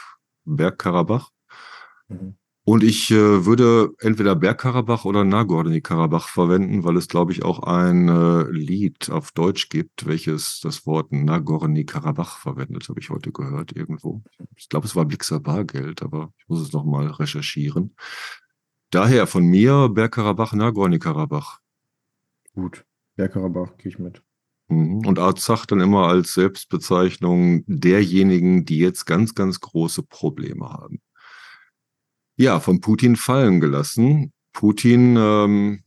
Bergkarabach. 0.45 1.30
Mhm. 2.09 2.37
Und 2.66 2.82
ich 2.82 3.10
äh, 3.10 3.44
würde 3.44 3.90
entweder 4.00 4.34
Bergkarabach 4.34 5.04
oder 5.04 5.22
Nagorny-Karabach 5.22 6.28
verwenden, 6.28 6.82
weil 6.82 6.96
es, 6.96 7.08
glaube 7.08 7.30
ich, 7.32 7.44
auch 7.44 7.62
ein 7.62 8.08
äh, 8.08 8.50
Lied 8.50 9.10
auf 9.10 9.32
Deutsch 9.32 9.68
gibt, 9.68 10.06
welches 10.06 10.60
das 10.60 10.86
Wort 10.86 11.12
Nagorny-Karabach 11.12 12.38
verwendet, 12.38 12.88
habe 12.88 13.00
ich 13.00 13.10
heute 13.10 13.32
gehört 13.32 13.76
irgendwo. 13.76 14.22
Ich 14.56 14.70
glaube, 14.70 14.86
es 14.86 14.96
war 14.96 15.04
Blixer 15.04 15.40
Bargeld, 15.40 16.02
aber 16.02 16.32
ich 16.38 16.48
muss 16.48 16.62
es 16.62 16.72
nochmal 16.72 17.08
recherchieren. 17.08 17.94
Daher 18.88 19.26
von 19.26 19.44
mir 19.44 19.90
Bergkarabach, 19.90 20.54
Nagorny-Karabach. 20.54 21.58
Gut, 22.54 22.86
Bergkarabach 23.16 23.76
gehe 23.76 23.93
ich 23.93 23.98
mit. 23.98 24.22
Mhm. 24.68 25.06
Und 25.06 25.18
Arzach 25.18 25.66
dann 25.66 25.80
immer 25.80 26.09
als 26.09 26.32
Selbstbezeichnung 26.32 27.64
derjenigen, 27.66 28.64
die 28.64 28.78
jetzt 28.78 29.05
ganz, 29.05 29.34
ganz 29.34 29.60
große 29.60 30.02
Probleme 30.02 30.70
haben 30.70 31.02
ja, 32.36 32.61
von 32.61 32.81
Putin 32.81 33.16
fallen 33.16 33.61
gelassen. 33.61 34.32
Putin 34.52 35.16
ähm, 35.19 35.85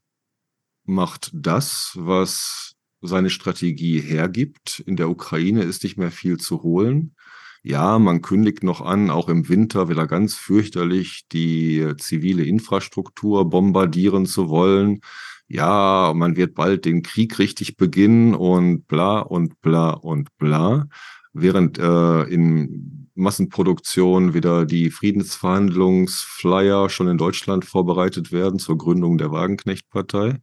macht 0.83 1.31
das, 1.33 1.93
was 1.95 2.75
seine 3.01 3.29
Strategie 3.29 3.99
hergibt. 3.99 4.81
In 4.85 4.95
der 4.95 5.09
Ukraine 5.09 5.63
ist 5.63 5.83
nicht 5.83 5.97
mehr 5.97 6.11
viel 6.11 6.37
zu 6.37 6.63
holen. 6.63 7.15
Ja, 7.63 7.99
man 7.99 8.21
kündigt 8.21 8.63
noch 8.63 8.81
an, 8.81 9.09
auch 9.09 9.29
im 9.29 9.49
Winter 9.49 9.89
wieder 9.89 10.07
ganz 10.07 10.35
fürchterlich 10.35 11.27
die 11.31 11.93
zivile 11.97 12.43
Infrastruktur 12.43 13.49
bombardieren 13.49 14.25
zu 14.25 14.49
wollen. 14.49 15.01
Ja, 15.47 16.13
man 16.15 16.35
wird 16.35 16.55
bald 16.55 16.85
den 16.85 17.03
Krieg 17.03 17.39
richtig 17.39 17.77
beginnen 17.77 18.35
und 18.35 18.87
bla 18.87 19.19
und 19.19 19.61
bla 19.61 19.91
und 19.91 20.29
bla. 20.37 20.87
Während 21.33 21.77
äh, 21.77 22.23
in 22.23 23.06
Massenproduktion 23.17 24.33
wieder 24.33 24.65
die 24.65 24.91
Friedensverhandlungsflyer 24.91 26.89
schon 26.89 27.07
in 27.07 27.17
Deutschland 27.17 27.65
vorbereitet 27.65 28.31
werden 28.31 28.59
zur 28.59 28.77
Gründung 28.77 29.17
der 29.17 29.31
Wagenknechtpartei. 29.31 30.39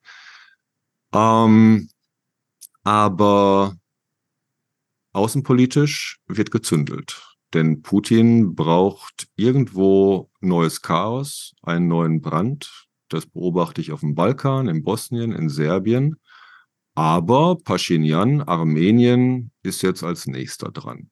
Ähm, 1.12 1.88
aber 2.82 3.76
außenpolitisch 5.12 6.18
wird 6.26 6.50
gezündelt. 6.50 7.22
Denn 7.54 7.82
Putin 7.82 8.54
braucht 8.56 9.28
irgendwo 9.36 10.30
neues 10.40 10.82
Chaos, 10.82 11.54
einen 11.62 11.86
neuen 11.86 12.20
Brand. 12.20 12.88
Das 13.08 13.26
beobachte 13.26 13.80
ich 13.80 13.92
auf 13.92 14.00
dem 14.00 14.16
Balkan, 14.16 14.66
in 14.66 14.82
Bosnien, 14.82 15.32
in 15.32 15.48
Serbien. 15.48 16.16
Aber 16.96 17.56
Pashinyan, 17.56 18.42
Armenien, 18.42 19.52
ist 19.62 19.82
jetzt 19.82 20.02
als 20.02 20.26
nächster 20.26 20.72
dran. 20.72 21.10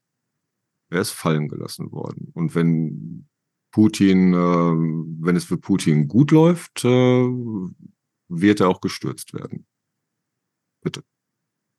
Er 0.92 1.00
ist 1.00 1.12
fallen 1.12 1.48
gelassen 1.48 1.90
worden. 1.90 2.30
Und 2.34 2.54
wenn 2.54 3.28
Putin, 3.70 4.34
äh, 4.34 4.36
wenn 4.36 5.36
es 5.36 5.44
für 5.44 5.56
Putin 5.56 6.06
gut 6.06 6.30
läuft, 6.30 6.84
äh, 6.84 7.26
wird 8.28 8.60
er 8.60 8.68
auch 8.68 8.80
gestürzt 8.82 9.32
werden. 9.32 9.66
Bitte. 10.82 11.02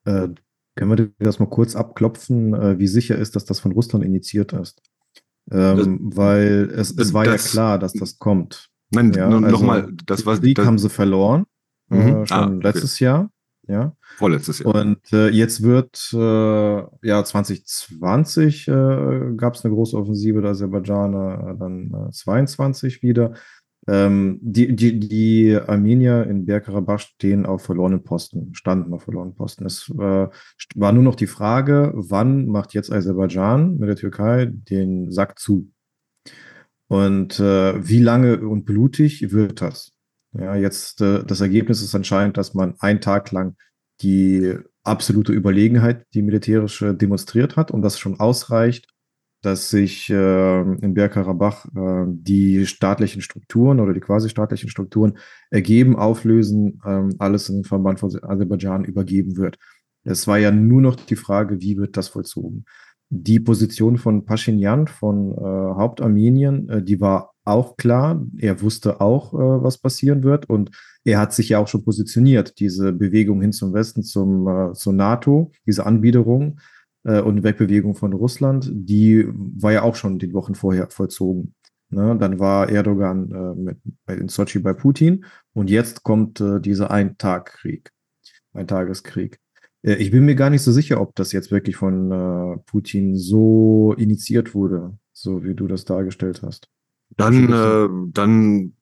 Äh, 0.05 0.29
können 0.75 0.97
wir 0.97 1.11
das 1.19 1.37
mal 1.37 1.49
kurz 1.49 1.75
abklopfen, 1.75 2.55
äh, 2.55 2.79
wie 2.79 2.87
sicher 2.87 3.15
ist, 3.15 3.35
dass 3.35 3.45
das 3.45 3.59
von 3.59 3.71
Russland 3.71 4.03
initiiert 4.03 4.53
ist? 4.53 4.81
Ähm, 5.51 6.09
das, 6.09 6.17
weil 6.17 6.71
es, 6.75 6.91
es 6.97 7.13
war 7.13 7.25
das, 7.25 7.45
ja 7.45 7.51
klar, 7.51 7.79
dass 7.79 7.93
das 7.93 8.17
kommt. 8.17 8.71
Nein, 8.89 9.13
ja, 9.13 9.27
also 9.27 9.39
nochmal, 9.39 9.93
das 10.05 10.25
war. 10.25 10.39
Krieg 10.39 10.55
das, 10.55 10.65
haben 10.65 10.79
sie 10.79 10.89
verloren, 10.89 11.45
mhm. 11.89 11.99
äh, 11.99 12.25
schon 12.25 12.37
ah, 12.37 12.47
okay. 12.47 12.59
letztes 12.63 12.99
Jahr. 12.99 13.29
Ja. 13.67 13.95
Vorletztes 14.17 14.59
Jahr. 14.59 14.75
Und 14.75 14.99
äh, 15.13 15.29
jetzt 15.29 15.63
wird, 15.63 16.09
äh, 16.13 17.07
ja, 17.07 17.23
2020 17.23 18.67
äh, 18.67 18.71
gab 19.37 19.55
es 19.55 19.63
eine 19.63 19.73
große 19.73 19.97
Offensive 19.97 20.41
der 20.41 20.51
Aserbaidschaner, 20.51 21.53
äh, 21.53 21.57
dann 21.57 22.09
22 22.11 23.03
wieder. 23.03 23.33
Ähm, 23.87 24.39
die, 24.41 24.75
die, 24.75 24.99
die 24.99 25.55
Armenier 25.55 26.23
in 26.23 26.45
Bergkarabach 26.45 26.99
stehen 26.99 27.45
auf 27.45 27.63
verlorenen 27.63 28.03
Posten, 28.03 28.53
standen 28.53 28.93
auf 28.93 29.03
verlorenen 29.03 29.35
Posten. 29.35 29.65
Es 29.65 29.89
äh, 29.89 30.27
war 30.75 30.91
nur 30.93 31.03
noch 31.03 31.15
die 31.15 31.27
Frage, 31.27 31.91
wann 31.95 32.47
macht 32.47 32.73
jetzt 32.73 32.91
Aserbaidschan 32.91 33.77
mit 33.77 33.89
der 33.89 33.97
Türkei 33.97 34.49
den 34.51 35.11
Sack 35.11 35.37
zu? 35.37 35.71
Und 36.87 37.39
äh, 37.39 37.87
wie 37.87 37.99
lange 37.99 38.39
und 38.39 38.65
blutig 38.65 39.31
wird 39.31 39.61
das? 39.61 39.92
Ja, 40.33 40.55
jetzt 40.55 41.01
äh, 41.01 41.23
das 41.23 41.41
Ergebnis 41.41 41.81
ist 41.81 41.93
anscheinend, 41.95 42.37
dass 42.37 42.53
man 42.53 42.75
einen 42.79 43.01
Tag 43.01 43.31
lang 43.31 43.55
die 44.01 44.57
absolute 44.83 45.31
Überlegenheit, 45.31 46.05
die 46.13 46.21
militärische, 46.21 46.93
demonstriert 46.93 47.55
hat 47.55 47.71
und 47.71 47.81
das 47.81 47.99
schon 47.99 48.19
ausreicht, 48.19 48.87
dass 49.41 49.69
sich 49.69 50.09
äh, 50.09 50.61
in 50.61 50.93
Bergkarabach 50.93 51.65
äh, 51.75 52.05
die 52.07 52.65
staatlichen 52.65 53.21
Strukturen 53.21 53.79
oder 53.79 53.93
die 53.93 53.99
quasi 53.99 54.29
staatlichen 54.29 54.69
Strukturen 54.69 55.17
ergeben, 55.51 55.95
auflösen, 55.97 56.81
äh, 56.83 57.09
alles 57.19 57.49
in 57.49 57.57
den 57.57 57.63
Verband 57.65 57.99
von 57.99 58.09
Aserbaidschan 58.23 58.85
übergeben 58.85 59.37
wird. 59.37 59.57
Es 60.05 60.27
war 60.27 60.37
ja 60.37 60.51
nur 60.51 60.81
noch 60.81 60.95
die 60.95 61.15
Frage, 61.15 61.61
wie 61.61 61.77
wird 61.77 61.97
das 61.97 62.07
vollzogen. 62.07 62.65
Die 63.15 63.39
Position 63.39 63.97
von 63.97 64.25
Pashinyan, 64.25 64.87
von 64.87 65.33
äh, 65.33 65.35
Hauptarmenien, 65.39 66.67
äh, 66.67 66.81
die 66.81 66.99
war 66.99 67.35
auch 67.45 67.77
klar. 67.77 68.25
Er 68.39 68.59
wusste 68.63 69.01
auch, 69.01 69.35
äh, 69.35 69.63
was 69.63 69.77
passieren 69.77 70.23
wird 70.23 70.49
und 70.49 70.71
er 71.03 71.19
hat 71.19 71.31
sich 71.31 71.49
ja 71.49 71.59
auch 71.59 71.67
schon 71.67 71.83
positioniert, 71.83 72.59
diese 72.59 72.91
Bewegung 72.91 73.39
hin 73.39 73.51
zum 73.51 73.71
Westen, 73.71 74.01
zum, 74.01 74.47
äh, 74.47 74.73
zur 74.73 74.93
NATO, 74.93 75.51
diese 75.67 75.85
Anbiederung 75.85 76.59
äh, 77.03 77.21
und 77.21 77.43
Wegbewegung 77.43 77.93
von 77.93 78.13
Russland, 78.13 78.71
die 78.73 79.27
war 79.27 79.71
ja 79.71 79.83
auch 79.83 79.95
schon 79.95 80.17
die 80.17 80.33
Wochen 80.33 80.55
vorher 80.55 80.89
vollzogen. 80.89 81.53
Ne? 81.91 82.17
Dann 82.19 82.39
war 82.39 82.67
Erdogan 82.69 83.31
äh, 83.31 83.53
mit, 83.53 83.77
in 84.07 84.27
Sochi 84.27 84.57
bei 84.57 84.73
Putin 84.73 85.25
und 85.53 85.69
jetzt 85.69 86.01
kommt 86.01 86.41
äh, 86.41 86.59
dieser 86.59 86.89
Ein-Tag-Krieg, 86.89 87.91
Ein-Tageskrieg. 88.53 89.42
Äh, 89.83 89.95
ich 89.95 90.11
bin 90.11 90.25
mir 90.25 90.35
gar 90.35 90.49
nicht 90.49 90.63
so 90.63 90.71
sicher, 90.71 90.99
ob 90.99 91.15
das 91.15 91.31
jetzt 91.31 91.51
wirklich 91.51 91.75
von 91.75 92.11
äh, 92.11 92.57
Putin 92.65 93.15
so 93.15 93.93
initiiert 93.97 94.55
wurde, 94.55 94.97
so 95.11 95.43
wie 95.43 95.53
du 95.53 95.67
das 95.67 95.85
dargestellt 95.85 96.41
hast. 96.41 96.69
Dann, 97.15 97.53
äh, 97.53 98.11
dann 98.11 98.73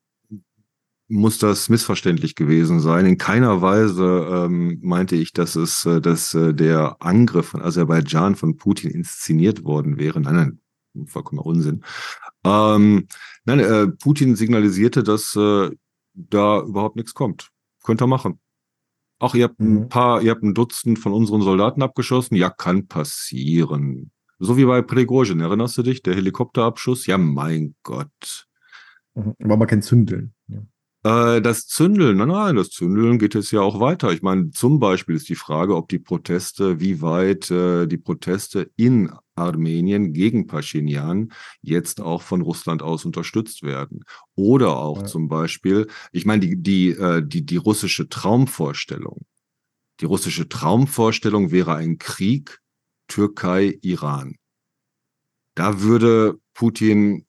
muss 1.12 1.40
das 1.40 1.68
missverständlich 1.68 2.36
gewesen 2.36 2.80
sein. 2.80 3.06
In 3.06 3.18
keiner 3.18 3.62
Weise 3.62 4.28
ähm, 4.32 4.80
meinte 4.82 5.18
ich, 5.18 5.34
dass 5.34 5.56
es, 5.56 5.86
äh, 5.86 6.00
dass 6.00 6.34
äh, 6.34 6.54
der 6.54 6.98
Angriff 7.02 7.48
von 7.48 7.62
Aserbaidschan 7.62 8.36
von 8.36 8.56
Putin 8.56 8.92
inszeniert 8.92 9.66
worden 9.66 9.98
wäre. 9.98 10.22
Nein, 10.22 10.60
nein, 10.94 11.08
vollkommener 11.08 11.46
Unsinn. 11.46 11.84
Ähm, 12.46 13.08
nein, 13.44 13.60
äh, 13.60 13.88
Putin 13.88 14.38
signalisierte, 14.38 15.04
dass 15.04 15.36
äh, 15.36 15.72
da 16.14 16.62
überhaupt 16.62 16.96
nichts 16.96 17.14
kommt. 17.14 17.50
Könnt 17.84 18.02
ihr 18.02 18.08
machen. 18.08 18.40
Ach, 19.22 19.36
ihr 19.36 19.44
habt 19.44 19.60
ein 19.60 19.82
mhm. 19.82 19.90
paar, 19.90 20.22
ihr 20.24 20.32
habt 20.32 20.42
ein 20.42 20.56
Dutzend 20.56 20.98
von 20.98 21.14
unseren 21.14 21.44
Soldaten 21.44 21.84
abgeschossen. 21.84 22.36
Ja, 22.36 22.50
kann 22.50 22.88
passieren. 22.88 24.10
So 24.40 24.58
wie 24.58 24.66
bei 24.66 24.82
Prigozhin, 24.82 25.40
erinnerst 25.40 25.78
du 25.78 25.84
dich? 25.84 26.02
Der 26.02 26.16
Helikopterabschuss? 26.16 27.06
Ja, 27.06 27.20
mein 27.20 27.76
Gott. 27.84 28.48
Mhm. 29.14 29.36
War 29.38 29.54
aber 29.54 29.68
kein 29.68 29.84
Zündeln. 29.84 30.34
Ja. 30.48 31.36
Äh, 31.36 31.42
das 31.42 31.68
Zündeln, 31.68 32.18
nein, 32.18 32.30
nein, 32.30 32.56
das 32.56 32.70
Zündeln 32.70 33.20
geht 33.20 33.36
jetzt 33.36 33.52
ja 33.52 33.62
auch 33.62 33.80
weiter. 33.80 34.12
Ich 34.12 34.24
meine, 34.24 34.50
zum 34.50 34.80
Beispiel 34.80 35.16
ist 35.16 35.30
die 35.30 35.36
Frage, 35.36 35.76
ob 35.76 35.88
die 35.90 36.00
Proteste, 36.00 36.80
wie 36.80 37.04
weit 37.04 37.52
äh, 37.52 37.86
die 37.86 38.00
Proteste 38.00 38.72
in 38.76 39.12
Armenien 39.42 40.14
gegen 40.14 40.48
Pashinyan 40.48 41.32
jetzt 41.62 42.02
auch 42.02 42.22
von 42.22 42.42
Russland 42.42 42.82
aus 42.82 43.06
unterstützt 43.06 43.64
werden. 43.64 44.04
Oder 44.36 44.78
auch 44.78 45.02
ja. 45.02 45.06
zum 45.06 45.28
Beispiel, 45.28 45.88
ich 46.12 46.26
meine, 46.26 46.42
die, 46.42 46.62
die, 46.62 46.90
äh, 46.90 47.22
die, 47.26 47.46
die 47.46 47.58
russische 47.58 48.10
Traumvorstellung. 48.10 49.26
Die 50.00 50.06
russische 50.06 50.50
Traumvorstellung 50.50 51.52
wäre 51.52 51.76
ein 51.76 51.98
Krieg 51.98 52.60
Türkei-Iran. 53.08 54.36
Da 55.56 55.82
würde 55.82 56.40
Putin 56.54 57.26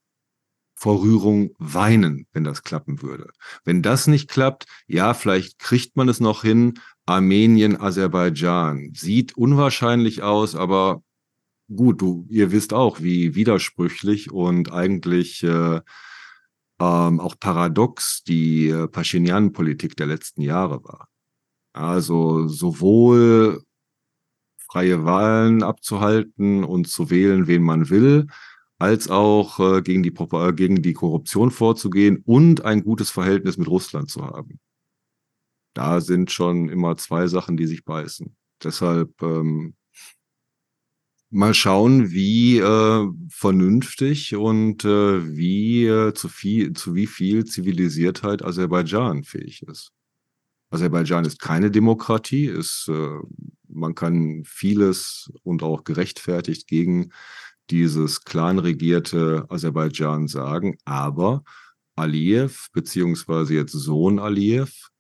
vor 0.74 1.02
Rührung 1.02 1.51
weinen, 1.59 2.26
wenn 2.32 2.44
das 2.44 2.62
klappen 2.64 3.02
würde. 3.02 3.30
Wenn 3.64 3.82
das 3.82 4.09
nicht 4.09 4.28
klappt, 4.28 4.66
ja, 4.89 5.14
vielleicht 5.14 5.60
kriegt 5.60 5.97
man 5.97 6.09
es 6.09 6.18
noch 6.18 6.43
hin. 6.43 6.74
Armenien, 7.06 7.80
Aserbaidschan. 7.80 8.90
Sieht 8.93 9.36
unwahrscheinlich 9.36 10.22
aus, 10.22 10.56
aber 10.56 11.02
gut, 11.77 12.01
du, 12.01 12.27
ihr 12.28 12.53
wisst 12.53 12.73
auch, 12.73 13.01
wie 13.01 13.35
widersprüchlich 13.35 14.31
und 14.31 14.73
eigentlich 14.73 15.43
äh, 15.43 15.81
ähm, 16.81 17.20
auch 17.20 17.39
paradox 17.39 18.23
die 18.24 18.69
äh, 18.69 18.89
Pashinyan-Politik 18.89 19.97
der 19.97 20.07
letzten 20.07 20.43
Jahre 20.43 20.82
war. 20.85 21.09
Also 21.73 22.49
sowohl 22.49 23.62
freie 24.70 25.05
Wahlen 25.05 25.62
abzuhalten 25.62 26.65
und 26.65 26.89
zu 26.89 27.11
wählen, 27.11 27.47
wen 27.47 27.62
man 27.62 27.90
will, 27.90 28.27
als 28.78 29.09
auch 29.09 29.61
äh, 29.61 29.82
gegen, 29.82 30.03
die, 30.03 30.12
äh, 30.12 30.53
gegen 30.55 30.82
die 30.82 30.93
Korruption 30.93 31.51
vorzugehen 31.51 32.23
und 32.27 32.65
ein 32.65 32.82
gutes 32.82 33.11
Verhältnis 33.11 33.59
mit 33.59 33.69
Russland 33.69 34.11
zu 34.11 34.27
haben. 34.27 34.59
Da 35.74 36.01
sind 36.01 36.32
schon 36.32 36.69
immer 36.69 36.97
zwei 36.97 37.27
Sachen, 37.28 37.57
die 37.57 37.66
sich 37.66 37.85
beißen. 37.85 38.35
Deshalb 38.62 39.23
ähm, 39.23 39.74
mal 41.33 41.55
schauen, 41.55 42.11
wie 42.11 42.59
äh, 42.59 43.09
vernünftig 43.31 44.37
und 44.37 44.85
äh, 44.85 45.35
wie 45.35 45.87
äh, 45.87 46.13
zu 46.13 46.29
viel, 46.29 46.75
zu 46.75 46.95
wie 46.95 47.07
viel 47.07 47.45
Zivilisiertheit 47.47 48.45
Aserbaidschan 48.45 49.25
fähig 49.25 49.63
ist. 49.63 49.93
Aserbaidschan 50.71 51.25
ist 51.25 51.41
keine 51.41 51.71
Demokratie, 51.71 52.47
ist, 52.47 52.89
äh, 52.89 53.19
man 53.69 53.95
kann 53.95 54.43
vieles 54.45 55.33
und 55.43 55.63
auch 55.63 55.85
gerechtfertigt 55.85 56.67
gegen 56.67 57.13
dieses 57.71 58.25
clanregierte 58.25 59.47
Aserbaidschan 59.49 60.29
sagen, 60.29 60.77
aber 60.85 61.45
Aliyev, 61.97 62.69
beziehungsweise 62.73 63.55
jetzt 63.55 63.73
Sohn 63.73 64.19
Aliyev, 64.19 64.91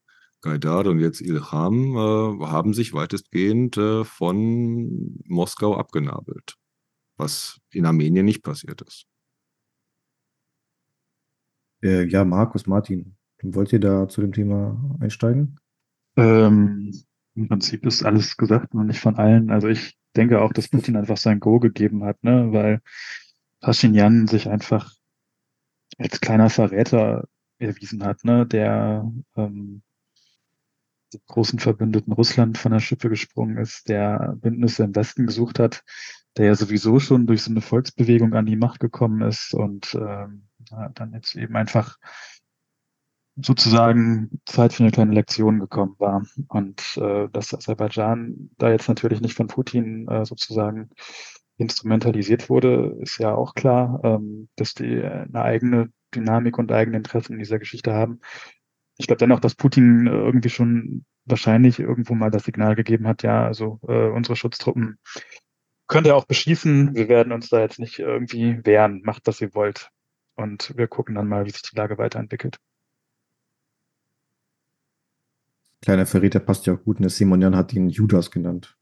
Gaidar 0.42 0.86
und 0.86 0.98
jetzt 0.98 1.20
Ilham, 1.20 1.96
äh, 1.96 2.46
haben 2.46 2.74
sich 2.74 2.92
weitestgehend 2.92 3.76
äh, 3.78 4.04
von 4.04 5.18
Moskau 5.24 5.76
abgenabelt, 5.76 6.56
was 7.16 7.60
in 7.70 7.86
Armenien 7.86 8.26
nicht 8.26 8.42
passiert 8.42 8.82
ist. 8.82 9.06
Äh, 11.82 12.06
ja, 12.08 12.24
Markus, 12.24 12.66
Martin, 12.66 13.16
wollt 13.42 13.72
ihr 13.72 13.80
da 13.80 14.08
zu 14.08 14.20
dem 14.20 14.32
Thema 14.32 14.96
einsteigen? 15.00 15.58
Ähm, 16.16 16.92
Im 17.34 17.48
Prinzip 17.48 17.86
ist 17.86 18.04
alles 18.04 18.36
gesagt, 18.36 18.74
nur 18.74 18.84
nicht 18.84 19.00
von 19.00 19.16
allen. 19.16 19.50
Also 19.50 19.68
ich 19.68 19.96
denke 20.16 20.40
auch, 20.40 20.52
dass 20.52 20.68
Putin 20.68 20.96
einfach 20.96 21.16
sein 21.16 21.40
Go 21.40 21.58
gegeben 21.58 22.04
hat, 22.04 22.22
ne, 22.22 22.52
weil 22.52 22.82
Pashinyan 23.60 24.26
sich 24.26 24.48
einfach 24.48 24.92
als 25.98 26.20
kleiner 26.20 26.50
Verräter 26.50 27.28
erwiesen 27.58 28.04
hat, 28.04 28.24
ne, 28.24 28.46
der 28.46 29.10
ähm, 29.36 29.82
großen 31.26 31.58
Verbündeten 31.58 32.12
Russland 32.12 32.58
von 32.58 32.72
der 32.72 32.80
Schippe 32.80 33.08
gesprungen 33.08 33.58
ist, 33.58 33.88
der 33.88 34.36
Bündnisse 34.40 34.84
im 34.84 34.94
Westen 34.94 35.26
gesucht 35.26 35.58
hat, 35.58 35.82
der 36.36 36.46
ja 36.46 36.54
sowieso 36.54 36.98
schon 36.98 37.26
durch 37.26 37.42
so 37.42 37.50
eine 37.50 37.60
Volksbewegung 37.60 38.34
an 38.34 38.46
die 38.46 38.56
Macht 38.56 38.80
gekommen 38.80 39.22
ist 39.22 39.54
und 39.54 39.94
ähm, 39.94 40.48
dann 40.94 41.12
jetzt 41.12 41.34
eben 41.36 41.56
einfach 41.56 41.98
sozusagen 43.36 44.40
Zeit 44.44 44.72
für 44.72 44.82
eine 44.82 44.92
kleine 44.92 45.14
Lektion 45.14 45.58
gekommen 45.58 45.94
war. 45.98 46.26
Und 46.48 46.96
äh, 46.96 47.28
dass 47.32 47.54
Aserbaidschan 47.54 48.50
da 48.58 48.70
jetzt 48.70 48.88
natürlich 48.88 49.20
nicht 49.20 49.34
von 49.34 49.46
Putin 49.46 50.06
äh, 50.08 50.24
sozusagen 50.24 50.90
instrumentalisiert 51.56 52.50
wurde, 52.50 52.96
ist 53.00 53.18
ja 53.18 53.34
auch 53.34 53.54
klar, 53.54 54.00
ähm, 54.04 54.48
dass 54.56 54.74
die 54.74 55.02
eine 55.02 55.42
eigene 55.42 55.92
Dynamik 56.14 56.58
und 56.58 56.72
eigene 56.72 56.98
Interessen 56.98 57.34
in 57.34 57.38
dieser 57.38 57.58
Geschichte 57.58 57.92
haben. 57.92 58.20
Ich 58.98 59.06
glaube 59.06 59.18
dennoch, 59.18 59.40
dass 59.40 59.54
Putin 59.54 60.06
irgendwie 60.06 60.50
schon 60.50 61.04
wahrscheinlich 61.24 61.78
irgendwo 61.78 62.14
mal 62.14 62.30
das 62.30 62.44
Signal 62.44 62.74
gegeben 62.74 63.06
hat, 63.06 63.22
ja, 63.22 63.44
also 63.44 63.78
äh, 63.88 64.08
unsere 64.08 64.36
Schutztruppen 64.36 64.98
könnt 65.92 66.06
ihr 66.06 66.16
auch 66.16 66.24
beschießen. 66.24 66.94
Wir 66.94 67.08
werden 67.08 67.32
uns 67.32 67.50
da 67.50 67.60
jetzt 67.60 67.78
nicht 67.78 67.98
irgendwie 67.98 68.64
wehren. 68.64 69.02
Macht, 69.04 69.26
was 69.26 69.42
ihr 69.42 69.54
wollt. 69.54 69.90
Und 70.34 70.72
wir 70.76 70.88
gucken 70.88 71.14
dann 71.14 71.28
mal, 71.28 71.44
wie 71.44 71.50
sich 71.50 71.60
die 71.62 71.76
Lage 71.76 71.98
weiterentwickelt. 71.98 72.58
Kleiner 75.82 76.06
Verräter 76.06 76.40
passt 76.40 76.64
ja 76.64 76.72
auch 76.72 76.82
gut. 76.82 76.98
Ne? 76.98 77.10
Simonian 77.10 77.56
hat 77.56 77.74
ihn 77.74 77.90
Judas 77.90 78.30
genannt. 78.30 78.74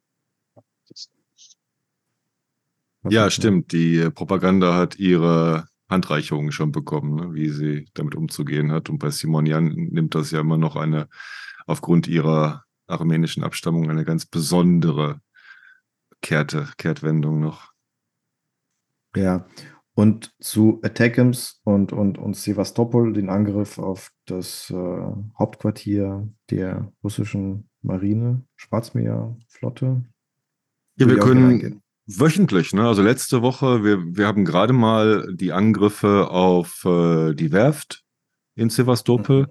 Ja, 3.09 3.29
stimmt. 3.31 3.73
Die 3.73 4.09
Propaganda 4.11 4.77
hat 4.77 4.97
ihre 5.01 5.67
Handreichungen 5.91 6.53
schon 6.53 6.73
bekommen, 6.73 7.15
ne? 7.17 7.35
wie 7.35 7.51
sie 7.51 7.89
damit 7.95 8.15
umzugehen 8.15 8.73
hat. 8.73 8.89
Und 8.89 8.99
bei 8.99 9.11
Simonian 9.11 9.67
nimmt 9.67 10.15
das 10.15 10.31
ja 10.31 10.41
immer 10.41 10.57
noch 10.57 10.77
eine, 10.77 11.09
aufgrund 11.67 12.09
ihrer 12.09 12.65
armenischen 12.87 13.45
Abstammung, 13.45 13.91
eine 13.91 14.05
ganz 14.05 14.25
besondere 14.25 15.21
Kehrte, 16.23 16.69
Kehrtwendung 16.77 17.41
noch. 17.41 17.73
Ja, 19.17 19.47
und 19.95 20.33
zu 20.41 20.81
Attackams 20.83 21.61
und, 21.65 21.93
und, 21.93 22.17
und 22.17 22.37
Sevastopol, 22.37 23.13
den 23.13 23.29
Angriff 23.29 23.79
auf 23.79 24.13
das 24.25 24.71
äh, 24.71 25.13
Hauptquartier 25.39 26.29
der 26.51 26.93
russischen 27.03 27.69
Marine, 27.83 28.45
Schwarzmeerflotte. 28.57 30.05
Ja, 30.97 31.07
wir 31.09 31.19
können 31.19 31.83
wöchentlich, 32.07 32.73
ne? 32.73 32.87
Also 32.87 33.03
letzte 33.03 33.43
Woche, 33.43 33.85
wir, 33.85 33.99
wir 34.05 34.27
haben 34.27 34.45
gerade 34.45 34.73
mal 34.73 35.27
die 35.33 35.53
Angriffe 35.53 36.31
auf 36.31 36.85
äh, 36.85 37.35
die 37.35 37.53
Werft 37.53 38.03
in 38.55 38.71
Sevastopol 38.71 39.47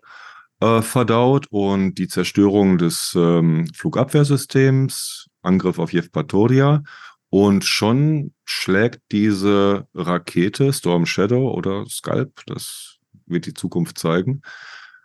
mhm. 0.62 0.68
äh, 0.68 0.82
verdaut 0.82 1.48
und 1.50 1.96
die 1.96 2.08
Zerstörung 2.08 2.78
des 2.78 3.14
ähm, 3.16 3.68
Flugabwehrsystems, 3.74 5.28
Angriff 5.42 5.80
auf 5.80 5.94
Jevpatoria. 5.94 6.84
Und 7.32 7.64
schon 7.64 8.34
schlägt 8.44 9.02
diese 9.12 9.88
Rakete 9.94 10.74
Storm 10.74 11.06
Shadow 11.06 11.52
oder 11.52 11.86
Scalp, 11.88 12.42
das 12.48 12.98
wird 13.28 13.46
die 13.46 13.54
Zukunft 13.54 14.00
zeigen, 14.00 14.42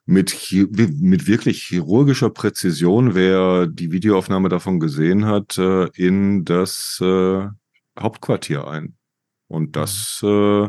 mit, 0.07 0.37
mit 0.53 1.27
wirklich 1.27 1.63
chirurgischer 1.63 2.31
Präzision, 2.31 3.15
wer 3.15 3.67
die 3.67 3.91
Videoaufnahme 3.91 4.49
davon 4.49 4.81
gesehen 4.81 5.25
hat, 5.27 5.57
äh, 5.59 5.87
in 5.95 6.45
das 6.45 6.99
äh, 7.03 7.47
Hauptquartier 7.99 8.67
ein. 8.69 8.97
Und 9.49 9.77
das 9.77 10.21
äh, 10.23 10.69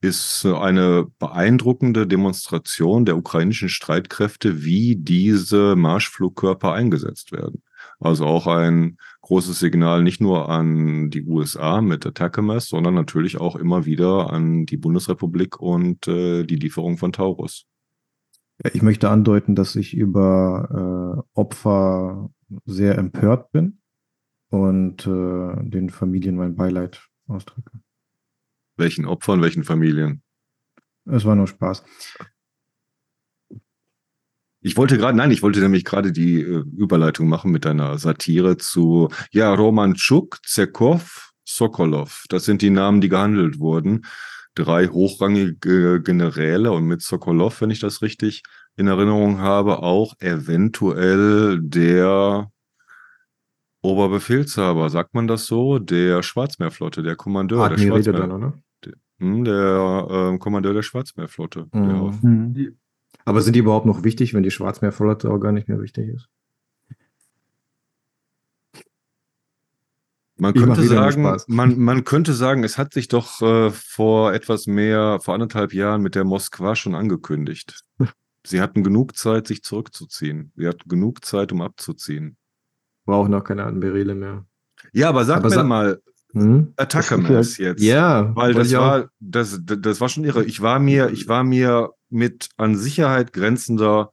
ist 0.00 0.44
eine 0.44 1.06
beeindruckende 1.18 2.06
Demonstration 2.06 3.04
der 3.04 3.16
ukrainischen 3.16 3.68
Streitkräfte, 3.68 4.62
wie 4.64 4.96
diese 4.96 5.74
Marschflugkörper 5.76 6.72
eingesetzt 6.72 7.32
werden. 7.32 7.62
Also 7.98 8.26
auch 8.26 8.46
ein 8.46 8.98
großes 9.22 9.58
Signal 9.58 10.02
nicht 10.02 10.20
nur 10.20 10.50
an 10.50 11.08
die 11.10 11.24
USA 11.24 11.80
mit 11.80 12.04
Atacamers, 12.04 12.68
sondern 12.68 12.94
natürlich 12.94 13.38
auch 13.38 13.56
immer 13.56 13.86
wieder 13.86 14.32
an 14.32 14.66
die 14.66 14.76
Bundesrepublik 14.76 15.60
und 15.60 16.06
äh, 16.08 16.44
die 16.44 16.56
Lieferung 16.56 16.98
von 16.98 17.12
Taurus. 17.12 17.66
Ich 18.72 18.82
möchte 18.82 19.10
andeuten, 19.10 19.54
dass 19.54 19.76
ich 19.76 19.94
über 19.94 21.24
äh, 21.34 21.38
Opfer 21.38 22.30
sehr 22.64 22.98
empört 22.98 23.52
bin 23.52 23.78
und 24.48 25.06
äh, 25.06 25.68
den 25.68 25.90
Familien 25.90 26.36
mein 26.36 26.56
Beileid 26.56 27.08
ausdrücke. 27.26 27.80
Welchen 28.76 29.06
Opfern, 29.06 29.42
welchen 29.42 29.64
Familien? 29.64 30.22
Es 31.06 31.24
war 31.24 31.34
nur 31.34 31.46
Spaß. 31.46 31.84
Ich 34.60 34.76
wollte 34.76 34.98
gerade, 34.98 35.16
nein, 35.16 35.30
ich 35.30 35.42
wollte 35.42 35.60
nämlich 35.60 35.84
gerade 35.84 36.12
die 36.12 36.40
äh, 36.40 36.64
Überleitung 36.76 37.28
machen 37.28 37.52
mit 37.52 37.64
deiner 37.64 37.98
Satire 37.98 38.56
zu, 38.56 39.08
ja, 39.30 39.54
Romanchuk, 39.54 40.40
Zerkov, 40.44 41.32
Sokolov. 41.44 42.24
Das 42.28 42.44
sind 42.44 42.62
die 42.62 42.70
Namen, 42.70 43.00
die 43.00 43.08
gehandelt 43.08 43.60
wurden. 43.60 44.04
Drei 44.56 44.88
hochrangige 44.88 46.02
Generäle 46.02 46.72
und 46.72 46.86
mit 46.86 47.02
Sokolov, 47.02 47.60
wenn 47.60 47.70
ich 47.70 47.78
das 47.78 48.00
richtig 48.00 48.42
in 48.74 48.88
Erinnerung 48.88 49.38
habe, 49.38 49.82
auch 49.82 50.14
eventuell 50.18 51.60
der 51.60 52.50
Oberbefehlshaber, 53.82 54.90
sagt 54.90 55.14
man 55.14 55.28
das 55.28 55.46
so? 55.46 55.78
Der 55.78 56.22
Schwarzmeerflotte, 56.22 57.02
der 57.02 57.16
Kommandeur 57.16 57.64
Admiral 57.64 58.02
der 58.02 58.12
Schwarzmeer. 58.12 58.38
Dann, 58.38 58.62
der, 58.84 58.92
hm, 59.18 59.44
der 59.44 60.32
äh, 60.34 60.38
Kommandeur 60.38 60.74
der 60.74 60.82
Schwarzmeerflotte. 60.82 61.68
Mhm. 61.72 62.12
Der 62.22 62.30
mhm. 62.30 62.78
Aber 63.26 63.42
sind 63.42 63.54
die 63.54 63.60
überhaupt 63.60 63.86
noch 63.86 64.04
wichtig, 64.04 64.32
wenn 64.34 64.42
die 64.42 64.50
Schwarzmeerflotte 64.50 65.30
auch 65.30 65.38
gar 65.38 65.52
nicht 65.52 65.68
mehr 65.68 65.80
wichtig 65.80 66.08
ist? 66.08 66.28
Man 70.38 70.52
könnte, 70.52 70.82
sagen, 70.84 71.36
man, 71.46 71.78
man 71.78 72.04
könnte 72.04 72.34
sagen, 72.34 72.62
es 72.62 72.76
hat 72.76 72.92
sich 72.92 73.08
doch 73.08 73.40
äh, 73.40 73.70
vor 73.70 74.34
etwas 74.34 74.66
mehr, 74.66 75.18
vor 75.22 75.32
anderthalb 75.32 75.72
Jahren 75.72 76.02
mit 76.02 76.14
der 76.14 76.24
Moskwa 76.24 76.76
schon 76.76 76.94
angekündigt. 76.94 77.84
Sie 78.46 78.60
hatten 78.60 78.84
genug 78.84 79.16
Zeit, 79.16 79.46
sich 79.46 79.62
zurückzuziehen. 79.62 80.52
Sie 80.54 80.68
hatten 80.68 80.88
genug 80.88 81.24
Zeit, 81.24 81.52
um 81.52 81.62
abzuziehen. 81.62 82.36
Brauchen 83.06 83.34
auch 83.34 83.44
keine 83.44 83.64
Admirale 83.64 84.14
mehr. 84.14 84.44
Ja, 84.92 85.08
aber 85.08 85.24
sag 85.24 85.38
aber 85.38 85.48
mir 85.48 85.54
sag 85.54 85.66
mal, 85.66 86.00
hm? 86.32 86.74
Attackermans 86.76 87.56
jetzt. 87.56 87.82
Ja, 87.82 88.36
weil 88.36 88.52
das 88.52 88.72
war, 88.72 89.08
das, 89.20 89.58
das 89.64 90.00
war 90.00 90.08
schon 90.08 90.24
irre. 90.24 90.44
Ich 90.44 90.60
war 90.60 90.78
mir, 90.78 91.10
ich 91.10 91.28
war 91.28 91.44
mir 91.44 91.92
mit 92.10 92.50
an 92.58 92.76
Sicherheit 92.76 93.32
grenzender 93.32 94.12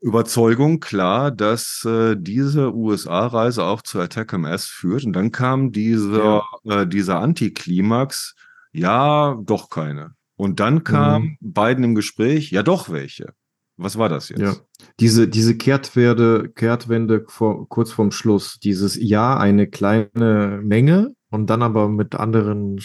Überzeugung 0.00 0.80
klar, 0.80 1.30
dass 1.30 1.84
äh, 1.84 2.16
diese 2.18 2.74
USA-Reise 2.74 3.64
auch 3.64 3.82
zu 3.82 3.98
Attack 3.98 4.32
MS 4.32 4.66
führt. 4.66 5.04
Und 5.04 5.14
dann 5.14 5.32
kam 5.32 5.72
dieser, 5.72 6.42
ja. 6.64 6.82
äh, 6.82 6.86
dieser 6.86 7.20
Antiklimax, 7.20 8.34
ja, 8.72 9.36
doch 9.42 9.70
keine. 9.70 10.12
Und 10.36 10.60
dann 10.60 10.84
kam 10.84 11.22
mhm. 11.22 11.36
beiden 11.40 11.82
im 11.82 11.94
Gespräch, 11.94 12.50
ja, 12.50 12.62
doch 12.62 12.90
welche. 12.90 13.32
Was 13.78 13.98
war 13.98 14.08
das 14.08 14.28
jetzt? 14.30 14.40
Ja, 14.40 14.54
diese, 15.00 15.28
diese 15.28 15.56
Kehrtwende, 15.56 16.50
Kehrtwende 16.54 17.24
vor, 17.28 17.68
kurz 17.68 17.92
vorm 17.92 18.10
Schluss, 18.10 18.58
dieses 18.58 18.96
Ja, 18.96 19.36
eine 19.36 19.66
kleine 19.66 20.60
Menge 20.62 21.14
und 21.30 21.48
dann 21.50 21.62
aber 21.62 21.88
mit 21.88 22.14
anderen 22.14 22.80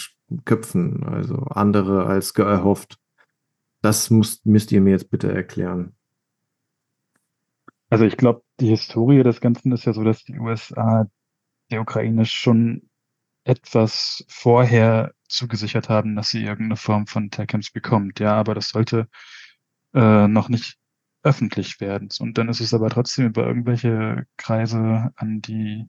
Köpfen, 0.45 1.03
also 1.03 1.35
andere 1.35 2.05
als 2.05 2.31
erhofft. 2.31 2.97
Das 3.81 4.09
muss, 4.09 4.41
müsst 4.43 4.71
ihr 4.71 4.81
mir 4.81 4.91
jetzt 4.91 5.09
bitte 5.09 5.31
erklären. 5.31 5.95
Also 7.91 8.05
ich 8.05 8.15
glaube, 8.17 8.43
die 8.59 8.69
Historie 8.69 9.21
des 9.21 9.41
Ganzen 9.41 9.71
ist 9.73 9.85
ja 9.85 9.93
so, 9.93 10.03
dass 10.03 10.23
die 10.23 10.39
USA 10.39 11.07
der 11.71 11.81
Ukraine 11.81 12.25
schon 12.25 12.89
etwas 13.43 14.25
vorher 14.29 15.13
zugesichert 15.27 15.89
haben, 15.89 16.15
dass 16.15 16.29
sie 16.29 16.43
irgendeine 16.43 16.77
Form 16.77 17.05
von 17.07 17.31
TACAMS 17.31 17.71
bekommt. 17.71 18.19
Ja, 18.19 18.35
aber 18.35 18.55
das 18.55 18.69
sollte 18.69 19.09
äh, 19.93 20.27
noch 20.27 20.49
nicht 20.49 20.77
öffentlich 21.23 21.81
werden. 21.81 22.09
Und 22.19 22.37
dann 22.37 22.49
ist 22.49 22.61
es 22.61 22.73
aber 22.73 22.89
trotzdem 22.89 23.27
über 23.27 23.45
irgendwelche 23.45 24.25
Kreise 24.37 25.11
an 25.15 25.41
die 25.41 25.87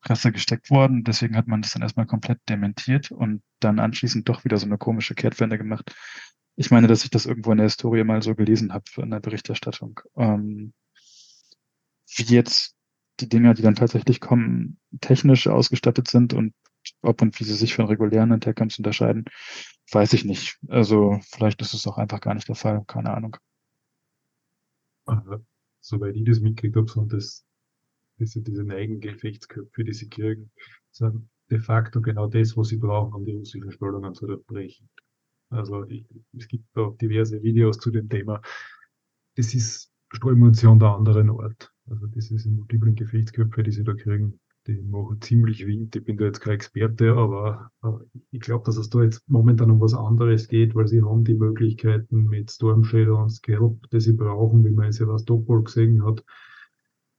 Presse 0.00 0.32
gesteckt 0.32 0.70
worden. 0.70 1.04
Deswegen 1.04 1.36
hat 1.36 1.46
man 1.46 1.62
das 1.62 1.72
dann 1.72 1.82
erstmal 1.82 2.06
komplett 2.06 2.40
dementiert 2.48 3.10
und 3.10 3.42
dann 3.60 3.80
anschließend 3.80 4.28
doch 4.28 4.44
wieder 4.44 4.56
so 4.56 4.66
eine 4.66 4.78
komische 4.78 5.14
Kehrtwende 5.14 5.58
gemacht, 5.58 5.94
ich 6.56 6.70
meine, 6.70 6.86
dass 6.86 7.04
ich 7.04 7.10
das 7.10 7.26
irgendwo 7.26 7.50
in 7.52 7.58
der 7.58 7.66
Historie 7.66 8.04
mal 8.04 8.22
so 8.22 8.34
gelesen 8.34 8.72
habe 8.72 8.84
in 8.98 9.10
der 9.10 9.20
Berichterstattung. 9.20 10.00
Ähm, 10.16 10.72
wie 12.16 12.34
jetzt 12.34 12.74
die 13.20 13.28
Dinger, 13.28 13.54
die 13.54 13.62
dann 13.62 13.74
tatsächlich 13.76 14.20
kommen, 14.20 14.78
technisch 15.00 15.46
ausgestattet 15.46 16.08
sind 16.08 16.34
und 16.34 16.54
ob 17.02 17.22
und 17.22 17.38
wie 17.40 17.44
sie 17.44 17.54
sich 17.54 17.74
von 17.74 17.86
regulären 17.86 18.32
Attackams 18.32 18.78
unterscheiden, 18.78 19.24
weiß 19.90 20.12
ich 20.12 20.24
nicht. 20.24 20.58
Also 20.68 21.20
vielleicht 21.32 21.60
ist 21.62 21.74
es 21.74 21.86
auch 21.86 21.98
einfach 21.98 22.20
gar 22.20 22.34
nicht 22.34 22.48
der 22.48 22.56
Fall, 22.56 22.84
keine 22.86 23.14
Ahnung. 23.14 23.36
Aber, 25.06 25.42
soweit 25.80 26.16
ich 26.16 26.24
das 26.24 26.40
mitgekriegt 26.40 26.76
habe, 26.76 26.90
sind 26.90 27.12
das 27.12 27.44
diese, 28.18 28.40
diese 28.42 28.64
Neigengefechtsköpfe, 28.64 29.84
die 29.84 29.92
sie 29.92 30.08
kriegen, 30.08 30.50
sind 30.90 31.28
de 31.50 31.58
facto 31.58 32.00
genau 32.00 32.26
das, 32.26 32.56
was 32.56 32.68
sie 32.68 32.76
brauchen, 32.76 33.12
um 33.12 33.24
die 33.24 33.32
russischen 33.32 33.70
Stellungen 33.70 34.14
zu 34.14 34.26
durchbrechen. 34.26 34.88
Also 35.50 35.84
ich, 35.84 36.06
es 36.36 36.48
gibt 36.48 36.76
auch 36.76 36.96
diverse 36.96 37.42
Videos 37.42 37.78
zu 37.78 37.90
dem 37.90 38.08
Thema. 38.08 38.40
Das 39.36 39.54
ist 39.54 39.92
Streumunition 40.10 40.78
der 40.78 40.90
anderen 40.90 41.30
Ort. 41.30 41.73
Also 41.88 42.06
das 42.06 42.26
sind 42.26 42.56
multiplen 42.56 42.94
Gefechtsköpfe, 42.94 43.62
die 43.62 43.72
sie 43.72 43.84
da 43.84 43.94
kriegen. 43.94 44.40
Die 44.66 44.80
machen 44.80 45.20
ziemlich 45.20 45.66
Wind. 45.66 45.94
Ich 45.94 46.04
bin 46.04 46.16
da 46.16 46.24
jetzt 46.24 46.40
kein 46.40 46.54
Experte, 46.54 47.12
aber 47.12 47.70
ich 48.30 48.40
glaube, 48.40 48.64
dass 48.64 48.78
es 48.78 48.88
da 48.88 49.02
jetzt 49.02 49.22
momentan 49.28 49.70
um 49.70 49.80
was 49.80 49.92
anderes 49.92 50.48
geht, 50.48 50.74
weil 50.74 50.88
sie 50.88 51.02
haben 51.02 51.24
die 51.24 51.34
Möglichkeiten 51.34 52.24
mit 52.24 52.50
Storm 52.50 52.82
Shadow 52.82 53.20
und 53.20 53.28
Scalp, 53.28 53.90
die 53.90 54.00
sie 54.00 54.14
brauchen, 54.14 54.64
wie 54.64 54.70
man 54.70 54.86
in 54.86 54.92
Sevastopol 54.92 55.64
gesehen 55.64 56.02
hat, 56.06 56.24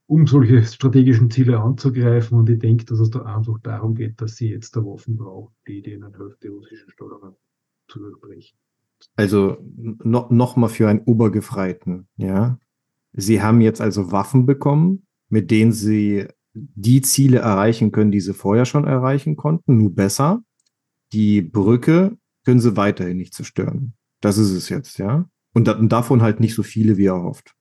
um 0.08 0.26
solche 0.26 0.64
strategischen 0.64 1.30
Ziele 1.30 1.60
anzugreifen. 1.60 2.40
Und 2.40 2.50
ich 2.50 2.58
denke, 2.58 2.86
dass 2.86 3.00
es 3.00 3.12
da 3.12 3.22
einfach 3.22 3.60
darum 3.62 3.94
geht, 3.94 4.20
dass 4.20 4.38
sie 4.38 4.50
jetzt 4.50 4.76
da 4.76 4.84
Waffen 4.84 5.16
brauchen, 5.16 5.54
die 5.68 5.84
denen 5.84 6.16
hilft, 6.16 6.42
die 6.42 6.48
russischen 6.48 6.90
Steuerungen 6.90 7.36
zu 7.88 8.00
durchbrechen. 8.00 8.58
Also 9.16 9.58
no, 9.76 10.26
noch 10.32 10.56
mal 10.56 10.68
für 10.68 10.90
einen 10.90 11.02
Obergefreiten, 11.02 12.08
ja. 12.18 12.58
Sie 13.18 13.42
haben 13.42 13.62
jetzt 13.62 13.82
also 13.82 14.12
Waffen 14.12 14.46
bekommen, 14.46 15.08
mit 15.30 15.50
denen 15.52 15.72
sie 15.72 16.28
die 16.54 17.02
Ziele 17.02 17.40
erreichen 17.40 17.92
können, 17.92 18.12
die 18.12 18.22
sie 18.22 18.34
vorher 18.34 18.66
schon 18.66 18.86
erreichen 18.86 19.36
konnten, 19.36 19.78
nur 19.78 19.94
besser. 19.94 20.42
Die 21.14 21.42
Brücke 21.42 22.18
können 22.46 22.60
sie 22.60 22.78
weiterhin 22.78 23.18
nicht 23.18 23.34
zerstören. 23.34 23.94
Das 24.22 24.38
ist 24.38 24.52
es 24.52 24.70
jetzt, 24.70 24.98
ja. 24.98 25.30
Und, 25.54 25.68
davon 25.68 26.22
halt 26.22 26.40
nicht 26.40 26.56
so 26.56 26.64
viele, 26.64 26.98
wie 26.98 27.06
er 27.06 27.22
hofft. 27.22 27.54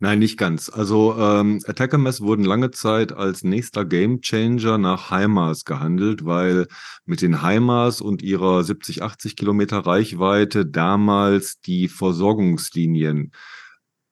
Nein, 0.00 0.20
nicht 0.20 0.38
ganz. 0.38 0.68
Also 0.68 1.16
ähm, 1.18 1.60
Attacker 1.66 1.98
Mass 1.98 2.20
wurden 2.20 2.44
lange 2.44 2.70
Zeit 2.70 3.12
als 3.12 3.42
nächster 3.42 3.84
Game 3.84 4.20
Changer 4.20 4.78
nach 4.78 5.10
HIMARS 5.10 5.64
gehandelt, 5.64 6.24
weil 6.24 6.68
mit 7.04 7.20
den 7.20 7.42
HIMARS 7.42 8.00
und 8.00 8.22
ihrer 8.22 8.62
70, 8.62 9.02
80 9.02 9.34
Kilometer 9.34 9.78
Reichweite 9.78 10.66
damals 10.66 11.60
die 11.60 11.88
Versorgungslinien 11.88 13.32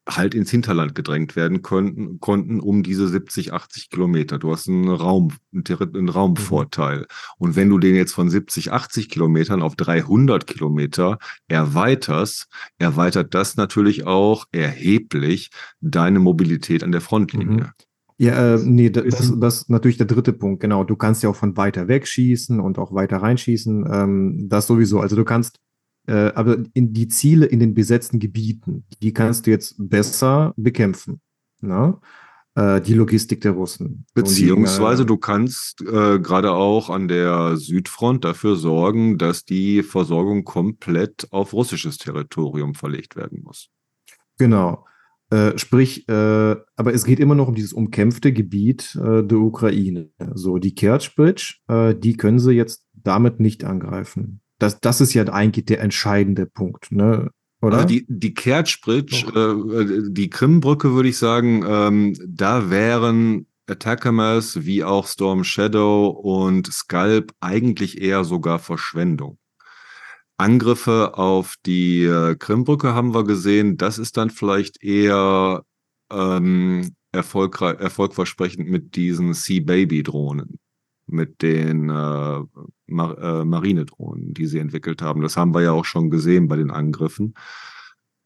halt 0.09 0.35
ins 0.35 0.51
Hinterland 0.51 0.95
gedrängt 0.95 1.35
werden 1.35 1.63
konnten, 1.63 2.21
konnten 2.21 2.61
um 2.61 2.83
diese 2.83 3.09
70, 3.09 3.53
80 3.53 3.91
Kilometer. 3.91 4.39
Du 4.39 4.53
hast 4.53 4.69
einen 4.69 4.89
Raum, 4.89 5.33
einen 5.53 6.09
Raumvorteil. 6.09 7.01
Mhm. 7.01 7.05
Und 7.39 7.57
wenn 7.57 7.69
du 7.69 7.79
den 7.79 7.97
jetzt 7.97 8.13
von 8.13 8.31
70, 8.31 8.73
80 8.73 9.09
Kilometern 9.09 9.63
auf 9.63 9.75
300 9.75 10.47
Kilometer 10.47 11.19
erweiterst, 11.49 12.47
erweitert 12.79 13.35
das 13.35 13.57
natürlich 13.57 14.07
auch 14.07 14.47
erheblich 14.53 15.51
deine 15.81 16.21
Mobilität 16.21 16.85
an 16.85 16.93
der 16.93 17.01
Frontlinie. 17.01 17.65
Mhm. 17.65 17.71
Ja, 18.19 18.55
äh, 18.55 18.59
nee, 18.63 18.89
das, 18.89 19.05
das, 19.05 19.33
das 19.39 19.57
ist 19.63 19.71
natürlich 19.71 19.99
der 19.99 20.07
dritte 20.07 20.33
Punkt, 20.33 20.61
genau. 20.61 20.85
Du 20.85 20.97
kannst 20.97 21.23
ja 21.23 21.29
auch 21.29 21.37
von 21.37 21.57
weiter 21.57 21.87
weg 21.87 22.07
schießen 22.07 22.61
und 22.61 22.79
auch 22.79 22.95
weiter 22.95 23.19
reinschießen. 23.19 23.85
Ähm, 23.93 24.47
das 24.49 24.67
sowieso. 24.67 25.01
Also 25.01 25.17
du 25.17 25.25
kannst 25.25 25.61
äh, 26.07 26.33
aber 26.35 26.59
in 26.73 26.93
die 26.93 27.09
Ziele 27.09 27.47
in 27.47 27.61
den 27.61 27.75
besetzten 27.75 28.19
Gebieten, 28.19 28.85
die 29.03 29.13
kannst 29.13 29.47
du 29.47 29.51
jetzt 29.51 29.75
besser 29.79 30.55
bekämpfen. 30.57 31.21
Na? 31.61 32.01
Äh, 32.55 32.81
die 32.81 32.95
Logistik 32.95 33.41
der 33.41 33.53
Russen. 33.53 34.07
Beziehungsweise 34.15 35.03
die, 35.03 35.09
du 35.09 35.17
kannst 35.17 35.83
äh, 35.83 36.19
gerade 36.19 36.53
auch 36.53 36.91
an 36.91 37.09
der 37.09 37.57
Südfront 37.57 38.25
dafür 38.25 38.57
sorgen, 38.57 39.19
dass 39.19 39.45
die 39.45 39.83
Versorgung 39.83 40.45
komplett 40.45 41.27
auf 41.33 41.53
russisches 41.53 41.99
Territorium 41.99 42.75
verlegt 42.75 43.17
werden 43.17 43.43
muss. 43.43 43.69
Genau. 44.39 44.87
Äh, 45.31 45.59
sprich, 45.59 46.09
äh, 46.09 46.57
aber 46.77 46.95
es 46.95 47.05
geht 47.05 47.19
immer 47.19 47.35
noch 47.35 47.49
um 47.49 47.57
dieses 47.57 47.73
umkämpfte 47.73 48.33
Gebiet 48.33 48.95
äh, 48.95 49.25
der 49.25 49.39
Ukraine. 49.39 50.11
So, 50.35 50.59
die 50.59 50.75
Kerch 50.75 51.17
Bridge, 51.17 51.57
äh, 51.67 51.97
die 51.97 52.17
können 52.17 52.39
sie 52.39 52.53
jetzt 52.53 52.87
damit 52.95 53.41
nicht 53.41 53.65
angreifen 53.65 54.41
das, 54.59 54.81
das 54.81 55.01
ist 55.01 55.15
ja 55.15 55.25
eigentlich 55.25 55.67
der 55.67 55.81
entscheidende 55.81 56.47
Punkt, 56.47 56.93
ne? 56.93 57.31
Oder? 57.63 57.77
Also 57.79 57.89
die, 57.89 58.07
die 58.09 58.35
Kertsch-Bridge, 58.35 59.27
äh, 59.35 60.11
die 60.11 60.31
Krimbrücke, 60.31 60.93
würde 60.93 61.09
ich 61.09 61.19
sagen, 61.19 61.65
ähm, 61.67 62.15
da 62.27 62.71
wären 62.71 63.47
Attackers 63.67 64.65
wie 64.65 64.85
auch 64.85 65.07
Storm 65.07 65.43
Shadow 65.43 66.09
und 66.09 66.73
Scalp 66.73 67.33
eigentlich 67.41 68.01
eher 68.01 68.25
sogar 68.25 68.59
Verschwendung. 68.59 69.39
Angriffe 70.37 71.17
auf 71.17 71.57
die 71.65 72.05
äh, 72.05 72.37
Krimbrücke 72.37 72.95
haben 72.95 73.15
wir 73.15 73.25
gesehen, 73.25 73.79
das 73.79 73.99
ist 73.99 74.19
dann 74.19 74.29
vielleicht 74.29 74.83
eher 74.85 75.63
ähm, 76.13 76.95
erfolgreich, 77.11 77.81
erfolgversprechend 77.81 78.69
mit 78.69 78.97
diesen 78.97 79.33
Sea 79.33 79.63
Baby 79.65 80.03
Drohnen 80.03 80.59
mit 81.07 81.43
den 81.43 81.89
äh, 81.91 82.41
Mar 82.87 83.19
äh, 83.19 83.45
Marinedrohnen, 83.45 84.35
die 84.35 84.47
sie 84.47 84.59
entwickelt 84.59 85.03
haben. 85.03 85.23
Das 85.23 85.37
haben 85.37 85.55
wir 85.55 85.63
ja 85.63 85.73
auch 85.73 85.85
schon 85.85 86.11
gesehen 86.11 86.49
bei 86.49 86.57
den 86.57 86.71
Angriffen. 86.71 87.35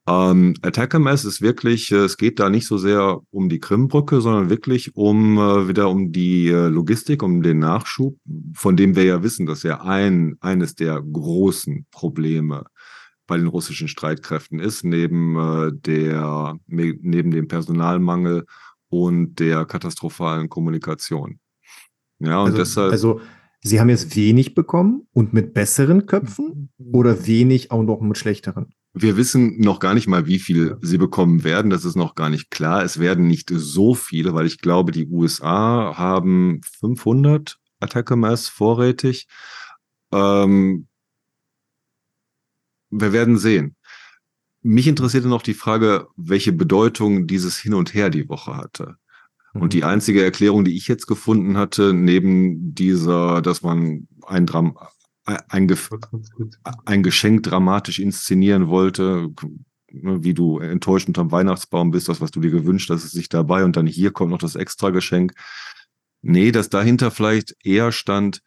Ähm, 0.09 0.55
Attacker 0.63 0.99
Mass 0.99 1.25
ist 1.25 1.43
wirklich, 1.43 1.93
äh, 1.93 1.97
es 1.97 2.17
geht 2.17 2.41
da 2.41 2.49
nicht 2.51 2.67
so 2.67 2.79
sehr 2.79 3.21
um 3.31 3.49
die 3.49 3.61
Krimbrücke, 3.61 4.21
sondern 4.21 4.51
wirklich 4.51 4.97
um 4.97 5.39
äh, 5.39 5.69
wieder 5.69 5.89
um 5.91 6.11
die 6.11 6.49
äh, 6.49 6.69
Logistik, 6.69 7.23
um 7.23 7.43
den 7.43 7.59
Nachschub, 7.59 8.17
von 8.55 8.77
dem 8.77 8.97
wir 8.97 9.05
ja 9.05 9.23
wissen, 9.23 9.47
dass 9.47 9.63
er 9.65 9.85
ein, 9.85 10.37
eines 10.41 10.75
der 10.75 11.01
großen 11.01 11.87
Probleme 11.91 12.65
bei 13.27 13.37
den 13.37 13.47
russischen 13.47 13.87
Streitkräften 13.87 14.59
ist, 14.59 14.85
neben 14.85 15.37
äh, 15.37 15.71
der, 15.73 16.59
neben 16.67 17.31
dem 17.31 17.47
Personalmangel 17.47 18.47
und 18.89 19.39
der 19.39 19.67
katastrophalen 19.67 20.49
Kommunikation. 20.49 21.39
Ja, 22.21 22.41
und 22.41 22.47
also, 22.47 22.59
deshalb. 22.59 22.93
Also, 22.93 23.21
Sie 23.63 23.79
haben 23.79 23.91
jetzt 23.91 24.17
wenig 24.17 24.55
bekommen 24.55 25.07
und 25.13 25.35
mit 25.35 25.53
besseren 25.53 26.07
Köpfen 26.07 26.71
oder 26.93 27.27
wenig 27.27 27.71
auch 27.71 27.83
noch 27.83 28.01
mit 28.01 28.17
schlechteren? 28.17 28.73
Wir 28.95 29.17
wissen 29.17 29.61
noch 29.61 29.81
gar 29.81 29.95
nicht 29.95 30.09
mal, 30.09 30.27
wie 30.27 30.39
viel 30.39 30.79
sie 30.81 30.99
bekommen 30.99 31.45
werden. 31.45 31.71
Das 31.71 31.85
ist 31.85 31.95
noch 31.95 32.15
gar 32.15 32.31
nicht 32.31 32.51
klar. 32.51 32.83
Es 32.83 32.99
werden 32.99 33.29
nicht 33.29 33.51
so 33.55 33.95
viele, 33.95 34.35
weil 34.35 34.47
ich 34.47 34.59
glaube, 34.59 34.93
die 34.93 35.07
USA 35.07 35.95
haben 35.97 36.61
500 36.81 37.59
Attacker 37.81 38.17
Mass 38.17 38.49
vorrätig. 38.49 39.29
Ähm, 40.11 40.89
wir 42.89 43.13
werden 43.13 43.39
sehen. 43.39 43.77
Mich 44.63 44.89
interessierte 44.89 45.29
noch 45.29 45.43
die 45.43 45.55
Frage, 45.55 46.09
welche 46.17 46.53
Bedeutung 46.53 47.27
dieses 47.27 47.59
Hin 47.59 47.75
und 47.75 47.95
Her 47.95 48.11
die 48.11 48.29
Woche 48.29 48.57
hatte. 48.57 48.97
Und 49.53 49.73
die 49.73 49.79
mhm. 49.79 49.85
einzige 49.85 50.23
Erklärung, 50.23 50.65
die 50.65 50.77
ich 50.77 50.87
jetzt 50.87 51.07
gefunden 51.07 51.57
hatte, 51.57 51.93
neben 51.93 52.75
dieser, 52.75 53.43
dass 53.43 53.63
man 53.63 54.07
ein, 54.27 54.47
Dram 54.47 54.79
ein, 55.25 55.67
Ge 55.67 55.77
ein 56.85 57.03
Geschenk 57.03 57.43
dramatisch 57.43 57.99
inszenieren 57.99 58.69
wollte, 58.69 59.31
ne, 59.91 60.23
wie 60.23 60.35
du 60.35 60.59
enttäuscht 60.59 61.09
unterm 61.09 61.33
Weihnachtsbaum 61.33 61.91
bist, 61.91 62.09
das, 62.09 62.21
was 62.21 62.31
du 62.31 62.41
dir 62.41 62.51
gewünscht 62.51 62.91
hast, 62.91 63.05
ist 63.05 63.13
sich 63.13 63.29
dabei 63.29 63.65
und 63.65 63.77
dann 63.77 63.87
hier 63.87 64.13
kommt 64.13 64.31
noch 64.31 64.39
das 64.39 64.55
extra 64.55 64.91
Geschenk. 64.91 65.33
Nee, 66.23 66.53
dass 66.53 66.69
dahinter 66.69 67.11
vielleicht 67.11 67.57
eher 67.65 67.93
stand, 67.93 68.43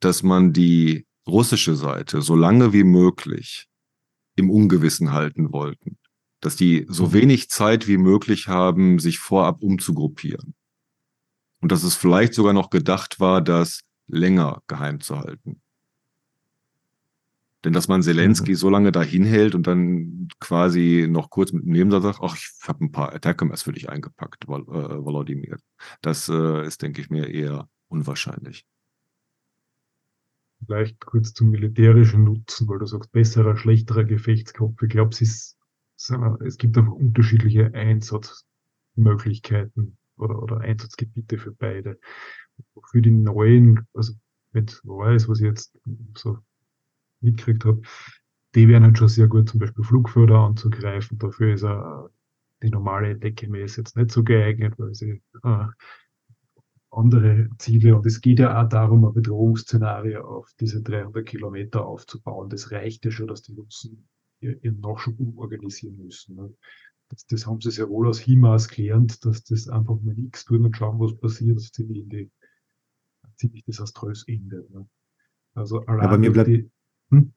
dass 0.00 0.22
man 0.22 0.52
die 0.52 1.06
russische 1.26 1.74
Seite 1.74 2.20
so 2.20 2.36
lange 2.36 2.72
wie 2.72 2.84
möglich 2.84 3.68
im 4.36 4.50
Ungewissen 4.50 5.12
halten 5.12 5.52
wollten 5.52 5.96
dass 6.44 6.56
die 6.56 6.84
so 6.88 7.14
wenig 7.14 7.48
Zeit 7.48 7.88
wie 7.88 7.96
möglich 7.96 8.48
haben, 8.48 8.98
sich 8.98 9.18
vorab 9.18 9.62
umzugruppieren. 9.62 10.54
Und 11.60 11.72
dass 11.72 11.82
es 11.82 11.94
vielleicht 11.94 12.34
sogar 12.34 12.52
noch 12.52 12.68
gedacht 12.68 13.18
war, 13.18 13.40
das 13.40 13.80
länger 14.06 14.62
geheim 14.66 15.00
zu 15.00 15.18
halten. 15.18 15.62
Denn 17.64 17.72
dass 17.72 17.88
man 17.88 18.02
Zelensky 18.02 18.50
mhm. 18.50 18.56
so 18.56 18.68
lange 18.68 18.92
dahin 18.92 19.24
hält 19.24 19.54
und 19.54 19.66
dann 19.66 20.28
quasi 20.38 21.06
noch 21.08 21.30
kurz 21.30 21.52
mit 21.52 21.64
dem 21.64 21.72
Nebensatz 21.72 22.02
sagt, 22.02 22.18
ach, 22.20 22.36
ich 22.36 22.50
habe 22.68 22.84
ein 22.84 22.92
paar 22.92 23.14
Attackers 23.14 23.62
für 23.62 23.72
dich 23.72 23.88
eingepackt, 23.88 24.46
Vol 24.46 24.64
äh, 24.68 25.02
Volodymyr. 25.02 25.56
Das 26.02 26.28
äh, 26.28 26.66
ist, 26.66 26.82
denke 26.82 27.00
ich 27.00 27.08
mir, 27.08 27.28
eher 27.28 27.70
unwahrscheinlich. 27.88 28.66
Vielleicht 30.66 31.00
kurz 31.06 31.32
zum 31.32 31.48
militärischen 31.48 32.24
Nutzen, 32.24 32.68
weil 32.68 32.80
du 32.80 32.86
sagst, 32.86 33.12
besserer, 33.12 33.56
schlechterer 33.56 34.04
Gefechtskopf. 34.04 34.82
Ich 34.82 34.90
glaube, 34.90 35.10
es 35.12 35.22
ist 35.22 35.56
es 35.96 36.58
gibt 36.58 36.76
einfach 36.76 36.92
unterschiedliche 36.92 37.72
Einsatzmöglichkeiten 37.74 39.96
oder, 40.16 40.42
oder 40.42 40.60
Einsatzgebiete 40.60 41.38
für 41.38 41.52
beide. 41.52 41.98
Für 42.90 43.02
die 43.02 43.10
neuen, 43.10 43.86
also 43.94 44.14
wenn 44.52 44.66
es 44.66 44.82
neu 44.84 45.14
ist, 45.14 45.28
was 45.28 45.40
ich 45.40 45.46
jetzt 45.46 45.78
so 46.16 46.38
mitgekriegt 47.20 47.64
habe, 47.64 47.82
die 48.54 48.68
wären 48.68 48.84
halt 48.84 48.98
schon 48.98 49.08
sehr 49.08 49.26
gut, 49.26 49.48
zum 49.48 49.60
Beispiel 49.60 49.84
Flugförder 49.84 50.38
anzugreifen. 50.38 51.18
Dafür 51.18 51.54
ist 51.54 51.64
er, 51.64 52.10
die 52.62 52.70
normale 52.70 53.16
Decke-Mess 53.16 53.76
jetzt 53.76 53.96
nicht 53.96 54.10
so 54.10 54.22
geeignet, 54.22 54.74
weil 54.78 54.94
sie 54.94 55.20
äh, 55.42 55.66
andere 56.90 57.48
Ziele 57.58 57.96
und 57.96 58.06
es 58.06 58.20
geht 58.20 58.38
ja 58.38 58.62
auch 58.62 58.68
darum, 58.68 59.04
ein 59.04 59.12
Bedrohungsszenario 59.12 60.20
auf 60.20 60.48
diese 60.60 60.80
300 60.80 61.26
Kilometer 61.26 61.84
aufzubauen. 61.84 62.48
Das 62.48 62.70
reicht 62.70 63.04
ja 63.04 63.10
schon, 63.10 63.26
dass 63.26 63.42
die 63.42 63.54
Russen 63.54 64.08
ihren 64.44 64.80
Nachschub 64.80 65.18
umorganisieren 65.18 65.96
müssen. 65.98 66.36
Ne? 66.36 66.54
Das, 67.08 67.26
das, 67.26 67.46
haben 67.46 67.60
sie 67.60 67.70
sehr 67.70 67.88
wohl 67.88 68.08
aus 68.08 68.18
HIMARS 68.18 68.68
gelernt, 68.68 69.24
dass 69.24 69.44
das 69.44 69.68
einfach 69.68 70.00
mal 70.02 70.14
nichts 70.14 70.44
tun 70.44 70.64
und 70.64 70.76
schauen, 70.76 70.98
was 70.98 71.16
passiert, 71.16 71.56
das 71.56 71.70
ziemlich, 71.70 72.08
die, 72.08 72.30
ziemlich 73.36 73.64
desaströs 73.64 74.24
endet. 74.26 74.70
Ne? 74.70 74.86
Also 75.54 75.86
Aber 75.86 76.18
mir 76.18 76.32
bleibt, 76.32 76.48
die, 76.48 76.70
hm? 77.10 77.32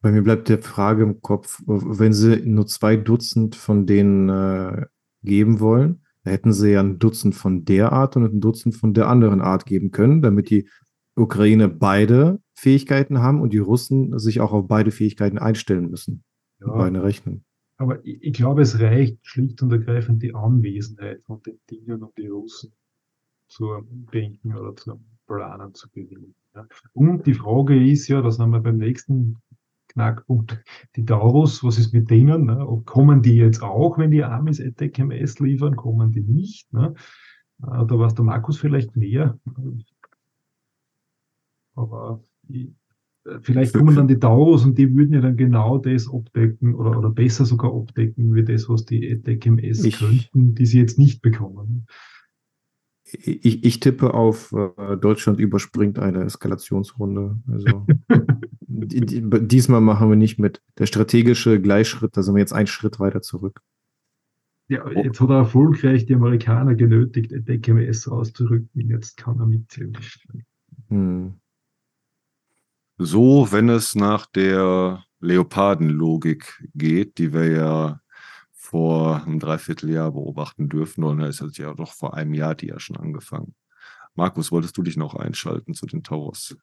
bei 0.00 0.12
mir 0.12 0.22
bleibt 0.22 0.48
der 0.48 0.62
Frage 0.62 1.02
im 1.02 1.20
Kopf, 1.20 1.62
wenn 1.66 2.12
sie 2.12 2.42
nur 2.46 2.66
zwei 2.66 2.96
Dutzend 2.96 3.56
von 3.56 3.86
denen 3.86 4.28
äh, 4.28 4.86
geben 5.22 5.60
wollen, 5.60 6.04
hätten 6.24 6.52
sie 6.52 6.72
ja 6.72 6.80
ein 6.80 6.98
Dutzend 6.98 7.34
von 7.34 7.64
der 7.64 7.92
Art 7.92 8.16
und 8.16 8.24
ein 8.24 8.40
Dutzend 8.40 8.76
von 8.76 8.94
der 8.94 9.08
anderen 9.08 9.40
Art 9.40 9.66
geben 9.66 9.90
können, 9.90 10.22
damit 10.22 10.50
die 10.50 10.68
Ukraine 11.16 11.68
beide 11.68 12.40
Fähigkeiten 12.54 13.18
haben 13.18 13.40
und 13.40 13.52
die 13.52 13.58
Russen 13.58 14.18
sich 14.18 14.40
auch 14.40 14.52
auf 14.52 14.68
beide 14.68 14.92
Fähigkeiten 14.92 15.38
einstellen 15.38 15.90
müssen 15.90 16.24
ja, 16.66 16.72
beide 16.72 17.02
rechnen. 17.02 17.44
Aber 17.76 18.04
ich, 18.04 18.22
ich, 18.22 18.32
glaube, 18.32 18.62
es 18.62 18.78
reicht 18.80 19.18
schlicht 19.26 19.62
und 19.62 19.72
ergreifend 19.72 20.22
die 20.22 20.34
Anwesenheit 20.34 21.22
von 21.24 21.42
den 21.42 21.58
Dingen, 21.70 22.02
um 22.02 22.12
die 22.16 22.28
Russen 22.28 22.72
zu 23.48 23.82
Denken 24.12 24.56
oder 24.56 24.74
zu 24.76 25.00
Planen 25.26 25.74
zu 25.74 25.88
gewinnen. 25.90 26.34
Ja. 26.54 26.66
Und 26.92 27.26
die 27.26 27.34
Frage 27.34 27.82
ist 27.90 28.08
ja, 28.08 28.22
das 28.22 28.38
haben 28.38 28.50
wir 28.50 28.60
beim 28.60 28.78
nächsten 28.78 29.38
Knackpunkt. 29.88 30.62
Die 30.96 31.04
Taurus, 31.04 31.62
was 31.64 31.78
ist 31.78 31.92
mit 31.92 32.10
denen? 32.10 32.46
Ne? 32.46 32.82
Kommen 32.86 33.22
die 33.22 33.36
jetzt 33.36 33.62
auch, 33.62 33.98
wenn 33.98 34.10
die 34.10 34.24
Amis 34.24 34.60
ATKMS 34.60 35.38
liefern? 35.40 35.76
Kommen 35.76 36.12
die 36.12 36.22
nicht? 36.22 36.72
Ne? 36.72 36.94
Äh, 37.62 37.86
da 37.86 37.98
weiß 37.98 38.14
der 38.14 38.24
Markus 38.24 38.58
vielleicht 38.58 38.96
mehr. 38.96 39.38
Aber 41.74 42.22
ich, 42.48 42.72
vielleicht 43.40 43.74
kommen 43.74 43.94
dann 43.94 44.08
die 44.08 44.18
Taurus 44.18 44.64
und 44.64 44.76
die 44.78 44.94
würden 44.94 45.14
ja 45.14 45.20
dann 45.20 45.36
genau 45.36 45.78
das 45.78 46.12
abdecken 46.12 46.74
oder, 46.74 46.98
oder 46.98 47.10
besser 47.10 47.44
sogar 47.44 47.74
abdecken, 47.74 48.34
wie 48.34 48.44
das, 48.44 48.68
was 48.68 48.84
die 48.84 49.12
ATKMS 49.12 49.98
könnten, 49.98 50.54
die 50.54 50.66
sie 50.66 50.80
jetzt 50.80 50.98
nicht 50.98 51.22
bekommen. 51.22 51.86
Ich, 53.04 53.64
ich 53.64 53.80
tippe 53.80 54.14
auf, 54.14 54.52
äh, 54.52 54.96
Deutschland 54.96 55.38
überspringt 55.38 55.98
eine 55.98 56.24
Eskalationsrunde. 56.24 57.36
Also 57.46 57.86
diesmal 58.66 59.80
machen 59.82 60.08
wir 60.08 60.16
nicht 60.16 60.38
mit. 60.38 60.62
Der 60.78 60.86
strategische 60.86 61.60
Gleichschritt, 61.60 62.16
da 62.16 62.22
sind 62.22 62.34
wir 62.34 62.40
jetzt 62.40 62.54
einen 62.54 62.66
Schritt 62.66 62.98
weiter 63.00 63.20
zurück. 63.20 63.60
Ja, 64.68 64.90
jetzt 64.90 65.20
hat 65.20 65.28
er 65.28 65.36
erfolgreich 65.36 66.06
die 66.06 66.14
Amerikaner 66.14 66.74
genötigt, 66.74 67.32
DKMS 67.32 68.08
auszurücken. 68.08 68.88
Jetzt 68.88 69.18
kann 69.18 69.38
er 69.38 69.46
mitziehen. 69.46 69.96
Hm. 70.88 71.34
So, 72.98 73.50
wenn 73.50 73.68
es 73.68 73.94
nach 73.94 74.26
der 74.26 75.04
Leopardenlogik 75.20 76.62
geht, 76.74 77.18
die 77.18 77.32
wir 77.32 77.50
ja 77.50 78.00
vor 78.72 79.22
einem 79.24 79.38
Dreivierteljahr 79.38 80.12
beobachten 80.12 80.68
dürfen. 80.68 81.04
Und 81.04 81.20
es 81.20 81.40
hat 81.40 81.58
ja 81.58 81.74
doch 81.74 81.92
vor 81.92 82.14
einem 82.14 82.32
Jahr 82.32 82.54
die 82.54 82.68
ja 82.68 82.80
schon 82.80 82.96
angefangen. 82.96 83.54
Markus, 84.14 84.50
wolltest 84.50 84.76
du 84.76 84.82
dich 84.82 84.96
noch 84.96 85.14
einschalten 85.14 85.74
zu 85.74 85.86
den 85.86 86.02
Taurus? 86.02 86.56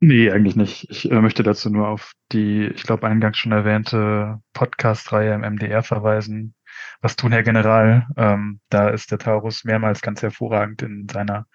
Nee, 0.00 0.30
eigentlich 0.30 0.56
nicht. 0.56 0.88
Ich 0.90 1.10
äh, 1.10 1.20
möchte 1.20 1.42
dazu 1.42 1.70
nur 1.70 1.88
auf 1.88 2.12
die, 2.32 2.66
ich 2.66 2.84
glaube, 2.84 3.06
eingangs 3.06 3.38
schon 3.38 3.52
erwähnte 3.52 4.40
Podcast-Reihe 4.52 5.34
im 5.34 5.40
MDR 5.40 5.82
verweisen. 5.82 6.54
Was 7.00 7.16
tun, 7.16 7.32
Herr 7.32 7.42
General? 7.42 8.06
Ähm, 8.16 8.60
da 8.68 8.90
ist 8.90 9.10
der 9.10 9.18
Taurus 9.18 9.64
mehrmals 9.64 10.00
ganz 10.00 10.22
hervorragend 10.22 10.82
in 10.82 11.08
seiner 11.10 11.46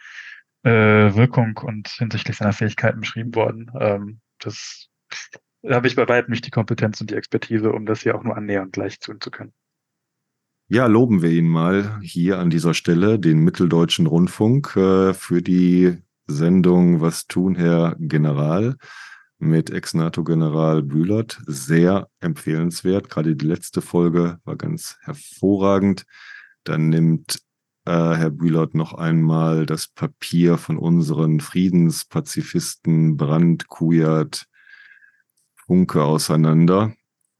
äh, 0.63 1.15
Wirkung 1.15 1.57
und 1.63 1.87
hinsichtlich 1.89 2.37
seiner 2.37 2.53
Fähigkeiten 2.53 3.01
beschrieben 3.01 3.35
worden. 3.35 3.71
Ähm, 3.79 4.19
das 4.39 4.89
da 5.61 5.75
habe 5.75 5.87
ich 5.87 5.95
bei 5.95 6.07
weitem 6.09 6.31
nicht 6.31 6.45
die 6.45 6.51
Kompetenz 6.51 6.99
und 6.99 7.09
die 7.09 7.15
Expertise, 7.15 7.71
um 7.71 7.85
das 7.85 8.01
hier 8.01 8.15
auch 8.15 8.23
nur 8.23 8.35
annähernd 8.35 8.73
gleich 8.73 8.99
tun 8.99 9.21
zu 9.21 9.31
können. 9.31 9.53
Ja, 10.67 10.87
loben 10.87 11.21
wir 11.21 11.29
ihn 11.29 11.47
mal 11.47 11.99
hier 12.01 12.39
an 12.39 12.49
dieser 12.49 12.73
Stelle, 12.73 13.19
den 13.19 13.39
Mitteldeutschen 13.39 14.07
Rundfunk, 14.07 14.75
äh, 14.75 15.13
für 15.13 15.41
die 15.41 15.97
Sendung 16.27 16.99
Was 16.99 17.27
tun, 17.27 17.55
Herr 17.55 17.95
General? 17.99 18.75
mit 19.43 19.69
Ex-NATO-General 19.69 20.81
Bühlert. 20.83 21.41
Sehr 21.45 22.07
empfehlenswert. 22.19 23.09
Gerade 23.09 23.35
die 23.35 23.45
letzte 23.45 23.81
Folge 23.81 24.39
war 24.45 24.55
ganz 24.55 24.97
hervorragend. 25.01 26.05
Dann 26.63 26.89
nimmt 26.89 27.39
äh, 27.85 27.91
Herr 27.91 28.29
Bühlert 28.29 28.75
noch 28.75 28.93
einmal 28.93 29.65
das 29.65 29.87
Papier 29.87 30.57
von 30.57 30.77
unseren 30.77 31.39
Friedenspazifisten 31.39 33.17
Brand, 33.17 33.67
Kujat, 33.67 34.47
Funke 35.55 36.03
auseinander 36.03 36.93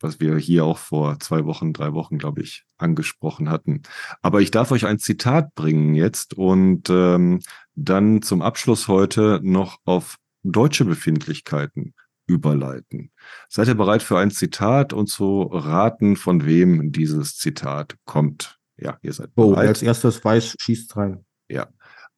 was 0.03 0.19
wir 0.19 0.37
hier 0.37 0.65
auch 0.65 0.77
vor 0.77 1.19
zwei 1.19 1.45
Wochen, 1.45 1.73
drei 1.73 1.93
Wochen, 1.93 2.17
glaube 2.17 2.41
ich, 2.41 2.65
angesprochen 2.77 3.49
hatten. 3.49 3.81
Aber 4.21 4.41
ich 4.41 4.51
darf 4.51 4.71
euch 4.71 4.85
ein 4.85 4.99
Zitat 4.99 5.55
bringen 5.55 5.95
jetzt 5.95 6.33
und 6.33 6.89
ähm, 6.89 7.39
dann 7.73 8.21
zum 8.21 8.41
Abschluss 8.41 8.87
heute 8.87 9.39
noch 9.41 9.79
auf 9.85 10.17
deutsche 10.43 10.85
Befindlichkeiten 10.85 11.95
überleiten. 12.27 13.11
Seid 13.49 13.69
ihr 13.69 13.75
bereit 13.75 14.03
für 14.03 14.19
ein 14.19 14.31
Zitat 14.31 14.93
und 14.93 15.07
zu 15.07 15.43
raten, 15.43 16.15
von 16.17 16.45
wem 16.45 16.91
dieses 16.91 17.37
Zitat 17.37 17.95
kommt? 18.05 18.59
Ja, 18.83 18.97
ihr 19.01 19.13
seid 19.13 19.33
bereit. 19.33 19.49
Oh, 19.49 19.55
als 19.55 19.81
erstes 19.81 20.23
weiß, 20.23 20.57
schießt 20.59 20.95
rein. 20.97 21.25
Ja. 21.47 21.67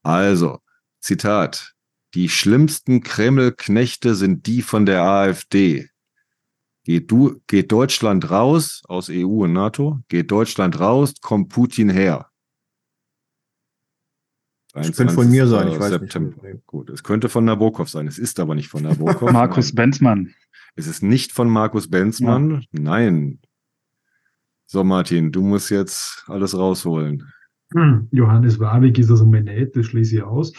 Also, 0.04 0.60
Zitat. 1.00 1.74
Die 2.16 2.30
schlimmsten 2.30 3.04
Kreml-Knechte 3.04 4.16
sind 4.16 4.48
die 4.48 4.62
von 4.62 4.86
der 4.86 5.04
AfD. 5.04 5.90
Geht, 6.84 7.12
du, 7.12 7.42
geht 7.48 7.72
Deutschland 7.72 8.30
raus 8.30 8.82
aus 8.88 9.10
EU 9.12 9.44
und 9.44 9.54
NATO, 9.54 10.00
geht 10.08 10.32
Deutschland 10.32 10.80
raus, 10.80 11.14
kommt 11.22 11.50
Putin 11.50 11.90
her. 11.90 12.30
Es 14.74 14.96
könnte 14.96 15.14
von 15.14 15.30
mir 15.30 15.48
sein, 15.48 15.70
ich 15.70 15.80
weiß 15.80 15.90
September. 15.90 16.48
nicht. 16.48 16.66
Gut, 16.66 16.90
es 16.90 17.04
könnte 17.04 17.30
von 17.30 17.46
Nabokov 17.46 17.90
sein, 17.90 18.08
es 18.08 18.20
ist 18.20 18.40
aber 18.40 18.56
nicht 18.56 18.70
von 18.70 18.84
Nabokov. 18.84 19.32
Markus. 19.32 19.74
Benzmann. 19.74 20.34
Es 20.76 20.88
ist 20.88 21.02
nicht 21.02 21.32
von 21.32 21.50
Markus 21.50 21.90
Benzmann. 21.90 22.52
Ja. 22.52 22.62
Nein. 22.72 23.40
So, 24.68 24.84
Martin, 24.84 25.32
du 25.32 25.42
musst 25.42 25.70
jetzt 25.70 26.24
alles 26.28 26.58
rausholen. 26.58 27.32
Hm, 27.74 28.08
Johannes 28.12 28.60
Warwick 28.60 28.98
ist 28.98 29.12
also 29.12 29.26
mein 29.26 29.46
Neid, 29.46 29.76
das 29.76 29.88
schließe 29.88 30.16
ich 30.18 30.24
aus. 30.24 30.54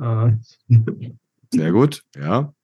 Äh. 0.00 0.32
Sehr 1.52 1.72
gut, 1.72 2.02
ja. 2.16 2.54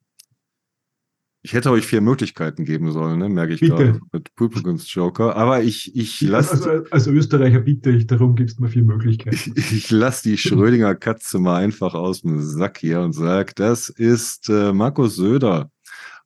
Ich 1.42 1.52
hätte 1.52 1.70
euch 1.70 1.86
vier 1.86 2.00
Möglichkeiten 2.00 2.64
geben 2.64 2.90
sollen, 2.90 3.20
ne? 3.20 3.28
merke 3.28 3.54
ich 3.54 3.60
gerade 3.60 4.00
mit 4.12 4.34
Publikumsjoker. 4.34 5.36
Aber 5.36 5.62
ich, 5.62 5.94
ich 5.96 6.20
lasse. 6.20 6.52
Also, 6.52 6.90
als 6.90 7.06
Österreicher 7.06 7.60
bitte 7.60 7.90
ich 7.90 8.06
darum, 8.06 8.34
gibst 8.34 8.60
mir 8.60 8.68
vier 8.68 8.82
Möglichkeiten. 8.82 9.52
ich, 9.56 9.72
ich 9.72 9.90
lasse 9.90 10.28
die 10.28 10.36
Schrödinger 10.36 10.94
Katze 10.94 11.38
mal 11.38 11.62
einfach 11.62 11.94
aus 11.94 12.22
dem 12.22 12.42
Sack 12.42 12.78
hier 12.78 13.00
und 13.00 13.12
sage, 13.12 13.52
das 13.54 13.88
ist 13.88 14.48
äh, 14.48 14.72
Markus 14.72 15.16
Söder 15.16 15.70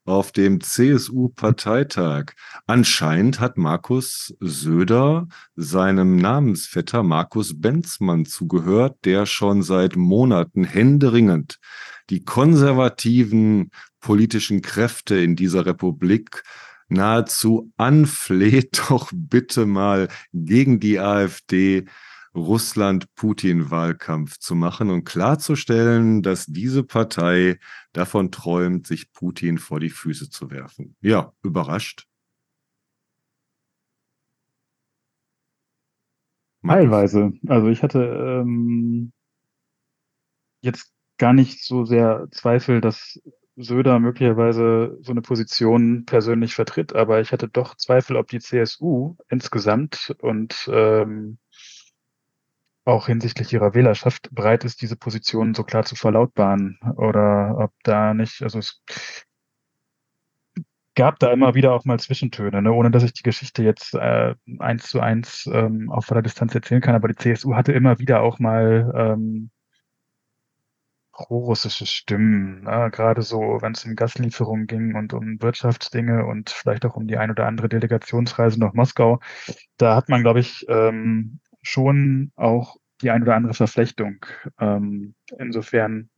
auf 0.05 0.33
dem 0.33 0.61
CSU-Parteitag. 0.61 2.33
Anscheinend 2.67 3.41
hat 3.41 3.57
Markus 3.57 4.35
Söder 4.41 5.29
seinem 5.55 6.17
Namensvetter 6.17 7.03
Markus 7.03 7.61
Benzmann 7.61 8.25
zugehört, 8.25 8.97
der 9.05 9.27
schon 9.27 9.63
seit 9.63 9.97
Monaten 9.97 10.65
händeringend 10.65 11.59
die 12.11 12.25
konservativen 12.25 13.71
politischen 14.01 14.61
Kräfte 14.61 15.17
in 15.17 15.37
dieser 15.37 15.67
Republik 15.67 16.43
nahezu 16.89 17.73
anfleht, 17.77 18.83
doch 18.89 19.11
bitte 19.15 19.67
mal 19.67 20.09
gegen 20.33 20.81
die 20.81 20.99
AfD 20.99 21.87
Russland-Putin-Wahlkampf 22.35 24.39
zu 24.39 24.55
machen 24.55 24.91
und 24.91 25.05
klarzustellen, 25.05 26.23
dass 26.23 26.47
diese 26.47 26.83
Partei 26.83 27.59
davon 27.93 28.31
träumt, 28.31 28.87
sich 28.87 29.13
Putin 29.13 29.59
vor 29.59 29.81
die 29.81 29.91
Füße 29.91 30.31
zu 30.31 30.51
werfen. 30.51 30.97
Ja, 31.01 31.33
überrascht. 31.43 32.07
Teilweise. 36.65 37.33
Also 37.49 37.69
ich 37.69 37.83
hatte 37.83 37.99
ähm, 37.99 39.13
jetzt 40.61 40.93
gar 41.19 41.33
nicht 41.33 41.65
so 41.65 41.85
sehr 41.85 42.29
Zweifel, 42.31 42.81
dass 42.81 43.21
Söder 43.57 43.99
möglicherweise 43.99 44.97
so 45.03 45.13
eine 45.13 45.21
Position 45.21 46.07
persönlich 46.07 46.55
vertritt, 46.55 46.95
aber 46.95 47.21
ich 47.21 47.33
hatte 47.33 47.49
doch 47.49 47.77
Zweifel, 47.77 48.17
ob 48.17 48.29
die 48.29 48.41
CSU 48.41 49.17
insgesamt 49.29 50.17
und 50.21 50.71
ähm, 50.73 51.39
auch 52.85 53.07
hinsichtlich 53.07 53.53
ihrer 53.53 53.75
Wählerschaft 53.75 54.29
bereit 54.33 54.65
ist, 54.65 54.83
diese 54.83 54.97
Position 54.97 55.55
so 55.55 55.65
klar 55.65 55.85
zu 55.85 55.95
verlautbaren 55.95 56.79
oder 56.97 57.57
ob 57.59 57.73
da 57.85 58.15
nicht, 58.15 58.43
also 58.43 58.59
es 58.59 58.83
gab 60.95 61.19
da 61.19 61.33
immer 61.33 61.55
wieder 61.55 61.73
auch 61.73 61.85
mal 61.85 61.99
Zwischentöne, 61.99 62.61
ne? 62.61 62.73
ohne 62.73 62.91
dass 62.91 63.03
ich 63.03 63.13
die 63.13 63.23
Geschichte 63.23 63.63
jetzt 63.63 63.95
äh, 63.95 64.35
eins 64.59 64.89
zu 64.89 65.01
eins 65.01 65.49
ähm, 65.53 65.91
auf 65.91 66.07
voller 66.07 66.23
Distanz 66.23 66.55
erzählen 66.55 66.81
kann, 66.81 66.95
aber 66.95 67.09
die 67.09 67.17
CSU 67.17 67.55
hatte 67.55 67.73
immer 67.73 67.99
wieder 67.99 68.23
auch 68.23 68.39
mal 68.39 68.93
ähm, 68.95 69.51
prorussische 71.13 71.87
Stimmen, 71.87 72.65
ne? 72.65 72.91
gerade 72.91 73.23
so, 73.23 73.59
wenn 73.61 73.73
es 73.73 73.85
um 73.85 73.95
Gaslieferungen 73.95 74.67
ging 74.67 74.95
und 74.97 75.13
um 75.13 75.41
Wirtschaftsdinge 75.41 76.25
und 76.27 76.51
vielleicht 76.51 76.85
auch 76.85 76.97
um 76.97 77.07
die 77.07 77.17
ein 77.17 77.31
oder 77.31 77.47
andere 77.47 77.69
Delegationsreise 77.69 78.59
nach 78.59 78.73
Moskau. 78.73 79.21
Da 79.77 79.95
hat 79.95 80.09
man, 80.09 80.23
glaube 80.23 80.41
ich, 80.41 80.67
ähm, 80.69 81.41
schon 81.63 82.33
auch 82.37 82.77
die 83.01 83.11
ein 83.11 83.23
oder 83.23 83.35
andere 83.37 83.55
Verflechtung. 83.55 84.25
Ähm, 84.59 85.15
insofern 85.39 86.11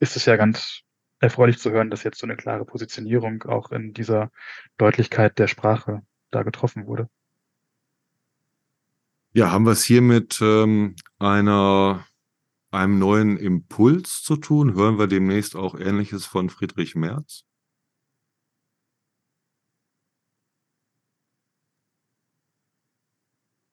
ist 0.00 0.16
es 0.16 0.24
ja 0.24 0.36
ganz 0.36 0.82
erfreulich 1.20 1.58
zu 1.58 1.70
hören, 1.70 1.90
dass 1.90 2.04
jetzt 2.04 2.18
so 2.18 2.26
eine 2.26 2.36
klare 2.36 2.64
Positionierung 2.64 3.42
auch 3.44 3.72
in 3.72 3.92
dieser 3.92 4.30
Deutlichkeit 4.76 5.38
der 5.38 5.48
Sprache 5.48 6.02
da 6.30 6.42
getroffen 6.42 6.86
wurde. 6.86 7.08
Ja, 9.32 9.50
haben 9.50 9.66
wir 9.66 9.72
es 9.72 9.84
hier 9.84 10.02
mit 10.02 10.40
ähm, 10.40 10.96
einer 11.18 12.04
einem 12.70 12.98
neuen 12.98 13.36
Impuls 13.36 14.22
zu 14.22 14.36
tun? 14.36 14.74
Hören 14.74 14.98
wir 14.98 15.06
demnächst 15.06 15.56
auch 15.56 15.74
Ähnliches 15.74 16.26
von 16.26 16.50
Friedrich 16.50 16.94
Merz? 16.94 17.47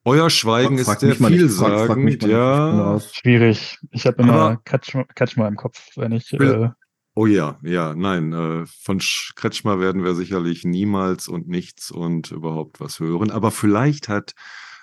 Euer 0.06 0.30
Schweigen 0.30 0.78
frag, 0.78 1.00
frag 1.00 1.02
ist 1.02 1.18
sehr 1.18 1.28
vielsagend, 1.28 2.22
ja. 2.22 3.00
Schwierig. 3.12 3.78
Ich 3.90 4.06
habe 4.06 4.22
immer 4.22 4.56
Kretschmer, 4.64 5.04
Kretschmer 5.04 5.48
im 5.48 5.56
Kopf, 5.56 5.96
wenn 5.96 6.12
ich. 6.12 6.32
Äh, 6.32 6.70
Oh 7.18 7.24
ja, 7.24 7.58
ja, 7.62 7.94
nein, 7.94 8.34
äh, 8.34 8.66
von 8.66 9.00
Kretschmer 9.36 9.80
werden 9.80 10.04
wir 10.04 10.14
sicherlich 10.14 10.64
niemals 10.64 11.28
und 11.28 11.48
nichts 11.48 11.90
und 11.90 12.30
überhaupt 12.30 12.78
was 12.78 13.00
hören. 13.00 13.30
Aber 13.30 13.50
vielleicht 13.50 14.10
hat 14.10 14.34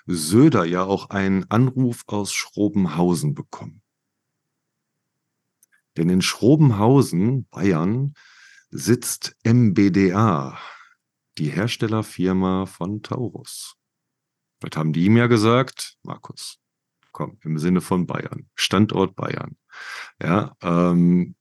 Söder 0.06 0.64
ja 0.64 0.82
auch 0.82 1.10
einen 1.10 1.48
Anruf 1.48 2.02
aus 2.08 2.32
Schrobenhausen 2.32 3.34
bekommen. 3.34 3.82
Denn 5.96 6.08
in 6.08 6.22
Schrobenhausen, 6.22 7.46
Bayern, 7.50 8.14
sitzt 8.70 9.36
MBDA, 9.44 10.58
die 11.38 11.50
Herstellerfirma 11.50 12.66
von 12.66 13.02
Taurus. 13.02 13.76
Was 14.64 14.78
haben 14.78 14.94
die 14.94 15.04
ihm 15.04 15.16
ja 15.18 15.26
gesagt? 15.26 15.96
Markus, 16.02 16.58
komm, 17.12 17.38
im 17.42 17.58
Sinne 17.58 17.82
von 17.82 18.06
Bayern, 18.06 18.48
Standort 18.54 19.14
Bayern. 19.14 19.56
Ja, 20.22 20.56
ähm, 20.62 21.34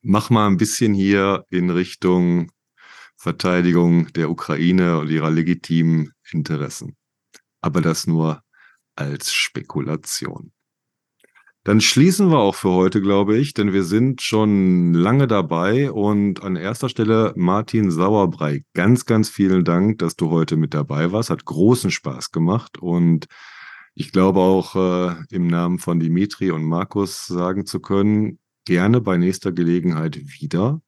mach 0.00 0.30
mal 0.30 0.46
ein 0.46 0.56
bisschen 0.56 0.94
hier 0.94 1.44
in 1.50 1.68
Richtung 1.68 2.50
Verteidigung 3.16 4.10
der 4.14 4.30
Ukraine 4.30 4.98
und 4.98 5.10
ihrer 5.10 5.30
legitimen 5.30 6.12
Interessen. 6.30 6.96
Aber 7.60 7.82
das 7.82 8.06
nur 8.06 8.42
als 8.96 9.34
Spekulation. 9.34 10.52
Dann 11.62 11.82
schließen 11.82 12.30
wir 12.30 12.38
auch 12.38 12.54
für 12.54 12.70
heute, 12.70 13.02
glaube 13.02 13.36
ich, 13.36 13.52
denn 13.52 13.74
wir 13.74 13.84
sind 13.84 14.22
schon 14.22 14.94
lange 14.94 15.26
dabei 15.26 15.92
und 15.92 16.42
an 16.42 16.56
erster 16.56 16.88
Stelle 16.88 17.34
Martin 17.36 17.90
Sauerbrei. 17.90 18.64
Ganz, 18.72 19.04
ganz 19.04 19.28
vielen 19.28 19.64
Dank, 19.64 19.98
dass 19.98 20.16
du 20.16 20.30
heute 20.30 20.56
mit 20.56 20.72
dabei 20.72 21.12
warst. 21.12 21.28
Hat 21.28 21.44
großen 21.44 21.90
Spaß 21.90 22.32
gemacht 22.32 22.78
und 22.78 23.26
ich 23.94 24.10
glaube 24.10 24.40
auch 24.40 24.74
äh, 24.74 25.14
im 25.30 25.48
Namen 25.48 25.78
von 25.78 26.00
Dimitri 26.00 26.50
und 26.50 26.64
Markus 26.64 27.26
sagen 27.26 27.66
zu 27.66 27.80
können, 27.80 28.38
gerne 28.64 29.02
bei 29.02 29.18
nächster 29.18 29.52
Gelegenheit 29.52 30.16
wieder. 30.40 30.80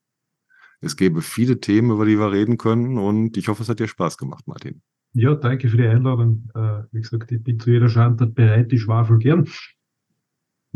Es 0.81 0.97
gäbe 0.97 1.21
viele 1.21 1.61
Themen, 1.61 1.91
über 1.91 2.07
die 2.07 2.19
wir 2.19 2.33
reden 2.33 2.57
können 2.57 2.97
und 2.97 3.37
ich 3.37 3.49
hoffe, 3.49 3.63
es 3.63 3.69
hat 3.69 3.79
dir 3.79 3.89
Spaß 3.89 4.17
gemacht, 4.17 4.49
Martin. 4.49 4.81
Ja, 5.13 5.35
danke 5.35 5.69
für 5.69 5.77
die 5.77 5.87
Einladung. 5.87 6.49
Äh, 6.55 6.85
wie 6.93 7.03
gesagt, 7.03 7.31
ich 7.31 7.43
bin 7.43 7.61
zu 7.61 7.71
jeder 7.71 7.91
Schandtat 7.91 8.35
bereit, 8.35 8.73
die 8.73 8.79
Schwafel 8.79 9.19
gern. 9.19 9.47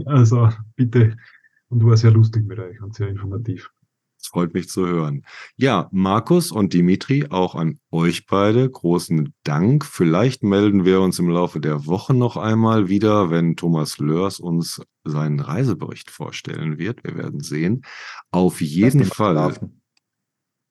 Also 0.04 0.50
bitte. 0.74 1.16
Und 1.68 1.84
war 1.84 1.96
sehr 1.96 2.12
lustig 2.12 2.46
mit 2.46 2.58
euch 2.58 2.80
und 2.80 2.94
sehr 2.94 3.08
informativ. 3.08 3.70
Es 4.26 4.28
freut 4.28 4.54
mich 4.54 4.68
zu 4.68 4.86
hören. 4.86 5.24
Ja, 5.56 5.88
Markus 5.92 6.50
und 6.50 6.72
Dimitri, 6.72 7.26
auch 7.28 7.54
an 7.54 7.78
euch 7.90 8.26
beide 8.26 8.68
großen 8.68 9.32
Dank. 9.44 9.84
Vielleicht 9.84 10.42
melden 10.42 10.84
wir 10.84 11.00
uns 11.00 11.18
im 11.18 11.28
Laufe 11.28 11.60
der 11.60 11.86
Woche 11.86 12.14
noch 12.14 12.36
einmal 12.36 12.88
wieder, 12.88 13.30
wenn 13.30 13.56
Thomas 13.56 13.98
Lörs 13.98 14.40
uns 14.40 14.80
seinen 15.04 15.40
Reisebericht 15.40 16.10
vorstellen 16.10 16.78
wird. 16.78 17.04
Wir 17.04 17.16
werden 17.16 17.40
sehen. 17.40 17.82
Auf 18.30 18.60
jeden 18.60 19.04
Fall. 19.04 19.34
Schlafen. 19.34 19.82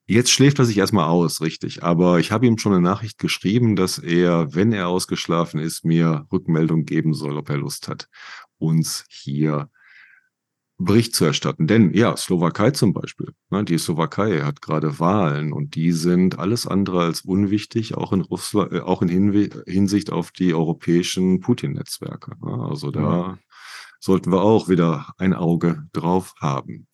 Jetzt 0.08 0.30
schläft 0.30 0.60
er 0.60 0.66
sich 0.66 0.78
erstmal 0.78 1.08
aus, 1.08 1.42
richtig. 1.42 1.82
Aber 1.82 2.20
ich 2.20 2.32
habe 2.32 2.46
ihm 2.46 2.60
schon 2.60 2.74
eine 2.74 2.82
Nachricht 2.82 3.18
geschrieben, 3.18 3.76
dass 3.76 3.98
er, 3.98 4.54
wenn 4.54 4.72
er 4.72 4.88
ausgeschlafen 4.88 5.60
ist, 5.60 5.84
mir 5.84 6.28
Rückmeldung 6.32 6.86
geben 6.86 7.14
soll, 7.14 7.38
ob 7.38 7.50
er 7.50 7.58
Lust 7.58 7.88
hat 7.88 8.08
uns 8.58 9.06
hier 9.10 9.70
Bericht 10.78 11.16
zu 11.16 11.26
erstatten. 11.26 11.68
Denn 11.68 11.94
ja, 11.94 12.18
Slowakei 12.18 12.72
zum 12.72 12.94
Beispiel. 12.94 13.34
Ne, 13.50 13.64
die 13.64 13.78
Slowakei 13.78 14.42
hat 14.42 14.62
gerade 14.62 15.00
Wahlen 15.00 15.54
und 15.54 15.76
die 15.76 15.92
sind 15.92 16.38
alles 16.38 16.68
andere 16.68 17.04
als 17.04 17.22
unwichtig, 17.22 17.96
auch 17.96 18.12
in 18.12 18.22
Russland, 18.22 18.74
äh, 18.74 18.82
auch 18.82 19.02
in 19.02 19.10
Hinsicht 19.66 20.12
auf 20.12 20.32
die 20.32 20.54
europäischen 20.54 21.40
Putin-Netzwerke. 21.40 22.34
Ne? 22.44 22.68
Also 22.70 22.92
da 22.92 23.00
ja. 23.00 23.38
sollten 24.00 24.32
wir 24.32 24.42
auch 24.42 24.68
wieder 24.68 25.14
ein 25.18 25.34
Auge 25.34 25.88
drauf 25.94 26.34
haben. 26.42 26.88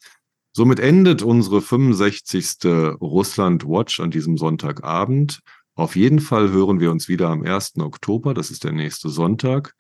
Somit 0.54 0.80
endet 0.80 1.24
unsere 1.24 1.62
65. 1.62 2.66
Russland 3.02 3.66
Watch 3.66 4.00
an 4.00 4.12
diesem 4.12 4.38
Sonntagabend. 4.38 5.40
Auf 5.76 5.96
jeden 5.96 6.20
Fall 6.20 6.52
hören 6.52 6.82
wir 6.82 6.92
uns 6.92 7.08
wieder 7.08 7.30
am 7.30 7.44
1. 7.44 7.78
Oktober, 7.80 8.34
das 8.34 8.52
ist 8.52 8.66
der 8.66 8.74
nächste 8.74 9.10
Sonntag. 9.10 9.74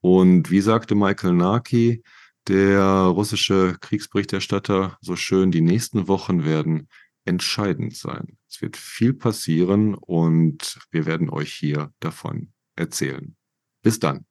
Und 0.00 0.50
wie 0.50 0.60
sagte 0.60 0.94
Michael 0.94 1.34
Naki, 1.34 2.02
der 2.46 2.82
russische 2.82 3.76
Kriegsberichterstatter, 3.80 4.96
so 5.00 5.16
schön, 5.16 5.50
die 5.50 5.60
nächsten 5.60 6.08
Wochen 6.08 6.44
werden 6.44 6.88
entscheidend 7.24 7.94
sein. 7.94 8.38
Es 8.48 8.62
wird 8.62 8.76
viel 8.76 9.12
passieren 9.12 9.94
und 9.94 10.78
wir 10.90 11.04
werden 11.04 11.28
euch 11.28 11.52
hier 11.52 11.92
davon 12.00 12.52
erzählen. 12.74 13.36
Bis 13.82 13.98
dann. 13.98 14.24